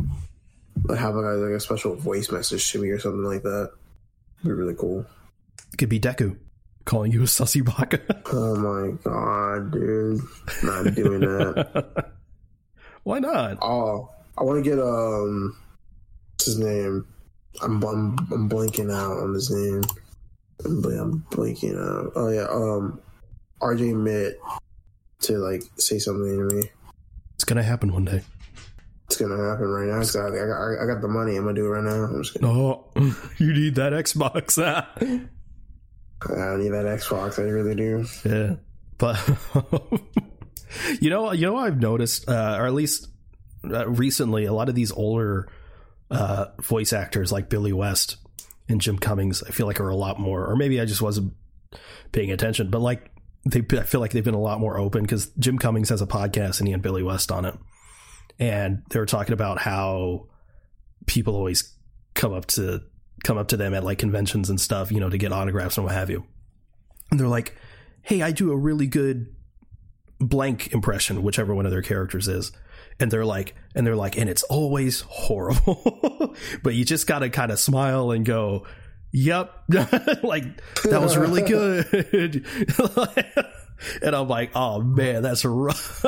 have 0.97 1.15
a, 1.15 1.19
like 1.19 1.55
a 1.55 1.59
special 1.59 1.95
voice 1.95 2.31
message 2.31 2.71
to 2.71 2.81
me 2.81 2.89
or 2.89 2.99
something 2.99 3.23
like 3.23 3.43
that. 3.43 3.71
It'd 4.39 4.49
be 4.49 4.51
really 4.51 4.75
cool. 4.75 5.05
It 5.73 5.77
could 5.77 5.89
be 5.89 5.99
Deku 5.99 6.37
calling 6.85 7.11
you 7.11 7.21
a 7.21 7.25
sussy 7.25 7.63
baka. 7.63 7.99
oh 8.33 8.55
my 8.55 8.97
god, 9.03 9.71
dude! 9.71 10.21
Not 10.63 10.95
doing 10.95 11.19
that. 11.21 12.11
Why 13.03 13.19
not? 13.19 13.59
Oh, 13.61 14.09
I 14.37 14.43
want 14.43 14.63
to 14.63 14.69
get 14.69 14.79
um 14.79 15.55
what's 16.33 16.45
his 16.45 16.59
name? 16.59 17.05
I'm, 17.61 17.83
I'm 17.83 18.17
I'm 18.31 18.49
blanking 18.49 18.91
out 18.91 19.17
on 19.17 19.33
his 19.33 19.51
name. 19.51 19.83
I'm, 20.65 20.83
I'm 20.85 21.25
blanking 21.31 21.77
out. 21.77 22.11
Oh 22.15 22.29
yeah, 22.29 22.47
um, 22.49 22.99
RJ 23.61 23.93
Mitte 23.93 24.35
to 25.21 25.37
like 25.37 25.63
say 25.77 25.99
something 25.99 26.49
to 26.49 26.55
me. 26.55 26.63
It's 27.35 27.43
gonna 27.43 27.63
happen 27.63 27.93
one 27.93 28.05
day. 28.05 28.21
It's 29.09 29.17
gonna 29.17 29.49
happen 29.49 29.67
right 29.67 29.87
now. 29.87 30.03
So 30.03 30.21
I, 30.21 30.29
got, 30.29 30.83
I 30.83 30.85
got 30.85 31.01
the 31.01 31.07
money. 31.07 31.35
I'm 31.35 31.43
gonna 31.43 31.55
do 31.55 31.65
it 31.65 31.69
right 31.69 31.83
now. 31.83 32.03
I'm 32.03 32.21
just 32.21 32.39
gonna... 32.39 32.53
Oh, 32.59 32.91
you 33.39 33.51
need 33.53 33.73
that 33.75 33.91
Xbox. 33.91 34.61
I 36.21 36.27
don't 36.27 36.59
need 36.61 36.69
that 36.69 36.85
Xbox. 36.85 37.39
I 37.39 37.43
really 37.43 37.73
do. 37.73 38.05
Yeah, 38.23 38.55
but 38.99 39.17
you 41.01 41.09
know, 41.09 41.31
you 41.31 41.47
know, 41.47 41.57
I've 41.57 41.79
noticed, 41.79 42.29
uh, 42.29 42.57
or 42.59 42.67
at 42.67 42.73
least 42.73 43.07
uh, 43.63 43.87
recently, 43.89 44.45
a 44.45 44.53
lot 44.53 44.69
of 44.69 44.75
these 44.75 44.91
older 44.91 45.49
uh, 46.11 46.47
voice 46.61 46.93
actors 46.93 47.31
like 47.31 47.49
Billy 47.49 47.73
West 47.73 48.17
and 48.67 48.79
Jim 48.79 48.99
Cummings, 48.99 49.41
I 49.41 49.49
feel 49.49 49.65
like 49.65 49.79
are 49.79 49.89
a 49.89 49.95
lot 49.95 50.19
more, 50.19 50.45
or 50.45 50.55
maybe 50.55 50.79
I 50.79 50.85
just 50.85 51.01
wasn't 51.01 51.33
paying 52.11 52.31
attention, 52.31 52.69
but 52.69 52.79
like 52.79 53.11
they, 53.45 53.63
I 53.77 53.83
feel 53.83 54.01
like 54.01 54.11
they've 54.11 54.23
been 54.23 54.33
a 54.33 54.39
lot 54.39 54.59
more 54.59 54.77
open 54.77 55.01
because 55.01 55.31
Jim 55.39 55.57
Cummings 55.57 55.89
has 55.89 56.01
a 56.01 56.07
podcast 56.07 56.59
and 56.59 56.67
he 56.67 56.73
had 56.73 56.81
Billy 56.81 57.03
West 57.03 57.31
on 57.31 57.45
it, 57.45 57.57
and 58.39 58.83
they 58.89 58.99
were 58.99 59.05
talking 59.05 59.33
about 59.33 59.59
how 59.59 60.27
people 61.05 61.35
always 61.35 61.75
come 62.13 62.33
up 62.33 62.45
to 62.45 62.81
come 63.23 63.37
up 63.37 63.49
to 63.49 63.57
them 63.57 63.73
at 63.73 63.83
like 63.83 63.97
conventions 63.97 64.49
and 64.49 64.59
stuff, 64.59 64.91
you 64.91 64.99
know, 64.99 65.09
to 65.09 65.17
get 65.17 65.33
autographs 65.33 65.77
and 65.77 65.85
what 65.85 65.93
have 65.93 66.09
you. 66.09 66.25
And 67.11 67.19
they're 67.19 67.27
like, 67.27 67.55
"Hey, 68.01 68.21
I 68.21 68.31
do 68.31 68.51
a 68.51 68.57
really 68.57 68.87
good 68.87 69.27
blank 70.19 70.71
impression, 70.73 71.21
whichever 71.23 71.53
one 71.53 71.65
of 71.65 71.71
their 71.71 71.81
characters 71.81 72.27
is." 72.27 72.51
And 73.01 73.09
they're 73.11 73.25
like, 73.25 73.55
and 73.75 73.87
they're 73.87 73.95
like, 73.95 74.17
and 74.17 74.29
it's 74.29 74.43
always 74.43 75.01
horrible, 75.01 76.35
but 76.63 76.75
you 76.75 76.83
just 76.83 77.07
got 77.07 77.19
to 77.19 77.29
kind 77.29 77.51
of 77.51 77.59
smile 77.59 78.11
and 78.11 78.25
go, 78.25 78.65
"Yep, 79.11 79.53
like 80.23 80.43
that 80.83 81.01
was 81.01 81.17
really 81.17 81.41
good." 81.41 82.45
and 84.01 84.15
I'm 84.15 84.27
like, 84.27 84.51
"Oh 84.55 84.81
man, 84.81 85.23
that's 85.23 85.43
rough." 85.43 86.05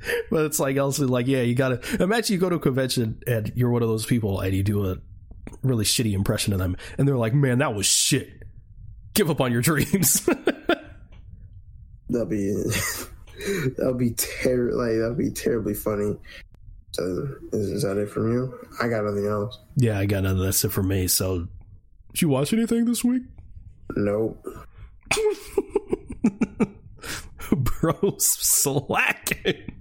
but 0.30 0.44
it's 0.44 0.60
like 0.60 0.78
also 0.78 1.06
like, 1.06 1.26
yeah, 1.26 1.42
you 1.42 1.54
gotta 1.54 1.80
imagine 2.02 2.34
you 2.34 2.40
go 2.40 2.48
to 2.48 2.56
a 2.56 2.60
convention 2.60 3.22
and 3.26 3.52
you're 3.54 3.70
one 3.70 3.82
of 3.82 3.88
those 3.88 4.06
people 4.06 4.40
and 4.40 4.54
you 4.54 4.62
do 4.62 4.86
a 4.86 4.96
really 5.62 5.84
shitty 5.84 6.12
impression 6.12 6.52
of 6.52 6.58
them, 6.58 6.76
and 6.98 7.06
they're 7.06 7.16
like, 7.16 7.34
"Man, 7.34 7.58
that 7.58 7.74
was 7.74 7.86
shit. 7.86 8.30
Give 9.14 9.30
up 9.30 9.40
on 9.40 9.52
your 9.52 9.62
dreams." 9.62 10.28
that'd 12.08 12.28
be 12.28 12.52
that'd 13.76 13.98
be 13.98 14.12
ter- 14.12 14.72
like 14.72 14.98
that'd 14.98 15.18
be 15.18 15.30
terribly 15.30 15.74
funny. 15.74 16.16
So 16.92 17.28
is, 17.52 17.70
is, 17.70 17.82
that 17.82 17.98
it 17.98 18.10
from 18.10 18.32
you? 18.32 18.52
I 18.80 18.88
got 18.88 19.04
nothing 19.04 19.26
else. 19.26 19.58
Yeah, 19.76 19.98
I 19.98 20.06
got 20.06 20.24
nothing. 20.24 20.40
That's 20.40 20.64
it 20.64 20.72
for 20.72 20.82
me. 20.82 21.06
So, 21.06 21.46
did 22.12 22.22
you 22.22 22.28
watch 22.28 22.52
anything 22.52 22.84
this 22.84 23.04
week? 23.04 23.22
Nope. 23.96 24.44
Bro's 27.52 28.26
slacking. 28.26 29.79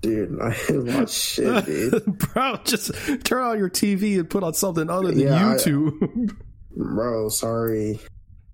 Dude, 0.00 0.40
I 0.40 0.56
didn't 0.66 0.94
watch 0.94 1.10
shit, 1.10 1.66
dude. 1.66 2.18
Bro, 2.32 2.60
just 2.64 2.92
turn 3.24 3.42
on 3.42 3.58
your 3.58 3.68
TV 3.68 4.18
and 4.18 4.30
put 4.30 4.42
on 4.42 4.54
something 4.54 4.88
other 4.88 5.08
than 5.08 5.18
yeah, 5.18 5.54
YouTube. 5.54 6.30
I, 6.30 6.34
bro, 6.74 7.28
sorry. 7.28 8.00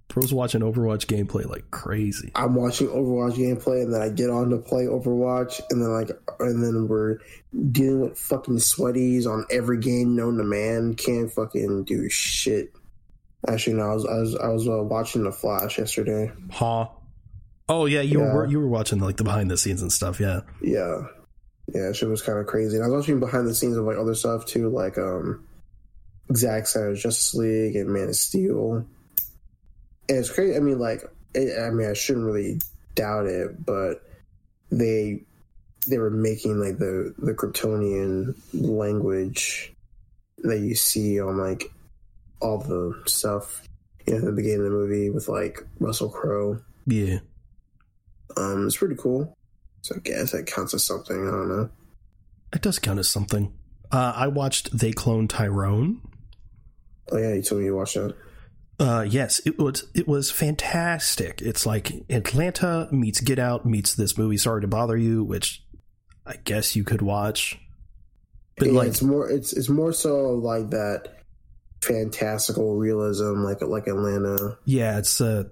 Bro's 0.08 0.32
watching 0.32 0.62
Overwatch 0.62 1.06
gameplay 1.06 1.48
like 1.48 1.70
crazy. 1.70 2.32
I'm 2.34 2.54
watching 2.54 2.88
Overwatch 2.88 3.34
gameplay, 3.34 3.82
and 3.82 3.94
then 3.94 4.00
I 4.02 4.08
get 4.08 4.30
on 4.30 4.50
to 4.50 4.56
play 4.56 4.86
Overwatch, 4.86 5.60
and 5.70 5.80
then 5.80 5.92
like, 5.92 6.10
and 6.40 6.64
then 6.64 6.88
we're 6.88 7.18
dealing 7.70 8.00
with 8.00 8.18
fucking 8.18 8.56
sweaties 8.56 9.26
on 9.26 9.44
every 9.50 9.78
game 9.78 10.16
known 10.16 10.38
to 10.38 10.44
man. 10.44 10.94
Can't 10.94 11.30
fucking 11.30 11.84
do 11.84 12.08
shit. 12.08 12.72
Actually, 13.46 13.74
no, 13.74 13.90
I 13.90 13.94
was 13.94 14.06
I 14.06 14.18
was 14.18 14.36
I 14.36 14.48
was 14.48 14.68
uh, 14.68 14.82
watching 14.82 15.22
The 15.22 15.32
Flash 15.32 15.78
yesterday. 15.78 16.32
Huh. 16.50 16.88
Oh 17.68 17.86
yeah, 17.86 18.00
you 18.00 18.20
yeah. 18.20 18.32
were 18.32 18.46
you 18.46 18.58
were 18.58 18.68
watching 18.68 18.98
like 18.98 19.16
the 19.16 19.24
behind 19.24 19.50
the 19.50 19.56
scenes 19.56 19.82
and 19.82 19.92
stuff. 19.92 20.18
Yeah. 20.18 20.40
Yeah 20.60 21.02
yeah, 21.74 21.92
shit 21.92 22.08
was 22.08 22.22
kind 22.22 22.38
of 22.38 22.46
crazy. 22.46 22.76
And 22.76 22.84
I 22.84 22.88
was 22.88 23.02
watching 23.02 23.20
behind 23.20 23.46
the 23.46 23.54
scenes 23.54 23.76
of 23.76 23.84
like 23.84 23.98
other 23.98 24.14
stuff 24.14 24.46
too, 24.46 24.68
like 24.68 24.98
um, 24.98 25.46
Zack 26.34 26.66
Snyder's 26.66 27.02
Justice 27.02 27.34
League 27.34 27.76
and 27.76 27.90
Man 27.90 28.08
of 28.08 28.16
Steel. 28.16 28.86
And 30.08 30.18
it's 30.18 30.30
crazy. 30.30 30.56
I 30.56 30.60
mean, 30.60 30.78
like, 30.78 31.02
it, 31.34 31.60
I 31.60 31.70
mean, 31.70 31.88
I 31.88 31.94
shouldn't 31.94 32.26
really 32.26 32.60
doubt 32.94 33.26
it, 33.26 33.64
but 33.64 34.02
they 34.70 35.22
they 35.88 35.98
were 35.98 36.10
making 36.10 36.58
like 36.58 36.78
the 36.78 37.14
the 37.18 37.32
Kryptonian 37.32 38.34
language 38.52 39.72
that 40.38 40.58
you 40.60 40.74
see 40.74 41.20
on 41.20 41.38
like 41.38 41.72
all 42.40 42.58
the 42.58 43.00
stuff 43.06 43.62
you 44.06 44.14
know, 44.14 44.18
at 44.20 44.24
the 44.24 44.32
beginning 44.32 44.58
of 44.58 44.64
the 44.64 44.70
movie 44.70 45.10
with 45.10 45.28
like 45.28 45.64
Russell 45.80 46.10
Crowe. 46.10 46.60
Yeah. 46.86 47.18
Um, 48.36 48.66
it's 48.66 48.76
pretty 48.76 48.96
cool. 48.96 49.35
So 49.86 49.94
I 49.94 49.98
guess 50.00 50.32
that 50.32 50.46
counts 50.46 50.74
as 50.74 50.84
something. 50.84 51.16
I 51.16 51.30
don't 51.30 51.48
know. 51.48 51.70
It 52.52 52.60
does 52.60 52.80
count 52.80 52.98
as 52.98 53.08
something. 53.08 53.52
Uh, 53.92 54.12
I 54.16 54.26
watched 54.26 54.76
They 54.76 54.90
Clone 54.90 55.28
Tyrone. 55.28 56.00
Oh 57.12 57.16
yeah, 57.16 57.34
you 57.34 57.42
told 57.42 57.60
me 57.60 57.66
you 57.66 57.76
watched 57.76 57.94
that. 57.94 58.16
Uh, 58.80 59.06
yes, 59.08 59.40
it 59.46 59.58
was 59.60 59.84
it 59.94 60.08
was 60.08 60.32
fantastic. 60.32 61.40
It's 61.40 61.64
like 61.64 61.92
Atlanta 62.10 62.88
meets 62.90 63.20
Get 63.20 63.38
Out 63.38 63.64
meets 63.64 63.94
this 63.94 64.18
movie. 64.18 64.36
Sorry 64.38 64.60
to 64.60 64.66
bother 64.66 64.96
you, 64.96 65.22
which 65.22 65.64
I 66.26 66.34
guess 66.42 66.74
you 66.74 66.82
could 66.82 67.00
watch. 67.00 67.56
But 68.58 68.68
yeah, 68.68 68.74
like, 68.74 68.88
it's 68.88 69.02
more 69.02 69.30
it's 69.30 69.52
it's 69.52 69.68
more 69.68 69.92
so 69.92 70.30
like 70.32 70.70
that 70.70 71.20
fantastical 71.80 72.76
realism, 72.76 73.44
like 73.44 73.62
like 73.62 73.86
Atlanta. 73.86 74.58
Yeah, 74.64 74.98
it's 74.98 75.20
uh, 75.20 75.44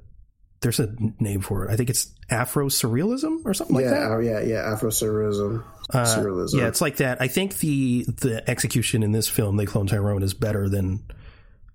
there's 0.64 0.80
a 0.80 0.92
name 1.20 1.42
for 1.42 1.66
it. 1.66 1.70
I 1.70 1.76
think 1.76 1.90
it's 1.90 2.10
Afro 2.30 2.68
surrealism 2.68 3.44
or 3.44 3.52
something 3.52 3.76
yeah, 3.76 3.82
like 3.82 3.90
that. 3.90 4.10
Oh, 4.10 4.18
yeah, 4.18 4.40
yeah, 4.40 4.72
Afro 4.72 4.88
surrealism. 4.88 5.62
Uh, 5.90 6.04
surrealism. 6.04 6.58
Yeah, 6.58 6.68
it's 6.68 6.80
like 6.80 6.96
that. 6.96 7.20
I 7.20 7.28
think 7.28 7.58
the 7.58 8.04
the 8.04 8.48
execution 8.48 9.02
in 9.02 9.12
this 9.12 9.28
film, 9.28 9.58
They 9.58 9.66
Clone 9.66 9.86
Tyrone, 9.86 10.22
is 10.22 10.32
better 10.32 10.70
than 10.70 11.04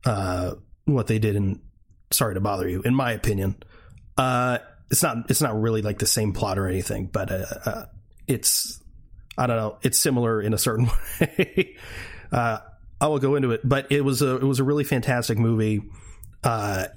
uh, 0.05 0.55
what 0.85 1.05
they 1.05 1.19
did 1.19 1.35
in 1.35 1.61
Sorry 2.09 2.33
to 2.33 2.41
Bother 2.41 2.67
You, 2.67 2.81
in 2.81 2.95
my 2.95 3.11
opinion. 3.11 3.61
Uh, 4.17 4.57
it's 4.89 5.03
not 5.03 5.29
it's 5.29 5.41
not 5.41 5.61
really 5.61 5.83
like 5.83 5.99
the 5.99 6.07
same 6.07 6.33
plot 6.33 6.57
or 6.57 6.67
anything, 6.67 7.05
but 7.05 7.31
uh, 7.31 7.45
uh, 7.65 7.85
it's 8.27 8.83
I 9.37 9.45
don't 9.45 9.57
know. 9.57 9.77
It's 9.83 9.99
similar 9.99 10.41
in 10.41 10.55
a 10.55 10.57
certain 10.57 10.89
way. 11.21 11.77
Uh, 12.31 12.57
I 12.99 13.07
will 13.07 13.19
go 13.19 13.35
into 13.35 13.51
it, 13.51 13.61
but 13.63 13.91
it 13.91 14.01
was 14.01 14.23
a 14.23 14.37
it 14.37 14.43
was 14.43 14.59
a 14.59 14.63
really 14.63 14.83
fantastic 14.83 15.37
movie. 15.37 15.83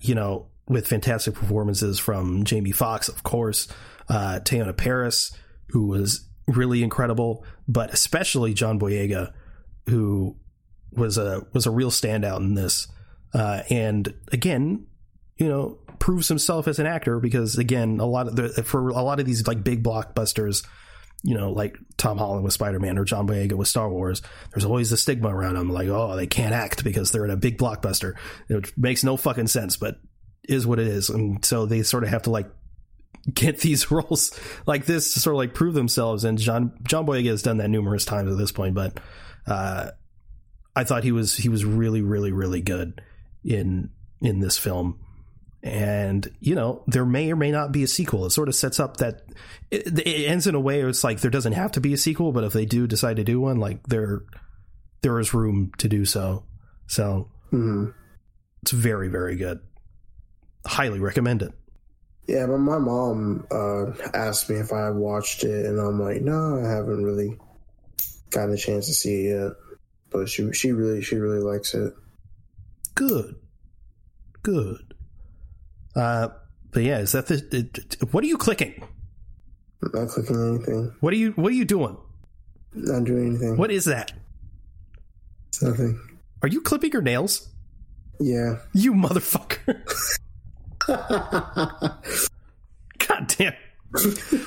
you 0.00 0.14
know, 0.14 0.46
with 0.68 0.86
fantastic 0.86 1.34
performances 1.34 1.98
from 1.98 2.44
Jamie 2.44 2.72
Foxx, 2.72 3.08
of 3.08 3.22
course, 3.22 3.68
uh, 4.08 4.40
Parris, 4.76 5.32
who 5.70 5.86
was 5.86 6.28
really 6.46 6.82
incredible, 6.82 7.44
but 7.68 7.92
especially 7.92 8.54
John 8.54 8.78
Boyega, 8.78 9.32
who 9.88 10.36
was 10.92 11.18
a 11.18 11.46
was 11.52 11.66
a 11.66 11.70
real 11.70 11.90
standout 11.90 12.38
in 12.38 12.54
this. 12.54 12.88
Uh, 13.34 13.62
and 13.70 14.12
again, 14.30 14.86
you 15.36 15.48
know, 15.48 15.78
proves 15.98 16.28
himself 16.28 16.68
as 16.68 16.78
an 16.78 16.86
actor 16.86 17.18
because 17.18 17.58
again, 17.58 18.00
a 18.00 18.06
lot 18.06 18.28
of 18.28 18.36
the 18.36 18.62
for 18.62 18.90
a 18.90 19.02
lot 19.02 19.20
of 19.20 19.26
these 19.26 19.46
like 19.46 19.64
big 19.64 19.82
blockbusters, 19.82 20.66
you 21.22 21.34
know, 21.34 21.50
like 21.50 21.78
Tom 21.96 22.18
Holland 22.18 22.44
with 22.44 22.52
Spider 22.52 22.78
Man 22.78 22.98
or 22.98 23.04
John 23.04 23.26
Boyega 23.26 23.54
with 23.54 23.68
Star 23.68 23.88
Wars, 23.88 24.20
there's 24.52 24.64
always 24.64 24.90
the 24.90 24.96
stigma 24.96 25.34
around 25.34 25.54
them, 25.54 25.70
like 25.70 25.88
oh 25.88 26.16
they 26.16 26.26
can't 26.26 26.54
act 26.54 26.84
because 26.84 27.10
they're 27.10 27.24
in 27.24 27.30
a 27.30 27.36
big 27.36 27.58
blockbuster. 27.58 28.14
It 28.48 28.76
makes 28.76 29.02
no 29.02 29.16
fucking 29.16 29.48
sense, 29.48 29.76
but 29.76 29.96
is 30.44 30.66
what 30.66 30.78
it 30.78 30.86
is, 30.86 31.08
and 31.08 31.44
so 31.44 31.66
they 31.66 31.82
sort 31.82 32.04
of 32.04 32.10
have 32.10 32.22
to 32.22 32.30
like 32.30 32.50
get 33.32 33.58
these 33.60 33.90
roles 33.90 34.38
like 34.66 34.86
this 34.86 35.14
to 35.14 35.20
sort 35.20 35.34
of 35.34 35.38
like 35.38 35.54
prove 35.54 35.74
themselves. 35.74 36.24
And 36.24 36.38
John 36.38 36.72
John 36.82 37.06
Boyega 37.06 37.30
has 37.30 37.42
done 37.42 37.58
that 37.58 37.70
numerous 37.70 38.04
times 38.04 38.30
at 38.30 38.38
this 38.38 38.52
point, 38.52 38.74
but 38.74 39.00
uh, 39.46 39.90
I 40.74 40.84
thought 40.84 41.04
he 41.04 41.12
was 41.12 41.36
he 41.36 41.48
was 41.48 41.64
really 41.64 42.02
really 42.02 42.32
really 42.32 42.60
good 42.60 43.00
in 43.44 43.90
in 44.20 44.40
this 44.40 44.58
film. 44.58 44.98
And 45.64 46.28
you 46.40 46.56
know 46.56 46.82
there 46.88 47.06
may 47.06 47.30
or 47.30 47.36
may 47.36 47.52
not 47.52 47.70
be 47.70 47.84
a 47.84 47.88
sequel. 47.88 48.26
It 48.26 48.30
sort 48.30 48.48
of 48.48 48.54
sets 48.56 48.80
up 48.80 48.96
that 48.96 49.22
it, 49.70 49.96
it 50.00 50.28
ends 50.28 50.48
in 50.48 50.56
a 50.56 50.60
way 50.60 50.80
where 50.80 50.88
it's 50.88 51.04
like 51.04 51.20
there 51.20 51.30
doesn't 51.30 51.52
have 51.52 51.72
to 51.72 51.80
be 51.80 51.92
a 51.92 51.96
sequel, 51.98 52.32
but 52.32 52.42
if 52.42 52.52
they 52.52 52.66
do 52.66 52.88
decide 52.88 53.16
to 53.16 53.24
do 53.24 53.40
one, 53.40 53.58
like 53.58 53.86
there 53.86 54.22
there 55.02 55.20
is 55.20 55.32
room 55.32 55.70
to 55.78 55.88
do 55.88 56.04
so. 56.04 56.44
So 56.88 57.30
mm-hmm. 57.52 57.90
it's 58.62 58.72
very 58.72 59.06
very 59.06 59.36
good 59.36 59.60
highly 60.66 61.00
recommend 61.00 61.42
it. 61.42 61.52
Yeah, 62.26 62.46
but 62.46 62.58
my 62.58 62.78
mom 62.78 63.46
uh, 63.50 63.86
asked 64.14 64.48
me 64.48 64.56
if 64.56 64.72
I 64.72 64.90
watched 64.90 65.44
it, 65.44 65.66
and 65.66 65.80
I'm 65.80 66.00
like, 66.00 66.22
no, 66.22 66.58
I 66.64 66.68
haven't 66.68 67.02
really 67.02 67.36
gotten 68.30 68.54
a 68.54 68.56
chance 68.56 68.86
to 68.86 68.94
see 68.94 69.26
it 69.26 69.38
yet. 69.38 69.52
But 70.10 70.28
she 70.28 70.52
she 70.52 70.72
really 70.72 71.02
she 71.02 71.16
really 71.16 71.40
likes 71.40 71.74
it. 71.74 71.94
Good, 72.94 73.36
good. 74.42 74.94
Uh, 75.96 76.28
but 76.70 76.82
yeah, 76.82 76.98
is 76.98 77.12
that 77.12 77.26
the? 77.26 77.42
It, 77.50 77.96
what 78.12 78.22
are 78.22 78.26
you 78.26 78.38
clicking? 78.38 78.82
I'm 79.82 79.90
not 79.92 80.08
clicking 80.08 80.36
anything. 80.36 80.94
What 81.00 81.12
are 81.12 81.16
you 81.16 81.32
What 81.32 81.50
are 81.50 81.56
you 81.56 81.64
doing? 81.64 81.96
Not 82.74 83.04
doing 83.04 83.30
anything. 83.30 83.56
What 83.56 83.70
is 83.70 83.86
that? 83.86 84.12
It's 85.48 85.62
nothing. 85.62 86.00
Are 86.42 86.48
you 86.48 86.60
clipping 86.60 86.92
your 86.92 87.02
nails? 87.02 87.48
Yeah. 88.20 88.56
You 88.72 88.94
motherfucker. 88.94 89.82
God 90.88 91.98
damn. 93.38 93.54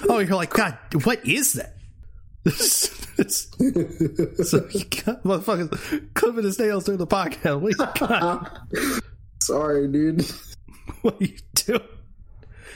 Oh, 0.09 0.19
you're 0.19 0.35
like, 0.35 0.51
God, 0.51 0.77
what 1.03 1.25
is 1.25 1.53
that? 1.53 1.75
so 2.45 2.91
you 4.69 4.85
got 5.03 5.23
motherfuckers 5.23 6.13
clipping 6.13 6.43
his 6.43 6.59
nails 6.59 6.85
through 6.85 6.97
the 6.97 7.07
podcast. 7.07 7.59
What 7.59 7.71
you 7.71 7.77
got? 8.07 8.59
Sorry, 9.41 9.87
dude. 9.87 10.23
What 11.01 11.19
are 11.21 11.25
you 11.25 11.37
doing? 11.55 11.81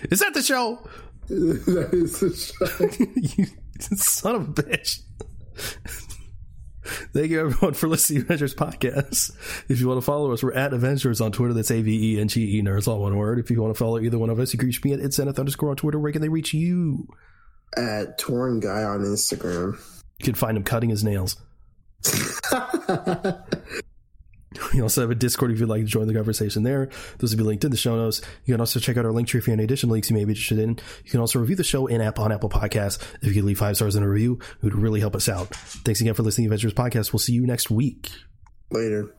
Is 0.10 0.20
that 0.20 0.34
the 0.34 0.42
show? 0.42 0.80
that 1.28 1.90
is 1.92 2.20
the 2.20 2.34
show. 2.34 2.66
you 3.38 3.46
son 3.98 4.36
of 4.36 4.50
a 4.50 4.54
bitch. 4.54 5.02
Thank 7.14 7.32
you 7.32 7.40
everyone 7.40 7.74
for 7.74 7.88
listening 7.88 8.26
to 8.26 8.34
Avengenerds 8.34 8.56
Podcast. 8.56 9.32
If 9.70 9.80
you 9.80 9.88
want 9.88 10.00
to 10.00 10.06
follow 10.06 10.32
us, 10.32 10.44
we're 10.44 10.54
at 10.54 10.72
Avengenerds 10.72 11.24
on 11.24 11.32
Twitter. 11.32 11.54
That's 11.54 11.72
A 11.72 11.82
V 11.82 12.16
E 12.16 12.20
N 12.20 12.28
G 12.28 12.58
E 12.58 12.62
nerds, 12.62 12.88
all 12.88 13.00
one 13.00 13.16
word. 13.16 13.40
If 13.40 13.52
you 13.52 13.62
want 13.62 13.74
to 13.74 13.78
follow 13.78 14.00
either 14.00 14.18
one 14.18 14.30
of 14.30 14.40
us, 14.40 14.54
you 14.54 14.60
can 14.60 14.68
reach 14.68 14.84
me 14.84 14.94
at 14.94 15.00
it's 15.00 15.20
underscore 15.20 15.70
on 15.70 15.76
Twitter. 15.76 16.00
Where 16.00 16.12
can 16.12 16.22
they 16.22 16.30
reach 16.30 16.54
you? 16.54 17.08
At 17.78 18.18
Torn 18.18 18.60
Guy 18.60 18.84
on 18.84 19.02
Instagram. 19.02 19.80
You 20.18 20.26
can 20.26 20.36
find 20.36 20.58
him 20.58 20.64
cutting 20.64 20.90
his 20.90 21.04
nails. 21.04 21.38
We 24.74 24.82
also 24.82 25.02
have 25.02 25.12
a 25.12 25.16
Discord 25.16 25.52
if 25.52 25.60
you'd 25.60 25.70
like 25.70 25.82
to 25.82 25.88
join 25.88 26.08
the 26.08 26.14
conversation 26.14 26.64
there. 26.64 26.90
Those 27.18 27.32
will 27.32 27.40
be 27.40 27.44
linked 27.44 27.64
in 27.64 27.72
the 27.72 27.78
show 27.78 27.96
notes. 27.96 28.22
You 28.46 28.54
can 28.54 28.62
also 28.62 28.80
check 28.80 28.98
out 28.98 29.06
our 29.06 29.12
link 29.12 29.28
tree 29.28 29.42
for 29.42 29.52
any 29.52 29.64
additional 29.64 29.94
links 29.94 30.10
you 30.10 30.16
may 30.16 30.26
be 30.26 30.32
interested 30.32 30.60
in. 30.60 30.72
You 31.04 31.12
can 31.12 31.20
also 31.20 31.40
review 31.40 31.56
the 31.56 31.64
show 31.64 31.88
in 31.88 32.02
app 32.02 32.20
on 32.20 32.32
Apple 32.32 32.50
Podcasts. 32.50 33.02
If 33.22 33.28
you 33.28 33.34
could 33.36 33.46
leave 33.46 33.60
five 33.60 33.76
stars 33.76 33.96
in 33.96 34.04
a 34.04 34.10
review, 34.10 34.40
it 34.58 34.64
would 34.64 34.76
really 34.76 35.00
help 35.00 35.16
us 35.16 35.30
out. 35.30 35.48
Thanks 35.56 36.02
again 36.02 36.14
for 36.14 36.24
listening 36.24 36.50
to 36.50 36.56
Avengenerds 36.56 36.74
Podcast. 36.74 37.14
We'll 37.14 37.20
see 37.20 37.34
you 37.34 37.46
next 37.46 37.70
week. 37.70 38.12
Later. 38.72 39.14